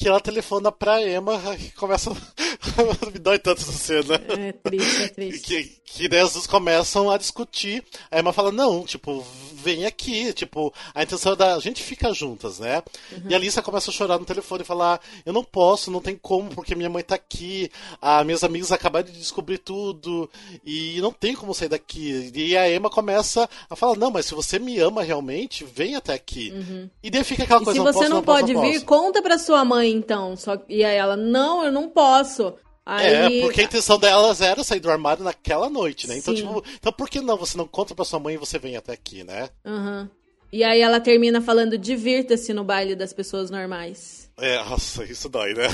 que 0.00 0.08
ela 0.08 0.18
telefona 0.18 0.72
pra 0.72 1.06
Emma 1.06 1.38
e 1.58 1.70
começa. 1.72 2.10
Me 3.12 3.18
dói 3.18 3.38
tanto 3.38 3.60
essa 3.60 3.72
cena. 3.72 4.14
É 4.14 4.52
triste, 4.52 5.02
é 5.02 5.08
triste. 5.08 5.42
Que, 5.46 5.64
que 5.84 6.08
daí 6.08 6.20
as 6.20 6.32
duas 6.32 6.46
começam 6.46 7.10
a 7.10 7.18
discutir. 7.18 7.84
A 8.10 8.18
Emma 8.18 8.32
fala, 8.32 8.50
não, 8.50 8.82
tipo, 8.84 9.22
vem 9.52 9.84
aqui. 9.84 10.32
Tipo, 10.32 10.72
a 10.94 11.02
intenção 11.02 11.32
é 11.32 11.36
da 11.36 11.54
a 11.54 11.60
gente 11.60 11.82
fica 11.82 12.14
juntas, 12.14 12.58
né? 12.60 12.82
E 13.28 13.34
a 13.34 13.38
Lisa 13.38 13.60
começa 13.60 13.90
a 13.90 13.92
chorar 13.94 14.18
no 14.18 14.24
telefone 14.24 14.62
e 14.62 14.66
falar, 14.66 15.00
eu 15.26 15.34
não 15.34 15.44
posso, 15.44 15.90
não 15.90 16.00
tem 16.00 16.16
como, 16.16 16.48
porque 16.48 16.74
minha 16.74 16.88
mãe 16.88 17.02
tá 17.02 17.16
aqui. 17.16 17.70
Ah, 18.00 18.24
meus 18.24 18.42
amigos 18.42 18.72
acabaram 18.72 19.06
de 19.06 19.18
descobrir 19.18 19.58
tudo. 19.58 20.30
E 20.64 20.98
não 21.02 21.12
tem 21.12 21.34
como 21.34 21.52
sair 21.52 21.68
daqui. 21.68 22.30
E 22.34 22.56
a 22.56 22.72
Emma 22.72 22.88
começa 22.88 23.46
a 23.68 23.76
falar, 23.76 23.96
não, 23.98 24.10
mas 24.10 24.24
se 24.24 24.34
você 24.34 24.58
me 24.58 24.78
ama 24.78 25.02
realmente, 25.02 25.62
vem 25.62 25.94
até 25.94 26.14
aqui. 26.14 26.54
E 27.02 27.10
daí 27.10 27.22
fica 27.22 27.42
aquela 27.42 27.60
E 27.60 27.64
coisa, 27.64 27.78
se 27.78 27.84
não 27.84 27.92
você 27.92 27.98
posso, 27.98 28.08
não, 28.08 28.16
não 28.16 28.24
posso, 28.24 28.40
pode 28.40 28.54
não 28.54 28.62
vir, 28.62 28.72
posso. 28.74 28.86
conta 28.86 29.20
pra 29.20 29.38
sua 29.38 29.62
mãe 29.62 29.89
então. 29.90 30.36
Só... 30.36 30.56
E 30.68 30.84
aí 30.84 30.96
ela, 30.96 31.16
não, 31.16 31.64
eu 31.64 31.72
não 31.72 31.88
posso. 31.88 32.54
Aí... 32.84 33.38
É, 33.38 33.40
porque 33.42 33.60
a 33.60 33.64
intenção 33.64 33.98
delas 33.98 34.40
era 34.40 34.64
sair 34.64 34.80
do 34.80 34.90
armário 34.90 35.22
naquela 35.22 35.70
noite, 35.70 36.08
né? 36.08 36.16
Então, 36.16 36.34
Sim. 36.34 36.42
tipo, 36.42 36.64
então 36.78 36.92
por 36.92 37.08
que 37.08 37.20
não 37.20 37.36
você 37.36 37.56
não 37.56 37.66
conta 37.66 37.94
pra 37.94 38.04
sua 38.04 38.18
mãe 38.18 38.34
e 38.34 38.38
você 38.38 38.58
vem 38.58 38.76
até 38.76 38.92
aqui, 38.92 39.22
né? 39.22 39.48
Aham. 39.64 40.10
E 40.52 40.64
aí 40.64 40.80
ela 40.80 40.98
termina 40.98 41.40
falando, 41.40 41.78
divirta-se 41.78 42.52
no 42.52 42.64
baile 42.64 42.96
das 42.96 43.12
pessoas 43.12 43.50
normais. 43.50 44.19
É, 44.40 44.56
nossa, 44.64 45.04
isso 45.04 45.28
dói, 45.28 45.54
né? 45.54 45.64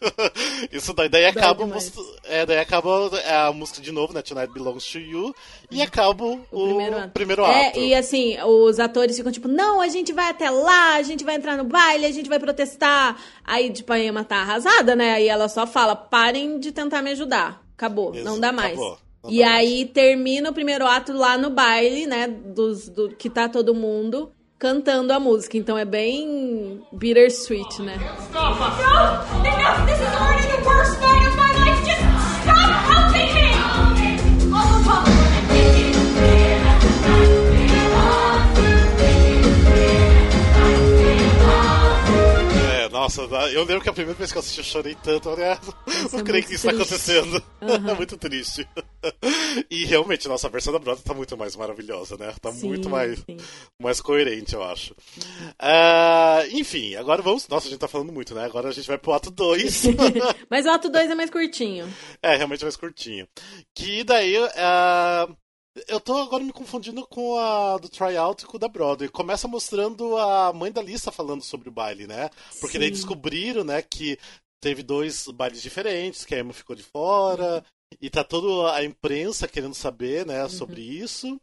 isso 0.72 0.92
dói. 0.94 1.08
Daí 1.08 1.26
acaba, 1.26 1.64
demais. 1.64 1.92
mos- 1.94 2.16
é, 2.24 2.46
daí 2.46 2.58
acaba 2.58 3.10
é, 3.24 3.34
a 3.46 3.52
música 3.52 3.80
de 3.80 3.92
novo, 3.92 4.12
né? 4.12 4.22
Tonight 4.22 4.52
Belongs 4.52 4.90
to 4.90 4.98
You. 4.98 5.34
E 5.70 5.82
acaba 5.82 6.24
o, 6.24 6.40
O 6.50 7.10
primeiro 7.12 7.44
ato. 7.44 7.52
ato. 7.54 7.78
É, 7.78 7.78
e 7.78 7.94
assim, 7.94 8.36
os 8.42 8.78
atores 8.80 9.16
ficam 9.16 9.32
tipo, 9.32 9.48
não, 9.48 9.80
a 9.80 9.88
gente 9.88 10.12
vai 10.12 10.30
até 10.30 10.50
lá, 10.50 10.94
a 10.94 11.02
gente 11.02 11.24
vai 11.24 11.34
entrar 11.36 11.56
no 11.56 11.64
baile, 11.64 12.06
a 12.06 12.12
gente 12.12 12.28
vai 12.28 12.38
protestar. 12.38 13.16
Aí, 13.44 13.70
tipo, 13.70 13.92
a 13.92 14.00
Emma 14.00 14.24
tá 14.24 14.36
arrasada, 14.36 14.96
né? 14.96 15.12
Aí 15.14 15.28
ela 15.28 15.48
só 15.48 15.66
fala, 15.66 15.94
parem 15.94 16.58
de 16.58 16.72
tentar 16.72 17.02
me 17.02 17.10
ajudar. 17.10 17.62
Acabou, 17.76 18.14
Isso, 18.14 18.24
não 18.24 18.40
dá 18.40 18.50
mais. 18.50 18.72
acabou, 18.72 18.98
não 19.22 19.30
e 19.30 19.38
dá 19.40 19.50
aí 19.52 19.84
termina 19.84 20.50
o 20.50 20.54
primeiro 20.54 20.86
ato 20.86 21.12
lá 21.12 21.36
no 21.38 21.50
baile, 21.50 22.06
né? 22.06 22.26
Dos, 22.26 22.88
do, 22.88 23.10
que 23.10 23.28
tá 23.30 23.48
todo 23.48 23.74
mundo 23.74 24.32
cantando 24.58 25.12
a 25.12 25.20
música. 25.20 25.56
Então 25.56 25.78
é 25.78 25.84
bem 25.84 26.82
bittersweet, 26.92 27.82
né? 27.82 27.96
É, 42.70 42.88
nossa, 42.88 43.22
eu 43.22 43.64
lembro 43.64 43.80
que 43.80 43.88
a 43.88 43.92
primeira 43.92 44.18
vez 44.18 44.32
que 44.32 44.38
eu 44.38 44.40
assisti 44.40 44.58
eu 44.58 44.64
chorei 44.64 44.96
tanto. 45.02 45.30
Falei, 45.30 45.44
ah, 45.46 45.58
não 46.12 46.20
é 46.20 46.22
creio 46.22 46.44
que 46.44 46.54
isso 46.54 46.66
tá 46.66 46.72
triste. 46.74 46.94
acontecendo. 46.94 47.42
é 47.90 47.94
muito 47.94 48.16
triste. 48.16 48.66
e 49.70 49.84
realmente, 49.84 50.28
nossa, 50.28 50.46
a 50.46 50.50
versão 50.50 50.72
da 50.72 50.78
Broadway 50.78 51.04
tá 51.04 51.14
muito 51.14 51.36
mais 51.36 51.54
maravilhosa, 51.56 52.16
né? 52.16 52.34
Tá 52.40 52.52
Sim, 52.52 52.68
muito 52.68 52.88
mais, 52.88 53.18
sim. 53.20 53.36
mais 53.80 54.00
coerente, 54.00 54.54
eu 54.54 54.62
acho. 54.62 54.94
Ah, 55.58 56.42
enfim, 56.52 56.94
agora 56.96 57.22
vamos. 57.22 57.46
Nossa, 57.48 57.66
a 57.66 57.70
gente 57.70 57.80
tá 57.80 57.88
falando 57.88 58.12
muito, 58.12 58.34
né? 58.34 58.44
Agora 58.44 58.68
a 58.68 58.72
gente 58.72 58.88
vai 58.88 58.98
pro 58.98 59.12
ato 59.12 59.30
2. 59.30 59.84
Mas 60.50 60.66
o 60.66 60.70
ato 60.70 60.88
2 60.88 61.10
é 61.10 61.14
mais 61.14 61.30
curtinho. 61.30 61.88
É, 62.22 62.36
realmente 62.36 62.64
mais 62.64 62.76
curtinho. 62.76 63.28
Que 63.74 64.02
daí. 64.02 64.34
ah, 64.56 65.28
eu 65.86 66.00
tô 66.00 66.16
agora 66.16 66.42
me 66.42 66.52
confundindo 66.52 67.06
com 67.06 67.38
a 67.38 67.78
do 67.78 67.88
tryout 67.88 68.42
e 68.42 68.46
com 68.46 68.56
o 68.56 68.60
da 68.60 68.68
Broadway. 68.68 69.08
Começa 69.08 69.46
mostrando 69.46 70.16
a 70.16 70.52
mãe 70.52 70.72
da 70.72 70.82
Lisa 70.82 71.12
falando 71.12 71.42
sobre 71.44 71.68
o 71.68 71.72
baile, 71.72 72.06
né? 72.06 72.28
Porque 72.60 72.78
daí 72.78 72.88
Sim. 72.88 72.94
descobriram, 72.94 73.62
né, 73.62 73.82
que 73.82 74.18
teve 74.60 74.82
dois 74.82 75.28
bailes 75.28 75.62
diferentes, 75.62 76.24
que 76.24 76.34
a 76.34 76.40
Emma 76.40 76.52
ficou 76.52 76.74
de 76.74 76.82
fora. 76.82 77.64
E 78.00 78.08
tá 78.10 78.22
toda 78.22 78.72
a 78.74 78.84
imprensa 78.84 79.48
querendo 79.48 79.74
saber, 79.74 80.24
né, 80.26 80.48
sobre 80.48 80.80
isso. 80.82 81.40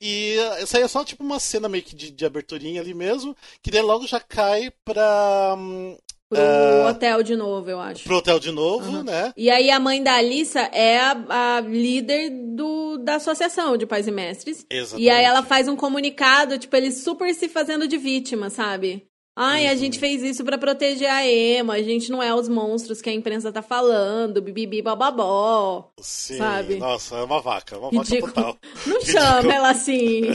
E 0.00 0.36
essa 0.58 0.78
aí 0.78 0.82
é 0.84 0.88
só 0.88 1.04
tipo 1.04 1.22
uma 1.22 1.38
cena 1.38 1.68
meio 1.68 1.84
que 1.84 1.94
de, 1.94 2.10
de 2.10 2.24
aberturinha 2.26 2.80
ali 2.80 2.92
mesmo, 2.92 3.36
que 3.62 3.70
daí 3.70 3.82
logo 3.82 4.06
já 4.06 4.18
cai 4.18 4.72
pra, 4.84 5.54
hum, 5.56 5.96
Pro 6.28 6.40
Ah. 6.40 6.90
hotel 6.90 7.22
de 7.22 7.36
novo, 7.36 7.68
eu 7.68 7.78
acho. 7.78 8.02
pro 8.04 8.16
hotel 8.16 8.40
de 8.40 8.50
novo, 8.50 9.02
né? 9.04 9.32
E 9.36 9.50
aí 9.50 9.70
a 9.70 9.78
mãe 9.78 10.02
da 10.02 10.14
Alissa 10.14 10.60
é 10.72 10.98
a, 10.98 11.56
a 11.56 11.60
líder 11.60 12.30
do, 12.56 12.96
da 12.98 13.16
associação 13.16 13.76
de 13.76 13.84
pais 13.86 14.08
e 14.08 14.10
mestres. 14.10 14.66
Exatamente. 14.70 15.04
E 15.06 15.10
aí 15.10 15.24
ela 15.24 15.42
faz 15.42 15.68
um 15.68 15.76
comunicado, 15.76 16.58
tipo, 16.58 16.74
eles 16.74 17.04
super 17.04 17.34
se 17.34 17.48
fazendo 17.50 17.86
de 17.86 17.98
vítima, 17.98 18.48
sabe? 18.48 19.06
Ai, 19.34 19.64
Uhum. 19.64 19.70
a 19.72 19.74
gente 19.76 19.98
fez 19.98 20.22
isso 20.22 20.44
pra 20.44 20.58
proteger 20.58 21.08
a 21.10 21.26
Emma, 21.26 21.72
a 21.74 21.82
gente 21.82 22.12
não 22.12 22.22
é 22.22 22.34
os 22.34 22.48
monstros 22.48 23.00
que 23.00 23.08
a 23.08 23.12
imprensa 23.14 23.50
tá 23.50 23.62
falando, 23.62 24.42
bibibi 24.42 24.82
bababó. 24.82 25.90
Sim, 26.00 26.36
sabe? 26.36 26.76
nossa, 26.76 27.16
é 27.16 27.22
uma 27.22 27.40
vaca, 27.40 27.78
uma 27.78 27.90
vaca 27.90 28.04
Ridículo. 28.04 28.32
total. 28.32 28.56
Não 28.86 28.98
Ridículo. 28.98 29.20
chama 29.24 29.54
ela 29.54 29.70
assim. 29.70 30.20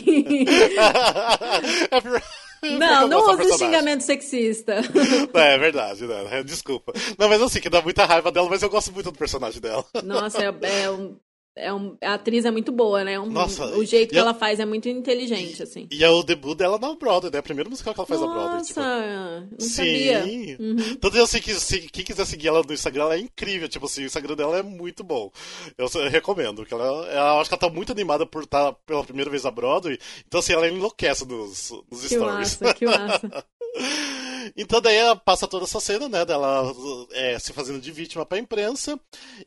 é 2.63 2.69
não, 2.77 3.01
eu 3.03 3.07
não 3.07 3.17
usa 3.19 3.37
personagem. 3.37 3.57
xingamento 3.67 4.01
sexista. 4.01 4.75
É, 5.33 5.53
é 5.53 5.57
verdade, 5.59 6.05
né? 6.07 6.43
Desculpa. 6.43 6.91
Não, 7.17 7.29
mas 7.29 7.39
assim, 7.41 7.59
que 7.59 7.69
dá 7.69 7.81
muita 7.81 8.05
raiva 8.05 8.31
dela, 8.31 8.49
mas 8.49 8.63
eu 8.63 8.69
gosto 8.69 8.91
muito 8.91 9.11
do 9.11 9.17
personagem 9.17 9.61
dela. 9.61 9.85
Nossa, 10.03 10.41
é, 10.43 10.83
é 10.83 10.89
um, 10.89 11.15
é 11.57 11.73
um- 11.73 11.97
a 12.01 12.13
atriz 12.13 12.45
é 12.45 12.51
muito 12.51 12.71
boa, 12.71 13.03
né? 13.03 13.19
Um- 13.19 13.25
Nossa, 13.29 13.65
o 13.77 13.83
jeito 13.83 14.11
e 14.11 14.13
que 14.13 14.17
eu- 14.17 14.21
ela 14.21 14.33
faz 14.33 14.59
é 14.59 14.65
muito 14.65 14.87
inteligente, 14.87 15.61
assim. 15.63 15.87
E 15.91 16.03
é 16.03 16.09
o 16.09 16.23
debut 16.23 16.57
dela 16.57 16.77
na 16.79 16.93
Broadway, 16.95 17.31
né? 17.31 17.39
A 17.39 17.43
primeira 17.43 17.69
musical 17.69 17.93
que 17.93 17.99
ela 17.99 18.07
faz 18.07 18.21
na 18.21 18.27
Broadway. 18.27 18.61
Tipo. 18.63 18.79
Nossa, 18.79 19.39
não 19.51 19.59
Sim. 19.59 19.67
sabia. 19.75 20.57
Uhum. 20.59 20.95
Tanto 20.99 21.17
assim 21.21 21.39
que 21.39 21.53
se, 21.53 21.81
quem 21.89 22.03
quiser 22.05 22.25
seguir 22.25 22.47
ela 22.47 22.61
no 22.63 22.73
Instagram, 22.73 23.03
ela 23.03 23.15
é 23.15 23.19
incrível. 23.19 23.67
Tipo 23.67 23.85
assim, 23.85 24.03
o 24.03 24.05
Instagram 24.05 24.35
dela 24.35 24.57
é 24.59 24.63
muito 24.63 25.03
bom. 25.03 25.31
Eu, 25.77 25.87
eu 25.95 26.09
recomendo. 26.09 26.65
Que 26.65 26.73
ela, 26.73 27.07
ela 27.07 27.39
acho 27.41 27.49
que 27.49 27.53
ela 27.55 27.59
tá 27.61 27.69
muito 27.69 27.91
animada 27.91 28.25
por 28.25 28.43
estar 28.43 28.73
pela 28.85 29.03
primeira 29.03 29.29
vez 29.29 29.43
na 29.43 29.51
Broadway. 29.51 29.97
Então, 30.27 30.39
assim, 30.39 30.53
ela 30.53 30.67
enlouquece 30.67 31.25
nos, 31.27 31.71
nos 31.91 32.01
Que 32.01 32.15
stories. 32.15 32.59
massa, 32.59 32.73
que 32.73 32.85
massa. 32.85 33.45
Então 34.55 34.79
daí 34.81 34.95
ela 34.95 35.15
passa 35.15 35.47
toda 35.47 35.65
essa 35.65 35.79
cena, 35.79 36.07
né, 36.07 36.23
dela 36.25 36.73
é, 37.11 37.37
se 37.39 37.51
fazendo 37.53 37.79
de 37.79 37.91
vítima 37.91 38.25
pra 38.25 38.37
imprensa, 38.37 38.99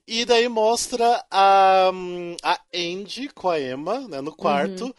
e 0.06 0.24
daí 0.24 0.48
mostra 0.48 1.24
a, 1.30 1.90
a 2.42 2.60
Andy 2.74 3.28
com 3.34 3.48
a 3.48 3.60
Emma, 3.60 4.00
né, 4.08 4.20
no 4.20 4.34
quarto, 4.34 4.94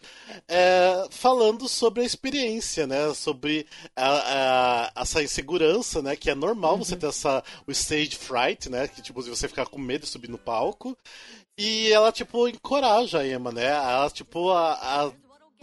é, 0.48 1.08
falando 1.10 1.68
sobre 1.68 2.02
a 2.02 2.06
experiência, 2.06 2.88
né, 2.88 3.14
sobre 3.14 3.66
a, 3.96 4.90
a- 4.96 5.02
essa 5.02 5.22
insegurança, 5.24 6.02
né, 6.02 6.16
que 6.16 6.30
é 6.30 6.36
normal 6.36 6.78
você 6.78 6.96
ter 6.96 7.08
essa, 7.08 7.44
o 7.68 7.72
stage 7.72 8.16
fright, 8.16 8.70
né, 8.70 8.88
que 8.88 9.02
tipo, 9.02 9.22
você 9.22 9.48
ficar 9.48 9.66
com 9.68 9.80
medo 9.80 10.02
de 10.06 10.10
subir 10.10 10.30
no 10.30 10.38
palco, 10.38 10.98
e 11.58 11.92
ela, 11.92 12.12
tipo, 12.12 12.48
encoraja 12.48 13.20
a 13.20 13.28
Emma, 13.28 13.52
né, 13.52 13.72
a, 13.74 14.10
tipo, 14.12 14.50
a, 14.52 14.74
a 15.08 15.12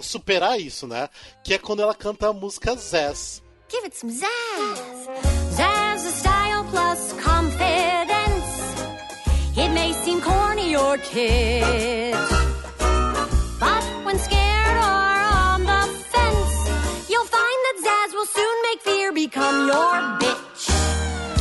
superar 0.03 0.61
isso, 0.61 0.86
né, 0.86 1.09
que 1.43 1.55
é 1.55 1.59
quando 1.59 1.82
ela 1.82 1.95
canta 1.95 2.28
a 2.28 2.32
música 2.32 2.74
Zaz. 2.76 3.43
Give 3.68 3.84
it 3.84 3.94
some 3.94 4.08
zazz. 4.08 4.78
Zazz 5.58 6.06
is 6.06 6.14
style 6.14 6.64
plus 6.70 7.12
confidence. 7.20 8.48
It 9.58 9.68
may 9.74 9.92
seem 9.92 10.22
corny 10.22 10.74
or 10.74 10.96
kid. 10.98 12.14
But 13.60 13.84
when 14.06 14.18
scared 14.18 14.76
or 14.78 15.18
on 15.44 15.60
the 15.64 15.82
fence, 16.12 17.10
you'll 17.10 17.30
find 17.38 17.58
that 17.66 17.76
Zazz 17.86 18.14
will 18.14 18.30
soon 18.38 18.56
make 18.62 18.80
fear 18.80 19.12
become 19.12 19.66
your 19.66 19.94
bitch. 20.18 20.47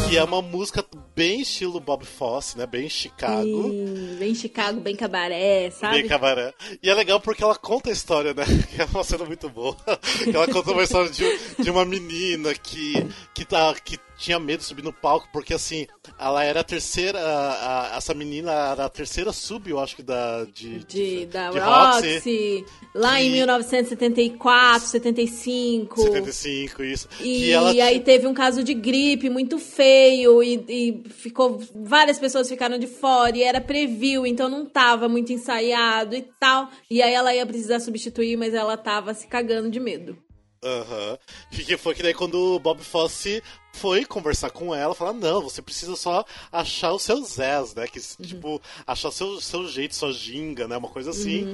Que 0.08 0.18
é 0.18 0.24
uma 0.24 0.42
música 0.42 0.86
bem 1.14 1.42
estilo 1.42 1.82
Bob 1.82 2.06
Fosse, 2.06 2.58
né? 2.58 2.66
Bem 2.66 2.88
Chicago. 2.88 3.44
Sim, 3.44 4.16
bem 4.18 4.34
Chicago, 4.34 4.80
bem 4.80 4.96
cabaré, 4.96 5.70
sabe? 5.70 5.98
Bem 5.98 6.08
cabaré. 6.08 6.54
E 6.82 6.90
é 6.90 6.94
legal 6.94 7.20
porque 7.20 7.44
ela 7.44 7.56
conta 7.56 7.90
a 7.90 7.94
história, 7.94 8.34
né? 8.34 8.44
É 8.80 8.86
uma 8.86 9.04
cena 9.04 9.26
muito 9.26 9.50
boa. 9.50 9.76
ela 10.34 10.48
conta 10.48 10.72
uma 10.72 10.84
história 10.84 11.10
de, 11.10 11.26
de 11.62 11.70
uma 11.70 11.84
menina 11.84 12.54
que, 12.54 12.94
que, 13.34 13.44
tá, 13.44 13.76
que 13.84 13.98
tinha 14.18 14.40
medo 14.40 14.60
de 14.60 14.66
subir 14.66 14.84
no 14.84 14.92
palco, 14.92 15.28
porque 15.32 15.54
assim, 15.54 15.86
ela 16.20 16.44
era 16.44 16.62
a 16.62 16.64
terceira. 16.64 17.20
A, 17.20 17.94
a- 17.94 17.98
essa 17.98 18.14
menina 18.14 18.52
era 18.52 18.86
a 18.86 18.90
terceira 18.90 19.32
sub, 19.32 19.70
eu 19.70 19.80
acho 19.80 19.96
que 19.96 20.04
da. 20.04 20.46
De, 20.46 20.80
De, 20.86 21.26
da 21.28 21.52
de 21.52 21.60
Roxy, 21.60 22.66
lá 22.96 23.22
em 23.22 23.28
E- 23.28 23.32
1974, 23.34 24.88
75. 24.88 26.02
75, 26.02 26.84
isso. 26.84 27.08
E 27.22 27.52
ela 27.52 27.70
aí 27.70 28.00
teve 28.00 28.28
um 28.28 28.34
caso 28.34 28.64
de 28.64 28.74
gripe 28.74 29.30
muito 29.30 29.58
feio 29.60 30.42
e, 30.44 30.64
e 30.68 31.10
ficou 31.10 31.60
várias 31.76 32.18
pessoas 32.20 32.48
ficaram 32.50 32.78
de 32.78 32.88
fora 32.88 33.38
e 33.38 33.44
era 33.44 33.62
preview, 33.62 34.26
então 34.26 34.50
não 34.50 34.66
tava 34.66 35.08
muito 35.08 35.32
ensaiado 35.32 36.16
e 36.16 36.24
tal. 36.40 36.70
E 36.90 37.02
aí 37.02 37.14
ela 37.14 37.34
ia 37.34 37.46
precisar 37.46 37.80
substituir, 37.80 38.38
mas 38.38 38.54
ela 38.54 38.78
tava 38.78 39.14
se 39.14 39.28
cagando 39.28 39.70
de 39.70 39.80
medo. 39.80 40.18
Aham. 40.64 41.18
E 41.52 41.64
que 41.64 41.78
foi 41.78 41.94
que 41.94 42.02
daí 42.02 42.14
quando 42.14 42.56
o 42.56 42.60
Bob 42.60 42.84
Fosse 42.84 43.44
foi 43.74 44.04
conversar 44.06 44.50
com 44.50 44.74
ela, 44.74 44.96
falar, 44.96 45.14
não, 45.14 45.42
você 45.42 45.62
precisa 45.62 45.96
só 45.96 46.26
achar 46.52 46.94
os 46.94 47.04
seus 47.04 47.34
Zés, 47.34 47.76
né? 47.76 47.88
Que, 47.88 48.00
tipo, 48.00 48.60
achar 48.86 49.10
o 49.10 49.12
seu, 49.12 49.40
seu 49.40 49.68
jeito, 49.68 49.96
sua 49.96 50.12
ginga, 50.12 50.68
né? 50.68 50.76
Uma 50.78 50.90
coisa 50.90 51.12
assim. 51.12 51.54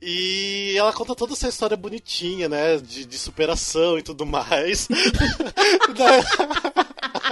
E 0.00 0.74
ela 0.76 0.92
conta 0.92 1.14
toda 1.14 1.32
essa 1.32 1.48
história 1.48 1.76
bonitinha, 1.76 2.48
né? 2.48 2.76
De, 2.76 3.06
de 3.06 3.18
superação 3.18 3.98
e 3.98 4.02
tudo 4.02 4.26
mais. 4.26 4.88
daí... 5.96 6.83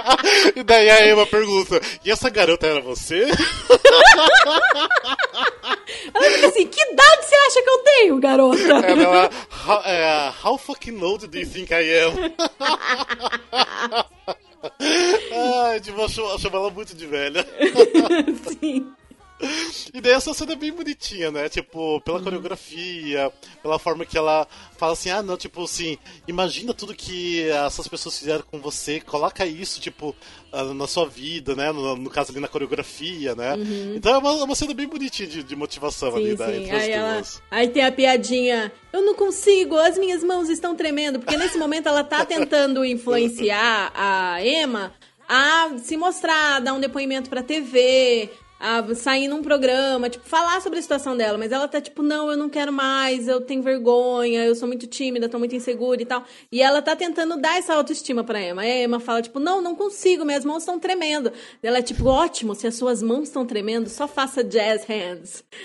e 0.56 0.62
daí 0.62 0.90
a 0.90 1.06
Emma 1.06 1.26
pergunta, 1.26 1.80
e 2.04 2.10
essa 2.10 2.30
garota 2.30 2.66
era 2.66 2.80
você? 2.80 3.26
Ela 6.14 6.30
fica 6.30 6.46
assim: 6.48 6.66
que 6.66 6.80
idade 6.80 7.24
você 7.24 7.34
acha 7.34 7.62
que 7.62 7.70
eu 7.70 7.78
tenho, 7.78 8.20
garota? 8.20 8.62
Ela, 8.62 9.02
ela 9.02 9.30
how, 9.66 9.82
é, 9.84 10.32
how 10.44 10.58
fucking 10.58 11.02
old 11.02 11.26
do 11.26 11.38
you 11.38 11.46
think 11.46 11.72
I 11.72 12.00
am? 12.00 12.12
Ai, 15.64 15.80
tipo, 15.80 16.00
eu 16.00 16.08
chamo, 16.08 16.28
eu 16.30 16.38
chamo 16.38 16.56
ela 16.56 16.70
muito 16.70 16.94
de 16.94 17.06
velha. 17.06 17.44
Sim. 18.60 18.86
E 19.92 20.00
daí 20.00 20.12
essa 20.12 20.32
cena 20.32 20.52
é 20.52 20.56
bem 20.56 20.72
bonitinha, 20.72 21.30
né? 21.30 21.48
Tipo, 21.48 22.00
pela 22.00 22.22
coreografia, 22.22 23.32
pela 23.62 23.78
forma 23.78 24.06
que 24.06 24.16
ela 24.16 24.46
fala 24.76 24.92
assim, 24.92 25.10
ah, 25.10 25.22
não, 25.22 25.36
tipo 25.36 25.62
assim, 25.64 25.98
imagina 26.26 26.72
tudo 26.72 26.94
que 26.94 27.48
essas 27.48 27.88
pessoas 27.88 28.18
fizeram 28.18 28.44
com 28.50 28.58
você, 28.58 29.00
coloca 29.00 29.44
isso, 29.44 29.80
tipo, 29.80 30.14
ah, 30.52 30.64
na 30.64 30.86
sua 30.86 31.06
vida, 31.08 31.54
né? 31.54 31.72
No, 31.72 31.96
no 31.96 32.10
caso 32.10 32.30
ali 32.30 32.40
na 32.40 32.48
coreografia, 32.48 33.34
né? 33.34 33.54
Então 33.94 34.14
é 34.14 34.18
uma, 34.18 34.30
é 34.30 34.44
uma 34.44 34.54
cena 34.54 34.74
bem 34.74 34.86
bonitinha 34.86 35.28
de, 35.28 35.42
de 35.42 35.56
motivação 35.56 36.14
ali, 36.14 36.32
Sim, 36.32 36.36
né? 36.36 36.46
sim. 36.46 36.62
Entre 36.62 36.76
as 36.76 36.82
Aí, 36.82 36.90
ela, 36.90 37.22
aí 37.50 37.68
tem 37.68 37.84
a 37.84 37.92
piadinha. 37.92 38.72
Eu 38.92 39.02
não 39.02 39.14
consigo, 39.14 39.76
as 39.76 39.98
minhas 39.98 40.22
mãos 40.22 40.48
estão 40.48 40.74
tremendo. 40.74 41.18
Porque 41.18 41.36
nesse 41.36 41.58
momento 41.58 41.88
ela 41.88 42.04
tá 42.04 42.24
tentando 42.24 42.84
influenciar 42.84 43.92
a 43.94 44.44
Emma 44.44 44.92
a 45.28 45.70
se 45.78 45.96
mostrar, 45.96 46.60
dar 46.60 46.74
um 46.74 46.80
depoimento 46.80 47.30
pra 47.30 47.42
TV, 47.42 48.30
a 48.62 48.94
sair 48.94 49.26
num 49.26 49.42
programa, 49.42 50.08
tipo, 50.08 50.24
falar 50.28 50.60
sobre 50.62 50.78
a 50.78 50.82
situação 50.82 51.16
dela. 51.16 51.36
Mas 51.36 51.50
ela 51.50 51.66
tá 51.66 51.80
tipo, 51.80 52.00
não, 52.02 52.30
eu 52.30 52.36
não 52.36 52.48
quero 52.48 52.72
mais, 52.72 53.26
eu 53.26 53.40
tenho 53.40 53.60
vergonha, 53.60 54.44
eu 54.44 54.54
sou 54.54 54.68
muito 54.68 54.86
tímida, 54.86 55.28
tô 55.28 55.36
muito 55.38 55.54
insegura 55.56 56.00
e 56.00 56.06
tal. 56.06 56.24
E 56.50 56.62
ela 56.62 56.80
tá 56.80 56.94
tentando 56.94 57.36
dar 57.40 57.58
essa 57.58 57.74
autoestima 57.74 58.22
pra 58.22 58.40
Emma. 58.40 58.62
A 58.62 58.68
Emma 58.68 59.00
fala, 59.00 59.20
tipo, 59.20 59.40
não, 59.40 59.60
não 59.60 59.74
consigo, 59.74 60.24
minhas 60.24 60.44
mãos 60.44 60.62
estão 60.62 60.78
tremendo. 60.78 61.32
Ela 61.62 61.78
é 61.78 61.82
tipo, 61.82 62.06
ótimo, 62.06 62.54
se 62.54 62.66
as 62.68 62.76
suas 62.76 63.02
mãos 63.02 63.24
estão 63.24 63.44
tremendo, 63.44 63.88
só 63.88 64.06
faça 64.06 64.44
jazz 64.44 64.84
hands. 64.84 65.42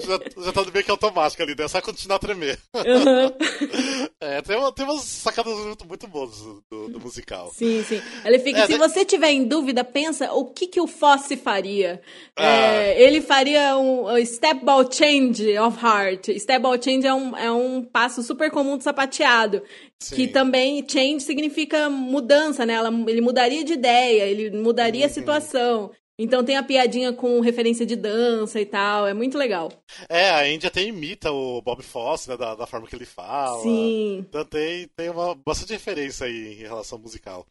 já, 0.00 0.44
já 0.44 0.52
tá 0.52 0.62
meio 0.72 0.84
que 0.84 0.90
automático 0.90 1.42
ali, 1.42 1.54
né? 1.58 1.66
Só 1.68 1.80
continuar 1.80 2.16
a 2.16 2.18
tremer. 2.20 2.58
é, 4.20 4.42
tem, 4.42 4.56
uma- 4.56 4.72
tem 4.72 4.84
umas 4.84 5.02
sacadas 5.02 5.52
muito, 5.54 5.86
muito 5.86 6.06
boas 6.08 6.30
do, 6.70 6.88
do- 6.88 7.00
musical. 7.00 7.50
Sim, 7.54 7.82
sim. 7.88 8.00
Ele 8.24 8.38
fica, 8.38 8.60
É, 8.60 8.66
se 8.66 8.72
de- 8.72 8.78
você 8.78 9.04
tiver 9.04 9.30
em 9.30 9.44
dúvida, 9.44 9.82
pensa 9.84 10.32
o 10.32 10.46
que, 10.52 10.66
que 10.66 10.80
o 10.80 10.86
Fosse 10.86 11.36
faria. 11.36 12.00
Ah. 12.36 12.44
É, 12.44 13.02
ele 13.02 13.20
faria 13.20 13.76
um, 13.76 14.08
um 14.12 14.24
step 14.26 14.64
ball 14.64 14.90
change 14.90 15.58
of 15.58 15.78
heart. 15.84 16.28
Step 16.38 16.60
ball 16.62 16.80
change 16.80 17.06
é 17.06 17.14
um, 17.14 17.36
é 17.36 17.50
um 17.50 17.82
passo 17.82 18.22
super 18.22 18.50
comum 18.50 18.76
do 18.76 18.84
sapateado. 18.84 19.62
Sim. 19.98 20.16
Que 20.16 20.28
também 20.28 20.84
change 20.88 21.20
significa 21.20 21.88
mudança, 21.88 22.66
né? 22.66 22.74
Ela, 22.74 22.90
ele 23.08 23.20
mudaria 23.20 23.64
de 23.64 23.72
ideia, 23.72 24.24
ele 24.24 24.50
mudaria 24.50 25.04
a 25.04 25.08
Uhum. 25.08 25.14
situação. 25.14 25.90
Então 26.18 26.44
tem 26.44 26.56
a 26.56 26.62
piadinha 26.62 27.12
com 27.12 27.40
referência 27.40 27.86
de 27.86 27.96
dança 27.96 28.60
e 28.60 28.66
tal. 28.66 29.06
É 29.08 29.14
muito 29.14 29.36
legal. 29.38 29.72
É, 30.08 30.30
a 30.30 30.42
Andy 30.44 30.66
até 30.66 30.82
imita 30.82 31.32
o 31.32 31.60
Bob 31.62 31.82
Fosse, 31.82 32.28
né? 32.28 32.36
Da, 32.36 32.54
da 32.54 32.66
forma 32.66 32.86
que 32.86 32.94
ele 32.94 33.06
fala. 33.06 33.60
Sim. 33.62 34.18
Então 34.28 34.44
tem, 34.44 34.86
tem 34.94 35.08
uma, 35.08 35.34
bastante 35.34 35.72
referência 35.72 36.26
aí 36.26 36.52
em 36.60 36.66
relação 36.66 36.98
ao 36.98 37.02
musical. 37.02 37.46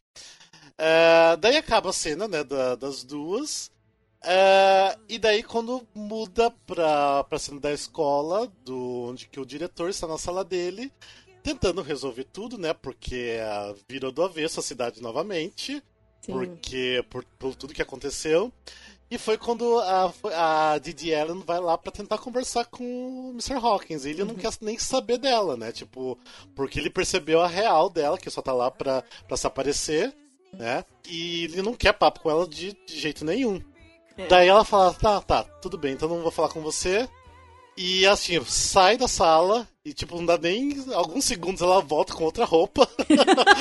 É, 0.84 1.38
daí 1.38 1.58
acaba 1.58 1.92
a 1.92 1.94
cena, 1.94 2.28
né, 2.28 2.44
da- 2.44 2.74
das 2.76 3.04
duas. 3.04 3.70
É, 4.24 4.98
e 5.08 5.20
daí 5.20 5.44
quando 5.44 5.88
muda 5.94 6.50
pra, 6.66 7.24
pra 7.26 7.38
cena 7.40 7.60
da 7.60 7.72
escola, 7.72 8.52
do, 8.66 9.08
onde 9.10 9.28
que 9.28 9.40
o 9.40 9.46
diretor 9.46 9.90
está 9.92 10.08
na 10.08 10.18
sala 10.18 10.44
dele, 10.44 10.92
tentando 11.44 11.82
resolver 11.84 12.24
tudo, 12.26 12.58
né? 12.58 12.74
Porque 12.74 13.38
é, 13.40 13.76
virou 13.88 14.12
do 14.12 14.24
avesso 14.24 14.60
a 14.60 14.64
cidade 14.64 15.02
novamente. 15.02 15.84
Sim. 16.22 16.32
Porque 16.34 17.06
por, 17.10 17.24
por 17.38 17.54
tudo 17.56 17.74
que 17.76 17.82
aconteceu. 17.82 18.52
E 19.10 19.18
foi 19.18 19.38
quando 19.38 19.78
a, 19.80 20.14
a 20.74 20.78
Didi 20.78 21.14
Allen 21.14 21.44
vai 21.46 21.60
lá 21.60 21.78
pra 21.78 21.92
tentar 21.92 22.18
conversar 22.20 22.66
com 22.66 22.84
o 22.84 23.30
Mr. 23.32 23.56
Hawkins. 23.56 24.06
E 24.06 24.10
ele 24.12 24.24
não 24.24 24.36
quer 24.36 24.52
nem 24.62 24.78
saber 24.80 25.18
dela, 25.18 25.58
né? 25.58 25.72
Tipo, 25.72 26.18
porque 26.56 26.80
ele 26.80 26.90
percebeu 26.90 27.42
a 27.42 27.48
real 27.48 27.90
dela, 27.90 28.18
que 28.18 28.30
só 28.30 28.42
tá 28.42 28.54
lá 28.54 28.72
pra, 28.72 29.04
pra 29.28 29.36
se 29.36 29.46
aparecer, 29.46 30.16
né? 30.58 30.84
E 31.10 31.46
ele 31.46 31.62
não 31.62 31.74
quer 31.74 31.94
papo 31.94 32.22
com 32.22 32.30
ela 32.30 32.48
de, 32.48 32.76
de 32.86 33.00
jeito 33.00 33.26
nenhum. 33.26 33.62
Daí 34.30 34.48
ela 34.48 34.64
fala, 34.64 34.94
tá, 34.94 35.22
tá, 35.22 35.44
tudo 35.44 35.78
bem, 35.78 35.94
então 35.94 36.08
não 36.08 36.22
vou 36.22 36.32
falar 36.32 36.50
com 36.50 36.62
você. 36.62 37.08
E 37.78 38.06
assim, 38.06 38.40
sai 38.46 38.98
da 38.98 39.08
sala 39.08 39.68
e 39.84 39.94
tipo, 39.94 40.16
não 40.18 40.26
dá 40.26 40.38
nem 40.38 40.86
alguns 40.94 41.26
segundos 41.26 41.62
ela 41.62 41.82
volta 41.82 42.14
com 42.14 42.26
outra 42.26 42.46
roupa. 42.46 42.88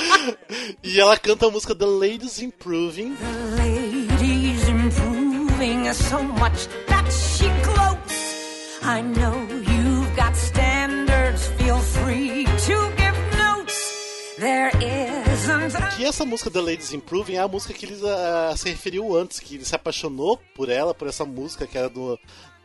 e 0.83 0.99
ela 0.99 1.17
canta 1.17 1.47
a 1.47 1.49
música 1.51 1.73
The 1.73 1.85
Ladies 1.85 2.39
Improving. 2.39 3.15
lady's 3.55 4.67
improving 4.67 5.93
so 5.93 6.21
much 6.23 6.67
that 6.87 7.11
she 7.11 7.47
gloats. 7.63 8.81
I 8.83 9.01
know 9.01 9.47
you've 9.49 10.15
got 10.15 10.35
standards, 10.35 11.47
feel 11.57 11.79
free 11.79 12.45
to 12.45 12.91
give 12.97 13.17
notes. 13.37 14.35
There 14.37 14.71
a 14.81 15.10
Que 15.97 16.05
essa 16.05 16.23
música 16.25 16.51
The 16.51 16.61
Ladies 16.61 16.93
Improving 16.93 17.35
é 17.35 17.39
a 17.39 17.47
música 17.47 17.73
que 17.73 17.85
ele 17.85 17.97
ah, 18.07 18.53
se 18.55 18.69
referiu 18.69 19.15
antes, 19.15 19.39
que 19.39 19.55
ele 19.55 19.65
se 19.65 19.75
apaixonou 19.75 20.39
por 20.55 20.69
ela, 20.69 20.93
por 20.93 21.07
essa 21.07 21.25
música 21.25 21.65
que 21.65 21.77
era 21.77 21.89
do, 21.89 22.19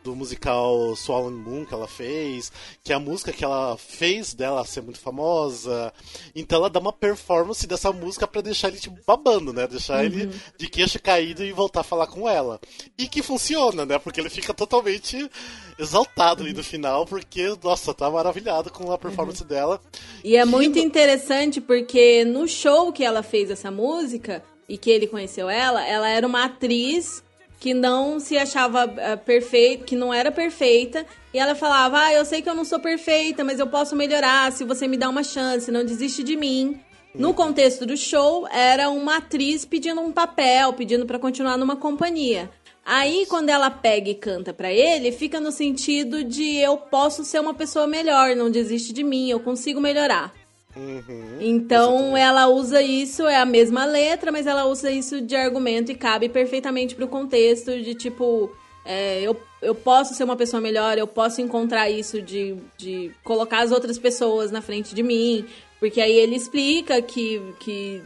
do 0.07 0.15
musical 0.15 0.95
Swollen 0.95 1.35
Moon 1.35 1.65
que 1.65 1.73
ela 1.73 1.87
fez, 1.87 2.49
que 2.81 2.93
é 2.93 2.95
a 2.95 2.99
música 2.99 3.33
que 3.33 3.43
ela 3.43 3.77
fez 3.77 4.33
dela 4.33 4.65
ser 4.65 4.81
muito 4.81 4.99
famosa. 4.99 5.93
Então 6.33 6.59
ela 6.59 6.69
dá 6.69 6.79
uma 6.79 6.93
performance 6.93 7.67
dessa 7.67 7.91
música 7.91 8.25
pra 8.25 8.39
deixar 8.39 8.69
ele 8.69 8.77
tipo 8.77 8.97
babando, 9.05 9.51
né? 9.51 9.67
Deixar 9.67 10.05
ele 10.05 10.31
de 10.57 10.69
queixo 10.69 10.97
caído 11.01 11.43
e 11.43 11.51
voltar 11.51 11.81
a 11.81 11.83
falar 11.83 12.07
com 12.07 12.27
ela. 12.27 12.57
E 12.97 13.07
que 13.07 13.21
funciona, 13.21 13.85
né? 13.85 13.99
Porque 13.99 14.21
ele 14.21 14.29
fica 14.29 14.53
totalmente 14.53 15.29
exaltado 15.77 16.41
ali 16.41 16.53
no 16.53 16.63
final, 16.63 17.05
porque, 17.05 17.53
nossa, 17.61 17.93
tá 17.93 18.09
maravilhado 18.09 18.71
com 18.71 18.91
a 18.91 18.97
performance 18.97 19.43
dela. 19.43 19.81
E 20.23 20.37
é 20.37 20.43
Que 20.43 20.49
muito 20.49 20.79
interessante 20.79 21.59
porque 21.59 22.23
no 22.23 22.47
show 22.47 22.93
que 22.93 23.03
ela 23.03 23.21
fez 23.21 23.51
essa 23.51 23.69
música 23.69 24.41
e 24.69 24.77
que 24.77 24.89
ele 24.89 25.05
conheceu 25.05 25.49
ela, 25.49 25.85
ela 25.85 26.09
era 26.09 26.25
uma 26.25 26.45
atriz 26.45 27.23
que 27.59 27.73
não 27.73 28.19
se 28.19 28.37
achava 28.37 28.87
perfeita, 29.25 29.83
que 29.83 29.95
não 29.95 30.13
era 30.13 30.31
perfeita, 30.31 31.05
e 31.33 31.39
ela 31.39 31.55
falava: 31.55 31.99
"Ah, 31.99 32.13
eu 32.13 32.25
sei 32.25 32.41
que 32.41 32.49
eu 32.49 32.55
não 32.55 32.65
sou 32.65 32.79
perfeita, 32.79 33.43
mas 33.43 33.59
eu 33.59 33.67
posso 33.67 33.95
melhorar 33.95 34.51
se 34.51 34.63
você 34.63 34.87
me 34.87 34.97
dá 34.97 35.09
uma 35.09 35.23
chance, 35.23 35.71
não 35.71 35.83
desiste 35.85 36.23
de 36.23 36.35
mim". 36.35 36.79
No 37.15 37.33
contexto 37.33 37.85
do 37.85 37.97
show, 37.97 38.47
era 38.47 38.89
uma 38.89 39.17
atriz 39.17 39.65
pedindo 39.65 40.01
um 40.01 40.11
papel, 40.11 40.73
pedindo 40.73 41.05
pra 41.05 41.17
continuar 41.17 41.57
numa 41.57 41.75
companhia. 41.75 42.49
Aí, 42.85 43.25
quando 43.27 43.49
ela 43.49 43.69
pega 43.69 44.09
e 44.09 44.15
canta 44.15 44.53
pra 44.53 44.71
ele, 44.71 45.11
fica 45.11 45.39
no 45.41 45.51
sentido 45.51 46.23
de 46.23 46.57
eu 46.57 46.77
posso 46.77 47.25
ser 47.25 47.41
uma 47.41 47.53
pessoa 47.53 47.87
melhor, 47.87 48.35
não 48.35 48.49
desiste 48.51 48.93
de 48.93 49.03
mim, 49.03 49.29
eu 49.29 49.39
consigo 49.39 49.81
melhorar. 49.81 50.31
Uhum. 50.77 51.37
Então 51.39 52.15
ela 52.15 52.47
usa 52.47 52.81
isso, 52.81 53.25
é 53.25 53.37
a 53.37 53.45
mesma 53.45 53.85
letra, 53.85 54.31
mas 54.31 54.45
ela 54.45 54.65
usa 54.65 54.91
isso 54.91 55.21
de 55.21 55.35
argumento 55.35 55.91
e 55.91 55.95
cabe 55.95 56.29
perfeitamente 56.29 56.95
pro 56.95 57.07
contexto 57.07 57.81
de 57.81 57.95
tipo, 57.95 58.51
é, 58.85 59.21
eu, 59.21 59.35
eu 59.61 59.73
posso 59.73 60.13
ser 60.13 60.23
uma 60.23 60.35
pessoa 60.35 60.61
melhor, 60.61 60.97
eu 60.97 61.07
posso 61.07 61.41
encontrar 61.41 61.89
isso 61.89 62.21
de, 62.21 62.55
de 62.77 63.11
colocar 63.23 63.59
as 63.63 63.71
outras 63.71 63.97
pessoas 63.97 64.51
na 64.51 64.61
frente 64.61 64.93
de 64.93 65.01
mim, 65.01 65.45
porque 65.79 65.99
aí 65.99 66.13
ele 66.13 66.35
explica 66.35 67.01
que, 67.01 67.41
que 67.59 68.01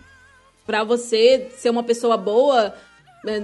pra 0.66 0.84
você 0.84 1.50
ser 1.58 1.70
uma 1.70 1.84
pessoa 1.84 2.16
boa, 2.16 2.74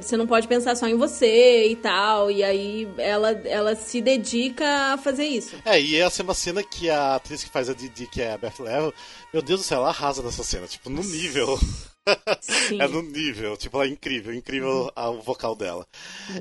você 0.01 0.17
não 0.17 0.25
pode 0.25 0.47
pensar 0.47 0.75
só 0.75 0.88
em 0.88 0.95
você 0.95 1.67
e 1.67 1.75
tal. 1.75 2.32
E 2.32 2.43
aí 2.43 2.88
ela, 2.97 3.32
ela 3.45 3.75
se 3.75 4.01
dedica 4.01 4.93
a 4.93 4.97
fazer 4.97 5.25
isso. 5.25 5.55
É, 5.63 5.80
e 5.80 5.95
essa 5.97 6.21
é 6.21 6.23
uma 6.23 6.34
cena 6.34 6.63
que 6.63 6.89
a 6.89 7.15
atriz 7.15 7.43
que 7.43 7.49
faz 7.49 7.69
a 7.69 7.73
Didi, 7.73 8.07
que 8.07 8.21
é 8.21 8.34
a 8.34 8.38
Beth 8.38 8.59
Level, 8.59 8.93
meu 9.34 9.41
Deus 9.41 9.61
do 9.61 9.63
céu, 9.63 9.80
ela 9.80 9.89
arrasa 9.89 10.23
nessa 10.23 10.43
cena, 10.43 10.67
tipo, 10.67 10.89
no 10.89 11.03
nível. 11.03 11.59
Sim. 12.39 12.81
é 12.81 12.87
no 12.87 13.01
nível, 13.01 13.55
tipo, 13.57 13.81
é 13.81 13.87
incrível, 13.87 14.33
incrível 14.33 14.91
Uhum. 14.97 15.17
o 15.17 15.21
vocal 15.21 15.55
dela. 15.55 15.85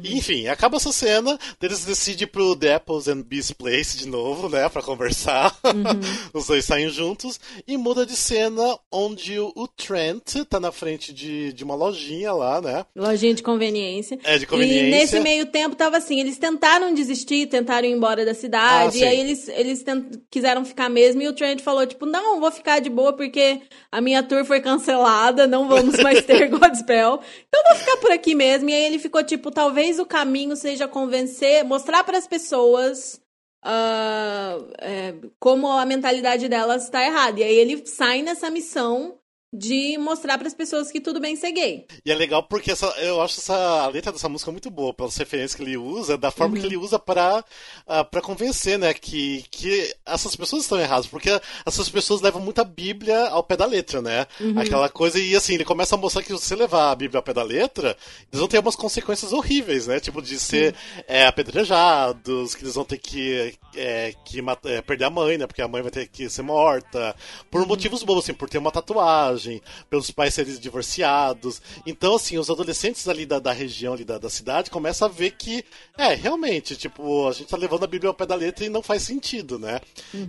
E, 0.02 0.16
enfim, 0.16 0.46
acaba 0.48 0.76
essa 0.76 0.92
cena, 0.92 1.38
eles 1.62 1.84
decidem 1.84 2.24
ir 2.24 2.26
pro 2.28 2.54
The 2.56 2.74
Apples 2.74 3.08
and 3.08 3.22
Bees 3.22 3.50
Place 3.52 3.96
de 3.96 4.06
novo, 4.08 4.48
né, 4.48 4.68
pra 4.68 4.82
conversar. 4.82 5.56
Uhum. 5.64 6.00
Os 6.34 6.46
dois 6.46 6.64
saem 6.64 6.88
juntos 6.88 7.38
e 7.66 7.76
muda 7.76 8.04
de 8.06 8.16
cena 8.16 8.78
onde 8.90 9.38
o 9.38 9.68
Trent 9.76 10.34
tá 10.48 10.58
na 10.60 10.72
frente 10.72 11.12
de, 11.12 11.52
de 11.52 11.64
uma 11.64 11.74
lojinha 11.74 12.32
lá, 12.32 12.60
né? 12.60 12.84
Lojinha 12.94 13.34
de 13.34 13.42
conveniência. 13.42 14.18
É, 14.24 14.38
de 14.38 14.46
conveniência. 14.46 14.86
E 14.86 14.90
nesse 14.90 15.20
meio 15.20 15.46
tempo 15.46 15.76
tava 15.76 15.96
assim, 15.96 16.20
eles 16.20 16.38
tentaram 16.38 16.92
desistir, 16.94 17.46
tentaram 17.46 17.86
ir 17.88 17.92
embora 17.92 18.24
da 18.24 18.32
Ah, 18.32 18.34
cidade, 18.34 18.92
sim. 18.94 19.00
e 19.00 19.04
aí 19.04 19.20
eles, 19.20 19.48
eles 19.48 19.82
tent- 19.82 20.20
quiseram 20.30 20.64
ficar 20.64 20.88
mesmo, 20.88 21.22
e 21.22 21.28
o 21.28 21.32
Trent 21.32 21.60
falou, 21.60 21.86
tipo, 21.86 22.06
não, 22.06 22.40
vou 22.40 22.50
ficar 22.50 22.80
de 22.80 22.90
boa 22.90 23.12
porque 23.12 23.60
a 23.90 24.00
minha 24.00 24.22
tour 24.22 24.44
foi 24.44 24.60
cancelada, 24.60 25.46
não 25.46 25.55
vamos 25.68 25.98
mais 26.00 26.24
ter 26.24 26.48
Godspell, 26.50 27.20
então 27.48 27.62
vou 27.68 27.76
ficar 27.76 27.96
por 27.96 28.10
aqui 28.10 28.34
mesmo. 28.34 28.68
E 28.68 28.74
aí 28.74 28.84
ele 28.84 28.98
ficou, 28.98 29.22
tipo, 29.24 29.50
talvez 29.50 29.98
o 29.98 30.06
caminho 30.06 30.54
seja 30.56 30.86
convencer, 30.86 31.64
mostrar 31.64 32.04
para 32.04 32.18
as 32.18 32.26
pessoas 32.26 33.20
ah, 33.62 34.58
é, 34.80 35.14
como 35.40 35.68
a 35.68 35.84
mentalidade 35.84 36.48
delas 36.48 36.84
está 36.84 37.04
errada. 37.04 37.40
E 37.40 37.42
aí 37.42 37.56
ele 37.56 37.86
sai 37.86 38.22
nessa 38.22 38.48
missão 38.50 39.18
de 39.56 39.96
mostrar 39.98 40.38
para 40.38 40.46
as 40.46 40.54
pessoas 40.54 40.90
que 40.90 41.00
tudo 41.00 41.20
bem 41.20 41.36
ser 41.36 41.52
gay. 41.52 41.86
E 42.04 42.10
é 42.10 42.14
legal 42.14 42.42
porque 42.42 42.70
essa, 42.70 42.86
eu 43.00 43.20
acho 43.22 43.38
essa, 43.38 43.54
a 43.54 43.88
letra 43.88 44.12
dessa 44.12 44.28
música 44.28 44.50
muito 44.50 44.70
boa, 44.70 44.92
pelas 44.92 45.16
referências 45.16 45.54
que 45.54 45.62
ele 45.62 45.76
usa, 45.76 46.18
da 46.18 46.30
forma 46.30 46.58
que 46.58 46.66
ele 46.66 46.76
usa 46.76 46.98
pra, 46.98 47.44
ah, 47.86 48.04
pra 48.04 48.20
convencer, 48.20 48.78
né, 48.78 48.92
que, 48.92 49.44
que 49.50 49.94
essas 50.04 50.36
pessoas 50.36 50.62
estão 50.62 50.78
erradas, 50.78 51.06
porque 51.06 51.30
essas 51.64 51.88
pessoas 51.88 52.20
levam 52.20 52.40
muito 52.40 52.60
a 52.60 52.64
Bíblia 52.64 53.28
ao 53.28 53.42
pé 53.42 53.56
da 53.56 53.66
letra, 53.66 54.02
né? 54.02 54.26
Aquela 54.56 54.88
coisa, 54.88 55.18
e 55.18 55.34
assim, 55.34 55.54
ele 55.54 55.64
começa 55.64 55.94
a 55.94 55.98
mostrar 55.98 56.22
que 56.22 56.28
se 56.28 56.34
você 56.34 56.54
levar 56.54 56.90
a 56.90 56.94
Bíblia 56.94 57.18
ao 57.18 57.22
pé 57.22 57.32
da 57.32 57.42
letra, 57.42 57.96
eles 58.30 58.40
vão 58.40 58.48
ter 58.48 58.58
umas 58.58 58.76
consequências 58.76 59.32
horríveis, 59.32 59.86
né? 59.86 60.00
Tipo, 60.00 60.20
de 60.20 60.38
ser 60.38 60.74
é, 61.06 61.26
apedrejados, 61.26 62.54
que 62.54 62.64
eles 62.64 62.74
vão 62.74 62.84
ter 62.84 62.98
que, 62.98 63.54
é, 63.74 64.14
que 64.24 64.40
é, 64.64 64.82
perder 64.82 65.04
a 65.04 65.10
mãe, 65.10 65.38
né? 65.38 65.46
Porque 65.46 65.62
a 65.62 65.68
mãe 65.68 65.82
vai 65.82 65.90
ter 65.90 66.06
que 66.06 66.28
ser 66.28 66.42
morta, 66.42 67.14
por 67.50 67.66
motivos 67.66 68.02
bobos, 68.02 68.24
assim, 68.24 68.34
por 68.34 68.48
ter 68.48 68.58
uma 68.58 68.70
tatuagem, 68.70 69.45
pelos 69.88 70.10
pais 70.10 70.34
serem 70.34 70.54
divorciados. 70.56 71.60
Então, 71.86 72.16
assim, 72.16 72.38
os 72.38 72.50
adolescentes 72.50 73.08
ali 73.08 73.26
da, 73.26 73.38
da 73.38 73.52
região, 73.52 73.94
ali 73.94 74.04
da, 74.04 74.18
da 74.18 74.30
cidade, 74.30 74.70
começam 74.70 75.08
a 75.08 75.10
ver 75.10 75.32
que, 75.32 75.64
é, 75.96 76.14
realmente, 76.14 76.76
tipo, 76.76 77.28
a 77.28 77.32
gente 77.32 77.48
tá 77.48 77.56
levando 77.56 77.84
a 77.84 77.88
Bíblia 77.88 78.08
ao 78.08 78.14
pé 78.14 78.26
da 78.26 78.34
letra 78.34 78.64
e 78.64 78.68
não 78.68 78.82
faz 78.82 79.02
sentido, 79.02 79.58
né? 79.58 79.80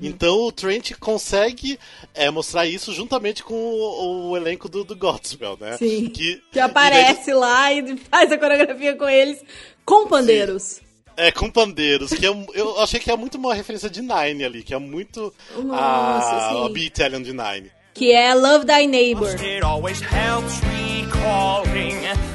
Então 0.01 0.35
o 0.41 0.51
Trent 0.51 0.93
consegue 0.99 1.79
é, 2.13 2.29
mostrar 2.29 2.65
isso 2.65 2.93
juntamente 2.93 3.43
com 3.43 3.53
o, 3.53 4.29
o 4.29 4.37
elenco 4.37 4.69
do, 4.69 4.83
do 4.83 4.95
Godspell, 4.95 5.57
né? 5.59 5.77
Sim. 5.77 6.09
Que, 6.09 6.41
Que 6.51 6.59
aparece 6.59 7.33
lá 7.33 7.73
e 7.73 7.97
faz 7.97 8.31
a 8.31 8.37
coreografia 8.37 8.95
com 8.95 9.07
eles 9.07 9.43
com 9.85 10.07
pandeiros. 10.07 10.81
É, 11.15 11.31
com 11.31 11.49
pandeiros, 11.49 12.13
que 12.13 12.23
eu, 12.23 12.45
eu 12.53 12.79
achei 12.79 12.99
que 12.99 13.09
é 13.09 13.15
muito 13.15 13.39
uma 13.39 13.53
referência 13.55 13.89
de 13.89 14.01
Nine 14.01 14.43
ali, 14.43 14.61
que 14.61 14.73
é 14.73 14.77
muito 14.77 15.33
Nossa, 15.55 16.35
a, 16.35 16.49
sim. 16.51 16.65
a 16.65 16.69
Be 16.69 16.85
Italian 16.85 17.23
de 17.23 17.33
Nine. 17.33 17.71
Que 17.97 18.13
é 18.13 18.35
Love 18.35 18.65
Thy 18.65 18.85
Neighbor. 18.85 19.35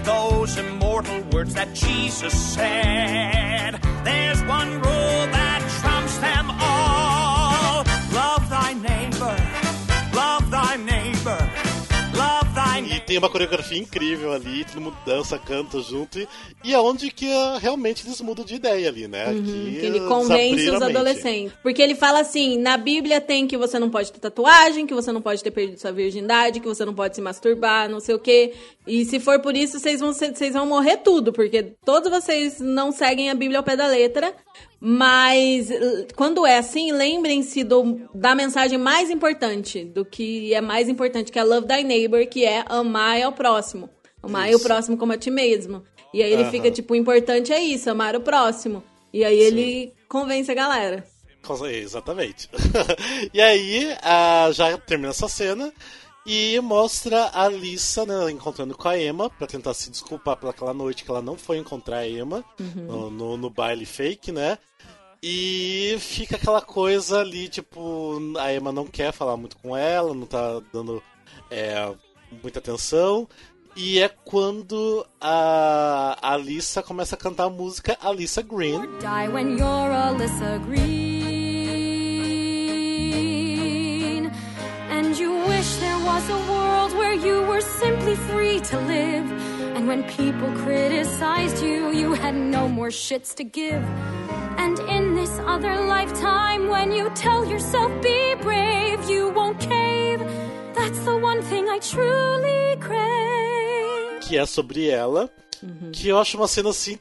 Those 0.03 0.59
immortal 0.59 1.23
words 1.31 1.55
that 1.55 1.73
Jesus 1.73 2.33
said. 2.33 3.79
There's 4.03 4.43
one 4.43 4.73
rule 4.73 5.27
that 5.31 5.42
tem 13.13 13.19
uma 13.19 13.29
coreografia 13.29 13.77
incrível 13.77 14.33
ali, 14.33 14.65
todo 14.65 14.81
mundo 14.81 14.97
dança, 15.05 15.39
canta 15.39 15.81
junto, 15.81 16.19
e, 16.19 16.27
e 16.65 16.73
é 16.73 16.81
onde 16.81 17.11
que 17.11 17.31
ah, 17.31 17.59
realmente 17.61 18.07
eles 18.07 18.19
mudam 18.23 18.43
de 18.43 18.55
ideia 18.55 18.89
ali, 18.89 19.07
né? 19.07 19.27
que, 19.27 19.39
Uhum, 19.39 19.45
Que 19.45 19.87
ele 19.87 19.99
eles 19.99 20.09
convence 20.09 20.71
os 20.71 20.81
adolescentes. 20.81 21.53
Porque 21.63 21.83
ele 21.83 21.95
fala 21.95 22.21
assim: 22.21 22.57
na 22.57 22.79
Bíblia 22.79 23.21
tem 23.21 23.47
que 23.47 23.57
você 23.57 23.79
não 23.79 23.91
pode 23.91 24.11
ter 24.11 24.19
tatuagem, 24.19 24.87
que 24.87 24.95
você 24.95 25.13
não 25.13 25.21
pode 25.21 25.43
ter 25.43 25.51
perdido 25.51 25.79
sua 25.79 25.93
virgindade, 25.93 26.59
que 26.59 26.67
você 26.67 26.87
não 26.87 26.95
pode 26.95 27.15
se 27.15 27.21
masturbar, 27.21 27.87
não 27.87 28.01
sei 28.01 28.15
o 28.15 28.19
quê. 28.19 28.55
E 28.87 29.05
se 29.05 29.21
for 29.21 29.41
por 29.41 29.55
isso, 29.55 29.79
vocês 29.79 30.01
vão, 30.01 30.13
vocês 30.15 30.55
vão 30.55 30.65
morrer 30.65 30.99
tudo, 30.99 31.35
porque 31.35 31.63
todos 31.85 32.11
vocês 32.11 32.61
não 32.61 32.91
seguem 32.93 33.29
a 33.29 33.35
Bíblia 33.35 33.59
ao 33.59 33.65
pé 33.65 33.77
da 33.77 33.87
letra. 33.87 34.35
Mas 34.85 35.71
eh, 35.71 36.09
quando 36.17 36.45
é 36.45 36.59
assim, 36.59 36.91
lembrem-se 36.91 37.65
da 38.13 38.35
mensagem 38.35 38.77
mais 38.77 39.11
importante, 39.11 39.85
do 39.85 40.05
que 40.05 40.53
é 40.53 40.61
mais 40.61 40.89
importante, 40.89 41.31
que 41.31 41.39
é 41.39 41.45
Love 41.45 41.69
Thy 41.69 41.85
Neighbor, 41.85 42.27
que 42.27 42.45
é 42.45 42.65
amar 42.67 43.23
ao 43.23 43.31
próximo. 43.31 43.89
Amar 44.21 44.53
o 44.53 44.59
próximo 44.59 44.97
como 44.97 45.13
a 45.13 45.17
ti 45.17 45.31
mesmo. 45.31 45.85
E 46.13 46.21
aí 46.21 46.33
ele 46.33 46.51
fica 46.51 46.69
tipo, 46.69 46.95
o 46.95 46.97
importante 46.97 47.53
é 47.53 47.63
isso, 47.63 47.89
amar 47.89 48.17
o 48.17 48.21
próximo. 48.21 48.83
E 49.13 49.25
aí 49.25 49.39
ele 49.39 49.93
convence 50.09 50.51
a 50.51 50.55
galera. 50.55 51.05
Exatamente. 51.81 52.51
e 53.33 53.41
aí, 53.41 53.87
já 54.53 54.77
termina 54.79 55.11
essa 55.11 55.29
cena 55.29 55.73
e 56.27 56.61
mostra 56.61 57.31
a 57.33 57.49
Lisa 57.49 58.07
né, 58.07 58.31
encontrando 58.31 58.77
com 58.77 58.89
a 58.89 58.99
Emma 58.99 59.29
pra 59.31 59.47
tentar 59.47 59.75
se 59.75 59.91
desculpar 59.91 60.37
pelaquela 60.37 60.73
noite 60.73 61.05
que 61.05 61.11
ela 61.11 61.23
não 61.23 61.37
foi 61.37 61.59
encontrar 61.59 61.99
a 61.99 62.09
Emma 62.09 62.45
no, 62.75 63.11
no, 63.11 63.37
no 63.37 63.51
baile 63.51 63.85
fake, 63.85 64.31
né? 64.31 64.59
E 65.23 65.97
fica 66.01 66.35
aquela 66.35 66.61
coisa 66.61 67.21
ali, 67.21 67.49
tipo, 67.49 68.19
a 68.41 68.53
Emma 68.53 68.73
não 68.73 68.85
quer 68.87 69.13
falar 69.13 69.37
muito 69.37 69.57
com 69.59 69.77
ela, 69.77 70.13
não 70.13 70.27
tá 70.27 70.61
dando 70.73 71.01
é, 71.49 71.95
muita 72.43 72.59
atenção. 72.59 73.29
E 73.77 74.01
é 74.01 74.09
quando 74.09 75.07
a, 75.21 76.19
Alissa 76.21 76.83
começa 76.83 77.15
a 77.15 77.19
cantar 77.19 77.45
a 77.45 77.51
música 77.51 77.97
Alissa 78.03 78.43
Green. 78.43 78.81
Die 78.99 79.29
when 79.33 79.57
you're 79.57 79.93
Alyssa 79.95 80.59
Green. 80.67 81.13
And 84.91 85.17
you 85.17 85.33
wish 85.47 85.77
there 85.77 85.99
was 86.05 86.29
a 86.31 86.37
world 86.51 86.95
where 86.95 87.15
you 87.15 87.47
were 87.47 87.63
simply 87.63 88.17
free 88.17 88.61
to 88.61 88.77
live. 88.81 89.52
And 89.83 89.89
when 89.89 90.05
people 90.05 90.49
criticized 90.63 91.61
you, 91.61 91.91
you 91.91 92.13
had 92.13 92.37
no 92.37 92.69
more 92.69 92.91
shits 92.91 93.35
to 93.35 93.43
give. 93.43 93.83
And 94.57 94.79
in 94.79 95.17
this 95.17 95.37
other 95.45 95.75
lifetime, 95.87 96.69
when 96.69 96.93
you 96.93 97.11
tell 97.17 97.45
yourself, 97.45 97.91
be 98.01 98.37
brave, 98.43 99.11
you 99.11 99.31
won't 99.31 99.59
cave. 99.59 100.21
That's 100.73 101.01
the 101.01 101.17
one 101.17 101.43
thing 101.43 101.69
I 101.69 101.81
truly 101.81 102.77
crave. 102.79 104.21
que 104.21 104.39
é 104.39 104.47
sobre 104.47 104.89
ela, 104.89 105.29
que 105.93 106.11
eu 106.11 106.19
acho 106.21 106.37
uma 106.37 106.47
cena 106.47 106.71
assim 106.71 106.97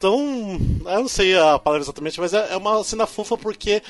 tão. 0.00 0.58
Eu 0.86 1.00
não 1.02 1.08
sei 1.08 1.38
a 1.38 1.56
palavra 1.56 1.84
exatamente, 1.84 2.18
mas 2.18 2.34
é 2.34 2.52
é 2.52 2.56
uma 2.56 2.82
cena 2.82 3.06
fofa 3.06 3.38
porque 3.38 3.80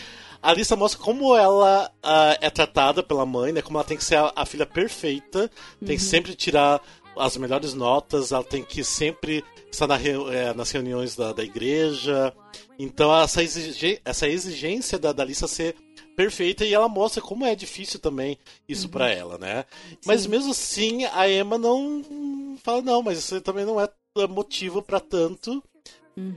a 0.42 0.50
Alissa 0.50 0.76
mostra 0.76 1.00
como 1.00 1.34
ela 1.34 1.90
ah, 2.02 2.36
é 2.42 2.50
tratada 2.50 3.02
pela 3.02 3.24
mãe, 3.24 3.52
né? 3.52 3.62
Como 3.62 3.78
ela 3.78 3.86
tem 3.86 3.96
que 3.96 4.04
ser 4.04 4.16
a, 4.16 4.30
a 4.36 4.44
filha 4.44 4.66
perfeita, 4.66 5.50
tem 5.80 5.96
que 5.96 6.02
sempre 6.02 6.34
tirar 6.34 6.82
as 7.16 7.36
melhores 7.36 7.74
notas, 7.74 8.32
ela 8.32 8.44
tem 8.44 8.62
que 8.62 8.82
sempre 8.84 9.44
estar 9.70 9.86
na 9.86 9.96
eh, 10.00 10.52
nas 10.54 10.70
reuniões 10.70 11.16
da, 11.16 11.32
da 11.32 11.42
igreja. 11.44 12.34
Então 12.78 13.14
essa, 13.16 13.42
exige- 13.42 14.00
essa 14.04 14.28
exigência 14.28 14.98
da, 14.98 15.12
da 15.12 15.22
Alissa 15.22 15.46
ser 15.48 15.74
perfeita 16.16 16.64
e 16.64 16.72
ela 16.72 16.88
mostra 16.88 17.20
como 17.20 17.44
é 17.44 17.54
difícil 17.54 17.98
também 17.98 18.38
isso 18.68 18.88
pra 18.88 19.10
ela, 19.10 19.36
né? 19.38 19.64
Mas 20.06 20.26
mesmo 20.26 20.52
assim, 20.52 21.04
a 21.06 21.28
Emma 21.28 21.58
não 21.58 22.56
fala, 22.62 22.82
não, 22.82 23.02
mas 23.02 23.18
isso 23.18 23.40
também 23.40 23.64
não 23.64 23.80
é 23.80 23.88
motivo 24.28 24.80
pra 24.80 25.00
tanto. 25.00 25.62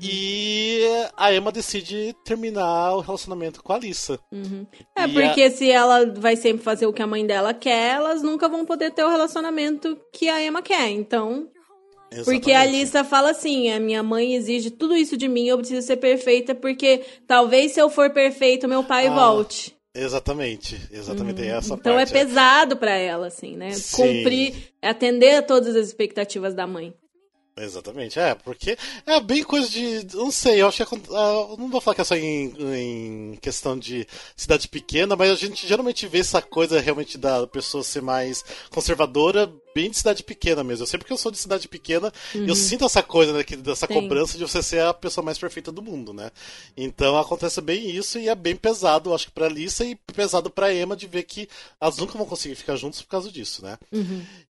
E 0.02 0.82
a 1.16 1.34
Emma 1.34 1.52
decide 1.52 2.16
terminar 2.26 2.96
o 2.96 3.00
relacionamento 3.02 3.62
com 3.64 3.74
a 3.74 3.76
Alissa. 3.76 4.20
É, 4.96 5.06
E 5.06 5.14
porque 5.14 5.50
se 5.52 5.70
ela 5.70 6.06
vai 6.16 6.36
sempre 6.36 6.64
fazer 6.64 6.86
o 6.88 6.94
que 6.94 7.02
a 7.02 7.08
mãe 7.08 7.26
dela 7.26 7.54
quer, 7.54 7.96
elas 7.96 8.22
nunca 8.22 8.48
vão 8.50 8.66
poder 8.66 8.92
ter 8.92 9.04
o 9.04 9.10
relacionamento 9.10 9.98
que 10.14 10.28
a 10.30 10.42
Emma 10.44 10.62
quer. 10.62 10.90
Então. 10.90 11.48
Porque 12.10 12.18
a 12.18 12.22
Exatamente. 12.22 12.56
Alissa 12.56 13.04
fala 13.04 13.32
assim: 13.32 13.70
a 13.70 13.80
minha 13.80 14.02
mãe 14.02 14.34
exige 14.34 14.72
tudo 14.72 14.96
isso 14.96 15.18
de 15.18 15.28
mim, 15.28 15.48
eu 15.48 15.58
preciso 15.58 15.86
ser 15.86 15.98
perfeita, 15.98 16.56
porque 16.56 17.04
talvez 17.28 17.74
se 17.74 17.82
eu 17.82 17.90
for 17.90 18.10
perfeito, 18.12 18.68
meu 18.68 18.84
pai 18.84 19.08
Ah, 19.08 19.14
volte. 19.14 19.76
Exatamente, 19.94 20.80
exatamente 20.92 21.42
é 21.42 21.48
essa 21.48 21.74
Então 21.74 21.96
parte. 21.96 22.10
é 22.16 22.20
pesado 22.26 22.78
pra 22.78 22.96
ela, 22.96 23.28
assim, 23.28 23.58
né? 23.58 23.72
Sim. 23.72 24.18
Cumprir, 24.20 24.54
atender 24.82 25.36
a 25.38 25.42
todas 25.42 25.76
as 25.76 25.88
expectativas 25.88 26.54
da 26.54 26.66
mãe. 26.68 26.94
Exatamente, 27.60 28.20
é, 28.20 28.36
porque 28.36 28.78
é 29.06 29.20
bem 29.20 29.44
coisa 29.44 29.68
de. 29.68 30.16
Não 30.16 30.30
sei, 30.30 30.62
eu 30.62 30.68
acho 30.68 30.86
que. 30.86 30.96
ah, 31.12 31.56
não 31.58 31.70
vou 31.70 31.82
falar 31.82 31.96
que 31.96 32.02
é 32.02 32.04
só 32.04 32.16
em, 32.16 32.54
em 32.76 33.36
questão 33.42 33.78
de 33.78 34.08
cidade 34.36 34.68
pequena, 34.68 35.16
mas 35.16 35.32
a 35.32 35.36
gente 35.36 35.68
geralmente 35.68 36.06
vê 36.06 36.20
essa 36.20 36.40
coisa 36.40 36.80
realmente 36.80 37.18
da 37.18 37.48
pessoa 37.48 37.84
ser 37.84 38.04
mais 38.04 38.46
conservadora 38.70 39.52
bem 39.78 39.92
de 39.92 39.98
cidade 39.98 40.24
pequena 40.24 40.64
mesmo. 40.64 40.84
Eu 40.84 40.88
sei 40.88 40.98
porque 40.98 41.14
eu 41.14 41.18
sou 41.18 41.32
de 41.32 41.38
cidade 41.38 41.68
pequena 41.68 42.12
e 42.34 42.50
eu 42.50 42.56
sinto 42.56 42.84
essa 42.86 43.04
coisa, 43.04 43.32
né, 43.32 43.44
que- 43.44 43.56
dessa 43.56 43.88
cobrança 43.88 44.38
de 44.38 44.44
você 44.44 44.64
ser 44.64 44.82
a 44.82 44.94
pessoa 44.94 45.24
mais 45.24 45.38
perfeita 45.38 45.72
do 45.72 45.82
mundo, 45.84 46.14
né? 46.14 46.32
Então 46.76 47.18
acontece 47.18 47.62
bem 47.62 47.90
isso 47.92 48.18
e 48.18 48.28
é 48.28 48.34
bem 48.34 48.56
pesado, 48.56 49.14
acho 49.14 49.28
que 49.28 49.32
pra 49.32 49.48
Lisa 49.48 49.86
e 49.86 49.96
pesado 50.16 50.50
pra 50.50 50.74
Emma 50.74 50.96
de 50.96 51.06
ver 51.06 51.24
que 51.24 51.48
elas 51.80 51.98
nunca 51.98 52.18
vão 52.18 52.26
conseguir 52.26 52.56
ficar 52.56 52.76
juntos 52.76 53.02
por 53.04 53.10
causa 53.10 53.32
disso, 53.32 53.64
né? 53.64 53.78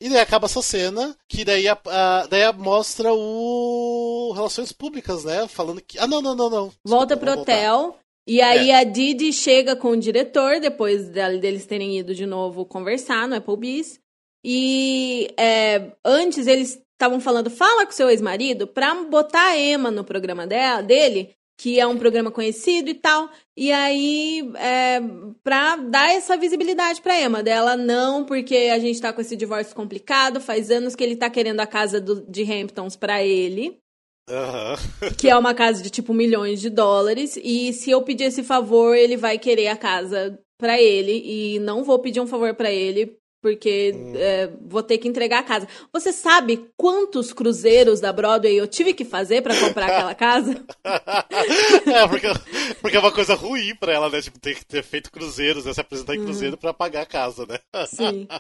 E 0.02 0.08
daí 0.08 0.20
acaba 0.20 0.46
essa 0.46 0.62
cena, 0.62 1.14
que 1.28 1.44
daí, 1.44 1.68
a, 1.68 1.78
a- 1.86 2.26
daí 2.28 2.54
mostra 2.54 3.12
o 3.14 4.32
Relações 4.34 4.72
Públicas, 4.72 5.24
né? 5.26 5.48
Falando 5.48 5.82
que. 5.82 6.00
Ah, 6.00 6.08
não, 6.08 6.22
não, 6.22 6.34
não, 6.36 6.50
não. 6.50 6.72
Volta 6.86 7.16
Desculpa, 7.16 7.18
pro 7.18 7.36
voltar. 7.36 7.54
hotel. 7.54 7.98
E 8.28 8.42
aí 8.42 8.72
a 8.72 8.84
Didi 8.84 9.34
chega 9.34 9.76
com 9.76 9.90
o 9.90 9.98
diretor, 9.98 10.60
depois 10.60 11.10
del- 11.10 11.40
deles 11.40 11.66
terem 11.66 11.98
ido 11.98 12.14
de 12.14 12.26
novo 12.28 12.64
conversar 12.66 13.28
no 13.28 13.36
Applebee's. 13.36 14.00
E 14.46 15.28
é, 15.38 15.92
antes 16.04 16.48
eles 16.48 16.82
estavam 16.94 17.20
falando, 17.20 17.50
fala 17.50 17.86
com 17.86 17.92
seu 17.92 18.10
ex-marido 18.10 18.68
pra 18.68 18.94
botar 19.06 19.52
a 19.52 19.58
Emma 19.58 19.90
no 19.92 20.04
programa 20.04 20.46
dela, 20.46 20.82
dele, 20.82 21.32
que 21.58 21.80
é 21.80 21.86
um 21.86 21.98
programa 21.98 22.32
conhecido 22.32 22.90
e 22.90 22.94
tal. 22.94 23.30
E 23.58 23.72
aí, 23.72 24.50
é, 24.56 25.02
pra 25.44 25.76
dar 25.76 26.10
essa 26.14 26.38
visibilidade 26.38 27.02
pra 27.02 27.20
Emma. 27.20 27.44
Dela, 27.44 27.76
não, 27.76 28.24
porque 28.26 28.70
a 28.74 28.80
gente 28.80 29.00
tá 29.02 29.12
com 29.12 29.20
esse 29.22 29.36
divórcio 29.36 29.76
complicado, 29.76 30.40
faz 30.40 30.72
anos 30.72 30.96
que 30.96 31.04
ele 31.04 31.16
tá 31.18 31.30
querendo 31.30 31.60
a 31.60 31.68
casa 31.68 32.00
do- 32.00 32.26
de 32.30 32.44
Hamptons 32.44 32.96
pra 32.96 33.22
ele 33.24 33.78
Aham. 34.30 34.76
que 35.18 35.28
é 35.30 35.36
uma 35.38 35.54
casa 35.54 35.82
de 35.84 35.90
tipo 35.90 36.14
milhões 36.14 36.62
de 36.62 36.70
dólares, 36.70 37.38
e 37.44 37.74
se 37.74 37.90
eu 37.92 38.02
pedir 38.04 38.26
esse 38.26 38.44
favor, 38.44 38.96
ele 38.96 39.18
vai 39.18 39.38
querer 39.38 39.68
a 39.68 39.76
casa 39.76 40.40
pra 40.58 40.80
ele, 40.82 41.22
e 41.26 41.60
não 41.60 41.84
vou 41.84 42.00
pedir 42.00 42.20
um 42.22 42.28
favor 42.28 42.54
pra 42.54 42.70
ele, 42.72 43.18
porque 43.42 43.94
é, 44.16 44.50
vou 44.62 44.84
ter 44.84 44.98
que 44.98 45.08
entregar 45.08 45.40
a 45.40 45.44
casa. 45.44 45.68
Você 45.94 46.12
sabe 46.12 46.70
quantos 46.76 47.32
cruzeiros 47.34 48.00
da 48.00 48.12
Broadway 48.12 48.56
eu 48.56 48.68
tive 48.68 48.94
que 48.94 49.06
fazer 49.06 49.42
pra 49.42 49.58
comprar 49.60 49.86
aquela 49.88 50.16
casa? 50.16 50.64
é, 51.86 52.08
porque, 52.08 52.28
porque 52.82 52.98
é 52.98 53.00
uma 53.00 53.12
coisa 53.12 53.36
ruim 53.36 53.76
pra 53.76 53.94
ela, 53.94 54.10
né? 54.10 54.22
Tipo, 54.22 54.40
ter 54.40 54.56
que 54.56 54.66
ter 54.66 54.84
feito 54.84 55.12
cruzeiros, 55.12 55.66
né? 55.66 55.74
Se 55.74 55.82
apresentar 55.82 56.16
em 56.16 56.24
cruzeiro 56.24 56.58
pra 56.58 56.74
pagar 56.74 57.02
a 57.02 57.06
casa, 57.06 57.46
né? 57.46 57.60
Sim. 57.88 58.28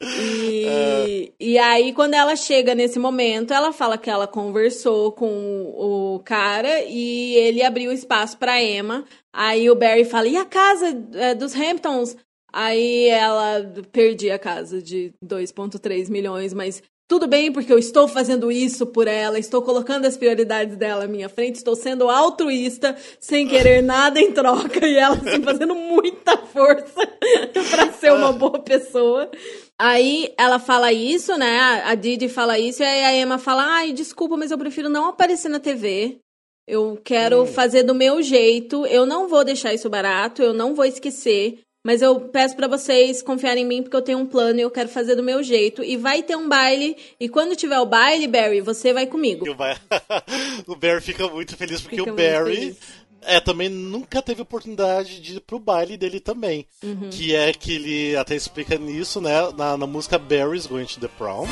E, 0.00 1.32
e 1.38 1.58
aí, 1.58 1.92
quando 1.92 2.14
ela 2.14 2.34
chega 2.34 2.74
nesse 2.74 2.98
momento, 2.98 3.52
ela 3.52 3.72
fala 3.72 3.96
que 3.96 4.10
ela 4.10 4.26
conversou 4.26 5.12
com 5.12 5.72
o 5.76 6.20
cara 6.24 6.82
e 6.82 7.34
ele 7.36 7.62
abriu 7.62 7.92
espaço 7.92 8.36
pra 8.36 8.60
Emma. 8.60 9.04
Aí 9.32 9.70
o 9.70 9.76
Barry 9.76 10.04
fala: 10.04 10.26
e 10.26 10.36
a 10.36 10.44
casa 10.44 10.86
é, 11.14 11.34
dos 11.34 11.54
Hamptons? 11.54 12.16
Aí 12.52 13.08
ela 13.08 13.72
perdi 13.90 14.30
a 14.30 14.38
casa 14.38 14.82
de 14.82 15.12
2,3 15.24 16.10
milhões, 16.10 16.52
mas 16.52 16.82
tudo 17.12 17.26
bem, 17.26 17.52
porque 17.52 17.70
eu 17.70 17.78
estou 17.78 18.08
fazendo 18.08 18.50
isso 18.50 18.86
por 18.86 19.06
ela, 19.06 19.38
estou 19.38 19.60
colocando 19.60 20.06
as 20.06 20.16
prioridades 20.16 20.76
dela 20.76 21.04
à 21.04 21.06
minha 21.06 21.28
frente, 21.28 21.56
estou 21.56 21.76
sendo 21.76 22.08
altruísta, 22.08 22.96
sem 23.20 23.46
querer 23.46 23.82
nada 23.82 24.18
em 24.18 24.32
troca, 24.32 24.86
e 24.86 24.96
ela 24.96 25.16
assim, 25.16 25.42
fazendo 25.42 25.74
muita 25.74 26.38
força 26.38 27.06
pra 27.70 27.92
ser 27.92 28.12
uma 28.12 28.32
boa 28.32 28.58
pessoa. 28.60 29.30
Aí 29.78 30.32
ela 30.38 30.58
fala 30.58 30.90
isso, 30.90 31.36
né? 31.36 31.82
A 31.84 31.94
Didi 31.94 32.28
fala 32.28 32.58
isso, 32.58 32.82
e 32.82 32.86
aí 32.86 33.04
a 33.04 33.14
Emma 33.14 33.36
fala: 33.36 33.62
ai, 33.64 33.92
desculpa, 33.92 34.36
mas 34.36 34.50
eu 34.50 34.56
prefiro 34.56 34.88
não 34.88 35.06
aparecer 35.06 35.50
na 35.50 35.60
TV. 35.60 36.18
Eu 36.66 36.98
quero 37.04 37.44
fazer 37.44 37.82
do 37.82 37.94
meu 37.94 38.22
jeito, 38.22 38.86
eu 38.86 39.04
não 39.04 39.28
vou 39.28 39.44
deixar 39.44 39.74
isso 39.74 39.90
barato, 39.90 40.42
eu 40.42 40.54
não 40.54 40.74
vou 40.74 40.84
esquecer. 40.84 41.58
Mas 41.84 42.00
eu 42.00 42.20
peço 42.20 42.54
pra 42.54 42.68
vocês 42.68 43.22
confiarem 43.22 43.64
em 43.64 43.66
mim 43.66 43.82
porque 43.82 43.96
eu 43.96 44.02
tenho 44.02 44.18
um 44.18 44.26
plano 44.26 44.58
e 44.60 44.62
eu 44.62 44.70
quero 44.70 44.88
fazer 44.88 45.16
do 45.16 45.22
meu 45.22 45.42
jeito. 45.42 45.82
E 45.82 45.96
vai 45.96 46.22
ter 46.22 46.36
um 46.36 46.48
baile. 46.48 46.96
E 47.18 47.28
quando 47.28 47.56
tiver 47.56 47.78
o 47.80 47.86
baile, 47.86 48.28
Barry, 48.28 48.60
você 48.60 48.92
vai 48.92 49.04
comigo. 49.06 49.50
O, 49.50 49.54
Ba- 49.54 49.76
o 50.68 50.76
Barry 50.76 51.00
fica 51.00 51.26
muito 51.26 51.56
feliz 51.56 51.80
porque 51.80 51.96
Fica 51.96 52.12
o 52.12 52.14
Barry 52.14 52.76
é, 53.22 53.40
também 53.40 53.68
nunca 53.68 54.22
teve 54.22 54.42
oportunidade 54.42 55.20
de 55.20 55.36
ir 55.38 55.40
pro 55.40 55.58
baile 55.58 55.96
dele 55.96 56.20
também. 56.20 56.66
Uhum. 56.84 57.10
Que 57.10 57.34
é 57.34 57.52
que 57.52 57.74
ele 57.74 58.16
até 58.16 58.36
explica 58.36 58.78
nisso, 58.78 59.20
né? 59.20 59.50
Na, 59.58 59.76
na 59.76 59.86
música 59.86 60.18
Barry's 60.20 60.66
Going 60.68 60.84
to 60.86 61.00
the 61.00 61.08
Prom. 61.18 61.48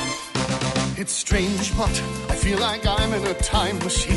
It's 0.97 1.13
strange, 1.13 1.73
but 1.75 1.91
I 2.33 2.37
feel 2.37 2.59
like 2.61 2.87
I'm 2.87 3.13
in 3.15 3.27
a 3.27 3.35
time 3.35 3.83
machine. 3.83 4.15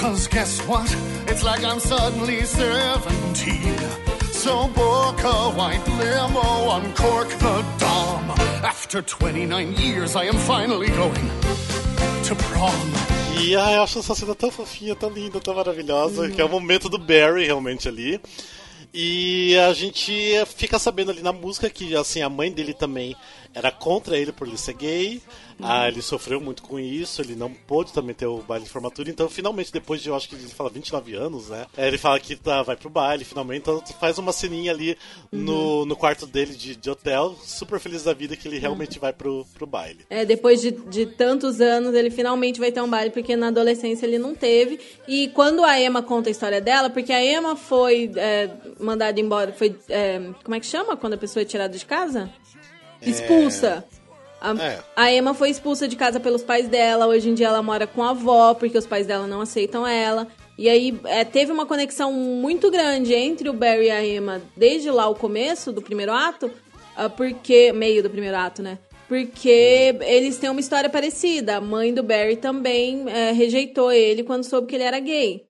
Cause 0.00 0.28
guess 0.28 0.60
what? 0.68 0.86
It's 1.28 1.42
like 1.42 1.64
I'm 1.64 1.80
suddenly 1.80 2.44
17. 2.44 4.15
So 4.46 4.68
book 4.68 5.24
a 5.24 5.50
white 5.58 5.84
limo, 5.98 6.70
uncork 6.70 7.28
the 7.30 7.64
dom. 7.80 8.30
After 8.62 9.02
29 9.02 9.72
years, 9.72 10.14
I 10.14 10.26
am 10.26 10.36
finally 10.36 10.86
going 10.86 11.28
to 12.22 12.36
prom. 12.36 12.72
E 13.40 13.56
ai, 13.56 13.74
eu 13.74 13.82
acho 13.82 13.98
essa 13.98 14.14
cena 14.14 14.36
tão 14.36 14.52
fofinha, 14.52 14.94
tão 14.94 15.10
linda, 15.10 15.40
tão 15.40 15.52
maravilhosa, 15.52 16.30
que 16.30 16.40
é 16.40 16.44
o 16.44 16.48
momento 16.48 16.88
do 16.88 16.96
Barry 16.96 17.44
realmente 17.44 17.88
ali. 17.88 18.20
E 18.94 19.56
a 19.68 19.72
gente 19.72 20.14
fica 20.56 20.78
sabendo 20.78 21.10
ali 21.10 21.22
na 21.22 21.32
música 21.32 21.68
que 21.68 21.96
assim 21.96 22.22
a 22.22 22.30
mãe 22.30 22.52
dele 22.52 22.72
também 22.72 23.16
era 23.56 23.70
contra 23.72 24.18
ele 24.18 24.32
por 24.32 24.46
ele 24.46 24.58
ser 24.58 24.74
gay. 24.74 25.22
Uhum. 25.58 25.66
Ah, 25.66 25.88
ele 25.88 26.02
sofreu 26.02 26.38
muito 26.38 26.62
com 26.62 26.78
isso, 26.78 27.22
ele 27.22 27.34
não 27.34 27.50
pôde 27.50 27.90
também 27.90 28.14
ter 28.14 28.26
o 28.26 28.42
baile 28.42 28.64
de 28.66 28.70
formatura. 28.70 29.08
Então, 29.08 29.26
finalmente, 29.30 29.72
depois 29.72 30.02
de 30.02 30.10
eu 30.10 30.14
acho 30.14 30.28
que 30.28 30.34
ele 30.34 30.46
fala 30.48 30.68
29 30.68 31.14
anos, 31.14 31.48
né? 31.48 31.64
é, 31.78 31.88
Ele 31.88 31.96
fala 31.96 32.20
que 32.20 32.36
tá, 32.36 32.62
vai 32.62 32.76
pro 32.76 32.90
baile, 32.90 33.24
finalmente. 33.24 33.60
Então, 33.62 33.82
faz 33.98 34.18
uma 34.18 34.32
ceninha 34.32 34.70
ali 34.70 34.98
no, 35.32 35.78
Uhum. 35.80 35.86
no 35.86 35.96
quarto 35.96 36.26
dele 36.26 36.54
de, 36.54 36.76
de 36.76 36.90
hotel, 36.90 37.34
super 37.42 37.80
feliz 37.80 38.02
da 38.02 38.12
vida 38.12 38.36
que 38.36 38.46
ele 38.46 38.58
realmente 38.58 38.98
vai 38.98 39.14
pro, 39.14 39.46
pro 39.54 39.66
baile. 39.66 40.04
É, 40.10 40.26
depois 40.26 40.60
de, 40.60 40.72
de 40.72 41.06
tantos 41.06 41.58
anos, 41.58 41.94
ele 41.94 42.10
finalmente 42.10 42.60
vai 42.60 42.70
ter 42.70 42.82
um 42.82 42.90
baile, 42.90 43.10
porque 43.10 43.34
na 43.34 43.48
adolescência 43.48 44.04
ele 44.04 44.18
não 44.18 44.34
teve. 44.34 44.78
E 45.08 45.28
quando 45.28 45.64
a 45.64 45.80
Emma 45.80 46.02
conta 46.02 46.28
a 46.28 46.32
história 46.32 46.60
dela, 46.60 46.90
porque 46.90 47.12
a 47.14 47.24
Emma 47.24 47.56
foi 47.56 48.10
é, 48.16 48.50
mandada 48.78 49.18
embora, 49.18 49.54
foi. 49.54 49.74
é, 49.88 50.20
como 50.44 50.54
é 50.54 50.60
que 50.60 50.66
chama 50.66 50.94
quando 50.98 51.14
a 51.14 51.18
pessoa 51.18 51.40
é 51.40 51.46
tirada 51.46 51.76
de 51.78 51.86
casa? 51.86 52.30
Expulsa. 53.02 53.84
A, 54.40 54.52
É. 54.62 54.80
a 54.94 55.12
Emma 55.12 55.34
foi 55.34 55.50
expulsa 55.50 55.88
de 55.88 55.96
casa 55.96 56.20
pelos 56.20 56.42
pais 56.42 56.68
dela. 56.68 57.06
Hoje 57.06 57.30
em 57.30 57.34
dia 57.34 57.48
ela 57.48 57.62
mora 57.62 57.86
com 57.86 58.02
a 58.02 58.10
avó, 58.10 58.54
porque 58.54 58.76
os 58.76 58.86
pais 58.86 59.06
dela 59.06 59.26
não 59.26 59.40
aceitam 59.40 59.86
ela. 59.86 60.26
E 60.58 60.68
aí 60.68 60.98
é, 61.04 61.24
teve 61.24 61.52
uma 61.52 61.66
conexão 61.66 62.12
muito 62.12 62.70
grande 62.70 63.14
entre 63.14 63.48
o 63.48 63.52
Barry 63.52 63.86
e 63.86 63.90
a 63.90 64.04
Emma 64.04 64.40
desde 64.56 64.90
lá 64.90 65.08
o 65.08 65.14
começo 65.14 65.70
do 65.72 65.82
primeiro 65.82 66.12
ato, 66.12 66.50
ah, 66.96 67.08
porque. 67.10 67.72
meio 67.72 68.02
do 68.02 68.08
primeiro 68.10 68.36
ato, 68.36 68.62
né? 68.62 68.78
Porque 69.08 69.94
eles 70.00 70.36
têm 70.38 70.50
uma 70.50 70.60
história 70.60 70.90
parecida. 70.90 71.56
A 71.56 71.60
mãe 71.60 71.94
do 71.94 72.02
Barry 72.02 72.36
também 72.36 73.04
é, 73.08 73.32
rejeitou 73.32 73.92
ele 73.92 74.24
quando 74.24 74.44
soube 74.44 74.66
que 74.66 74.74
ele 74.74 74.82
era 74.84 74.98
gay. 74.98 75.44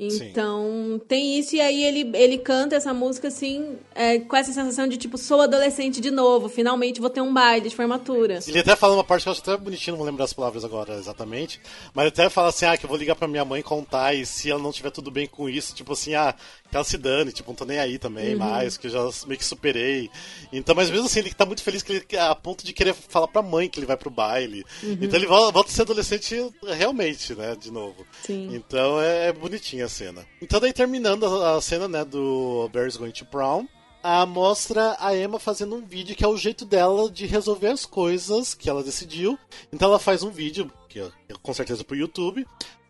Então, 0.00 1.00
tem 1.06 1.38
isso, 1.38 1.56
e 1.56 1.60
aí 1.60 1.84
ele, 1.84 2.10
ele 2.16 2.38
canta 2.38 2.76
essa 2.76 2.94
música 2.94 3.28
assim, 3.28 3.76
é, 3.94 4.18
com 4.18 4.34
essa 4.34 4.52
sensação 4.52 4.88
de 4.88 4.96
tipo, 4.96 5.18
sou 5.18 5.42
adolescente 5.42 6.00
de 6.00 6.10
novo, 6.10 6.48
finalmente 6.48 7.00
vou 7.00 7.10
ter 7.10 7.20
um 7.20 7.32
baile 7.32 7.68
de 7.68 7.76
formatura. 7.76 8.38
Ele 8.46 8.58
até 8.58 8.74
fala 8.74 8.94
uma 8.94 9.04
parte 9.04 9.24
que 9.24 9.28
eu 9.28 9.32
acho 9.32 9.42
até 9.42 9.56
bonitinho, 9.56 9.92
não 9.92 9.98
vou 9.98 10.06
lembrar 10.06 10.24
as 10.24 10.32
palavras 10.32 10.64
agora 10.64 10.94
exatamente. 10.94 11.60
Mas 11.94 12.04
ele 12.04 12.08
até 12.08 12.30
fala 12.30 12.48
assim, 12.48 12.64
ah, 12.64 12.76
que 12.76 12.84
eu 12.84 12.88
vou 12.88 12.98
ligar 12.98 13.14
pra 13.14 13.28
minha 13.28 13.44
mãe 13.44 13.62
contar 13.62 14.14
e 14.14 14.24
se 14.24 14.50
ela 14.50 14.62
não 14.62 14.72
tiver 14.72 14.90
tudo 14.90 15.10
bem 15.10 15.26
com 15.26 15.48
isso, 15.48 15.74
tipo 15.74 15.92
assim, 15.92 16.14
ah, 16.14 16.34
que 16.70 16.76
ela 16.76 16.84
se 16.84 16.96
dane, 16.96 17.32
tipo, 17.32 17.50
não 17.50 17.56
tô 17.56 17.64
nem 17.64 17.78
aí 17.78 17.98
também 17.98 18.36
mais, 18.36 18.76
que 18.76 18.86
eu 18.86 18.90
já 18.90 19.26
meio 19.26 19.38
que 19.38 19.44
superei. 19.44 20.08
Então, 20.52 20.74
mas 20.74 20.88
mesmo 20.88 21.06
assim, 21.06 21.18
ele 21.18 21.34
tá 21.34 21.44
muito 21.44 21.62
feliz 21.62 21.82
que 21.82 21.92
ele, 21.92 22.18
a 22.18 22.34
ponto 22.34 22.64
de 22.64 22.72
querer 22.72 22.94
falar 22.94 23.26
pra 23.26 23.42
mãe 23.42 23.68
que 23.68 23.80
ele 23.80 23.86
vai 23.86 23.96
pro 23.96 24.10
baile. 24.10 24.64
Então 24.82 25.18
ele 25.18 25.26
volta, 25.26 25.52
volta 25.52 25.70
a 25.70 25.72
ser 25.72 25.82
adolescente 25.82 26.36
realmente, 26.62 27.34
né, 27.34 27.56
de 27.56 27.70
novo. 27.72 28.06
Sim. 28.22 28.54
Então 28.54 29.00
é, 29.00 29.28
é 29.28 29.32
bonitinha 29.32 29.86
a 29.86 29.88
cena. 29.88 30.24
Então 30.40 30.60
daí 30.60 30.72
terminando 30.72 31.26
a, 31.26 31.56
a 31.56 31.60
cena, 31.60 31.88
né, 31.88 32.04
do 32.04 32.70
Barry's 32.72 32.96
Going 32.96 33.10
to 33.10 33.26
Prom, 33.26 33.66
a 34.02 34.24
mostra 34.24 34.96
a 35.00 35.16
Emma 35.16 35.38
fazendo 35.38 35.74
um 35.74 35.84
vídeo 35.84 36.14
que 36.14 36.24
é 36.24 36.28
o 36.28 36.36
jeito 36.36 36.64
dela 36.64 37.10
de 37.10 37.26
resolver 37.26 37.68
as 37.68 37.84
coisas 37.84 38.54
que 38.54 38.70
ela 38.70 38.84
decidiu. 38.84 39.38
Então 39.72 39.88
ela 39.88 39.98
faz 39.98 40.22
um 40.22 40.30
vídeo, 40.30 40.70
que 40.88 41.00
é 41.00 41.10
com 41.42 41.52
certeza 41.52 41.82
pro 41.82 41.96
YouTube, 41.96 42.46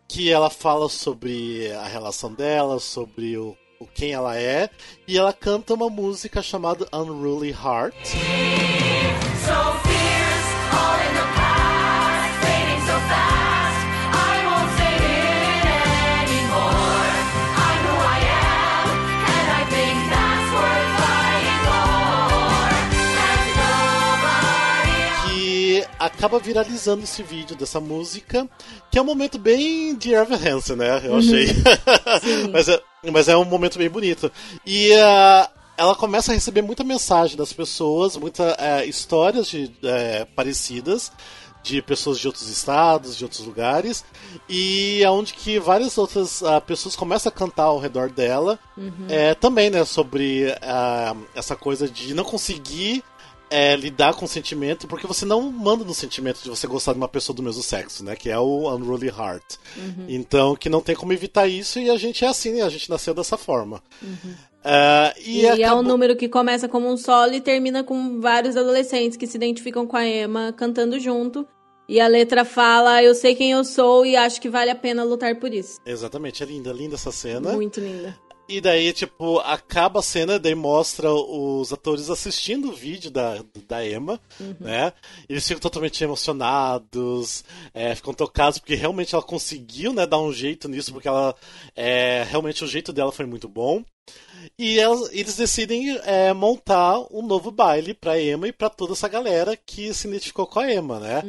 que 0.07 0.29
ela 0.29 0.49
fala 0.49 0.89
sobre 0.89 1.71
a 1.71 1.87
relação 1.87 2.33
dela, 2.33 2.79
sobre 2.79 3.37
o 3.37 3.55
quem 3.93 4.11
ela 4.11 4.37
é, 4.37 4.69
e 5.07 5.17
ela 5.17 5.33
canta 5.33 5.73
uma 5.73 5.89
música 5.89 6.41
chamada 6.41 6.87
Unruly 6.93 7.51
Heart. 7.51 8.15
Acaba 26.01 26.39
viralizando 26.39 27.03
esse 27.03 27.21
vídeo 27.21 27.55
dessa 27.55 27.79
música, 27.79 28.49
que 28.89 28.97
é 28.97 29.01
um 29.01 29.05
momento 29.05 29.37
bem 29.37 29.95
de 29.95 30.13
Evan 30.13 30.35
Hansen, 30.35 30.75
né? 30.75 30.99
Eu 31.03 31.17
achei. 31.17 31.47
mas, 32.51 32.67
é, 32.67 32.81
mas 33.09 33.27
é 33.27 33.35
um 33.35 33.45
momento 33.45 33.77
bem 33.77 33.89
bonito. 33.89 34.31
E 34.65 34.93
ah, 34.95 35.49
ela 35.77 35.95
começa 35.95 36.31
a 36.31 36.35
receber 36.35 36.61
muita 36.61 36.83
mensagem 36.83 37.35
das 37.35 37.53
pessoas, 37.53 38.15
muitas 38.17 38.55
histórias 38.85 39.47
de, 39.47 39.71
é, 39.83 40.25
parecidas 40.25 41.11
de 41.63 41.81
pessoas 41.81 42.19
de 42.19 42.27
outros 42.27 42.49
estados, 42.49 43.15
de 43.15 43.23
outros 43.23 43.45
lugares, 43.45 44.03
e 44.49 45.03
aonde 45.05 45.33
que 45.33 45.59
várias 45.59 45.97
outras 45.97 46.41
uh, 46.41 46.59
pessoas 46.65 46.95
começam 46.95 47.29
a 47.29 47.35
cantar 47.35 47.65
ao 47.65 47.79
redor 47.79 48.09
dela, 48.09 48.59
é, 49.09 49.35
também, 49.35 49.69
né, 49.69 49.85
sobre 49.85 50.45
uh, 50.47 51.25
essa 51.35 51.55
coisa 51.55 51.87
de 51.87 52.13
não 52.13 52.23
conseguir 52.23 53.03
é, 53.51 53.75
lidar 53.75 54.13
com 54.15 54.25
o 54.25 54.27
sentimento, 54.27 54.87
porque 54.87 55.05
você 55.05 55.25
não 55.25 55.41
manda 55.51 55.83
no 55.83 55.93
sentimento 55.93 56.41
de 56.41 56.49
você 56.49 56.65
gostar 56.65 56.93
de 56.93 56.97
uma 56.97 57.07
pessoa 57.07 57.35
do 57.35 57.43
mesmo 57.43 57.61
sexo, 57.61 58.03
né, 58.03 58.15
que 58.15 58.29
é 58.29 58.39
o 58.39 58.73
unruly 58.73 59.09
heart. 59.09 59.43
Então, 60.07 60.55
que 60.55 60.69
não 60.69 60.81
tem 60.81 60.95
como 60.95 61.11
evitar 61.13 61.47
isso, 61.47 61.77
e 61.77 61.89
a 61.89 61.97
gente 61.97 62.23
é 62.25 62.27
assim, 62.29 62.53
né, 62.53 62.61
a 62.63 62.69
gente 62.69 62.89
nasceu 62.89 63.13
dessa 63.13 63.37
forma. 63.37 63.83
Ah, 64.63 65.13
e 65.19 65.41
E, 65.41 65.45
é 65.45 65.51
um 65.51 65.63
acabou- 65.65 65.83
número 65.83 66.15
que 66.15 66.29
começa 66.29 66.67
como 66.69 66.87
um 66.87 66.95
solo 66.95 67.33
e 67.33 67.41
termina 67.41 67.83
com 67.83 68.19
vários 68.21 68.55
adolescentes 68.55 69.17
que 69.17 69.27
se 69.27 69.35
identificam 69.37 69.85
com 69.87 69.97
a 69.97 70.07
Emma 70.07 70.53
cantando 70.53 70.99
junto. 70.99 71.45
E 71.89 71.99
a 71.99 72.07
letra 72.07 72.45
fala: 72.45 73.03
Eu 73.03 73.13
sei 73.15 73.35
quem 73.35 73.51
eu 73.51 73.63
sou 73.65 74.05
e 74.05 74.15
acho 74.15 74.39
que 74.39 74.47
vale 74.49 74.69
a 74.69 74.75
pena 74.75 75.03
lutar 75.03 75.35
por 75.39 75.51
isso. 75.53 75.77
Exatamente, 75.85 76.41
é 76.43 76.45
linda, 76.45 76.71
linda 76.71 76.95
essa 76.95 77.11
cena. 77.11 77.51
Muito 77.53 77.79
linda. 77.81 78.15
E 78.47 78.59
daí, 78.59 78.91
tipo, 78.91 79.39
acaba 79.39 79.99
a 80.01 80.03
cena, 80.03 80.37
daí 80.37 80.53
mostra 80.53 81.09
os 81.09 81.71
atores 81.71 82.09
assistindo 82.09 82.67
o 82.69 82.75
vídeo 82.75 83.09
da, 83.09 83.41
da 83.65 83.87
Emma, 83.87 84.19
né? 84.59 84.91
Eles 85.29 85.47
ficam 85.47 85.61
totalmente 85.61 86.03
emocionados, 86.03 87.45
é, 87.73 87.95
ficam 87.95 88.13
tocados, 88.13 88.59
porque 88.59 88.75
realmente 88.75 89.15
ela 89.15 89.23
conseguiu, 89.23 89.93
né, 89.93 90.05
dar 90.05 90.19
um 90.19 90.33
jeito 90.33 90.67
nisso, 90.67 90.91
porque 90.91 91.07
ela, 91.07 91.33
é, 91.75 92.25
realmente 92.29 92.61
o 92.63 92.67
jeito 92.67 92.91
dela 92.91 93.11
foi 93.13 93.25
muito 93.25 93.47
bom. 93.47 93.85
E 94.59 94.79
elas- 94.79 95.09
eles 95.13 95.37
decidem 95.37 95.97
é, 96.03 96.33
montar 96.33 96.99
um 97.09 97.21
novo 97.25 97.51
baile 97.51 97.93
pra 97.93 98.19
Emma 98.21 98.47
e 98.49 98.51
pra 98.51 98.69
toda 98.69 98.91
essa 98.93 99.07
galera 99.07 99.55
que 99.55 99.93
se 99.93 100.07
identificou 100.09 100.45
com 100.47 100.59
a 100.59 100.73
Emma, 100.73 100.99
né? 100.99 101.21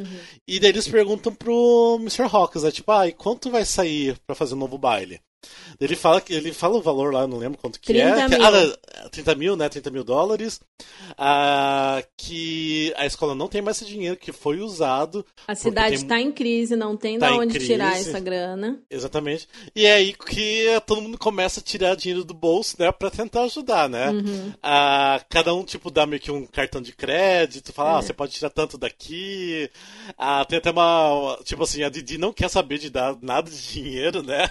E 0.48 0.58
daí 0.58 0.70
eles 0.70 0.88
perguntam 0.88 1.32
pro 1.32 1.98
Mr. 2.00 2.22
Hawkins, 2.32 2.64
né? 2.64 2.72
Tipo, 2.72 2.90
ah, 2.90 3.06
e 3.06 3.12
quanto 3.12 3.48
vai 3.50 3.64
sair 3.64 4.18
pra 4.26 4.34
fazer 4.34 4.54
um 4.54 4.58
novo 4.58 4.76
baile? 4.78 5.20
Ele 5.80 5.96
fala 5.96 6.20
que 6.20 6.32
ele 6.32 6.52
fala 6.52 6.76
o 6.76 6.82
valor 6.82 7.12
lá, 7.12 7.26
não 7.26 7.38
lembro 7.38 7.58
quanto 7.58 7.80
que 7.80 7.86
30 7.92 8.20
é. 8.20 8.28
que- 8.28 8.36
mil. 8.36 8.44
ah, 8.46 8.50
não, 8.50 9.08
30 9.10 9.34
mil, 9.34 9.56
né? 9.56 9.68
30 9.68 9.90
mil 9.90 10.04
dólares. 10.04 10.60
Ah, 11.18 12.02
que 12.16 12.92
a 12.96 13.06
escola 13.06 13.34
não 13.34 13.48
tem 13.48 13.60
mais 13.62 13.76
esse 13.80 13.90
dinheiro 13.90 14.16
que 14.16 14.32
foi 14.32 14.60
usado. 14.60 15.24
A 15.46 15.54
cidade 15.54 15.98
tem- 15.98 16.08
tá 16.08 16.20
em 16.20 16.32
crise, 16.32 16.74
não 16.76 16.96
tem 16.96 17.18
Tá 17.18 17.28
de 17.30 17.38
onde 17.38 17.58
tirar 17.58 17.96
essa 17.98 18.18
grana. 18.20 18.78
Exatamente. 18.90 19.48
E 19.74 19.86
é 19.86 19.92
aí 19.94 20.12
que 20.12 20.66
todo 20.86 21.00
mundo 21.02 21.18
começa 21.18 21.60
a 21.60 21.62
tirar 21.62 21.94
dinheiro 21.96 22.24
do 22.24 22.34
bolso, 22.34 22.76
né? 22.78 22.90
Pra 22.92 23.10
tentar 23.10 23.42
ajudar, 23.44 23.88
né? 23.88 24.10
Uhum. 24.10 24.52
Ah, 24.62 25.20
cada 25.28 25.54
um, 25.54 25.64
tipo, 25.64 25.90
dá 25.90 26.06
meio 26.06 26.20
que 26.20 26.30
um 26.30 26.46
cartão 26.46 26.80
de 26.80 26.92
crédito, 26.92 27.72
fala, 27.72 27.90
É. 27.90 27.98
ah, 27.98 28.02
você 28.02 28.12
pode 28.12 28.32
tirar 28.32 28.50
tanto 28.50 28.78
daqui. 28.78 29.70
Ah, 30.16 30.44
tem 30.44 30.58
até 30.58 30.70
uma. 30.70 31.38
Tipo 31.44 31.64
assim, 31.64 31.82
a 31.82 31.88
Didi 31.88 32.18
não 32.18 32.32
quer 32.32 32.48
saber 32.48 32.78
de 32.78 32.90
dar 32.90 33.16
nada 33.20 33.50
de 33.50 33.62
dinheiro, 33.72 34.22
né? 34.22 34.50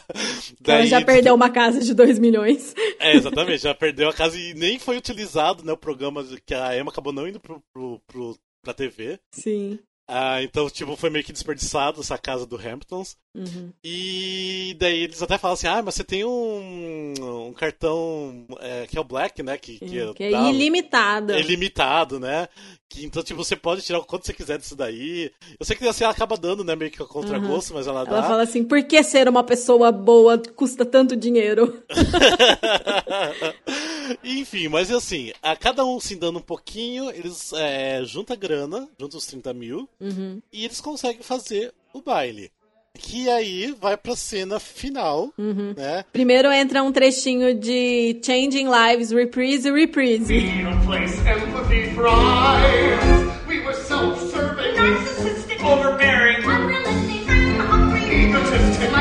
Já 0.87 1.01
perdeu 1.15 1.35
uma 1.35 1.49
casa 1.49 1.79
de 1.79 1.93
2 1.93 2.19
milhões. 2.19 2.73
É, 2.99 3.15
exatamente, 3.15 3.63
já 3.63 3.73
perdeu 3.73 4.09
a 4.09 4.13
casa 4.13 4.37
e 4.37 4.53
nem 4.53 4.77
foi 4.79 4.97
utilizado, 4.97 5.63
né? 5.63 5.71
O 5.73 5.77
programa 5.77 6.23
que 6.45 6.53
a 6.53 6.77
Emma 6.77 6.91
acabou 6.91 7.11
não 7.11 7.27
indo 7.27 7.39
pro, 7.39 7.61
pro, 7.73 7.99
pro, 8.07 8.37
pra 8.61 8.73
TV. 8.73 9.19
Sim. 9.31 9.79
Ah, 10.13 10.43
então, 10.43 10.69
tipo, 10.69 10.97
foi 10.97 11.09
meio 11.09 11.23
que 11.23 11.31
desperdiçado 11.31 12.01
essa 12.01 12.17
casa 12.17 12.45
do 12.45 12.57
Hamptons. 12.57 13.15
Uhum. 13.33 13.71
E 13.81 14.75
daí 14.77 15.03
eles 15.03 15.21
até 15.21 15.37
falam 15.37 15.53
assim, 15.53 15.67
ah, 15.67 15.81
mas 15.81 15.95
você 15.95 16.03
tem 16.03 16.25
um, 16.25 17.13
um 17.47 17.53
cartão 17.53 18.45
é, 18.59 18.85
que 18.87 18.97
é 18.97 18.99
o 18.99 19.05
Black, 19.05 19.41
né? 19.41 19.57
Que, 19.57 19.79
que, 19.79 20.13
Que 20.13 20.23
é 20.25 20.31
dá- 20.31 20.49
ilimitada. 20.49 21.39
é 21.39 21.41
limitado, 21.41 22.19
né? 22.19 22.49
Que, 22.89 23.05
então, 23.05 23.23
tipo, 23.23 23.41
você 23.41 23.55
pode 23.55 23.83
tirar 23.83 23.99
o 23.99 24.03
quanto 24.03 24.25
você 24.25 24.33
quiser 24.33 24.57
disso 24.57 24.75
daí. 24.75 25.31
Eu 25.57 25.65
sei 25.65 25.77
que 25.77 25.87
assim, 25.87 26.03
ela 26.03 26.11
acaba 26.11 26.35
dando, 26.35 26.61
né, 26.61 26.75
meio 26.75 26.91
que 26.91 27.01
a 27.01 27.05
contragosto, 27.05 27.73
mas 27.73 27.87
ela 27.87 28.03
dá. 28.03 28.17
Ela 28.17 28.27
fala 28.27 28.43
assim: 28.43 28.65
por 28.65 28.83
que 28.83 29.01
ser 29.03 29.29
uma 29.29 29.45
pessoa 29.45 29.93
boa 29.93 30.37
custa 30.57 30.83
tanto 30.85 31.15
dinheiro? 31.15 31.81
Enfim, 34.23 34.67
mas 34.67 34.91
assim, 34.91 35.31
a 35.41 35.55
cada 35.55 35.85
um 35.85 35.99
se 35.99 36.15
dando 36.15 36.39
um 36.39 36.41
pouquinho, 36.41 37.09
eles 37.11 37.51
é, 37.53 38.01
juntam 38.05 38.35
a 38.35 38.39
grana, 38.39 38.87
juntam 38.99 39.17
os 39.17 39.25
30 39.25 39.53
mil, 39.53 39.87
Uhum. 39.99 40.41
e 40.51 40.65
eles 40.65 40.79
conseguem 40.81 41.21
fazer 41.21 41.73
o 41.93 42.01
baile. 42.01 42.51
Que 42.93 43.29
aí 43.29 43.73
vai 43.79 43.95
pra 43.95 44.15
cena 44.17 44.59
final, 44.59 45.31
Uhum. 45.37 45.73
né? 45.77 46.03
Primeiro 46.11 46.51
entra 46.51 46.83
um 46.83 46.91
trechinho 46.91 47.55
de 47.55 48.19
Changing 48.23 48.67
Lives, 48.69 49.11
Reprise, 49.11 49.71
Reprise. 49.71 50.33
In 50.33 50.65
a 50.67 50.75
place 50.85 51.17
empathy 51.21 51.93
thrives. 51.95 53.31
We 53.47 53.59
were 53.61 53.73
self-serving, 53.75 54.75
Narcissistic, 54.75 55.63
overbearing, 55.63 56.43
unrealistic, 56.43 57.29
and 57.29 57.61
hungry, 57.61 58.25
egotistic. 58.25 58.91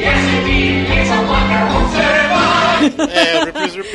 yes 0.00 0.34
indeed, 0.38 0.86
it's 0.90 1.10
a 1.10 1.22
wonderful 1.22 1.88
ceremony. 1.92 2.56
É, 3.10 3.45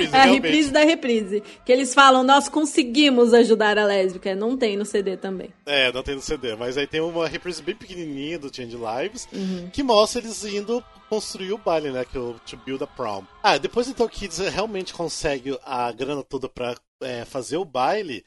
reprise, 0.02 0.15
É 0.15 0.19
a 0.19 0.23
realmente. 0.23 0.44
reprise 0.44 0.72
da 0.72 0.80
reprise. 0.84 1.44
Que 1.65 1.72
eles 1.72 1.94
falam, 1.94 2.23
nós 2.23 2.48
conseguimos 2.49 3.34
ajudar 3.34 3.78
a 3.78 3.86
lésbica. 3.86 4.34
Não 4.36 4.56
tem 4.57 4.76
no 4.78 4.86
CD 4.86 5.18
também. 5.18 5.49
É, 5.65 5.91
não 5.91 6.03
tem 6.03 6.15
no 6.15 6.22
CD, 6.22 6.56
mas 6.56 6.78
aí 6.78 6.88
tem 6.88 7.02
uma 7.02 7.28
reprise 7.28 7.61
bem 7.61 7.76
pequenininha 7.76 8.38
do 8.40 8.53
Change 8.56 8.76
Lives 8.78 9.28
Uhum. 9.34 9.69
que 9.72 9.84
mostra 9.84 10.22
eles 10.22 10.44
indo 10.45 10.84
construir 11.10 11.52
o 11.53 11.57
baile, 11.57 11.91
né? 11.91 12.06
Que 12.06 12.18
é 12.18 12.19
o 12.22 12.36
To 12.45 12.57
Build 12.57 12.84
a 12.84 12.88
Prom. 12.88 13.23
Ah, 13.44 13.57
depois 13.57 13.88
então 13.88 14.07
que 14.07 14.26
eles 14.26 14.38
realmente 14.38 14.94
conseguem 14.94 15.57
a 15.65 15.91
grana 15.91 16.23
toda 16.23 16.48
pra 16.48 16.76
é, 17.03 17.26
fazer 17.26 17.57
o 17.57 17.65
baile, 17.65 18.23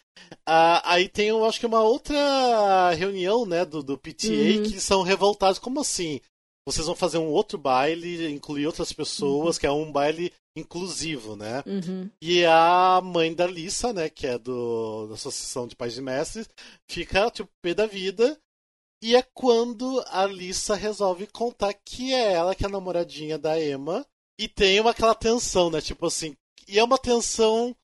ah, 0.47 0.83
aí 0.85 1.09
tem, 1.09 1.29
eu 1.29 1.45
acho 1.45 1.61
que 1.61 1.67
uma 1.67 1.81
outra 1.83 2.91
reunião, 2.93 3.47
né? 3.47 3.65
Do, 3.65 3.83
do 3.83 3.97
PTA 3.99 4.29
Uhum. 4.29 4.63
que 4.65 4.81
são 4.81 5.03
revoltados. 5.03 5.59
Como 5.59 5.81
assim? 5.81 6.21
Vocês 6.67 6.87
vão 6.87 6.97
fazer 6.97 7.19
um 7.19 7.27
outro 7.29 7.59
baile, 7.59 8.31
incluir 8.33 8.67
outras 8.67 8.93
pessoas, 8.93 9.59
que 9.59 9.67
é 9.67 9.71
um 9.71 9.93
baile 9.93 10.33
inclusivo, 10.57 11.37
né? 11.37 11.63
Uhum. 11.67 12.11
E 12.21 12.45
a 12.45 13.01
mãe 13.03 13.35
da 13.35 13.47
Lissa, 13.47 13.93
né, 13.93 14.09
que 14.09 14.27
é 14.27 14.39
do, 14.39 15.07
da 15.09 15.15
Associação 15.15 15.67
de 15.67 15.77
Pais 15.77 15.95
de 15.95 16.03
Mestres, 16.03 16.49
fica, 16.89 17.31
tipo, 17.31 17.51
pé 17.63 17.75
da 17.75 17.87
vida. 17.87 18.39
E 19.03 19.15
é 19.15 19.23
quando 19.35 20.03
a 20.09 20.25
Lissa 20.27 20.75
resolve 20.75 21.27
contar 21.27 21.75
que 21.75 22.13
é 22.15 22.33
ela 22.33 22.55
que 22.55 22.65
é 22.65 22.67
a 22.67 22.71
namoradinha 22.71 23.37
da 23.39 23.61
Emma. 23.63 24.07
E 24.39 24.49
tem 24.49 24.81
uma, 24.81 24.91
aquela 24.93 25.15
tensão, 25.15 25.71
né? 25.71 25.81
Tipo 25.81 26.07
assim. 26.07 26.35
E 26.67 26.79
é 26.79 26.85
uma 26.85 26.97
tensão 26.99 27.77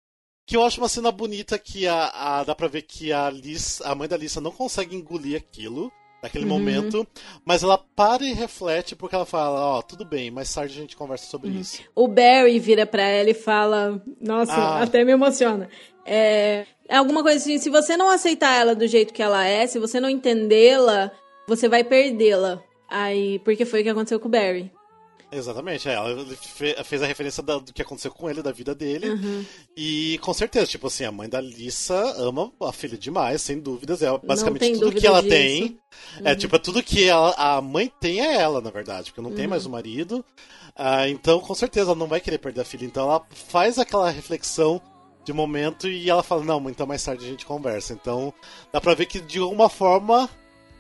que 0.47 0.57
eu 0.57 0.65
acho 0.65 0.81
uma 0.81 0.89
cena 0.89 1.13
bonita 1.13 1.59
que 1.59 1.87
a, 1.87 2.07
a- 2.41 2.45
dá 2.45 2.55
pra 2.55 2.67
ver 2.69 2.83
que 2.83 3.13
a 3.13 3.29
Lissa, 3.31 3.87
a 3.87 3.95
mãe 3.95 4.09
da 4.09 4.17
Lissa 4.17 4.41
não 4.41 4.51
consegue 4.51 4.97
engolir 4.97 5.37
aquilo 5.37 5.93
naquele 6.23 6.45
Uhum. 6.45 6.51
momento, 6.51 7.07
mas 7.45 7.63
ela 7.63 7.79
para 7.79 8.25
e 8.25 8.33
reflete 8.33 8.95
porque 8.95 9.15
ela 9.15 9.25
fala, 9.27 9.59
ó, 9.61 9.83
tudo 9.83 10.05
bem, 10.05 10.31
mais 10.31 10.53
tarde 10.53 10.77
a 10.77 10.81
gente 10.81 10.97
conversa 10.97 11.27
sobre 11.27 11.49
Uhum. 11.51 11.61
isso. 11.61 11.83
O 11.95 12.07
Barry 12.09 12.59
vira 12.59 12.85
pra 12.87 13.03
ela 13.03 13.31
e 13.31 13.35
fala. 13.35 14.03
Nossa, 14.21 14.53
Ah. 14.53 14.83
até 14.83 15.05
me 15.05 15.13
emociona. 15.13 15.69
É, 16.05 16.67
é 16.89 16.97
alguma 16.97 17.23
coisa 17.23 17.39
assim: 17.39 17.59
se 17.59 17.71
você 17.71 17.97
não 17.97 18.09
aceitar 18.11 18.59
ela 18.61 18.75
do 18.75 18.87
jeito 18.87 19.13
que 19.15 19.23
ela 19.23 19.47
é, 19.47 19.67
se 19.67 19.79
você 19.79 20.01
não 20.01 20.09
entendê-la, 20.11 21.11
você 21.47 21.69
vai 21.69 21.85
perdê-la. 21.85 22.63
Aí, 22.89 23.39
porque 23.41 23.65
foi 23.65 23.81
o 23.81 23.83
que 23.85 23.89
aconteceu 23.89 24.19
com 24.19 24.27
o 24.29 24.31
Barry. 24.31 24.71
Exatamente, 25.33 25.89
é, 25.89 25.93
ela 25.95 26.27
fe- 26.35 26.77
fez 26.83 27.03
a 27.03 27.07
referência 27.07 27.41
da- 27.43 27.59
do 27.59 27.73
que 27.73 27.83
aconteceu 27.83 28.11
com 28.11 28.29
ele, 28.29 28.43
da 28.43 28.51
vida 28.51 28.75
dele. 28.75 29.11
Uhum. 29.11 29.45
E 29.77 30.19
com 30.23 30.35
certeza, 30.35 30.67
tipo 30.67 30.89
assim, 30.89 31.05
a 31.05 31.13
mãe 31.13 31.29
da 31.29 31.41
Lissa 31.41 31.95
ama 32.19 32.51
a 32.61 32.73
filha 32.73 32.99
demais, 32.99 33.41
sem 33.41 33.59
dúvidas. 33.61 34.03
É 34.03 34.19
basicamente 34.19 34.61
tem 34.61 34.79
tudo 34.79 34.93
que 35.01 35.07
ela 35.07 35.23
disso. 35.23 35.33
Uhum. 35.35 35.41
tem. 35.41 35.79
É 36.25 36.35
tipo, 36.35 36.57
é 36.57 36.59
tudo 36.59 36.83
que 36.83 37.05
ela- 37.09 37.35
a 37.37 37.61
mãe 37.61 37.93
tem 38.01 38.21
é 38.21 38.35
ela, 38.41 38.61
na 38.61 38.71
verdade, 38.71 39.11
porque 39.13 39.21
não 39.21 39.33
tem 39.35 39.45
Uhum. 39.45 39.51
mais 39.51 39.67
o 39.67 39.71
marido. 39.71 40.25
Ah, 40.75 41.09
então, 41.09 41.39
com 41.41 41.55
certeza, 41.55 41.91
ela 41.91 41.99
não 41.99 42.07
vai 42.09 42.21
querer 42.21 42.39
perder 42.39 42.63
a 42.63 42.65
filha. 42.65 42.85
Então 42.85 43.05
ela 43.09 43.25
faz 43.31 43.79
aquela 43.79 44.11
reflexão 44.11 44.81
de 45.25 45.33
momento 45.33 45.89
e 45.89 46.11
ela 46.11 46.23
fala, 46.25 46.43
não, 46.45 46.69
então 46.71 46.87
mais 46.87 47.05
tarde 47.05 47.25
a 47.25 47.29
gente 47.29 47.47
conversa. 47.47 47.93
Então, 47.93 48.35
dá 48.73 48.81
pra 48.81 48.95
ver 48.95 49.07
que 49.07 49.21
de 49.21 49.39
alguma 49.39 49.69
forma 49.69 50.29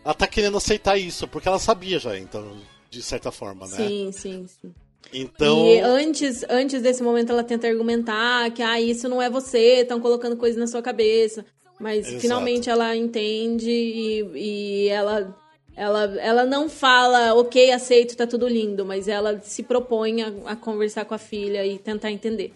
ela 0.04 0.14
tá 0.14 0.26
querendo 0.26 0.56
aceitar 0.56 0.96
isso, 0.98 1.28
porque 1.28 1.46
ela 1.46 1.58
sabia 1.58 1.98
já, 2.00 2.18
então, 2.18 2.56
de 2.90 3.02
certa 3.02 3.30
forma, 3.30 3.66
né? 3.68 3.76
Sim, 3.76 4.10
sim, 4.12 4.46
sim. 4.46 4.74
Então. 5.12 5.66
E 5.66 5.80
antes, 5.80 6.44
antes 6.48 6.82
desse 6.82 7.02
momento 7.02 7.30
ela 7.30 7.42
tenta 7.42 7.66
argumentar 7.66 8.50
que 8.50 8.62
ah, 8.62 8.80
isso 8.80 9.08
não 9.08 9.22
é 9.22 9.30
você, 9.30 9.80
estão 9.80 10.00
colocando 10.00 10.36
coisas 10.36 10.58
na 10.58 10.66
sua 10.66 10.82
cabeça. 10.82 11.44
Mas 11.78 12.06
Exato. 12.06 12.20
finalmente 12.20 12.68
ela 12.68 12.94
entende 12.94 13.70
e, 13.70 14.20
e 14.34 14.88
ela, 14.88 15.34
ela, 15.74 16.02
ela 16.20 16.44
não 16.44 16.68
fala, 16.68 17.34
ok, 17.34 17.72
aceito, 17.72 18.16
tá 18.16 18.26
tudo 18.26 18.46
lindo, 18.46 18.84
mas 18.84 19.08
ela 19.08 19.40
se 19.40 19.62
propõe 19.62 20.22
a, 20.22 20.32
a 20.46 20.56
conversar 20.56 21.06
com 21.06 21.14
a 21.14 21.18
filha 21.18 21.64
e 21.64 21.78
tentar 21.78 22.10
entender. 22.10 22.52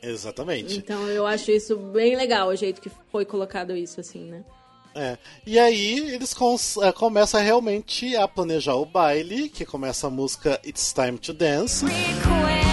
Exatamente. 0.00 0.78
Então 0.78 1.08
eu 1.08 1.26
acho 1.26 1.50
isso 1.50 1.76
bem 1.76 2.14
legal, 2.16 2.48
o 2.48 2.56
jeito 2.56 2.80
que 2.80 2.90
foi 3.10 3.24
colocado 3.24 3.76
isso, 3.76 4.00
assim, 4.00 4.24
né? 4.24 4.44
É. 4.94 5.16
E 5.46 5.58
aí 5.58 5.98
eles 6.14 6.34
cons- 6.34 6.76
eh, 6.78 6.92
começam 6.92 7.40
realmente 7.42 8.16
a 8.16 8.26
planejar 8.26 8.74
o 8.74 8.84
baile, 8.84 9.48
que 9.48 9.64
começa 9.64 10.06
a 10.08 10.10
música 10.10 10.60
It's 10.64 10.92
Time 10.92 11.16
to 11.18 11.32
Dance. 11.32 11.84
Requests 11.84 12.69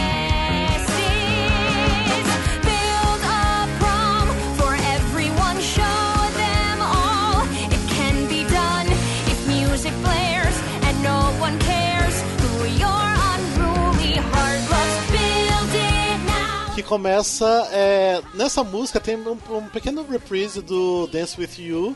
começa. 16.87 17.45
é, 17.71 18.21
nessa 18.33 18.63
música 18.63 18.99
tem 18.99 19.15
um, 19.17 19.37
um 19.51 19.69
pequeno 19.69 20.05
reprise 20.07 20.61
do 20.61 21.07
Dance 21.07 21.39
With 21.39 21.57
You, 21.59 21.95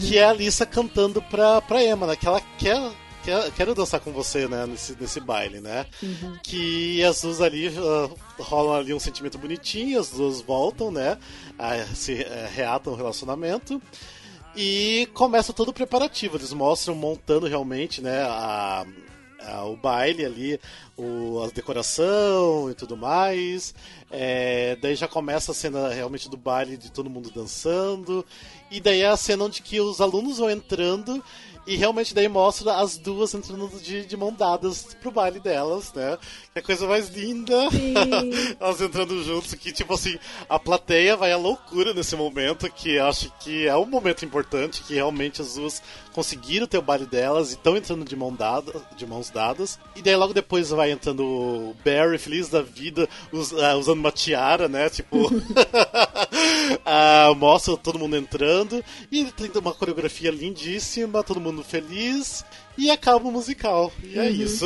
que 0.00 0.18
é 0.18 0.24
a 0.24 0.30
Alissa 0.30 0.66
cantando 0.66 1.22
pra, 1.22 1.60
pra 1.62 1.82
Emma, 1.84 2.06
né? 2.06 2.16
Que 2.16 2.26
ela 2.26 2.40
quer. 2.58 2.90
quero 3.56 3.74
dançar 3.74 4.00
com 4.00 4.12
você, 4.12 4.46
né? 4.48 4.66
Nesse, 4.66 4.96
nesse 5.00 5.20
baile, 5.20 5.60
né? 5.60 5.86
Que 6.42 7.02
as 7.04 7.22
duas 7.22 7.40
ali 7.40 7.68
ah, 7.78 8.10
rolam 8.42 8.74
ali 8.74 8.92
um 8.92 9.00
sentimento 9.00 9.38
bonitinho, 9.38 9.98
as 10.00 10.10
duas 10.10 10.40
voltam, 10.40 10.90
né? 10.90 11.16
a- 11.58 11.84
se 11.94 12.22
eh, 12.22 12.50
reatam 12.54 12.92
o 12.92 12.96
relacionamento. 12.96 13.80
E 14.56 15.08
começa 15.14 15.52
todo 15.52 15.70
o 15.70 15.72
preparativo. 15.72 16.36
Eles 16.36 16.52
mostram 16.52 16.94
montando 16.94 17.46
realmente, 17.46 18.00
né? 18.00 18.22
A- 18.22 18.84
o 19.64 19.76
baile 19.76 20.24
ali, 20.24 20.60
o, 20.96 21.42
a 21.42 21.48
decoração 21.48 22.70
e 22.70 22.74
tudo 22.74 22.96
mais. 22.96 23.74
É, 24.10 24.76
daí 24.80 24.94
já 24.94 25.08
começa 25.08 25.52
a 25.52 25.54
cena 25.54 25.88
realmente 25.88 26.28
do 26.28 26.36
baile 26.36 26.76
de 26.76 26.90
todo 26.90 27.10
mundo 27.10 27.30
dançando. 27.30 28.24
E 28.70 28.80
daí 28.80 29.02
é 29.02 29.08
a 29.08 29.16
cena 29.16 29.44
onde 29.44 29.62
que 29.62 29.80
os 29.80 30.00
alunos 30.00 30.38
vão 30.38 30.50
entrando. 30.50 31.22
E 31.66 31.76
realmente 31.76 32.14
daí 32.14 32.28
mostra 32.28 32.74
as 32.76 32.98
duas 32.98 33.32
entrando 33.34 33.68
de, 33.80 34.04
de 34.04 34.16
mão 34.16 34.32
dadas 34.32 34.94
pro 35.00 35.10
baile 35.10 35.40
delas, 35.40 35.92
né? 35.94 36.18
Que 36.52 36.58
é 36.58 36.60
a 36.60 36.62
coisa 36.64 36.86
mais 36.86 37.08
linda. 37.08 37.54
Elas 38.60 38.80
entrando 38.80 39.22
juntos, 39.24 39.54
que 39.54 39.72
tipo 39.72 39.94
assim, 39.94 40.18
a 40.48 40.58
plateia 40.58 41.16
vai 41.16 41.32
à 41.32 41.36
loucura 41.36 41.94
nesse 41.94 42.14
momento, 42.16 42.70
que 42.70 42.96
eu 42.96 43.06
acho 43.06 43.32
que 43.40 43.66
é 43.66 43.76
um 43.76 43.86
momento 43.86 44.24
importante, 44.24 44.82
que 44.82 44.94
realmente 44.94 45.40
as 45.40 45.54
duas 45.54 45.82
conseguiram 46.12 46.66
ter 46.66 46.78
o 46.78 46.82
baile 46.82 47.06
delas 47.06 47.50
e 47.50 47.54
estão 47.54 47.76
entrando 47.76 48.04
de, 48.04 48.14
mão 48.14 48.32
dada, 48.32 48.72
de 48.96 49.06
mãos 49.06 49.30
dadas. 49.30 49.78
E 49.96 50.02
daí 50.02 50.14
logo 50.16 50.34
depois 50.34 50.70
vai 50.70 50.90
entrando 50.90 51.24
o 51.24 51.76
Barry, 51.84 52.18
feliz 52.18 52.48
da 52.48 52.62
vida, 52.62 53.08
us- 53.32 53.52
ah, 53.54 53.74
usando 53.76 53.98
uma 53.98 54.12
tiara, 54.12 54.68
né? 54.68 54.88
Tipo. 54.90 55.30
ah, 56.84 57.32
mostra 57.36 57.76
todo 57.76 57.98
mundo 57.98 58.16
entrando. 58.16 58.84
E 59.10 59.24
tem 59.24 59.50
uma 59.56 59.72
coreografia 59.74 60.30
lindíssima, 60.30 61.22
todo 61.22 61.40
mundo 61.40 61.53
feliz. 61.62 62.44
E 62.76 62.90
acaba 62.90 63.28
o 63.28 63.30
musical. 63.30 63.92
E 64.02 64.18
é 64.18 64.28
isso. 64.28 64.64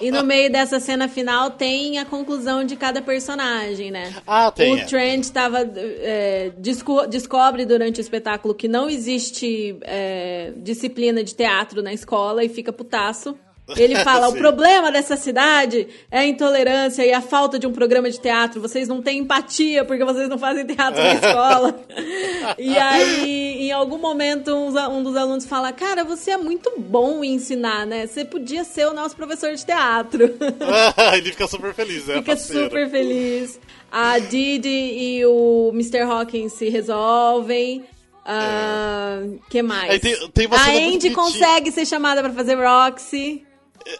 E 0.00 0.12
no 0.12 0.22
meio 0.22 0.50
dessa 0.50 0.78
cena 0.78 1.08
final 1.08 1.50
tem 1.50 1.98
a 1.98 2.04
conclusão 2.04 2.64
de 2.64 2.76
cada 2.76 3.02
personagem, 3.02 3.90
né? 3.90 4.14
ah, 4.24 4.50
tem. 4.52 4.72
O 4.72 4.78
é. 4.78 4.84
Trent 4.84 5.28
tava, 5.30 5.58
é, 5.74 6.52
desco- 6.56 7.06
descobre 7.08 7.66
durante 7.66 7.98
o 7.98 8.00
espetáculo 8.00 8.54
que 8.54 8.68
não 8.68 8.88
existe 8.88 9.76
é, 9.82 10.52
disciplina 10.56 11.24
de 11.24 11.34
teatro 11.34 11.82
na 11.82 11.92
escola 11.92 12.44
e 12.44 12.48
fica 12.48 12.72
putaço. 12.72 13.36
Ele 13.76 13.96
fala: 13.96 14.28
o 14.28 14.34
problema 14.36 14.90
dessa 14.90 15.16
cidade 15.16 15.86
é 16.10 16.18
a 16.20 16.26
intolerância 16.26 17.04
e 17.04 17.12
a 17.12 17.20
falta 17.20 17.58
de 17.58 17.66
um 17.66 17.72
programa 17.72 18.10
de 18.10 18.18
teatro. 18.20 18.60
Vocês 18.60 18.88
não 18.88 19.00
têm 19.00 19.18
empatia 19.18 19.84
porque 19.84 20.04
vocês 20.04 20.28
não 20.28 20.38
fazem 20.38 20.66
teatro 20.66 21.00
na 21.02 21.14
escola. 21.14 21.80
e 22.58 22.76
aí, 22.76 23.62
em 23.62 23.72
algum 23.72 23.98
momento, 23.98 24.54
um 24.54 25.02
dos 25.02 25.16
alunos 25.16 25.46
fala: 25.46 25.72
Cara, 25.72 26.04
você 26.04 26.32
é 26.32 26.36
muito 26.36 26.72
bom 26.76 27.22
em 27.22 27.34
ensinar, 27.34 27.86
né? 27.86 28.06
Você 28.06 28.24
podia 28.24 28.64
ser 28.64 28.86
o 28.86 28.92
nosso 28.92 29.14
professor 29.16 29.54
de 29.54 29.64
teatro. 29.64 30.24
Ele 31.14 31.30
fica 31.30 31.46
super 31.46 31.72
feliz, 31.72 32.06
né? 32.06 32.14
Fica 32.16 32.36
super 32.36 32.90
feliz. 32.90 33.60
A 33.90 34.18
Didi 34.18 34.68
e 34.68 35.26
o 35.26 35.70
Mr. 35.72 36.00
Hawkins 36.00 36.54
se 36.54 36.68
resolvem. 36.68 37.84
Ah, 38.24 39.20
que 39.50 39.62
mais? 39.62 40.00
Tem- 40.00 40.28
tem 40.30 40.46
a 40.50 40.64
Andy 40.70 40.80
bonitinha. 40.80 41.14
consegue 41.14 41.72
ser 41.72 41.84
chamada 41.86 42.22
pra 42.22 42.32
fazer 42.32 42.54
Roxy. 42.54 43.44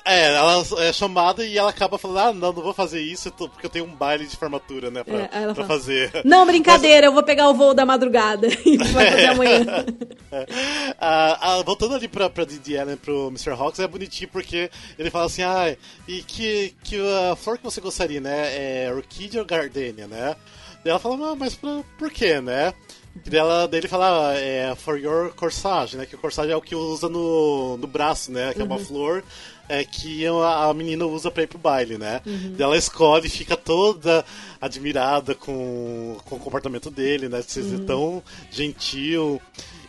É, 0.05 0.35
ela 0.35 0.65
é 0.79 0.93
chamada 0.93 1.45
e 1.45 1.59
ela 1.59 1.71
acaba 1.71 1.99
falando, 1.99 2.19
ah, 2.19 2.33
não, 2.33 2.53
não 2.53 2.63
vou 2.63 2.75
fazer 2.75 3.01
isso 3.01 3.31
porque 3.33 3.67
eu 3.67 3.71
tenho 3.71 3.85
um 3.85 3.95
baile 3.95 4.27
de 4.27 4.37
formatura, 4.37 4.91
né, 4.91 5.03
pra, 5.03 5.19
É, 5.19 5.27
pra 5.27 5.55
fala, 5.55 5.67
fazer. 5.67 6.11
Não, 6.25 6.47
brincadeira, 6.47 7.07
eu 7.07 7.13
vou 7.13 7.23
pegar 7.23 7.49
o 7.49 7.55
voo 7.55 7.75
da 7.75 7.85
madrugada 7.85 8.49
e 8.65 8.77
vai 8.79 9.11
fazer 9.11 9.27
amanhã. 9.27 9.67
Ah, 10.99 11.59
ah, 11.59 11.63
voltando 11.63 11.95
ali 11.95 12.09
pra, 12.09 12.31
pra 12.31 12.45
Didi 12.45 12.79
Allen 12.79 12.97
pro 12.97 13.29
Mr. 13.29 13.51
Hawks, 13.51 13.81
é 13.81 13.87
bonitinho 13.87 14.31
porque 14.33 14.71
ele 14.99 15.11
fala 15.11 15.27
assim, 15.27 15.43
ah, 15.43 15.77
e 16.09 16.23
que, 16.23 16.75
que 16.83 16.97
a 17.31 17.37
flor 17.37 17.59
que 17.59 17.65
você 17.65 17.81
gostaria, 17.83 18.21
né? 18.21 18.87
É 18.87 18.93
orquídea 18.95 19.41
ou 19.41 19.47
gardenia, 19.47 20.07
né? 20.07 20.35
Daí 20.83 20.91
ela 20.91 20.99
fala, 20.99 21.33
ah, 21.33 21.35
mas 21.35 21.55
pra, 21.55 21.83
por 21.99 22.11
quê, 22.11 22.41
né? 22.41 22.73
E 23.25 23.31
daí, 23.31 23.39
ela, 23.39 23.69
daí 23.69 23.81
ele 23.81 23.89
fala, 23.89 24.31
ah, 24.31 24.35
é 24.35 24.75
for 24.75 24.99
your 24.99 25.33
corsage, 25.35 25.97
né? 25.97 26.07
Que 26.07 26.15
o 26.15 26.19
corsage 26.19 26.51
é 26.51 26.57
o 26.57 26.63
que 26.63 26.75
usa 26.75 27.09
no, 27.09 27.77
no 27.77 27.87
braço, 27.87 28.33
né? 28.33 28.55
Que 28.55 28.63
é 28.63 28.65
uma 28.65 28.79
flor 28.79 29.23
é, 29.69 29.85
que 29.85 30.27
a, 30.27 30.69
a 30.69 30.75
menina 30.75 31.07
usa 31.07 31.31
pra 31.31 31.43
ir 31.43 31.47
pro 31.47 31.59
baile, 31.59 31.99
né? 31.99 32.21
Daí 32.25 32.63
ela 32.63 32.77
escolhe 32.77 33.27
e 33.27 33.31
fica 33.31 33.57
toda 33.57 34.25
admirada 34.61 35.35
com, 35.35 36.17
com 36.25 36.37
o 36.37 36.39
comportamento 36.39 36.91
dele, 36.91 37.29
né? 37.29 37.41
De 37.41 37.51
ser 37.51 37.81
tão 37.81 38.23
gentil. 38.51 39.41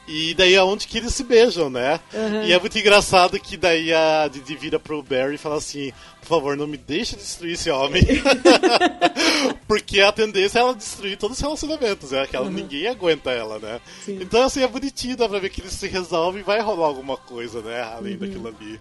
E 0.08 0.34
daí 0.34 0.54
é 0.54 0.62
onde 0.64 0.86
que 0.86 0.98
eles 0.98 1.14
se 1.16 1.24
beijam, 1.24 1.70
né? 1.70 2.00
E 2.46 2.52
é 2.52 2.60
muito 2.60 2.78
engraçado 2.78 3.40
que 3.40 3.56
daí 3.56 3.94
a 3.94 4.28
Didi 4.28 4.56
vira 4.56 4.78
pro 4.78 5.02
Barry 5.02 5.36
e 5.36 5.38
fala 5.38 5.56
assim, 5.56 5.94
por 6.20 6.28
favor, 6.28 6.58
não 6.58 6.68
me 6.68 6.76
deixe 6.78 7.16
destruir 7.16 7.54
esse 7.54 7.70
homem. 7.70 8.04
Porque 9.68 10.02
a 10.02 10.12
tendência 10.12 10.60
é 10.60 10.62
ela 10.62 10.74
destruir 10.76 11.18
todos 11.18 11.38
os 11.38 11.42
relacionamentos, 11.44 12.12
né? 12.12 12.28
Que 12.28 12.36
ela, 12.36 12.50
ninguém 12.50 12.88
aguenta 12.88 13.32
ela, 13.32 13.60
né? 13.60 13.80
Então 14.22 14.44
assim, 14.44 14.62
é 14.62 14.68
bonitinho, 14.68 15.16
dá 15.18 15.28
pra 15.28 15.40
ver 15.40 15.50
que 15.50 15.62
eles 15.62 15.74
se 15.74 15.88
resolvem 15.88 16.42
e 16.42 16.44
vai 16.44 16.60
rolar 16.62 16.88
alguma 16.88 17.18
coisa, 17.18 17.62
né? 17.62 17.82
Além 17.82 18.18
daquilo 18.18 18.48
ali. 18.50 18.80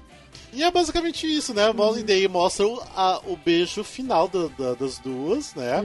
E 0.53 0.62
é 0.62 0.70
basicamente 0.70 1.27
isso, 1.27 1.55
né? 1.55 1.62
E 1.99 2.03
daí 2.03 2.28
mostra 2.28 2.66
o, 2.66 2.81
a- 2.94 3.20
o 3.27 3.36
beijo 3.36 3.82
final 3.85 4.28
da- 4.28 4.49
da- 4.59 4.74
das 4.74 4.99
duas, 4.99 5.55
né? 5.55 5.81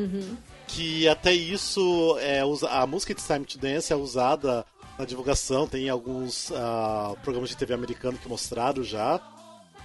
Que 0.68 1.08
até 1.08 1.32
isso, 1.34 2.18
é, 2.20 2.42
a 2.70 2.86
música 2.86 3.14
de 3.14 3.22
Time 3.24 3.46
to 3.46 3.58
Dance 3.58 3.94
é 3.94 3.96
usada 3.96 4.66
na 4.98 5.06
divulgação, 5.06 5.68
tem 5.68 5.90
alguns 5.90 6.52
ah, 6.54 7.14
programas 7.24 7.50
de 7.50 7.58
TV 7.58 7.74
americano 7.74 8.18
que 8.18 8.28
mostraram 8.30 8.84
já. 8.84 9.20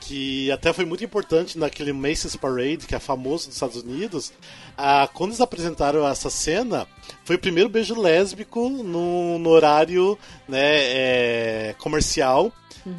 Que 0.04 0.50
até 0.50 0.72
foi 0.72 0.84
muito 0.84 1.04
importante 1.04 1.56
naquele 1.56 1.92
Macy's 1.92 2.34
Parade, 2.34 2.88
que 2.88 2.94
é 2.94 2.98
famoso 2.98 3.46
dos 3.46 3.54
Estados 3.54 3.76
Unidos. 3.82 4.32
Ah, 4.76 5.08
quando 5.14 5.30
eles 5.30 5.40
apresentaram 5.40 6.04
essa 6.08 6.28
cena, 6.28 6.88
foi 7.24 7.36
o 7.36 7.38
primeiro 7.38 7.68
beijo 7.68 7.94
lésbico 8.00 8.68
no, 8.68 9.38
no 9.38 9.50
horário 9.50 10.18
né, 10.48 10.58
é, 10.58 11.74
comercial 11.78 12.52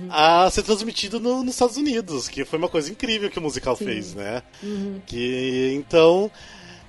a 0.09 0.49
ser 0.49 0.63
transmitido 0.63 1.19
no- 1.19 1.43
nos 1.43 1.55
Estados 1.55 1.75
Unidos, 1.75 2.29
que 2.29 2.45
foi 2.45 2.57
uma 2.57 2.69
coisa 2.69 2.89
incrível 2.89 3.29
que 3.29 3.37
o 3.37 3.41
musical 3.41 3.75
fez, 3.75 4.13
né? 4.15 4.41
Que 5.05 5.73
então 5.75 6.31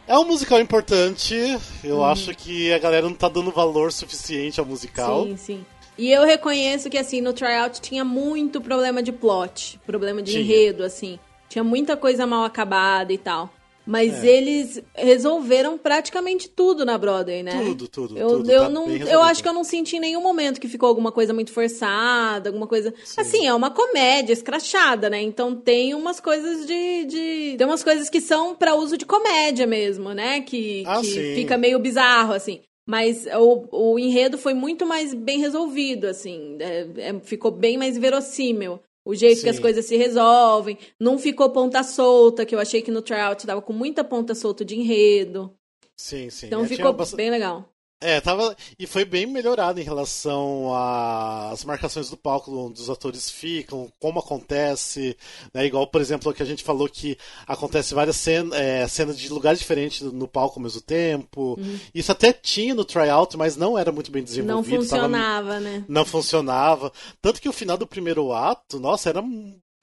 é 0.07 0.19
um 0.19 0.25
musical 0.25 0.61
importante. 0.61 1.35
Eu 1.83 2.05
acho 2.05 2.35
que 2.35 2.73
a 2.73 2.79
galera 2.79 3.09
não 3.09 3.15
tá 3.15 3.29
dando 3.29 3.51
valor 3.51 3.93
suficiente 3.93 4.61
ao 4.61 4.67
musical. 4.67 5.25
Sim, 5.25 5.37
sim. 5.37 5.67
E 5.97 6.11
eu 6.11 6.25
reconheço 6.25 6.91
que, 6.91 6.99
assim, 6.99 7.21
no 7.21 7.33
tryout 7.33 7.81
tinha 7.81 8.05
muito 8.05 8.61
problema 8.61 9.03
de 9.03 9.13
plot, 9.13 9.81
problema 9.87 10.21
de 10.21 10.33
Tinha. 10.33 10.43
enredo, 10.43 10.83
assim. 10.83 11.19
Tinha 11.49 11.63
muita 11.63 11.97
coisa 11.97 12.27
mal 12.27 12.45
acabada 12.45 13.13
e 13.13 13.19
tal. 13.19 13.49
Mas 13.87 14.25
É. 14.25 14.27
eles 14.27 14.83
resolveram 14.95 15.77
praticamente 15.77 16.49
tudo 16.49 16.85
na 16.87 16.97
Broadway, 16.97 17.43
né? 17.43 17.63
Tudo, 17.65 17.87
tudo, 17.89 18.19
Eu, 18.19 18.29
tudo, 18.29 18.51
eu, 18.51 18.63
tá 18.63 18.69
não, 18.71 18.89
eu 18.89 19.23
acho 19.23 19.43
que 19.43 19.49
eu 19.49 19.53
não 19.53 19.63
senti 19.63 19.97
em 19.97 20.01
nenhum 20.01 20.23
momento 20.23 20.59
que 20.61 20.69
ficou 20.69 20.89
alguma 20.89 21.13
coisa 21.13 21.35
muito 21.35 21.53
forçada, 21.53 22.49
alguma 22.49 22.67
coisa. 22.67 22.95
Assim, 23.17 23.47
é 23.47 23.53
uma 23.53 23.71
comédia 23.71 24.33
escrachada, 24.33 25.11
né? 25.11 25.21
Então 25.21 25.55
tem 25.55 25.95
umas 25.95 26.19
coisas 26.21 26.67
de. 26.67 27.05
de... 27.05 27.55
Tem 27.59 27.67
umas 27.67 27.85
coisas 27.85 28.09
que 28.09 28.21
são 28.21 28.55
pra 28.55 28.75
uso 28.75 28.97
de 28.97 29.05
comédia 29.05 29.67
mesmo, 29.67 30.13
né? 30.15 30.41
Que, 30.41 30.83
Ah, 30.87 31.01
que 31.01 31.07
sim. 31.07 31.35
fica 31.35 31.59
meio 31.59 31.79
bizarro, 31.79 32.33
assim. 32.33 32.61
Mas 32.87 33.27
o, 33.39 33.67
o 33.95 33.99
enredo 33.99 34.37
foi 34.37 34.53
muito 34.55 34.85
mais 34.87 35.15
bem 35.15 35.39
resolvido, 35.41 36.07
assim. 36.07 36.57
É- 36.61 36.87
é- 36.99 37.21
ficou 37.21 37.51
bem 37.51 37.77
mais 37.79 37.97
verossímil. 37.99 38.79
O 39.05 39.15
jeito 39.15 39.43
que 39.43 39.49
as 39.51 39.57
Sim. 39.57 39.63
coisas 39.63 39.85
se 39.85 39.97
resolvem. 39.97 40.79
Não 40.99 41.19
ficou 41.19 41.51
ponta 41.51 41.83
solta, 41.83 42.47
que 42.47 42.55
eu 42.55 42.59
achei 42.59 42.81
que 42.81 42.91
no 42.91 43.03
tryout 43.03 43.47
tava 43.47 43.61
com 43.61 43.73
muita 43.73 44.03
ponta 44.03 44.35
solta 44.35 44.65
de 44.65 44.77
enredo. 44.77 45.55
Sim, 45.97 46.31
sim. 46.31 46.47
Então 46.47 46.65
ficou 46.67 46.93
bastante- 46.93 47.19
bem 47.19 47.31
legal. 47.31 47.69
É, 48.07 48.21
tava. 48.21 48.55
E 48.79 48.87
foi 48.87 49.05
bem 49.05 49.25
melhorado 49.25 49.81
em 49.81 49.83
relação 49.85 50.71
às 50.75 51.65
marcações 51.65 52.11
do 52.11 52.17
palco 52.17 52.51
onde 52.55 52.81
os 52.81 52.91
atores 52.91 53.31
ficam, 53.31 53.91
como 53.99 54.19
acontece, 54.19 55.17
né? 55.55 55.65
Igual, 55.65 55.87
por 55.87 56.01
exemplo, 56.01 56.33
que 56.35 56.43
a 56.43 56.47
gente 56.47 56.63
falou 56.63 56.89
que 56.89 57.17
acontece 57.47 57.95
várias 57.95 58.17
cenas, 58.17 58.59
é, 58.59 58.87
cenas 58.89 59.19
de 59.19 59.29
lugares 59.31 59.59
diferentes 59.59 60.03
no 60.03 60.29
palco 60.29 60.59
ao 60.59 60.63
mesmo 60.65 60.81
tempo. 60.83 61.59
Isso 61.95 62.13
até 62.13 62.33
tinha 62.33 62.75
no 62.75 62.85
tryout, 62.85 63.37
mas 63.37 63.57
não 63.57 63.79
era 63.79 63.91
muito 63.91 64.11
bem 64.11 64.21
Não 64.21 64.27
desenvolvido. 64.27 64.71
tava- 64.87 65.03
funcionava, 65.03 65.61
né? 65.61 65.85
não 65.89 66.05
funcionava. 66.05 66.93
Tanto 67.23 67.41
que 67.41 67.49
o 67.49 67.53
final 67.53 67.77
do 67.79 67.87
primeiro 67.87 68.33
ato, 68.33 68.79
nossa, 68.79 69.09
era, 69.09 69.23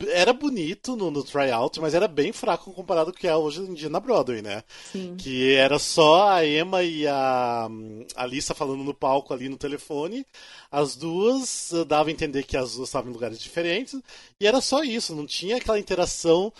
era 0.09 0.33
bonito 0.33 0.95
no, 0.95 1.11
no 1.11 1.23
tryout, 1.23 1.79
mas 1.79 1.93
era 1.93 2.07
bem 2.07 2.31
fraco 2.31 2.73
comparado 2.73 3.11
com 3.11 3.17
o 3.17 3.19
que 3.19 3.27
é 3.27 3.35
hoje 3.35 3.61
em 3.61 3.73
dia 3.73 3.89
na 3.89 3.99
Broadway, 3.99 4.41
né? 4.41 4.63
Sim. 4.91 5.15
Que 5.17 5.53
era 5.53 5.77
só 5.79 6.29
a 6.29 6.45
Emma 6.45 6.83
e 6.83 7.07
a 7.07 7.69
a 8.15 8.23
Alissa 8.23 8.53
falando 8.53 8.83
no 8.83 8.93
palco 8.93 9.33
ali 9.33 9.49
no 9.49 9.57
telefone. 9.57 10.25
As 10.71 10.95
duas 10.95 11.73
eh, 11.73 11.83
dava 11.85 12.09
a 12.09 12.11
entender 12.11 12.43
que 12.43 12.57
as 12.57 12.75
duas 12.75 12.89
estavam 12.89 13.09
em 13.09 13.13
lugares 13.13 13.39
diferentes. 13.39 13.99
E 14.39 14.47
era 14.47 14.61
só 14.61 14.83
isso, 14.83 15.15
não 15.15 15.25
tinha 15.25 15.57
aquela 15.57 15.79
interação 15.79 16.51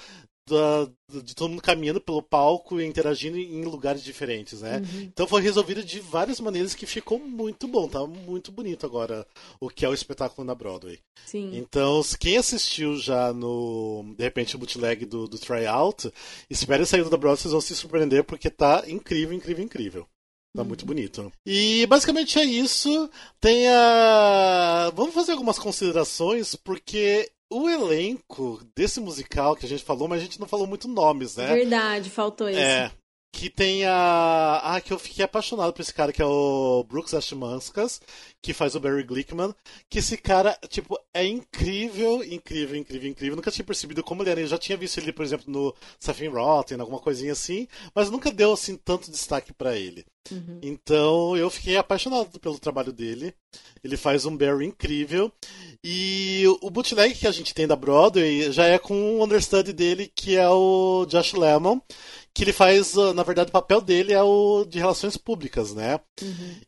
da- 0.47 0.89
de 1.22 1.35
todo 1.35 1.49
mundo 1.49 1.61
caminhando 1.61 1.99
pelo 2.01 2.22
palco 2.22 2.80
e 2.80 2.85
interagindo 2.85 3.38
em 3.38 3.63
lugares 3.63 4.03
diferentes, 4.03 4.61
né? 4.61 4.81
Então 5.01 5.27
foi 5.27 5.41
resolvido 5.41 5.84
de 5.84 5.99
várias 5.99 6.39
maneiras 6.39 6.73
que 6.73 6.85
ficou 6.85 7.19
muito 7.19 7.68
bom, 7.68 7.88
tá 7.88 8.05
muito 8.05 8.51
bonito 8.51 8.85
agora 8.85 9.26
o 9.59 9.69
que 9.69 9.85
é 9.85 9.89
o 9.89 9.93
espetáculo 9.93 10.45
na 10.45 10.55
Broadway. 10.55 10.99
Sim. 11.26 11.51
Então, 11.55 12.01
quem 12.19 12.38
assistiu 12.38 12.97
já 12.97 13.31
no, 13.34 14.13
de 14.18 14.23
repente, 14.23 14.55
o 14.55 14.59
bootleg 14.59 15.05
do, 15.05 15.27
do 15.27 15.38
tryout, 15.38 16.11
espere 16.49 16.85
sair 16.85 17.03
da 17.03 17.18
Broadway, 17.18 17.38
vocês 17.38 17.51
vão 17.51 17.61
se 17.61 17.76
surpreender 17.76 18.23
porque 18.23 18.49
tá 18.49 18.84
incrível, 18.88 19.34
incrível, 19.35 19.63
incrível. 19.63 20.07
Tá 20.53 20.65
muito 20.65 20.85
bonito. 20.85 21.31
E 21.45 21.85
basicamente 21.85 22.38
é 22.38 22.43
isso. 22.43 23.09
Tem 23.39 23.69
a. 23.69 24.91
Vamos 24.93 25.13
fazer 25.13 25.31
algumas 25.31 25.57
considerações, 25.57 26.55
porque 26.55 27.31
o 27.52 27.69
elenco 27.69 28.60
desse 28.76 28.99
musical 28.99 29.56
que 29.56 29.65
a 29.65 29.69
gente 29.69 29.84
falou, 29.84 30.07
mas 30.07 30.22
a 30.22 30.23
gente 30.23 30.40
não 30.40 30.48
falou 30.48 30.65
muito 30.65 30.88
nomes, 30.88 31.36
né? 31.36 31.48
Verdade, 31.53 32.10
faltou 32.10 32.49
isso. 32.49 32.60
É. 32.60 32.91
Que 33.32 33.49
tem 33.49 33.86
a. 33.86 34.62
Ah, 34.64 34.82
que 34.82 34.91
eu 34.91 34.99
fiquei 34.99 35.24
apaixonado 35.24 35.72
por 35.72 35.82
esse 35.82 35.94
cara, 35.94 36.12
que 36.12 36.22
é 36.22 36.26
o 36.26 36.84
Brooks 36.84 37.14
Ashmanskas, 37.14 38.02
que 38.41 38.53
faz 38.53 38.76
o 38.76 38.80
Barry 38.80 39.03
Glickman. 39.03 39.56
Que 39.90 39.99
esse 39.99 40.18
cara, 40.18 40.58
tipo, 40.68 40.99
é 41.14 41.26
incrível, 41.26 42.24
incrível, 42.24 42.76
incrível, 42.76 43.10
incrível. 43.10 43.36
Nunca 43.38 43.52
tinha 43.52 43.66
percebido 43.66 44.03
como 44.03 44.22
ele 44.22 44.32
era. 44.32 44.41
Eu 44.41 44.48
já 44.48 44.58
tinha 44.58 44.78
visto 44.78 44.98
ele, 44.98 45.14
por 45.14 45.24
exemplo, 45.24 45.45
no 45.48 45.74
Stephen 46.02 46.30
Rotten, 46.30 46.80
alguma 46.80 46.99
coisinha 46.99 47.32
assim, 47.32 47.68
mas 47.95 48.10
nunca 48.12 48.32
deu, 48.32 48.52
assim, 48.53 48.76
tanto 48.76 49.10
destaque 49.10 49.53
pra 49.53 49.78
ele. 49.78 50.06
Então 50.62 51.36
eu 51.36 51.49
fiquei 51.49 51.78
apaixonado 51.78 52.40
pelo 52.40 52.60
trabalho 52.60 52.94
dele. 52.94 53.34
Ele 53.84 53.98
faz 53.98 54.26
um 54.26 54.38
Barry 54.38 54.66
incrível. 54.66 55.32
E 55.84 56.44
o 56.62 56.70
bootleg 56.70 57.16
que 57.16 57.28
a 57.28 57.32
gente 57.32 57.53
tem 57.53 57.68
da 57.68 57.76
Broadway 57.76 58.52
já 58.52 58.66
é 58.66 58.78
com 58.78 59.20
o 59.20 59.24
understudy 59.24 59.74
dele, 59.74 60.12
que 60.16 60.38
é 60.38 60.48
o 60.48 61.06
Josh 61.08 61.34
Lemon. 61.34 61.80
Que 62.34 62.44
ele 62.44 62.53
faz, 62.53 62.95
uh, 62.95 63.14
na 63.14 63.24
verdade, 63.24 63.49
o 63.49 63.52
papel 63.52 63.82
dele 63.82 64.14
é 64.14 64.24
o 64.24 64.66
de 64.66 64.80
relações 64.80 65.18
públicas, 65.18 65.74
né? 65.74 65.99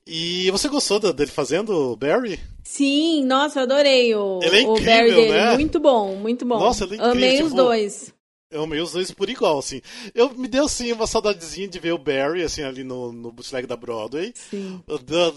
E 0.06 0.52
você 0.52 0.68
gostou 0.68 1.00
dele 1.00 1.32
fazendo 1.32 1.70
o 1.92 1.96
Barry? 1.96 2.40
Sim, 2.64 3.24
nossa, 3.26 3.60
eu 3.60 3.64
adorei 3.64 4.14
o, 4.14 4.40
Ele 4.44 4.62
é 4.64 4.68
o 4.68 4.72
incrível, 4.74 4.94
Barry 4.94 5.12
dele. 5.16 5.32
né? 5.32 5.54
Muito 5.54 5.80
bom, 5.80 6.16
muito 6.16 6.46
bom. 6.46 6.60
Nossa, 6.60 6.84
ele 6.84 6.94
é 6.94 6.98
incrível, 6.98 7.12
Amei 7.12 7.42
os 7.42 7.50
tipo, 7.50 7.56
dois. 7.56 8.14
Eu 8.54 8.64
amei 8.64 8.80
os 8.80 8.92
dois 8.92 9.12
por 9.12 9.30
igual, 9.30 9.60
assim. 9.60 9.82
Eu 10.14 10.30
me 10.36 10.48
deu, 10.48 10.66
assim, 10.66 10.92
uma 10.92 11.08
saudadezinha 11.08 11.68
de 11.68 11.80
ver 11.80 11.92
o 11.94 11.98
Barry, 11.98 12.44
assim, 12.44 12.62
ali 12.64 12.84
no, 12.84 13.12
no 13.12 13.32
bootleg 13.32 13.66
da 13.68 13.76
Broadway. 13.76 14.32
Sim, 14.36 14.82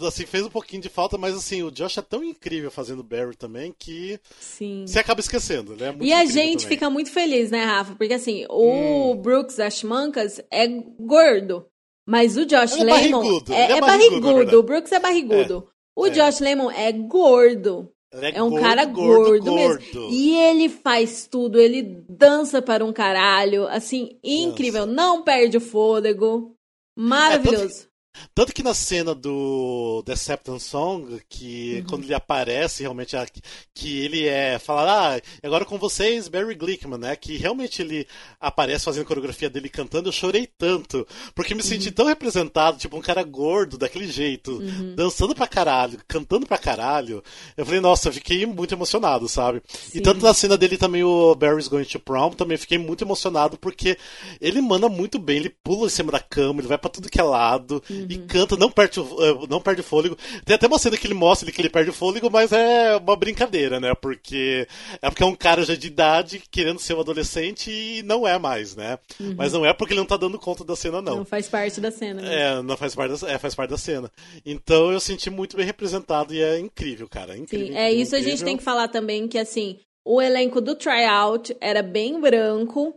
Assim, 0.07 0.27
fez 0.27 0.45
um 0.45 0.51
pouquinho 0.51 0.83
de 0.83 0.89
falta, 0.89 1.17
mas 1.19 1.35
assim, 1.35 1.63
o 1.63 1.71
Josh 1.71 1.99
é 1.99 2.03
tão 2.03 2.23
incrível 2.23 2.71
fazendo 2.71 3.01
o 3.01 3.05
Barry 3.05 3.37
também 3.37 3.75
que 3.79 4.21
sim. 4.39 4.85
você 4.87 4.99
acaba 4.99 5.21
esquecendo, 5.21 5.75
né? 5.77 5.91
Muito 5.91 6.05
E 6.05 6.13
a 6.13 6.25
gente 6.25 6.63
também. 6.63 6.77
fica 6.77 6.91
muito 6.91 7.11
feliz, 7.11 7.51
né, 7.51 7.65
Rafa? 7.65 7.95
Porque 7.95 8.15
assim, 8.15 8.45
o 8.49 9.13
Hum. 9.13 9.17
Brooks 9.17 9.59
Ashmanskas 9.59 10.41
é 10.51 10.67
gordo. 11.01 11.67
Mas 12.09 12.37
o 12.37 12.47
Josh 12.47 12.73
Ele 12.75 12.83
é 12.91 12.95
Lemon 12.95 13.19
barrigudo, 13.21 13.53
é, 13.53 13.65
ele 13.65 13.73
é 13.73 13.77
é 13.77 13.81
barrigudo, 13.81 14.21
barrigudo. 14.21 14.59
O 14.59 14.63
Brooks 14.63 14.93
é 14.93 15.01
barrigudo. 15.01 15.69
O 15.97 16.07
é. 16.07 16.11
Josh 16.11 16.41
Lemon 16.41 16.71
é 16.71 16.93
gordo. 16.93 17.91
Ele 18.13 18.37
É 18.37 18.43
um 18.43 18.51
gordo, 18.51 18.63
cara 18.63 18.85
gordo, 18.85 19.25
gordo, 19.31 19.55
mesmo. 19.55 19.93
gordo. 19.93 20.09
E 20.11 20.37
ele 20.37 20.69
faz 20.69 21.27
tudo, 21.27 21.59
ele 21.61 21.83
dança 22.09 22.63
para 22.63 22.85
um 22.85 22.93
caralho, 22.93 23.67
assim, 23.69 24.19
incrível. 24.23 24.87
Não 24.87 25.23
perde 25.23 25.57
o 25.57 25.61
fôlego. 25.61 26.55
Maravilhoso. 26.97 27.89
Tanto 28.35 28.53
que 28.53 28.63
na 28.63 28.75
cena 28.75 29.15
do 29.15 30.03
The 30.05 30.17
Septon 30.17 30.59
Song, 30.59 31.21
que 31.29 31.79
Uhum. 31.81 31.87
quando 31.89 32.05
ele 32.05 32.15
aparece, 32.15 32.83
realmente, 32.83 33.17
a- 33.17 33.27
que 33.75 33.99
ele 34.01 34.27
é. 34.27 34.59
Fala, 34.59 35.17
ah, 35.17 35.21
agora 35.43 35.65
com 35.65 35.79
vocês, 35.79 36.29
Barry 36.29 36.55
Glickman, 36.55 36.99
né? 36.99 37.17
Que 37.17 37.37
realmente 37.37 37.83
ele 37.83 38.07
aparece 38.41 38.85
fazendo 38.85 39.03
a 39.03 39.07
coreografia 39.07 39.51
dele 39.51 39.69
cantando, 39.69 40.09
eu 40.09 40.13
chorei 40.13 40.47
tanto. 40.47 41.07
Porque 41.35 41.55
me 41.55 41.61
Uhum. 41.63 41.67
senti 41.69 41.91
tão 41.91 42.07
representado, 42.07 42.79
tipo, 42.79 42.97
um 42.97 43.01
cara 43.01 43.23
gordo, 43.23 43.77
daquele 43.79 44.09
jeito, 44.09 44.53
Uhum. 44.53 44.95
dançando 44.95 45.35
pra 45.35 45.47
caralho, 45.47 45.99
cantando 46.09 46.47
pra 46.47 46.59
caralho. 46.59 47.23
Eu 47.57 47.65
falei, 47.65 47.81
nossa, 47.81 48.09
eu 48.09 48.13
fiquei 48.13 48.47
muito 48.47 48.75
emocionado, 48.75 49.29
sabe? 49.29 49.63
Sim. 49.69 49.99
E 49.99 50.01
tanto 50.01 50.23
na 50.25 50.33
cena 50.35 50.57
dele 50.57 50.77
também, 50.77 51.05
o 51.05 51.35
Barry's 51.35 51.69
Going 51.69 51.85
to 51.85 51.99
Prom, 52.01 52.31
também 52.31 52.57
fiquei 52.57 52.79
muito 52.79 53.05
emocionado, 53.05 53.57
porque 53.59 53.97
ele 54.41 54.61
manda 54.61 54.89
muito 54.89 55.19
bem, 55.19 55.37
ele 55.39 55.51
pula 55.63 55.87
em 55.87 55.91
cima 55.91 56.11
da 56.13 56.21
cama, 56.21 56.61
ele 56.61 56.69
vai 56.69 56.79
pra 56.79 56.91
tudo 56.91 57.09
que 57.11 57.21
é 57.21 57.23
lado, 57.23 57.83
e 58.09 58.19
canta, 58.19 58.57
não 58.57 58.71
perde, 58.71 59.01
o- 59.01 59.25
eh, 59.25 59.47
não 59.49 59.61
perde 59.61 59.83
fôlego. 59.83 60.17
Tem 60.45 60.55
até 60.57 60.67
uma 60.67 60.79
cena 60.79 60.97
que 60.97 61.07
ele 61.07 61.15
mostra 61.15 61.51
que 61.51 61.61
ele 61.61 61.69
perde 61.71 61.91
o 61.91 61.93
fôlego, 61.93 62.31
mas 62.31 62.53
é 62.53 62.97
uma 62.97 63.17
brincadeira, 63.17 63.79
né? 63.81 63.95
Porque 63.95 64.67
é 65.03 65.09
porque 65.11 65.23
é 65.23 65.27
um 65.27 65.35
cara 65.35 65.65
já 65.65 65.75
de 65.75 65.87
idade 65.87 66.43
querendo 66.51 66.79
ser 66.81 66.95
um 66.95 67.01
adolescente 67.01 67.71
e 67.71 68.03
não 68.03 68.27
é 68.27 68.39
mais, 68.39 68.77
né? 68.77 68.99
Mas 69.37 69.53
não 69.53 69.65
é 69.65 69.73
porque 69.73 69.93
ele 69.93 70.01
não 70.01 70.07
tá 70.07 70.17
dando 70.17 70.39
conta 70.39 70.65
da 70.65 70.77
cena, 70.77 71.01
Não 71.03 71.17
não. 71.19 71.25
faz 71.25 71.49
parte 71.49 71.81
da 71.81 71.91
cena. 71.91 72.23
Né? 72.23 72.43
É, 72.59 72.63
não 72.63 72.77
faz 72.77 72.95
parte 72.95 73.21
da, 73.21 73.31
é, 73.31 73.39
faz 73.39 73.55
parte 73.55 73.71
da 73.71 73.79
cena. 73.79 74.11
Então 74.45 74.91
eu 74.93 75.01
senti 75.01 75.31
muito 75.31 75.57
bem 75.57 75.67
representado 75.67 76.35
e 76.35 76.41
é 76.43 76.59
incrível, 76.59 77.09
cara. 77.09 77.35
É 77.35 77.39
incrível, 77.39 77.67
Sim, 77.69 77.75
é 77.75 77.85
incrível, 77.87 78.03
isso 78.03 78.15
a 78.15 78.19
gente 78.19 78.27
incrível. 78.29 78.47
tem 78.47 78.57
que 78.57 78.63
falar 78.65 78.89
também 78.89 79.27
que 79.29 79.39
assim, 79.39 79.79
o 80.05 80.21
elenco 80.23 80.61
do 80.61 80.75
tryout 80.75 81.57
era 81.61 81.83
bem 81.83 82.21
branco. 82.21 82.95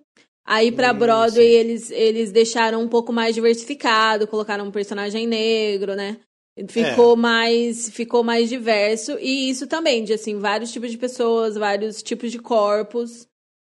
Aí 0.52 0.72
pra 0.72 0.92
Broadway 0.92 1.46
eles, 1.46 1.92
eles 1.92 2.32
deixaram 2.32 2.82
um 2.82 2.88
pouco 2.88 3.14
mais 3.14 3.36
diversificado, 3.36 4.26
colocaram 4.28 4.66
um 4.66 4.72
personagem 4.72 5.28
negro, 5.28 5.96
né? 5.96 6.18
É. 6.58 6.66
Ficou 6.68 7.16
mais 7.16 7.92
ficou 7.92 8.24
mais 8.24 8.50
diverso 8.50 9.16
e 9.22 9.48
isso 9.48 9.68
também 9.68 10.04
de 10.04 10.12
assim, 10.12 10.40
vários 10.40 10.72
tipos 10.72 10.90
de 10.90 10.98
pessoas, 10.98 11.54
vários 11.54 12.02
tipos 12.02 12.32
de 12.32 12.40
corpos. 12.40 13.28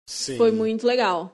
Sim. 0.06 0.36
Foi 0.36 0.50
muito 0.50 0.86
legal. 0.86 1.32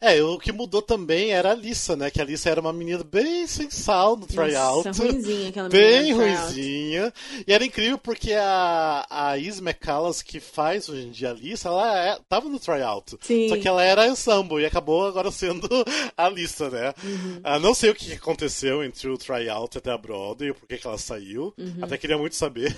É, 0.00 0.22
o 0.22 0.38
que 0.38 0.52
mudou 0.52 0.80
também 0.80 1.30
era 1.32 1.50
a 1.50 1.52
Alissa, 1.52 1.96
né? 1.96 2.10
Que 2.10 2.20
a 2.20 2.24
Alissa 2.24 2.48
era 2.48 2.60
uma 2.60 2.72
menina 2.72 3.02
bem 3.02 3.46
sensal 3.46 4.16
no 4.16 4.26
tryout. 4.26 4.86
Nossa, 4.86 5.02
ruinzinha 5.02 5.48
aquela 5.48 5.68
Bem 5.68 6.12
ruinzinha. 6.12 7.12
E 7.46 7.52
era 7.52 7.64
incrível 7.64 7.98
porque 7.98 8.32
a, 8.32 9.06
a 9.10 9.38
Is 9.38 9.58
McCallas, 9.58 10.22
que 10.22 10.40
faz 10.40 10.88
hoje 10.88 11.06
em 11.06 11.10
dia 11.10 11.28
a 11.28 11.32
Alissa, 11.32 11.68
ela 11.68 11.98
é, 11.98 12.18
tava 12.28 12.48
no 12.48 12.58
tryout. 12.58 13.16
Sim. 13.20 13.48
Só 13.48 13.56
que 13.56 13.66
ela 13.66 13.82
era 13.82 14.06
ensemble 14.06 14.62
e 14.62 14.66
acabou 14.66 15.06
agora 15.06 15.30
sendo 15.30 15.68
a 16.16 16.26
Alissa, 16.26 16.70
né? 16.70 16.94
Uhum. 17.02 17.40
Ah, 17.42 17.58
não 17.58 17.74
sei 17.74 17.90
o 17.90 17.94
que 17.94 18.12
aconteceu 18.12 18.84
entre 18.84 19.08
o 19.08 19.18
tryout 19.18 19.76
até 19.76 19.90
a 19.90 19.98
Broadway, 19.98 20.52
por 20.52 20.68
que 20.68 20.78
que 20.78 20.86
ela 20.86 20.98
saiu. 20.98 21.52
Uhum. 21.58 21.78
Até 21.82 21.98
queria 21.98 22.18
muito 22.18 22.36
saber. 22.36 22.76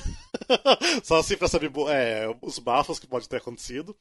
Só 1.05 1.19
assim 1.19 1.37
pra 1.37 1.49
saber 1.49 1.71
é, 1.91 2.27
os 2.41 2.59
bafos 2.59 2.99
que 2.99 3.07
pode 3.07 3.29
ter 3.29 3.37
acontecido. 3.37 3.95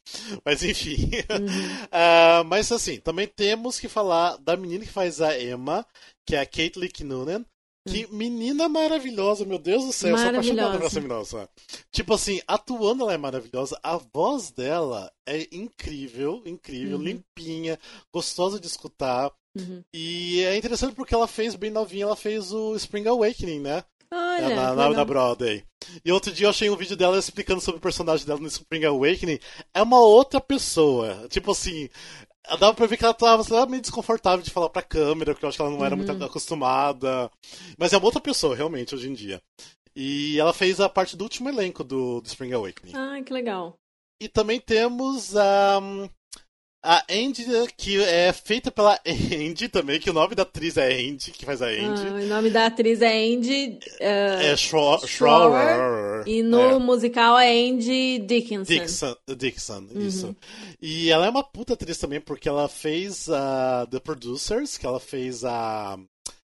Mas 0.44 0.62
enfim. 0.62 1.09
Uhum. 1.16 1.86
Ah, 1.92 2.42
mas 2.46 2.70
assim, 2.72 2.98
também 3.00 3.26
temos 3.26 3.78
que 3.80 3.88
falar 3.88 4.36
da 4.38 4.56
menina 4.56 4.84
que 4.84 4.90
faz 4.92 5.20
a 5.20 5.38
Emma, 5.40 5.86
que 6.26 6.34
é 6.36 6.40
a 6.40 6.46
Kate 6.46 7.02
Noonan. 7.04 7.44
Que 7.88 8.06
menina 8.12 8.68
maravilhosa, 8.68 9.44
meu 9.46 9.58
Deus 9.58 9.84
do 9.86 9.92
céu, 9.92 10.10
eu 10.10 10.18
sou 10.18 10.28
apaixonado 10.28 10.72
por 10.72 10.82
Hum. 10.82 10.86
Essa 10.86 11.00
menina. 11.00 11.24
sabe? 11.24 11.48
Tipo 11.90 12.14
assim, 12.14 12.40
atuando 12.46 13.02
ela 13.04 13.14
é 13.14 13.16
maravilhosa, 13.16 13.78
a 13.82 13.96
voz 13.96 14.50
dela 14.50 15.10
é 15.26 15.48
incrível, 15.50 16.42
incrível, 16.44 16.98
Uhum. 16.98 17.02
limpinha, 17.02 17.78
gostosa 18.12 18.60
de 18.60 18.66
escutar. 18.66 19.32
Uhum. 19.58 19.82
E 19.94 20.42
é 20.44 20.56
interessante 20.56 20.94
porque 20.94 21.14
ela 21.14 21.26
fez 21.26 21.54
bem 21.56 21.70
novinha, 21.70 22.04
ela 22.04 22.14
fez 22.16 22.52
o 22.52 22.76
Spring 22.76 23.08
Awakening, 23.08 23.60
né? 23.60 23.82
Olha, 24.12 24.44
É, 24.52 24.56
na, 24.56 24.74
na, 24.74 24.90
na 24.90 25.04
Broadway. 25.04 25.62
E 26.04 26.10
outro 26.12 26.32
dia 26.32 26.46
eu 26.46 26.50
achei 26.50 26.68
um 26.68 26.76
vídeo 26.76 26.96
dela 26.96 27.18
explicando 27.18 27.60
sobre 27.60 27.78
o 27.78 27.82
personagem 27.82 28.26
dela 28.26 28.40
no 28.40 28.46
Spring 28.48 28.84
Awakening. 28.84 29.38
É 29.72 29.82
uma 29.82 30.00
outra 30.00 30.40
pessoa. 30.40 31.26
Tipo 31.28 31.52
assim, 31.52 31.88
dava 32.58 32.74
pra 32.74 32.86
ver 32.86 32.96
que 32.96 33.04
ela 33.04 33.14
tava 33.14 33.44
sei 33.44 33.56
lá, 33.56 33.66
meio 33.66 33.80
desconfortável 33.82 34.42
de 34.42 34.50
falar 34.50 34.68
pra 34.68 34.82
câmera, 34.82 35.32
porque 35.32 35.44
eu 35.44 35.48
acho 35.48 35.56
que 35.58 35.62
ela 35.62 35.70
não 35.70 35.84
era 35.84 35.94
Uhum. 35.96 36.04
muito 36.04 36.24
acostumada. 36.24 37.30
Mas 37.78 37.92
é 37.92 37.96
uma 37.96 38.06
outra 38.06 38.20
pessoa, 38.20 38.56
realmente, 38.56 38.94
hoje 38.94 39.08
em 39.08 39.14
dia. 39.14 39.40
E 39.94 40.38
ela 40.38 40.52
fez 40.52 40.80
a 40.80 40.88
parte 40.88 41.16
do 41.16 41.22
último 41.24 41.48
elenco 41.48 41.82
do, 41.84 42.20
do 42.20 42.26
Spring 42.26 42.52
Awakening. 42.52 42.92
Ah, 42.94 43.22
que 43.24 43.32
legal. 43.32 43.76
E 44.20 44.28
também 44.28 44.60
temos 44.60 45.36
a. 45.36 45.80
A 46.82 47.04
Andy, 47.10 47.44
que 47.76 48.02
é 48.02 48.32
feita 48.32 48.70
pela 48.70 48.98
Andy 49.06 49.68
também, 49.68 50.00
que 50.00 50.08
o 50.08 50.14
nome 50.14 50.34
da 50.34 50.44
atriz 50.44 50.78
é 50.78 50.90
Andy, 50.90 51.30
que 51.30 51.44
faz 51.44 51.60
a 51.60 51.66
Andy. 51.66 52.06
Ah, 52.08 52.14
o 52.14 52.26
nome 52.26 52.48
da 52.48 52.66
atriz 52.66 53.02
é 53.02 53.18
Andy 53.22 53.78
uh, 54.00 54.42
é 54.42 54.56
Schro 54.56 54.98
Schroer, 55.06 55.74
Schroer. 55.76 56.22
e 56.26 56.42
no 56.42 56.58
É. 56.58 56.78
musical 56.78 57.38
é 57.38 57.50
Andy 57.50 58.18
Dickinson. 58.20 58.64
Dixon, 58.72 59.16
Dixon 59.36 59.86
Uhum. 59.94 60.06
isso. 60.06 60.36
E 60.80 61.10
ela 61.10 61.26
é 61.26 61.30
uma 61.30 61.44
puta 61.44 61.74
atriz 61.74 61.98
também, 61.98 62.18
porque 62.20 62.48
ela 62.48 62.66
fez 62.66 63.28
a 63.28 63.86
The 63.90 64.00
Producers, 64.00 64.78
que 64.78 64.86
ela 64.86 64.98
fez 65.00 65.44
a. 65.44 65.98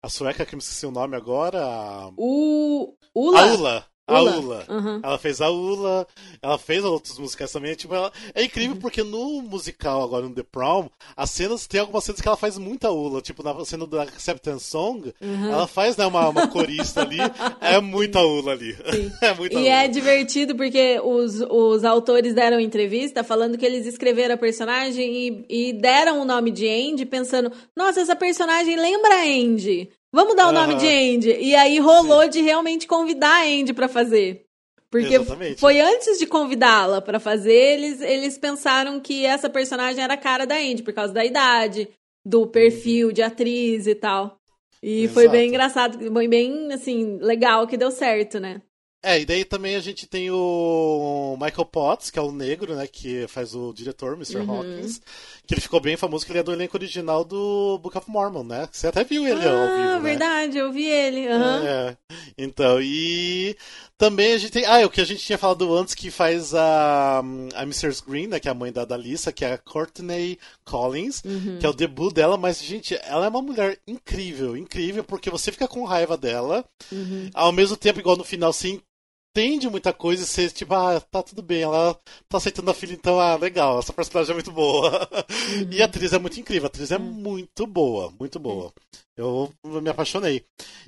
A 0.03 0.09
sueca, 0.11 0.45
que 0.45 0.55
eu 0.55 0.59
me 0.59 0.63
esqueci 0.63 0.85
o 0.87 0.91
nome 0.91 1.17
agora. 1.17 1.63
A, 1.65 2.11
O 2.17 2.95
a 3.37 3.45
Ula. 3.55 3.87
A 4.07 4.21
Ula. 4.23 4.65
Uhum. 4.69 5.01
Ela 5.03 5.19
fez 5.19 5.41
a 5.41 5.49
Ula, 5.49 6.07
ela 6.43 6.59
fez 6.59 6.85
outros 6.85 7.19
musicais 7.19 7.51
também. 7.51 7.75
Tipo, 7.75 7.95
ela- 7.95 8.13
É 8.35 8.41
Uhum. 8.41 8.47
incrível 8.47 8.77
porque 8.77 9.03
no 9.03 9.41
musical 9.43 10.03
agora, 10.03 10.27
no 10.29 10.35
The 10.35 10.43
Prom, 10.43 10.89
as 11.17 11.31
cenas, 11.31 11.67
tem 11.67 11.81
algumas 11.81 12.05
cenas 12.05 12.21
que 12.21 12.29
ela 12.29 12.37
faz 12.37 12.59
muita 12.59 12.91
Ula. 12.91 13.23
Tipo, 13.23 13.43
na 13.43 13.65
cena 13.65 13.87
da 13.87 14.03
Acceptance 14.03 14.65
Song, 14.67 15.13
Uhum. 15.21 15.49
ela 15.51 15.67
faz 15.67 15.97
né, 15.97 16.05
uma, 16.05 16.29
uma 16.29 16.47
corista 16.49 17.01
ali. 17.01 17.17
É 17.61 17.81
muita 17.81 18.21
Ula 18.21 18.53
ali. 18.53 18.77
É 19.23 19.33
muita 19.33 19.55
E 19.55 19.59
Ula. 19.59 19.69
é 19.69 19.89
divertido 19.89 20.55
porque 20.55 21.01
os, 21.03 21.41
os 21.41 21.83
autores 21.85 22.35
deram 22.35 22.61
entrevista 22.61 23.25
falando 23.25 23.57
que 23.57 23.65
eles 23.65 23.87
escreveram 23.87 24.35
a 24.35 24.39
personagem 24.39 25.47
e, 25.49 25.69
e 25.69 25.73
deram 25.73 26.21
o 26.21 26.25
nome 26.27 26.51
de 26.51 26.69
Andy 26.69 27.07
pensando, 27.07 27.51
nossa, 27.75 28.01
essa 28.01 28.15
personagem 28.15 28.77
lembra 28.77 29.15
a 29.15 29.23
Andy. 29.25 29.89
Vamos 30.15 30.37
dar 30.37 30.49
o 30.49 30.53
nome 30.53 30.77
de 30.77 30.87
Andy. 30.87 31.33
E 31.41 31.57
aí 31.57 31.81
rolou 31.81 32.29
de 32.29 32.41
realmente 32.41 32.87
convidar 32.87 33.43
a 33.43 33.47
Andy 33.47 33.73
pra 33.73 33.89
fazer. 33.89 34.45
Porque 34.89 35.17
Exatamente. 35.17 35.59
foi 35.59 35.81
antes 35.81 36.21
de 36.21 36.27
convidá-la 36.27 37.03
pra 37.03 37.19
fazer, 37.19 37.53
eles, 37.53 38.01
eles 38.01 38.39
pensaram 38.39 39.01
que 39.01 39.27
essa 39.27 39.51
personagem 39.51 40.05
era 40.05 40.15
a 40.15 40.17
cara 40.17 40.47
da 40.47 40.55
Andy, 40.55 40.85
por 40.85 40.95
causa 40.95 41.13
da 41.13 41.25
idade, 41.25 41.89
do 42.25 42.47
perfil 42.47 43.11
de 43.11 43.23
atriz 43.23 43.89
e 43.89 43.95
tal. 43.97 44.39
E 44.81 45.09
foi 45.09 45.27
bem 45.27 45.49
Exato. 45.49 45.49
engraçado, 45.49 46.13
foi 46.13 46.29
bem, 46.29 46.73
assim, 46.73 47.19
legal 47.21 47.67
que 47.67 47.77
deu 47.77 47.91
certo, 47.91 48.39
né? 48.39 48.63
É, 49.03 49.21
e 49.21 49.27
daí 49.27 49.45
também 49.45 49.77
a 49.77 49.81
gente 49.81 50.07
tem 50.07 50.31
o 50.31 51.37
Michael 51.39 51.67
Potts, 51.67 52.11
que 52.11 52.19
é 52.19 52.23
o 52.23 52.33
negro, 52.33 52.75
né, 52.75 52.87
que 52.87 53.27
faz 53.29 53.55
o 53.55 53.71
diretor, 53.71 54.15
Mr. 54.15 54.39
Uhum. 54.39 54.51
Hawkins, 54.51 55.01
que 55.47 55.55
ele 55.55 55.61
ficou 55.61 55.81
bem 55.81 55.97
famoso, 55.97 56.25
que 56.25 56.33
ele 56.33 56.39
é 56.39 56.43
do 56.43 56.53
elenco 56.53 56.77
original 56.77 57.25
do 57.25 57.79
Book 57.83 57.97
of 57.99 58.11
Mormon, 58.11 58.45
né? 58.45 58.69
Você 58.73 58.87
até 58.87 59.05
viu 59.05 59.27
ele 59.27 59.47
ao 59.47 59.69
vivo, 59.69 59.91
Ah, 59.91 59.95
né? 59.97 60.01
verdade, 60.01 60.59
eu 60.59 60.73
vi 60.73 60.87
ele. 60.87 61.29
aham. 61.29 61.65
É. 61.67 61.97
Então, 62.39 62.81
e 62.81 63.57
também 63.99 64.33
a 64.33 64.39
gente 64.39 64.51
tem. 64.53 64.65
Ah, 64.67 64.81
é 64.81 64.87
o 64.87 64.91
que 64.91 65.01
a 65.01 65.05
gente 65.05 65.23
tinha 65.25 65.39
falado 65.39 65.75
antes, 65.77 65.95
que 65.95 66.11
faz 66.11 66.55
a, 66.55 67.19
a 67.55 67.63
Mrs. 67.63 68.03
Green, 68.07 68.27
né? 68.27 68.41
Que 68.41 68.49
é 68.49 68.51
a 68.51 68.55
mãe 68.55 68.73
da, 68.73 68.85
da 68.85 68.97
Lisa, 68.97 69.33
que 69.33 69.45
é 69.45 69.53
a 69.53 69.59
Courtney 69.59 70.39
Collins, 70.65 71.23
Uhum. 71.25 71.59
que 71.61 71.67
é 71.67 71.69
o 71.69 71.73
debut 71.75 72.13
dela, 72.13 72.37
mas, 72.37 72.63
gente, 72.63 72.99
ela 73.05 73.27
é 73.27 73.29
uma 73.29 73.43
mulher 73.43 73.79
incrível, 73.87 74.57
incrível, 74.57 75.05
porque 75.05 75.31
você 75.31 75.53
fica 75.53 75.69
com 75.69 75.85
raiva 75.85 76.17
dela, 76.17 76.65
Uhum. 76.91 77.31
ao 77.35 77.53
mesmo 77.53 77.77
tempo, 77.77 78.01
igual 78.01 78.17
no 78.17 78.25
final, 78.25 78.53
você 78.53 78.81
entende 79.35 79.69
muita 79.69 79.93
coisa 79.93 80.23
e 80.23 80.27
você, 80.27 80.49
tipo, 80.49 80.73
ah, 80.75 81.01
tá 81.01 81.21
tudo 81.23 81.43
bem, 81.43 81.63
ela 81.63 81.99
tá 82.29 82.39
aceitando 82.39 82.71
a 82.71 82.75
filha, 82.75 82.93
então, 82.93 83.19
ah, 83.19 83.35
legal, 83.37 83.81
essa 83.81 83.93
personagem 83.93 84.31
é 84.31 84.35
muito 84.35 84.53
boa. 84.53 85.09
E 85.71 85.83
a 85.83 85.87
atriz 85.87 86.13
é 86.13 86.19
muito 86.19 86.39
incrível, 86.39 86.67
a 86.67 86.69
atriz 86.69 86.91
é 86.93 86.99
muito 86.99 87.67
boa, 87.67 88.13
muito 88.19 88.39
boa. 88.39 88.73
Eu 89.17 89.53
me 89.65 89.91
apaixonei. 89.91 90.45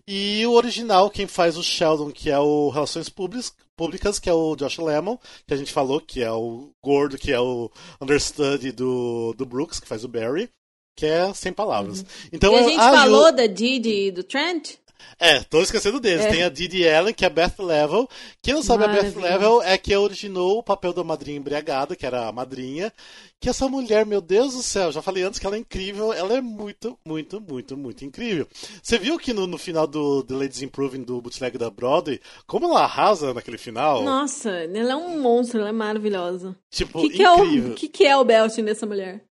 E 0.06 0.44
o 0.46 0.52
original, 0.52 1.10
quem 1.10 1.26
faz 1.26 1.56
o 1.56 1.62
Sheldon, 1.62 2.10
que 2.10 2.30
é 2.30 2.38
o 2.38 2.68
Relações 2.70 3.08
Públicas, 3.08 3.52
Públicas 3.76 4.18
que 4.18 4.28
é 4.28 4.32
o 4.32 4.54
Josh 4.56 4.78
Lemon, 4.78 5.16
que 5.46 5.54
a 5.54 5.56
gente 5.56 5.72
falou, 5.72 6.00
que 6.00 6.22
é 6.22 6.30
o 6.30 6.70
gordo, 6.82 7.18
que 7.18 7.32
é 7.32 7.40
o 7.40 7.70
understudy 8.00 8.72
do, 8.72 9.34
do 9.36 9.44
Brooks, 9.46 9.80
que 9.80 9.88
faz 9.88 10.04
o 10.04 10.08
Barry, 10.08 10.48
que 10.96 11.06
é 11.06 11.32
sem 11.34 11.52
palavras. 11.52 12.04
Então, 12.32 12.52
e 12.52 12.56
a 12.56 12.62
eu- 12.62 12.68
gente 12.68 12.80
ah, 12.80 12.92
falou 12.92 13.32
da 13.32 13.46
Didi 13.46 14.06
e 14.08 14.10
do 14.12 14.24
Trent? 14.24 14.74
É, 15.18 15.40
tô 15.40 15.60
esquecendo 15.62 15.98
deles. 16.00 16.24
É. 16.26 16.30
Tem 16.30 16.42
a 16.42 16.48
Didi 16.48 16.86
Allen, 16.88 17.14
que 17.14 17.24
é 17.24 17.28
a 17.28 17.30
Beth 17.30 17.54
Level. 17.58 18.08
Quem 18.42 18.54
não 18.54 18.62
sabe, 18.62 18.84
a 18.84 18.88
Beth. 18.88 19.14
Level 19.16 19.62
é 19.62 19.78
que 19.78 19.94
originou 19.96 20.58
o 20.58 20.62
papel 20.62 20.92
da 20.92 21.02
madrinha 21.02 21.38
embriagada, 21.38 21.96
que 21.96 22.04
era 22.04 22.28
a 22.28 22.32
madrinha. 22.32 22.92
Que 23.40 23.48
essa 23.50 23.68
mulher, 23.68 24.06
meu 24.06 24.20
Deus 24.20 24.54
do 24.54 24.62
céu, 24.62 24.90
já 24.90 25.02
falei 25.02 25.22
antes 25.22 25.38
que 25.38 25.46
ela 25.46 25.56
é 25.56 25.58
incrível. 25.58 26.12
Ela 26.12 26.34
é 26.38 26.40
muito, 26.40 26.98
muito, 27.06 27.40
muito, 27.40 27.76
muito 27.76 28.04
incrível. 28.04 28.46
Você 28.82 28.98
viu 28.98 29.18
que 29.18 29.32
no, 29.32 29.46
no 29.46 29.58
final 29.58 29.86
do 29.86 30.22
The 30.22 30.34
Ladies 30.34 30.62
Improving 30.62 31.02
do 31.02 31.20
bootleg 31.20 31.58
da 31.58 31.70
Broadway, 31.70 32.20
como 32.46 32.66
ela 32.66 32.84
arrasa 32.84 33.34
naquele 33.34 33.58
final? 33.58 34.02
Nossa, 34.02 34.50
ela 34.50 34.92
é 34.92 34.96
um 34.96 35.20
monstro, 35.20 35.60
ela 35.60 35.68
é 35.68 35.72
maravilhosa. 35.72 36.56
Tipo, 36.70 36.98
O 36.98 37.02
que, 37.02 37.16
que 37.16 37.22
é 37.22 37.30
o, 37.30 37.44
incrível. 37.44 37.74
que, 37.74 37.88
que 37.88 38.06
é 38.06 38.16
o 38.16 38.24
Belch 38.24 38.60
nessa 38.62 38.86
mulher? 38.86 39.25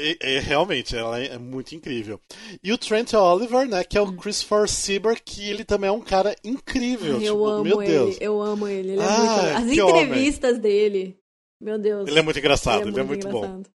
É, 0.00 0.36
é, 0.36 0.38
realmente, 0.40 0.96
ela 0.96 1.20
é, 1.20 1.34
é 1.34 1.38
muito 1.38 1.74
incrível. 1.74 2.20
E 2.62 2.72
o 2.72 2.78
Trent 2.78 3.12
Oliver, 3.14 3.68
né, 3.68 3.84
que 3.84 3.98
é 3.98 4.00
o 4.00 4.12
Christopher 4.12 4.68
Sieber, 4.68 5.20
que 5.22 5.48
ele 5.48 5.64
também 5.64 5.88
é 5.88 5.92
um 5.92 6.00
cara 6.00 6.34
incrível. 6.44 7.16
Ai, 7.18 7.28
eu 7.28 7.34
tipo, 7.34 7.46
amo 7.46 7.64
meu 7.64 7.82
ele, 7.82 7.90
Deus. 7.92 8.16
eu 8.20 8.42
amo 8.42 8.66
ele. 8.68 8.92
Ele 8.92 9.00
é 9.00 9.04
Ah, 9.04 9.18
muito... 9.18 9.68
As 9.68 9.74
que 9.74 9.80
homem. 9.82 10.02
entrevistas 10.04 10.58
dele, 10.58 11.16
meu 11.60 11.78
Deus. 11.78 12.08
Ele 12.08 12.18
é 12.18 12.22
muito 12.22 12.38
engraçado, 12.38 12.88
ele 12.88 13.00
é 13.00 13.02
muito, 13.02 13.28
bom. 13.28 13.38
engraçado. 13.38 13.70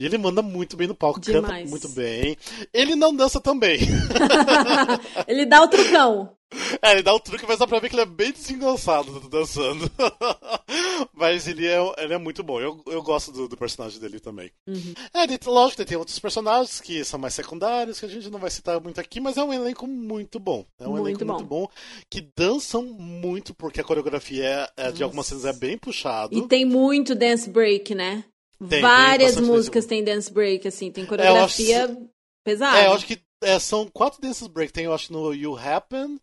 E 0.00 0.06
ele 0.06 0.16
manda 0.16 0.40
muito 0.42 0.76
bem 0.76 0.86
no 0.86 0.94
palco, 0.94 1.20
Demais. 1.20 1.44
canta 1.44 1.70
muito 1.70 1.88
bem. 1.88 2.36
Ele 2.72 2.94
não 2.94 3.14
dança 3.14 3.40
tão 3.40 3.58
bem. 3.58 3.80
ele 5.26 5.44
dá 5.44 5.60
o 5.62 5.68
trucão. 5.68 6.37
é, 6.82 6.92
ele 6.92 7.02
dá 7.02 7.14
um 7.14 7.18
truque, 7.18 7.44
mas 7.46 7.58
dá 7.58 7.66
pra 7.66 7.78
ver 7.78 7.88
que 7.88 7.94
ele 7.94 8.02
é 8.02 8.06
bem 8.06 8.32
desengonçado 8.32 9.20
dançando. 9.28 9.90
mas 11.12 11.46
ele 11.46 11.66
é, 11.66 11.78
ele 11.98 12.14
é 12.14 12.18
muito 12.18 12.42
bom. 12.42 12.60
Eu, 12.60 12.82
eu 12.86 13.02
gosto 13.02 13.30
do, 13.32 13.48
do 13.48 13.56
personagem 13.56 14.00
dele 14.00 14.18
também. 14.18 14.50
Uhum. 14.66 14.94
É, 15.12 15.24
ele, 15.24 15.38
lógico, 15.44 15.84
tem 15.84 15.96
outros 15.98 16.18
personagens 16.18 16.80
que 16.80 17.04
são 17.04 17.18
mais 17.18 17.34
secundários, 17.34 18.00
que 18.00 18.06
a 18.06 18.08
gente 18.08 18.30
não 18.30 18.38
vai 18.38 18.50
citar 18.50 18.80
muito 18.80 19.00
aqui, 19.00 19.20
mas 19.20 19.36
é 19.36 19.44
um 19.44 19.52
elenco 19.52 19.86
muito 19.86 20.38
bom. 20.38 20.64
É 20.78 20.86
um 20.86 20.92
Muito 20.92 21.04
elenco 21.06 21.24
bom. 21.24 21.32
muito 21.34 21.46
bom, 21.46 21.68
que 22.10 22.20
dançam 22.36 22.82
muito, 22.82 23.54
porque 23.54 23.80
a 23.80 23.84
coreografia 23.84 24.44
é- 24.76 24.88
é, 24.88 24.92
de 24.92 25.02
algumas 25.02 25.26
cenas 25.26 25.44
é 25.44 25.52
bem 25.52 25.76
puxado. 25.76 26.36
E 26.36 26.46
tem 26.48 26.64
muito 26.64 27.14
dance 27.14 27.48
break, 27.48 27.94
né? 27.94 28.24
tem 28.68 28.80
Várias 28.80 29.34
bastante 29.34 29.46
músicas 29.46 29.84
dance 29.84 29.88
têm 29.88 30.04
dance 30.04 30.32
break, 30.32 30.66
assim, 30.66 30.90
tem 30.90 31.04
eu 31.04 31.08
coreografia 31.08 31.96
pesada. 32.44 32.78
É, 32.78 32.86
eu 32.86 32.92
acho 32.92 33.06
que 33.06 33.20
é, 33.42 33.58
são 33.58 33.86
quatro 33.86 34.20
dances 34.20 34.46
break. 34.48 34.72
Tem, 34.72 34.84
eu 34.84 34.92
acho, 34.92 35.12
no 35.12 35.32
You 35.32 35.56
Happen, 35.56 36.18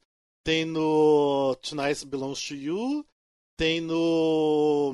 tem 0.46 0.64
no 0.64 1.58
Tonight 1.68 2.06
Belongs 2.06 2.40
to 2.48 2.54
You, 2.54 3.04
tem 3.58 3.82
no 3.82 4.94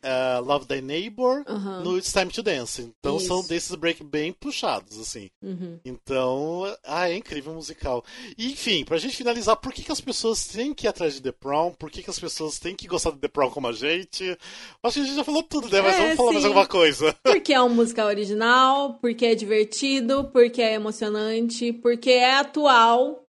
eh, 0.00 0.38
Love 0.38 0.66
Thy 0.66 0.80
Neighbor, 0.80 1.44
no 1.82 1.98
It's 1.98 2.12
Time 2.12 2.26
to 2.30 2.40
Dance. 2.40 2.80
Então 3.00 3.18
são 3.18 3.40
Isso. 3.40 3.48
dances 3.48 3.74
break 3.74 4.04
bem 4.04 4.32
puxados, 4.32 4.96
assim. 5.00 5.28
Uhum. 5.42 5.80
Então, 5.84 6.62
ah, 6.84 7.10
é 7.10 7.16
incrível 7.16 7.50
o 7.52 7.56
musical. 7.56 8.04
E, 8.38 8.52
enfim, 8.52 8.84
pra 8.84 8.96
gente 8.96 9.16
finalizar, 9.16 9.56
por 9.56 9.72
que, 9.72 9.82
que 9.82 9.90
as 9.90 10.00
pessoas 10.00 10.46
têm 10.46 10.72
que 10.72 10.86
ir 10.86 10.88
atrás 10.88 11.14
de 11.14 11.22
The 11.22 11.32
Prom? 11.32 11.72
Por 11.72 11.90
que, 11.90 12.02
que 12.02 12.10
as 12.10 12.20
pessoas 12.20 12.60
têm 12.60 12.76
que 12.76 12.86
gostar 12.86 13.10
de 13.10 13.18
The 13.18 13.28
Prom 13.28 13.50
como 13.50 13.66
a 13.66 13.72
gente? 13.72 14.38
Acho 14.84 14.94
que 14.94 15.00
a 15.00 15.04
gente 15.04 15.16
já 15.16 15.24
falou 15.24 15.42
tudo, 15.42 15.68
né? 15.68 15.80
Mas 15.82 15.96
É, 15.96 15.98
vamos 15.98 16.16
falar 16.16 16.30
mais 16.30 16.42
sim. 16.42 16.48
alguma 16.48 16.66
coisa. 16.68 17.12
Porque 17.24 17.52
é 17.52 17.60
um 17.60 17.70
musical 17.70 18.06
original, 18.06 18.98
porque 19.00 19.26
é 19.26 19.34
divertido, 19.34 20.30
porque 20.32 20.62
é 20.62 20.74
emocionante, 20.74 21.72
porque 21.72 22.10
é 22.10 22.36
atual. 22.36 23.25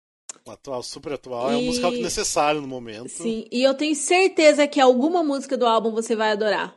Atual, 0.46 0.82
super 0.82 1.12
atual. 1.12 1.50
É 1.52 1.56
um 1.56 1.62
E- 1.62 1.66
musical 1.66 1.90
necessário 1.92 2.60
no 2.60 2.66
momento. 2.68 3.08
Sim, 3.08 3.46
e 3.50 3.62
eu 3.62 3.74
tenho 3.74 3.94
certeza 3.94 4.66
que 4.66 4.80
alguma 4.80 5.22
música 5.22 5.56
do 5.56 5.66
álbum 5.66 5.90
você 5.92 6.14
vai 6.16 6.32
adorar. 6.32 6.74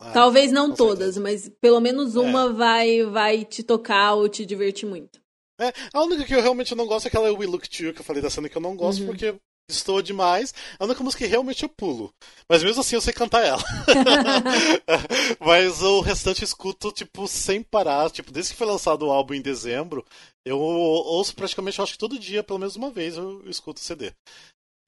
Ah, 0.00 0.10
Talvez 0.12 0.52
não 0.52 0.74
todas, 0.74 1.14
certeza. 1.14 1.20
mas 1.20 1.48
pelo 1.60 1.80
menos 1.80 2.16
uma 2.16 2.44
É. 2.46 2.52
vai 2.52 3.02
vai 3.04 3.44
te 3.44 3.62
tocar 3.62 4.14
ou 4.14 4.28
te 4.28 4.44
divertir 4.44 4.86
muito. 4.88 5.20
É, 5.58 5.72
a 5.94 6.02
única 6.02 6.24
que 6.24 6.34
eu 6.34 6.42
realmente 6.42 6.74
não 6.74 6.86
gosto 6.86 7.06
é 7.06 7.08
aquela 7.08 7.32
We 7.32 7.46
Look 7.46 7.66
To 7.68 7.82
You, 7.84 7.94
que 7.94 8.00
eu 8.00 8.04
falei 8.04 8.20
da 8.20 8.28
cena 8.28 8.48
que 8.48 8.56
eu 8.56 8.60
não 8.60 8.76
gosto 8.76 9.00
Uhum. 9.00 9.06
porque 9.06 9.34
estou 9.70 10.02
demais. 10.02 10.52
É 10.78 10.82
a 10.82 10.84
única 10.84 11.02
música 11.02 11.24
que 11.24 11.30
realmente 11.30 11.62
eu 11.62 11.68
pulo. 11.70 12.12
Mas 12.46 12.62
mesmo 12.62 12.82
assim 12.82 12.94
eu 12.96 13.00
sei 13.00 13.14
cantar 13.14 13.42
ela. 13.42 13.62
Mas 15.40 15.80
o 15.82 16.00
restante 16.00 16.42
eu 16.42 16.46
escuto, 16.46 16.92
tipo, 16.92 17.26
sem 17.26 17.62
parar. 17.62 18.10
Tipo, 18.10 18.30
desde 18.32 18.52
que 18.52 18.58
foi 18.58 18.66
lançado 18.66 19.06
o 19.06 19.10
álbum 19.10 19.34
em 19.34 19.40
dezembro, 19.40 20.04
eu 20.46 20.60
ouço 20.60 21.34
praticamente, 21.34 21.78
eu 21.78 21.82
acho 21.82 21.94
que 21.94 21.98
todo 21.98 22.18
dia, 22.18 22.44
pelo 22.44 22.60
menos 22.60 22.76
uma 22.76 22.88
vez, 22.88 23.16
eu 23.16 23.42
escuto 23.50 23.80
o 23.80 23.84
CD. 23.84 24.12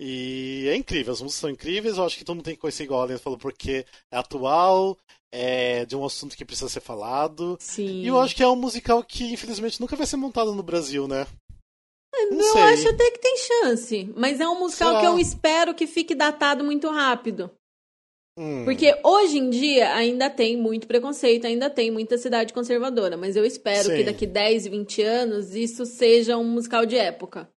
E 0.00 0.66
é 0.68 0.76
incrível, 0.76 1.12
as 1.12 1.20
músicas 1.20 1.40
são 1.40 1.50
incríveis, 1.50 1.98
eu 1.98 2.04
acho 2.04 2.16
que 2.16 2.24
todo 2.24 2.36
mundo 2.36 2.44
tem 2.44 2.54
que 2.54 2.60
conhecer 2.60 2.84
igual 2.84 3.00
a 3.00 3.04
Aline 3.04 3.18
falou, 3.18 3.36
porque 3.36 3.84
é 4.12 4.16
atual, 4.16 4.96
é 5.34 5.84
de 5.84 5.96
um 5.96 6.04
assunto 6.04 6.36
que 6.36 6.44
precisa 6.44 6.68
ser 6.68 6.80
falado. 6.80 7.56
Sim. 7.58 8.02
E 8.02 8.06
eu 8.06 8.20
acho 8.20 8.36
que 8.36 8.42
é 8.42 8.46
um 8.46 8.54
musical 8.54 9.02
que, 9.02 9.24
infelizmente, 9.24 9.80
nunca 9.80 9.96
vai 9.96 10.06
ser 10.06 10.16
montado 10.16 10.54
no 10.54 10.62
Brasil, 10.62 11.08
né? 11.08 11.26
Não 12.30 12.38
eu 12.38 12.52
sei. 12.52 12.62
acho 12.62 12.88
até 12.88 13.10
que 13.10 13.18
tem 13.18 13.36
chance, 13.36 14.12
mas 14.16 14.40
é 14.40 14.48
um 14.48 14.60
musical 14.60 14.90
Será? 14.90 15.00
que 15.00 15.06
eu 15.06 15.18
espero 15.18 15.74
que 15.74 15.86
fique 15.88 16.14
datado 16.14 16.62
muito 16.62 16.88
rápido. 16.88 17.50
Hum. 18.38 18.64
Porque 18.64 18.94
hoje 19.04 19.36
em 19.38 19.50
dia 19.50 19.92
ainda 19.94 20.30
tem 20.30 20.56
muito 20.56 20.86
preconceito, 20.86 21.44
ainda 21.44 21.68
tem 21.68 21.90
muita 21.90 22.16
cidade 22.16 22.52
conservadora, 22.52 23.16
mas 23.16 23.34
eu 23.34 23.44
espero 23.44 23.88
Sim. 23.88 23.96
que 23.96 24.04
daqui 24.04 24.26
10, 24.28 24.68
20 24.68 25.02
anos 25.02 25.56
isso 25.56 25.84
seja 25.84 26.36
um 26.38 26.44
musical 26.44 26.86
de 26.86 26.96
época. 26.96 27.50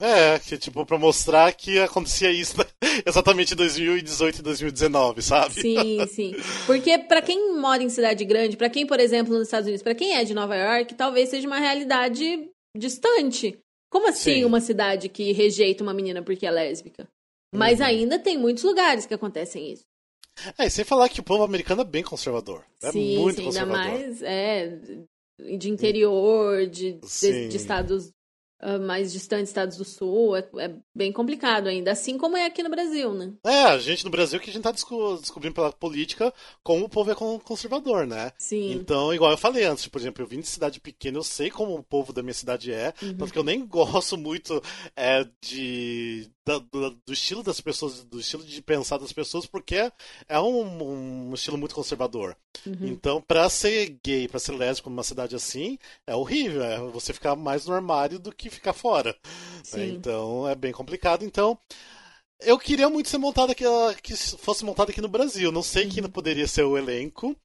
É, 0.00 0.38
que 0.38 0.56
tipo, 0.58 0.84
pra 0.86 0.98
mostrar 0.98 1.52
que 1.54 1.78
acontecia 1.80 2.30
isso 2.30 2.54
exatamente 3.06 3.54
em 3.54 3.56
2018 3.56 4.38
e 4.38 4.42
2019, 4.42 5.22
sabe? 5.22 5.54
Sim, 5.54 6.06
sim. 6.06 6.34
Porque 6.66 6.98
pra 6.98 7.22
quem 7.22 7.58
mora 7.58 7.82
em 7.82 7.88
cidade 7.88 8.24
grande, 8.24 8.56
pra 8.56 8.68
quem, 8.70 8.86
por 8.86 9.00
exemplo, 9.00 9.32
nos 9.32 9.48
Estados 9.48 9.66
Unidos, 9.66 9.82
pra 9.82 9.94
quem 9.94 10.14
é 10.14 10.24
de 10.24 10.34
Nova 10.34 10.54
York, 10.54 10.94
talvez 10.94 11.30
seja 11.30 11.48
uma 11.48 11.58
realidade 11.58 12.48
distante. 12.76 13.58
Como 13.90 14.06
assim 14.08 14.34
Sim. 14.34 14.44
uma 14.44 14.60
cidade 14.60 15.08
que 15.08 15.32
rejeita 15.32 15.82
uma 15.82 15.94
menina 15.94 16.22
porque 16.22 16.46
é 16.46 16.50
lésbica? 16.50 17.08
Mas 17.52 17.80
Uhum. 17.80 17.86
ainda 17.86 18.18
tem 18.18 18.36
muitos 18.36 18.62
lugares 18.62 19.06
que 19.06 19.14
acontecem 19.14 19.72
isso. 19.72 19.84
É, 20.58 20.66
e 20.66 20.70
sem 20.70 20.84
falar 20.84 21.08
que 21.08 21.20
o 21.20 21.24
povo 21.24 21.42
americano 21.42 21.82
é 21.82 21.84
bem 21.84 22.02
conservador. 22.02 22.64
É 22.82 22.92
sim, 22.92 23.18
muito 23.18 23.36
sim, 23.36 23.46
ainda 23.48 23.66
conservador. 23.66 23.98
mais 23.98 24.22
é, 24.22 24.78
de 25.58 25.70
interior, 25.70 26.66
de, 26.66 26.92
de, 26.94 27.48
de 27.48 27.56
estados 27.56 28.12
mais 28.86 29.12
distantes, 29.12 29.50
estados 29.50 29.76
do 29.76 29.84
sul, 29.84 30.36
é, 30.36 30.48
é 30.58 30.74
bem 30.94 31.12
complicado 31.12 31.68
ainda, 31.68 31.92
assim 31.92 32.18
como 32.18 32.36
é 32.36 32.44
aqui 32.46 32.62
no 32.62 32.70
Brasil, 32.70 33.12
né? 33.14 33.32
É, 33.44 33.62
a 33.64 33.78
gente 33.78 34.04
no 34.04 34.10
Brasil 34.10 34.40
que 34.40 34.50
a 34.50 34.52
gente 34.52 34.62
tá 34.62 34.72
desco- 34.72 35.18
descobrindo 35.20 35.54
pela 35.54 35.72
política 35.72 36.32
como 36.62 36.84
o 36.84 36.88
povo 36.88 37.10
é 37.10 37.14
con- 37.14 37.38
conservador, 37.38 38.06
né? 38.06 38.32
Sim. 38.38 38.72
Então, 38.72 39.14
igual 39.14 39.30
eu 39.30 39.38
falei 39.38 39.64
antes, 39.64 39.86
por 39.86 40.00
exemplo, 40.00 40.22
eu 40.22 40.26
vim 40.26 40.40
de 40.40 40.48
cidade 40.48 40.80
pequena, 40.80 41.18
eu 41.18 41.24
sei 41.24 41.50
como 41.50 41.74
o 41.74 41.82
povo 41.82 42.12
da 42.12 42.22
minha 42.22 42.34
cidade 42.34 42.72
é, 42.72 42.92
Uhum. 43.02 43.16
tanto 43.16 43.32
que 43.32 43.38
eu 43.38 43.44
nem 43.44 43.64
gosto 43.66 44.16
muito 44.18 44.60
é, 44.96 45.24
de 45.40 46.28
da- 46.44 46.58
do, 46.58 46.90
do 47.06 47.12
estilo 47.12 47.42
das 47.42 47.60
pessoas, 47.60 48.02
do 48.04 48.18
estilo 48.18 48.42
de 48.42 48.62
pensar 48.62 48.96
das 48.98 49.12
pessoas, 49.12 49.44
porque 49.46 49.74
é, 49.76 49.92
é 50.28 50.40
um, 50.40 51.28
um 51.30 51.34
estilo 51.34 51.58
muito 51.58 51.74
conservador. 51.74 52.34
Uhum. 52.66 52.76
Então, 52.88 53.20
pra 53.20 53.48
ser 53.50 53.98
gay, 54.04 54.26
pra 54.26 54.40
ser 54.40 54.52
lésbico 54.52 54.88
numa 54.88 55.02
cidade 55.02 55.36
assim, 55.36 55.78
é 56.06 56.14
horrível, 56.16 56.62
é 56.64 56.78
você 56.90 57.12
ficar 57.12 57.36
mais 57.36 57.66
no 57.66 57.74
armário 57.74 58.18
do 58.18 58.32
que 58.34 58.47
ficar 58.50 58.72
fora. 58.72 59.14
né? 59.74 59.86
Então, 59.86 60.48
é 60.48 60.54
bem 60.54 60.72
complicado. 60.72 61.24
Então, 61.24 61.58
eu 62.40 62.58
queria 62.58 62.88
muito 62.88 63.08
ser 63.08 63.18
montado 63.18 63.50
aqui, 63.52 63.64
que 64.02 64.16
fosse 64.16 64.64
montado 64.64 64.90
aqui 64.90 65.00
no 65.00 65.08
Brasil. 65.08 65.50
Não 65.52 65.62
sei 65.62 65.88
quem 65.88 66.02
poderia 66.04 66.46
ser 66.46 66.62
o 66.62 66.76
elenco. 66.78 67.36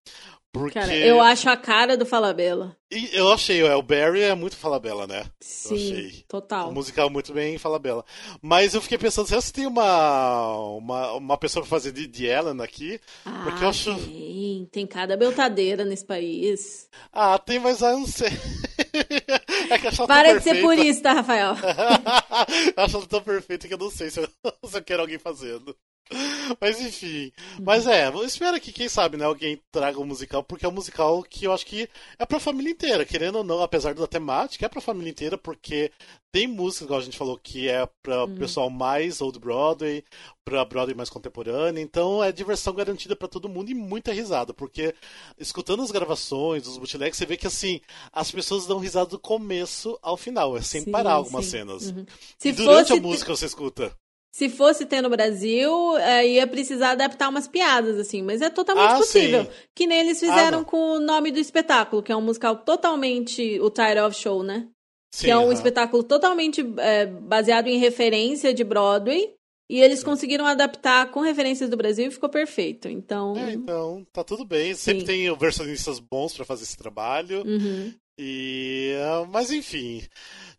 Porque 0.52 0.78
Uhum. 0.78 0.86
Cara, 0.86 0.96
eu 0.96 1.20
acho 1.20 1.50
a 1.50 1.58
cara 1.58 1.98
do 1.98 2.06
Falabella. 2.06 2.78
E 2.92 3.10
eu 3.12 3.34
achei, 3.34 3.64
o 3.64 3.82
Barry 3.82 4.22
é 4.22 4.36
muito 4.36 4.56
Falabella, 4.56 5.08
né? 5.08 5.26
Sim, 5.42 5.74
achei. 5.74 6.24
total. 6.28 6.70
O 6.70 6.72
musical 6.72 7.10
muito 7.10 7.34
bem 7.34 7.58
Falabella. 7.58 8.06
Mas 8.40 8.76
eu 8.76 8.82
fiquei 8.82 9.00
pensando, 9.00 9.28
será 9.28 9.42
que 9.42 9.52
tem 9.52 9.66
uma, 9.66 10.56
uma, 10.78 11.14
uma 11.14 11.38
pessoa 11.40 11.64
pra 11.64 11.70
fazer 11.72 11.92
de, 11.92 12.06
de 12.06 12.28
Ellen 12.28 12.62
aqui? 12.62 13.02
Porque 13.24 13.64
eu 13.64 13.68
Ah, 13.68 13.70
acho. 13.72 13.96
tem, 13.96 14.70
tem 14.72 14.86
cada 14.86 15.18
beltadeira 15.18 15.84
nesse 15.84 16.06
país. 16.06 16.88
Ah, 17.12 17.40
tem, 17.40 17.58
mas 17.58 17.82
ah, 17.82 17.90
eu 17.94 18.00
não 18.02 18.08
sei. 18.08 18.30
é 19.74 19.80
que 19.80 19.86
eu 19.86 19.90
acho 19.90 20.08
Para 20.08 20.38
de 20.38 20.44
ser 20.44 20.62
purista, 20.62 21.14
Rafael. 21.14 21.56
eu 22.78 22.84
acho 22.84 22.98
ela 22.98 23.06
tão 23.06 23.22
perfeita 23.22 23.68
que 23.68 23.74
eu 23.74 23.78
não 23.78 23.90
sei 23.90 24.10
se 24.10 24.20
eu, 24.20 24.28
se 24.70 24.78
eu 24.78 24.84
quero 24.84 25.02
alguém 25.02 25.20
fazendo. 25.20 25.76
Mas 26.60 26.80
enfim. 26.80 27.32
Mas 27.62 27.88
é, 27.88 28.12
espero 28.26 28.60
que, 28.60 28.72
quem 28.72 28.90
sabe, 28.90 29.18
né, 29.18 29.26
alguém 29.26 29.60
traga 29.72 30.00
um 30.00 30.06
musical, 30.06 30.44
porque 30.44 30.66
é 30.66 30.70
um 30.70 30.74
musical 30.74 31.24
que 31.24 31.46
eu 31.46 31.54
acho 31.54 31.66
que 31.66 31.90
é 32.20 32.26
pra 32.26 32.40
família 32.40 32.72
inteira, 32.72 33.06
querendo 33.06 33.38
ou 33.38 33.44
não, 33.44 33.62
apesar 33.62 33.94
da 33.94 34.08
temática, 34.08 34.66
é 34.66 34.70
pra 34.70 34.82
família 34.82 35.10
inteira, 35.10 35.38
porque 35.38 35.92
tem 36.32 36.48
música, 36.48 36.86
igual 36.86 37.00
a 37.00 37.04
gente 37.04 37.18
falou, 37.18 37.38
que 37.38 37.70
é 37.70 37.88
pra 38.02 38.28
pessoal 38.28 38.70
mais 38.70 39.22
old 39.22 39.40
Broadway, 39.40 40.04
pra 40.44 40.66
Broadway 40.66 40.96
mais 40.96 41.10
contemporânea, 41.10 41.82
então 41.82 42.24
é 42.24 42.32
diversão 42.32 42.74
garantida 42.74 43.16
pra 43.16 43.28
todo 43.28 43.48
mundo 43.50 43.70
e 43.72 43.76
muita 43.76 44.12
risada, 44.12 44.54
porque 44.54 44.94
escutando 45.38 45.84
as 45.84 45.92
gravações, 45.92 46.68
os 46.68 46.78
bootlegs, 46.78 47.18
você 47.18 47.26
vê 47.26 47.38
que 47.38 47.48
assim, 47.48 47.80
as 48.12 48.30
pessoas 48.32 48.66
dão 48.66 48.80
risada 48.80 49.12
do 49.12 49.20
começo 49.20 49.98
ao 50.02 50.18
final, 50.18 50.58
é 50.58 50.62
sem 50.62 50.82
Sim, 50.82 50.92
parar 50.92 51.14
algumas 51.14 51.46
sim. 51.46 51.52
cenas. 51.52 51.92
Uhum. 51.92 52.04
E 52.04 52.16
Se 52.40 52.52
durante 52.52 52.88
fosse, 52.90 53.00
a 53.00 53.02
música 53.02 53.36
você 53.36 53.46
escuta. 53.46 53.96
Se 54.34 54.50
fosse 54.50 54.84
ter 54.86 55.00
no 55.02 55.10
Brasil, 55.10 55.96
eh, 55.98 56.28
ia 56.28 56.48
precisar 56.48 56.92
adaptar 56.92 57.30
umas 57.30 57.48
piadas, 57.48 58.00
assim, 58.00 58.24
mas 58.24 58.42
é 58.42 58.50
totalmente 58.50 58.92
Ah, 58.94 58.98
possível. 58.98 59.44
sim. 59.44 59.50
Que 59.76 59.86
nem 59.86 60.00
eles 60.00 60.18
Ah, 60.24 60.26
fizeram 60.26 60.58
não. 60.60 60.66
com 60.66 60.94
o 60.96 61.00
nome 61.00 61.32
do 61.32 61.38
espetáculo, 61.40 62.02
que 62.02 62.12
é 62.12 62.16
um 62.16 62.22
musical 62.22 62.56
totalmente 62.58 63.60
o 63.60 63.70
Tide 63.70 64.00
of 64.00 64.18
Show, 64.18 64.42
né? 64.42 64.68
Sim, 65.14 65.26
que 65.26 65.32
é 65.32 65.38
um 65.38 65.44
aham. 65.44 65.54
espetáculo 65.54 66.02
totalmente 66.04 66.66
eh, 66.80 67.06
baseado 67.06 67.68
em 67.68 67.78
referência 67.78 68.52
de 68.54 68.64
Broadway. 68.64 69.36
E 69.70 69.80
eles 69.80 70.04
conseguiram 70.04 70.46
adaptar 70.46 71.10
com 71.10 71.22
referências 71.22 71.70
do 71.70 71.78
Brasil 71.78 72.08
e 72.08 72.12
ficou 72.12 72.28
perfeito. 72.30 72.90
Então. 72.90 73.36
É, 73.38 73.54
então, 73.54 74.06
tá 74.12 74.24
tudo 74.24 74.44
bem. 74.46 74.76
Sempre 74.76 75.02
Sim. 75.02 75.06
tem 75.08 75.38
versionistas 75.38 76.00
bons 76.00 76.34
pra 76.36 76.44
fazer 76.44 76.64
esse 76.64 76.78
trabalho. 76.78 77.44
uhum. 77.46 77.94
E. 78.18 78.94
ah, 79.04 79.26
Mas 79.32 79.52
enfim. 79.52 80.04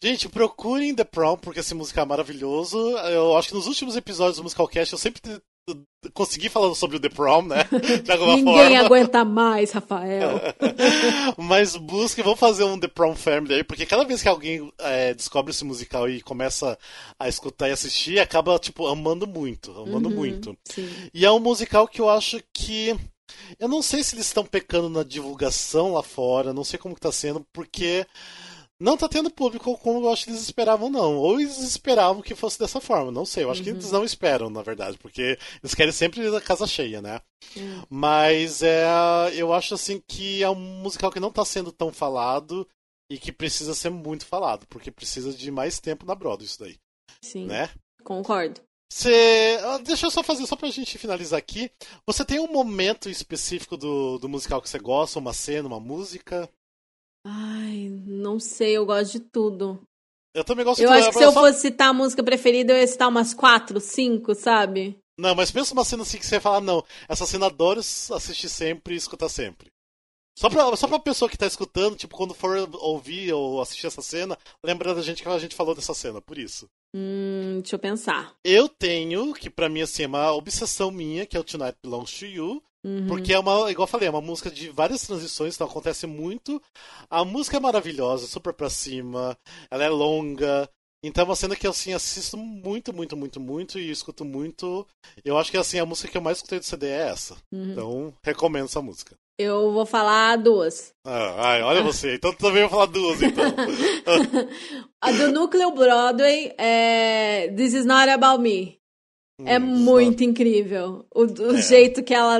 Gente, 0.02 0.28
procurem 0.28 0.94
The 0.94 1.04
Prom, 1.04 1.36
porque 1.36 1.60
esse 1.60 1.74
musical 1.74 2.04
é 2.04 2.08
maravilhoso. 2.08 2.78
Eu 3.08 3.36
acho 3.36 3.48
que 3.48 3.54
nos 3.54 3.66
últimos 3.66 3.96
episódios 3.96 4.36
do 4.36 4.42
Musicalcast 4.42 4.92
eu 4.92 4.98
sempre 4.98 5.20
consegui 6.12 6.50
falar 6.50 6.74
sobre 6.74 6.98
o 6.98 7.00
The 7.00 7.08
Prom, 7.08 7.40
né? 7.42 7.64
De 8.02 8.12
alguma 8.12 8.36
Ninguém 8.36 8.54
forma. 8.54 8.80
aguenta 8.80 9.24
mais, 9.24 9.70
Rafael. 9.72 10.38
Mas 11.38 11.74
busquem, 11.74 12.22
vamos 12.22 12.38
fazer 12.38 12.64
um 12.64 12.78
The 12.78 12.88
Prom 12.88 13.14
Family 13.14 13.54
aí, 13.54 13.64
porque 13.64 13.86
cada 13.86 14.04
vez 14.04 14.20
que 14.20 14.28
alguém 14.28 14.70
é, 14.78 15.14
descobre 15.14 15.50
esse 15.52 15.64
musical 15.64 16.06
e 16.06 16.20
começa 16.20 16.78
a 17.18 17.28
escutar 17.28 17.70
e 17.70 17.72
assistir, 17.72 18.18
acaba, 18.20 18.58
tipo, 18.58 18.86
amando 18.86 19.26
muito, 19.26 19.70
amando 19.72 20.10
Uhum, 20.10 20.14
muito. 20.14 20.54
Sim. 20.66 20.86
E 21.14 21.24
é 21.24 21.30
um 21.30 21.40
musical 21.40 21.88
que 21.88 22.00
eu 22.00 22.10
acho 22.10 22.42
que. 22.52 22.94
Eu 23.58 23.68
não 23.68 23.82
sei 23.82 24.02
se 24.02 24.14
eles 24.14 24.26
estão 24.26 24.44
pecando 24.44 24.88
na 24.88 25.02
divulgação 25.02 25.92
lá 25.92 26.02
fora, 26.02 26.52
não 26.52 26.64
sei 26.64 26.78
como 26.78 26.94
que 26.94 27.00
tá 27.00 27.12
sendo, 27.12 27.46
porque 27.52 28.06
não 28.80 28.96
tá 28.96 29.08
tendo 29.08 29.30
público 29.30 29.78
como 29.78 30.00
eu 30.00 30.12
acho 30.12 30.24
que 30.24 30.30
eles 30.30 30.42
esperavam, 30.42 30.90
não. 30.90 31.16
Ou 31.16 31.40
eles 31.40 31.58
esperavam 31.58 32.20
que 32.20 32.34
fosse 32.34 32.58
dessa 32.58 32.80
forma, 32.80 33.10
não 33.10 33.24
sei. 33.24 33.44
Eu 33.44 33.50
acho 33.50 33.62
que 33.62 33.70
eles 33.70 33.90
não 33.90 34.04
esperam, 34.04 34.50
na 34.50 34.62
verdade, 34.62 34.98
porque 34.98 35.38
eles 35.62 35.74
querem 35.74 35.92
sempre 35.92 36.26
a 36.34 36.40
casa 36.40 36.66
cheia, 36.66 37.00
né? 37.00 37.20
Mas 37.88 38.62
é, 38.62 38.84
eu 39.34 39.52
acho 39.52 39.74
assim 39.74 40.02
que 40.06 40.42
é 40.42 40.50
um 40.50 40.54
musical 40.54 41.10
que 41.10 41.20
não 41.20 41.30
tá 41.30 41.44
sendo 41.44 41.70
tão 41.70 41.92
falado 41.92 42.68
e 43.08 43.18
que 43.18 43.30
precisa 43.30 43.74
ser 43.74 43.90
muito 43.90 44.26
falado, 44.26 44.66
porque 44.66 44.90
precisa 44.90 45.32
de 45.32 45.50
mais 45.50 45.78
tempo 45.78 46.04
na 46.04 46.14
Broadway 46.14 46.46
isso 46.46 46.58
daí, 46.58 46.76
Sim. 47.22 47.46
né? 47.46 47.70
Concordo. 48.02 48.60
Você. 48.94 49.58
Deixa 49.82 50.06
eu 50.06 50.10
só 50.10 50.22
fazer, 50.22 50.46
só 50.46 50.54
pra 50.54 50.70
gente 50.70 50.96
finalizar 50.98 51.36
aqui. 51.36 51.68
Você 52.06 52.24
tem 52.24 52.38
um 52.38 52.46
momento 52.46 53.10
específico 53.10 53.76
do, 53.76 54.18
do 54.18 54.28
musical 54.28 54.62
que 54.62 54.68
você 54.68 54.78
gosta? 54.78 55.18
Uma 55.18 55.32
cena, 55.32 55.66
uma 55.66 55.80
música? 55.80 56.48
Ai, 57.26 57.88
não 58.06 58.38
sei, 58.38 58.76
eu 58.76 58.86
gosto 58.86 59.10
de 59.12 59.20
tudo. 59.20 59.82
Eu 60.32 60.44
também 60.44 60.64
gosto 60.64 60.80
Eu 60.80 60.88
de 60.90 60.94
acho 60.94 61.08
que 61.10 61.18
se 61.18 61.24
eu 61.24 61.32
só- 61.32 61.40
fosse 61.40 61.60
citar 61.60 61.88
a 61.88 61.92
música 61.92 62.22
preferida, 62.22 62.72
eu 62.72 62.78
ia 62.78 62.86
citar 62.86 63.08
umas 63.08 63.34
quatro, 63.34 63.80
cinco, 63.80 64.32
sabe? 64.32 64.96
Não, 65.18 65.34
mas 65.34 65.50
pensa 65.50 65.72
uma 65.72 65.84
cena 65.84 66.02
assim 66.02 66.18
que 66.18 66.26
você 66.26 66.38
fala, 66.38 66.60
não, 66.60 66.84
essa 67.08 67.26
cena 67.26 67.46
eu 67.46 67.50
adoro 67.50 67.80
assistir 67.80 68.48
sempre 68.48 68.94
e 68.94 68.96
escutar 68.96 69.28
sempre. 69.28 69.68
Só 70.38 70.48
pra, 70.48 70.76
só 70.76 70.86
pra 70.86 70.98
pessoa 71.00 71.28
que 71.28 71.38
tá 71.38 71.46
escutando, 71.46 71.96
tipo, 71.96 72.16
quando 72.16 72.34
for 72.34 72.68
ouvir 72.80 73.32
ou 73.32 73.60
assistir 73.60 73.86
essa 73.88 74.02
cena, 74.02 74.36
lembrar 74.62 74.94
da 74.94 75.02
gente 75.02 75.22
que 75.22 75.28
a 75.28 75.38
gente 75.38 75.54
falou 75.54 75.74
dessa 75.74 75.94
cena, 75.94 76.20
por 76.20 76.38
isso. 76.38 76.68
Hum, 76.94 77.58
deixa 77.60 77.74
eu 77.74 77.78
pensar. 77.80 78.34
Eu 78.44 78.68
tenho, 78.68 79.34
que 79.34 79.50
pra 79.50 79.68
mim, 79.68 79.82
assim, 79.82 80.04
é 80.04 80.06
uma 80.06 80.32
obsessão 80.32 80.92
minha, 80.92 81.26
que 81.26 81.36
é 81.36 81.40
o 81.40 81.44
Tonight 81.44 81.76
Belongs 81.82 82.16
to 82.18 82.26
You. 82.26 82.62
Uhum. 82.84 83.06
Porque 83.06 83.32
é 83.32 83.38
uma, 83.38 83.70
igual 83.70 83.88
eu 83.88 83.90
falei, 83.90 84.06
é 84.06 84.10
uma 84.10 84.20
música 84.20 84.50
de 84.50 84.68
várias 84.68 85.06
transições, 85.06 85.54
então 85.54 85.66
acontece 85.66 86.06
muito. 86.06 86.62
A 87.08 87.24
música 87.24 87.56
é 87.56 87.60
maravilhosa, 87.60 88.26
super 88.26 88.52
pra 88.52 88.68
cima, 88.68 89.36
ela 89.70 89.84
é 89.84 89.88
longa. 89.88 90.68
Então 91.02 91.22
é 91.22 91.26
uma 91.26 91.36
cena 91.36 91.56
que 91.56 91.66
eu 91.66 91.70
assim, 91.70 91.92
assisto 91.92 92.36
muito, 92.36 92.92
muito, 92.92 93.16
muito, 93.16 93.40
muito 93.40 93.78
e 93.78 93.90
escuto 93.90 94.24
muito. 94.24 94.86
Eu 95.24 95.36
acho 95.36 95.50
que 95.50 95.56
assim, 95.56 95.78
a 95.78 95.86
música 95.86 96.10
que 96.10 96.16
eu 96.16 96.22
mais 96.22 96.38
escutei 96.38 96.58
do 96.58 96.64
CD 96.64 96.86
é 96.86 97.08
essa. 97.08 97.36
Uhum. 97.50 97.72
Então, 97.72 98.14
recomendo 98.22 98.66
essa 98.66 98.82
música. 98.82 99.16
Eu 99.38 99.72
vou 99.72 99.84
falar 99.84 100.36
duas. 100.36 100.92
Ah, 101.04 101.34
ai, 101.50 101.62
olha 101.62 101.82
você. 101.82 102.14
Então 102.14 102.32
também 102.32 102.62
vou 102.62 102.70
falar 102.70 102.86
duas, 102.86 103.20
então. 103.20 103.44
A 105.00 105.10
do 105.10 105.32
Núcleo 105.32 105.72
Broadway 105.72 106.52
é 106.56 107.48
This 107.56 107.74
Is 107.74 107.84
Not 107.84 108.08
About 108.10 108.40
Me. 108.40 108.78
É 109.44 109.58
Hum, 109.58 109.62
muito 109.62 110.22
incrível. 110.22 111.04
O, 111.12 111.24
o 111.24 111.56
É. 111.56 111.62
jeito 111.62 112.02
que 112.04 112.14
ela. 112.14 112.38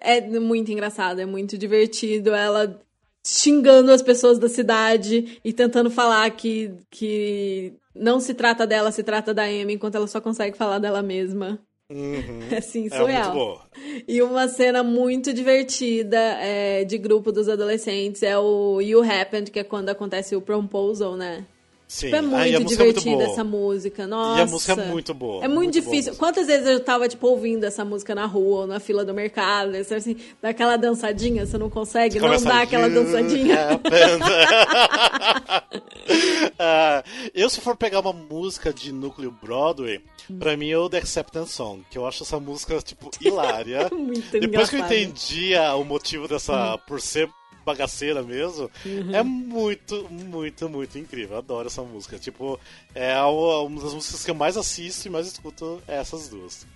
É 0.00 0.20
muito 0.38 0.70
engraçado, 0.70 1.20
é 1.20 1.26
muito 1.26 1.58
divertido. 1.58 2.30
Ela 2.32 2.80
xingando 3.26 3.90
as 3.90 4.00
pessoas 4.02 4.38
da 4.38 4.48
cidade 4.48 5.40
e 5.44 5.52
tentando 5.52 5.90
falar 5.90 6.30
que, 6.30 6.72
que 6.88 7.74
não 7.92 8.20
se 8.20 8.32
trata 8.34 8.64
dela, 8.64 8.92
se 8.92 9.02
trata 9.02 9.34
da 9.34 9.42
Amy, 9.42 9.74
enquanto 9.74 9.96
ela 9.96 10.06
só 10.06 10.20
consegue 10.20 10.56
falar 10.56 10.78
dela 10.78 11.02
mesma. 11.02 11.58
Uhum. 11.90 12.40
É 12.50 12.56
assim, 12.58 12.86
É 12.86 12.90
surreal. 12.96 13.32
boa. 13.32 13.60
E 14.08 14.20
uma 14.22 14.48
cena 14.48 14.82
muito 14.82 15.32
divertida 15.32 16.18
é, 16.18 16.84
de 16.84 16.98
grupo 16.98 17.30
dos 17.30 17.48
adolescentes 17.48 18.22
é 18.22 18.36
o 18.38 18.80
You 18.80 19.02
Happened, 19.02 19.50
que 19.50 19.60
é 19.60 19.64
quando 19.64 19.88
acontece 19.88 20.34
o 20.34 20.40
proposal, 20.40 21.16
né? 21.16 21.46
Sim. 21.88 22.06
Tipo, 22.06 22.16
é 22.16 22.18
Ah, 22.18 22.22
muito 22.22 22.36
é 22.36 22.50
muito 22.58 22.68
divertida 22.68 23.10
boa. 23.16 23.24
essa 23.30 23.44
música. 23.44 24.06
Nossa. 24.08 24.38
E 24.40 24.42
a 24.42 24.46
música 24.46 24.72
é 24.72 24.86
muito 24.86 25.14
boa. 25.14 25.44
É 25.44 25.48
muito, 25.48 25.70
boa 25.72 25.72
difícil. 25.72 26.10
música. 26.12 26.16
Quantas 26.16 26.46
vezes 26.48 26.66
eu 26.66 26.80
tava, 26.80 27.08
tipo, 27.08 27.26
ouvindo 27.28 27.62
essa 27.64 27.84
música 27.84 28.12
na 28.14 28.26
rua 28.26 28.62
ou 28.62 28.66
na 28.66 28.80
fila 28.80 29.04
do 29.04 29.14
mercado? 29.14 29.72
Você, 29.76 29.94
assim, 29.94 30.16
dá 30.42 30.48
aquela 30.48 30.76
dançadinha, 30.76 31.46
você 31.46 31.56
não 31.56 31.70
consegue 31.70 32.18
não 32.18 32.26
Começa, 32.26 32.44
dar 32.44 32.62
aquela 32.62 32.88
"You 32.88 32.94
dançadinha. 33.04 33.70
happened." 33.70 34.22
Ah, 36.58 37.02
eu, 37.34 37.50
se 37.50 37.60
for 37.60 37.76
pegar 37.76 38.00
uma 38.00 38.12
música 38.12 38.72
de 38.72 38.92
núcleo 38.92 39.30
Broadway, 39.42 40.00
pra 40.38 40.56
mim 40.56 40.70
é 40.70 40.78
o 40.78 40.88
The 40.88 40.98
Acceptance 40.98 41.52
Song, 41.52 41.84
que 41.90 41.98
eu 41.98 42.06
acho 42.06 42.22
essa 42.22 42.40
música, 42.40 42.80
tipo, 42.80 43.10
hilária. 43.20 43.88
Muito 43.92 44.30
Depois 44.40 44.70
que 44.70 44.76
eu 44.76 44.80
engraçado. 44.80 44.92
entendi 44.98 45.54
a- 45.54 45.74
o 45.76 45.84
motivo 45.84 46.26
dessa. 46.28 46.78
por 46.86 47.00
ser 47.00 47.28
bagaceira 47.66 48.22
mesmo, 48.22 48.70
Uhum. 48.86 49.14
é 49.14 49.22
muito, 49.22 50.08
muito, 50.10 50.68
muito 50.68 50.98
incrível. 50.98 51.32
Eu 51.32 51.38
adoro 51.38 51.66
essa 51.66 51.82
música. 51.82 52.18
Tipo, 52.18 52.58
é 52.94 53.20
uma 53.22 53.82
das 53.82 53.92
músicas 53.92 54.24
que 54.24 54.30
eu 54.30 54.34
mais 54.34 54.56
assisto 54.56 55.06
e 55.06 55.10
mais 55.10 55.26
escuto 55.26 55.82
é 55.86 55.96
essas 55.96 56.28
duas. 56.28 56.66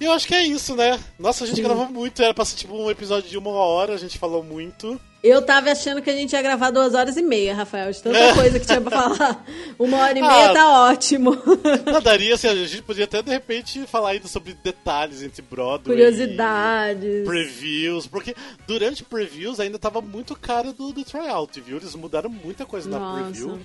E 0.00 0.04
eu 0.04 0.12
acho 0.12 0.26
que 0.28 0.34
é 0.34 0.44
isso, 0.46 0.76
né? 0.76 0.98
Nossa, 1.18 1.44
a 1.44 1.46
gente 1.46 1.56
Sim. 1.56 1.62
gravou 1.62 1.88
muito, 1.88 2.22
era 2.22 2.34
pra 2.34 2.44
ser 2.44 2.56
tipo 2.56 2.74
um 2.76 2.90
episódio 2.90 3.28
de 3.30 3.38
uma 3.38 3.50
hora, 3.50 3.94
a 3.94 3.98
gente 3.98 4.18
falou 4.18 4.42
muito. 4.44 5.00
Eu 5.22 5.42
tava 5.42 5.72
achando 5.72 6.00
que 6.00 6.08
a 6.08 6.12
gente 6.14 6.32
ia 6.32 6.40
gravar 6.40 6.70
duas 6.70 6.94
horas 6.94 7.16
e 7.16 7.22
meia, 7.22 7.52
Rafael, 7.54 7.90
de 7.90 8.00
tanta 8.00 8.34
coisa 8.34 8.60
que 8.60 8.64
tinha 8.66 8.80
pra 8.80 9.08
falar. 9.08 9.44
Uma 9.76 9.96
hora 9.98 10.16
e 10.16 10.22
meia 10.22 10.50
Ah. 10.50 10.54
tá 10.54 10.82
ótimo. 10.90 11.36
Não, 11.90 12.00
daria, 12.00 12.34
assim, 12.34 12.46
a 12.46 12.54
gente 12.54 12.82
podia 12.82 13.04
até 13.04 13.20
de 13.20 13.28
repente 13.30 13.84
falar 13.86 14.10
ainda 14.10 14.28
sobre 14.28 14.54
detalhes 14.54 15.20
entre 15.22 15.42
Broadway 15.42 15.96
Curiosidades. 15.96 17.24
previews, 17.26 18.06
porque 18.06 18.34
durante 18.66 19.02
previews 19.02 19.58
ainda 19.58 19.76
tava 19.78 20.00
muito 20.00 20.36
cara 20.36 20.72
do, 20.72 20.92
do 20.92 21.04
tryout, 21.04 21.60
viu? 21.60 21.78
Eles 21.78 21.96
mudaram 21.96 22.30
muita 22.30 22.64
coisa 22.64 22.88
na 22.88 22.98
Nossa. 23.00 23.24
preview. 23.24 23.58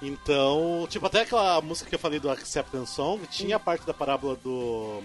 Então, 0.00 0.86
tipo, 0.88 1.06
até 1.06 1.22
aquela 1.22 1.60
música 1.62 1.88
que 1.88 1.94
eu 1.94 1.98
falei 1.98 2.20
do 2.20 2.30
Acceptance 2.30 2.92
Song, 2.94 3.26
tinha 3.30 3.56
a 3.56 3.60
parte 3.60 3.86
da 3.86 3.94
parábola 3.94 4.36
do, 4.44 5.02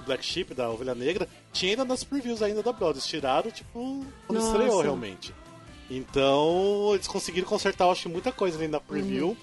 do 0.00 0.06
Black 0.06 0.24
Sheep, 0.24 0.54
da 0.54 0.68
Ovelha 0.70 0.94
Negra, 0.94 1.28
tinha 1.52 1.72
ainda 1.72 1.84
nas 1.84 2.02
previews 2.04 2.42
ainda 2.42 2.62
da. 2.62 2.74
Eles 2.90 3.06
tiraram, 3.06 3.50
tipo, 3.50 4.04
quando 4.26 4.38
Nossa. 4.38 4.56
estreou 4.56 4.80
realmente. 4.80 5.34
Então, 5.90 6.90
eles 6.94 7.08
conseguiram 7.08 7.48
consertar, 7.48 7.84
eu 7.86 7.90
acho, 7.90 8.08
muita 8.08 8.30
coisa 8.30 8.56
ali 8.56 8.68
na 8.68 8.80
preview. 8.80 9.36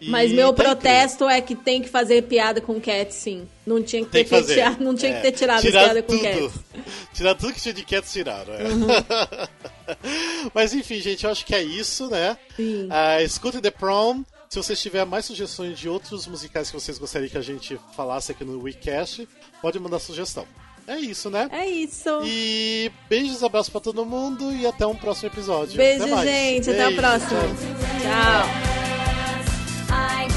E 0.00 0.10
Mas 0.10 0.30
meu 0.30 0.48
tá 0.52 0.62
incrível. 0.62 0.76
protesto 0.76 1.28
é 1.28 1.40
que 1.40 1.54
tem 1.54 1.80
que 1.80 1.88
fazer 1.88 2.22
piada 2.24 2.60
com 2.60 2.78
Cat, 2.80 3.12
sim. 3.14 3.48
Não 3.66 3.82
tinha 3.82 4.04
que 4.04 4.10
ter, 4.10 4.24
que 4.24 4.30
fazer. 4.30 4.54
tirado, 4.54 4.84
não 4.84 4.94
tinha 4.94 5.12
É, 5.12 5.14
que 5.16 5.22
ter 5.22 5.32
tirado 5.32 5.56
as 5.56 5.62
tiraram 5.62 6.02
piadas 6.02 6.04
com 6.04 6.18
tudo. 6.18 6.50
Cat. 6.50 6.84
Tiraram 7.14 7.38
tudo 7.38 7.52
que 7.54 7.60
tinha 7.62 7.74
de 7.74 7.82
Cats, 7.84 8.12
tiraram. 8.12 8.54
É. 8.54 8.62
Uhum. 8.64 8.86
Mas 10.52 10.74
enfim, 10.74 11.00
gente, 11.00 11.24
eu 11.24 11.30
acho 11.30 11.46
que 11.46 11.54
é 11.54 11.62
isso, 11.62 12.08
né? 12.08 12.36
Sim. 12.56 12.88
Ah, 12.90 13.22
escutem 13.22 13.60
The 13.60 13.70
Prom. 13.70 14.22
Se 14.56 14.62
vocês 14.62 14.80
tiverem 14.80 15.06
mais 15.06 15.26
sugestões 15.26 15.78
de 15.78 15.86
outros 15.86 16.26
musicais 16.26 16.70
que 16.70 16.80
vocês 16.80 16.96
gostariam 16.96 17.28
que 17.28 17.36
a 17.36 17.42
gente 17.42 17.78
falasse 17.94 18.32
aqui 18.32 18.42
no 18.42 18.62
WeCast, 18.62 19.28
pode 19.60 19.78
mandar 19.78 19.98
sugestão. 19.98 20.46
É 20.86 20.96
isso, 20.98 21.28
né? 21.28 21.46
É 21.52 21.68
isso. 21.68 22.08
E 22.24 22.90
beijos, 23.06 23.42
abraços 23.42 23.68
para 23.68 23.82
todo 23.82 24.06
mundo 24.06 24.50
e 24.54 24.66
até 24.66 24.86
um 24.86 24.96
próximo 24.96 25.28
episódio. 25.28 25.76
Beijo, 25.76 26.04
até 26.04 26.24
gente. 26.24 26.70
Beijo. 26.70 26.70
Até 26.70 26.88
o 26.88 26.96
próximo. 26.96 27.40
Tchau. 28.00 28.46
Tchau. 29.88 30.35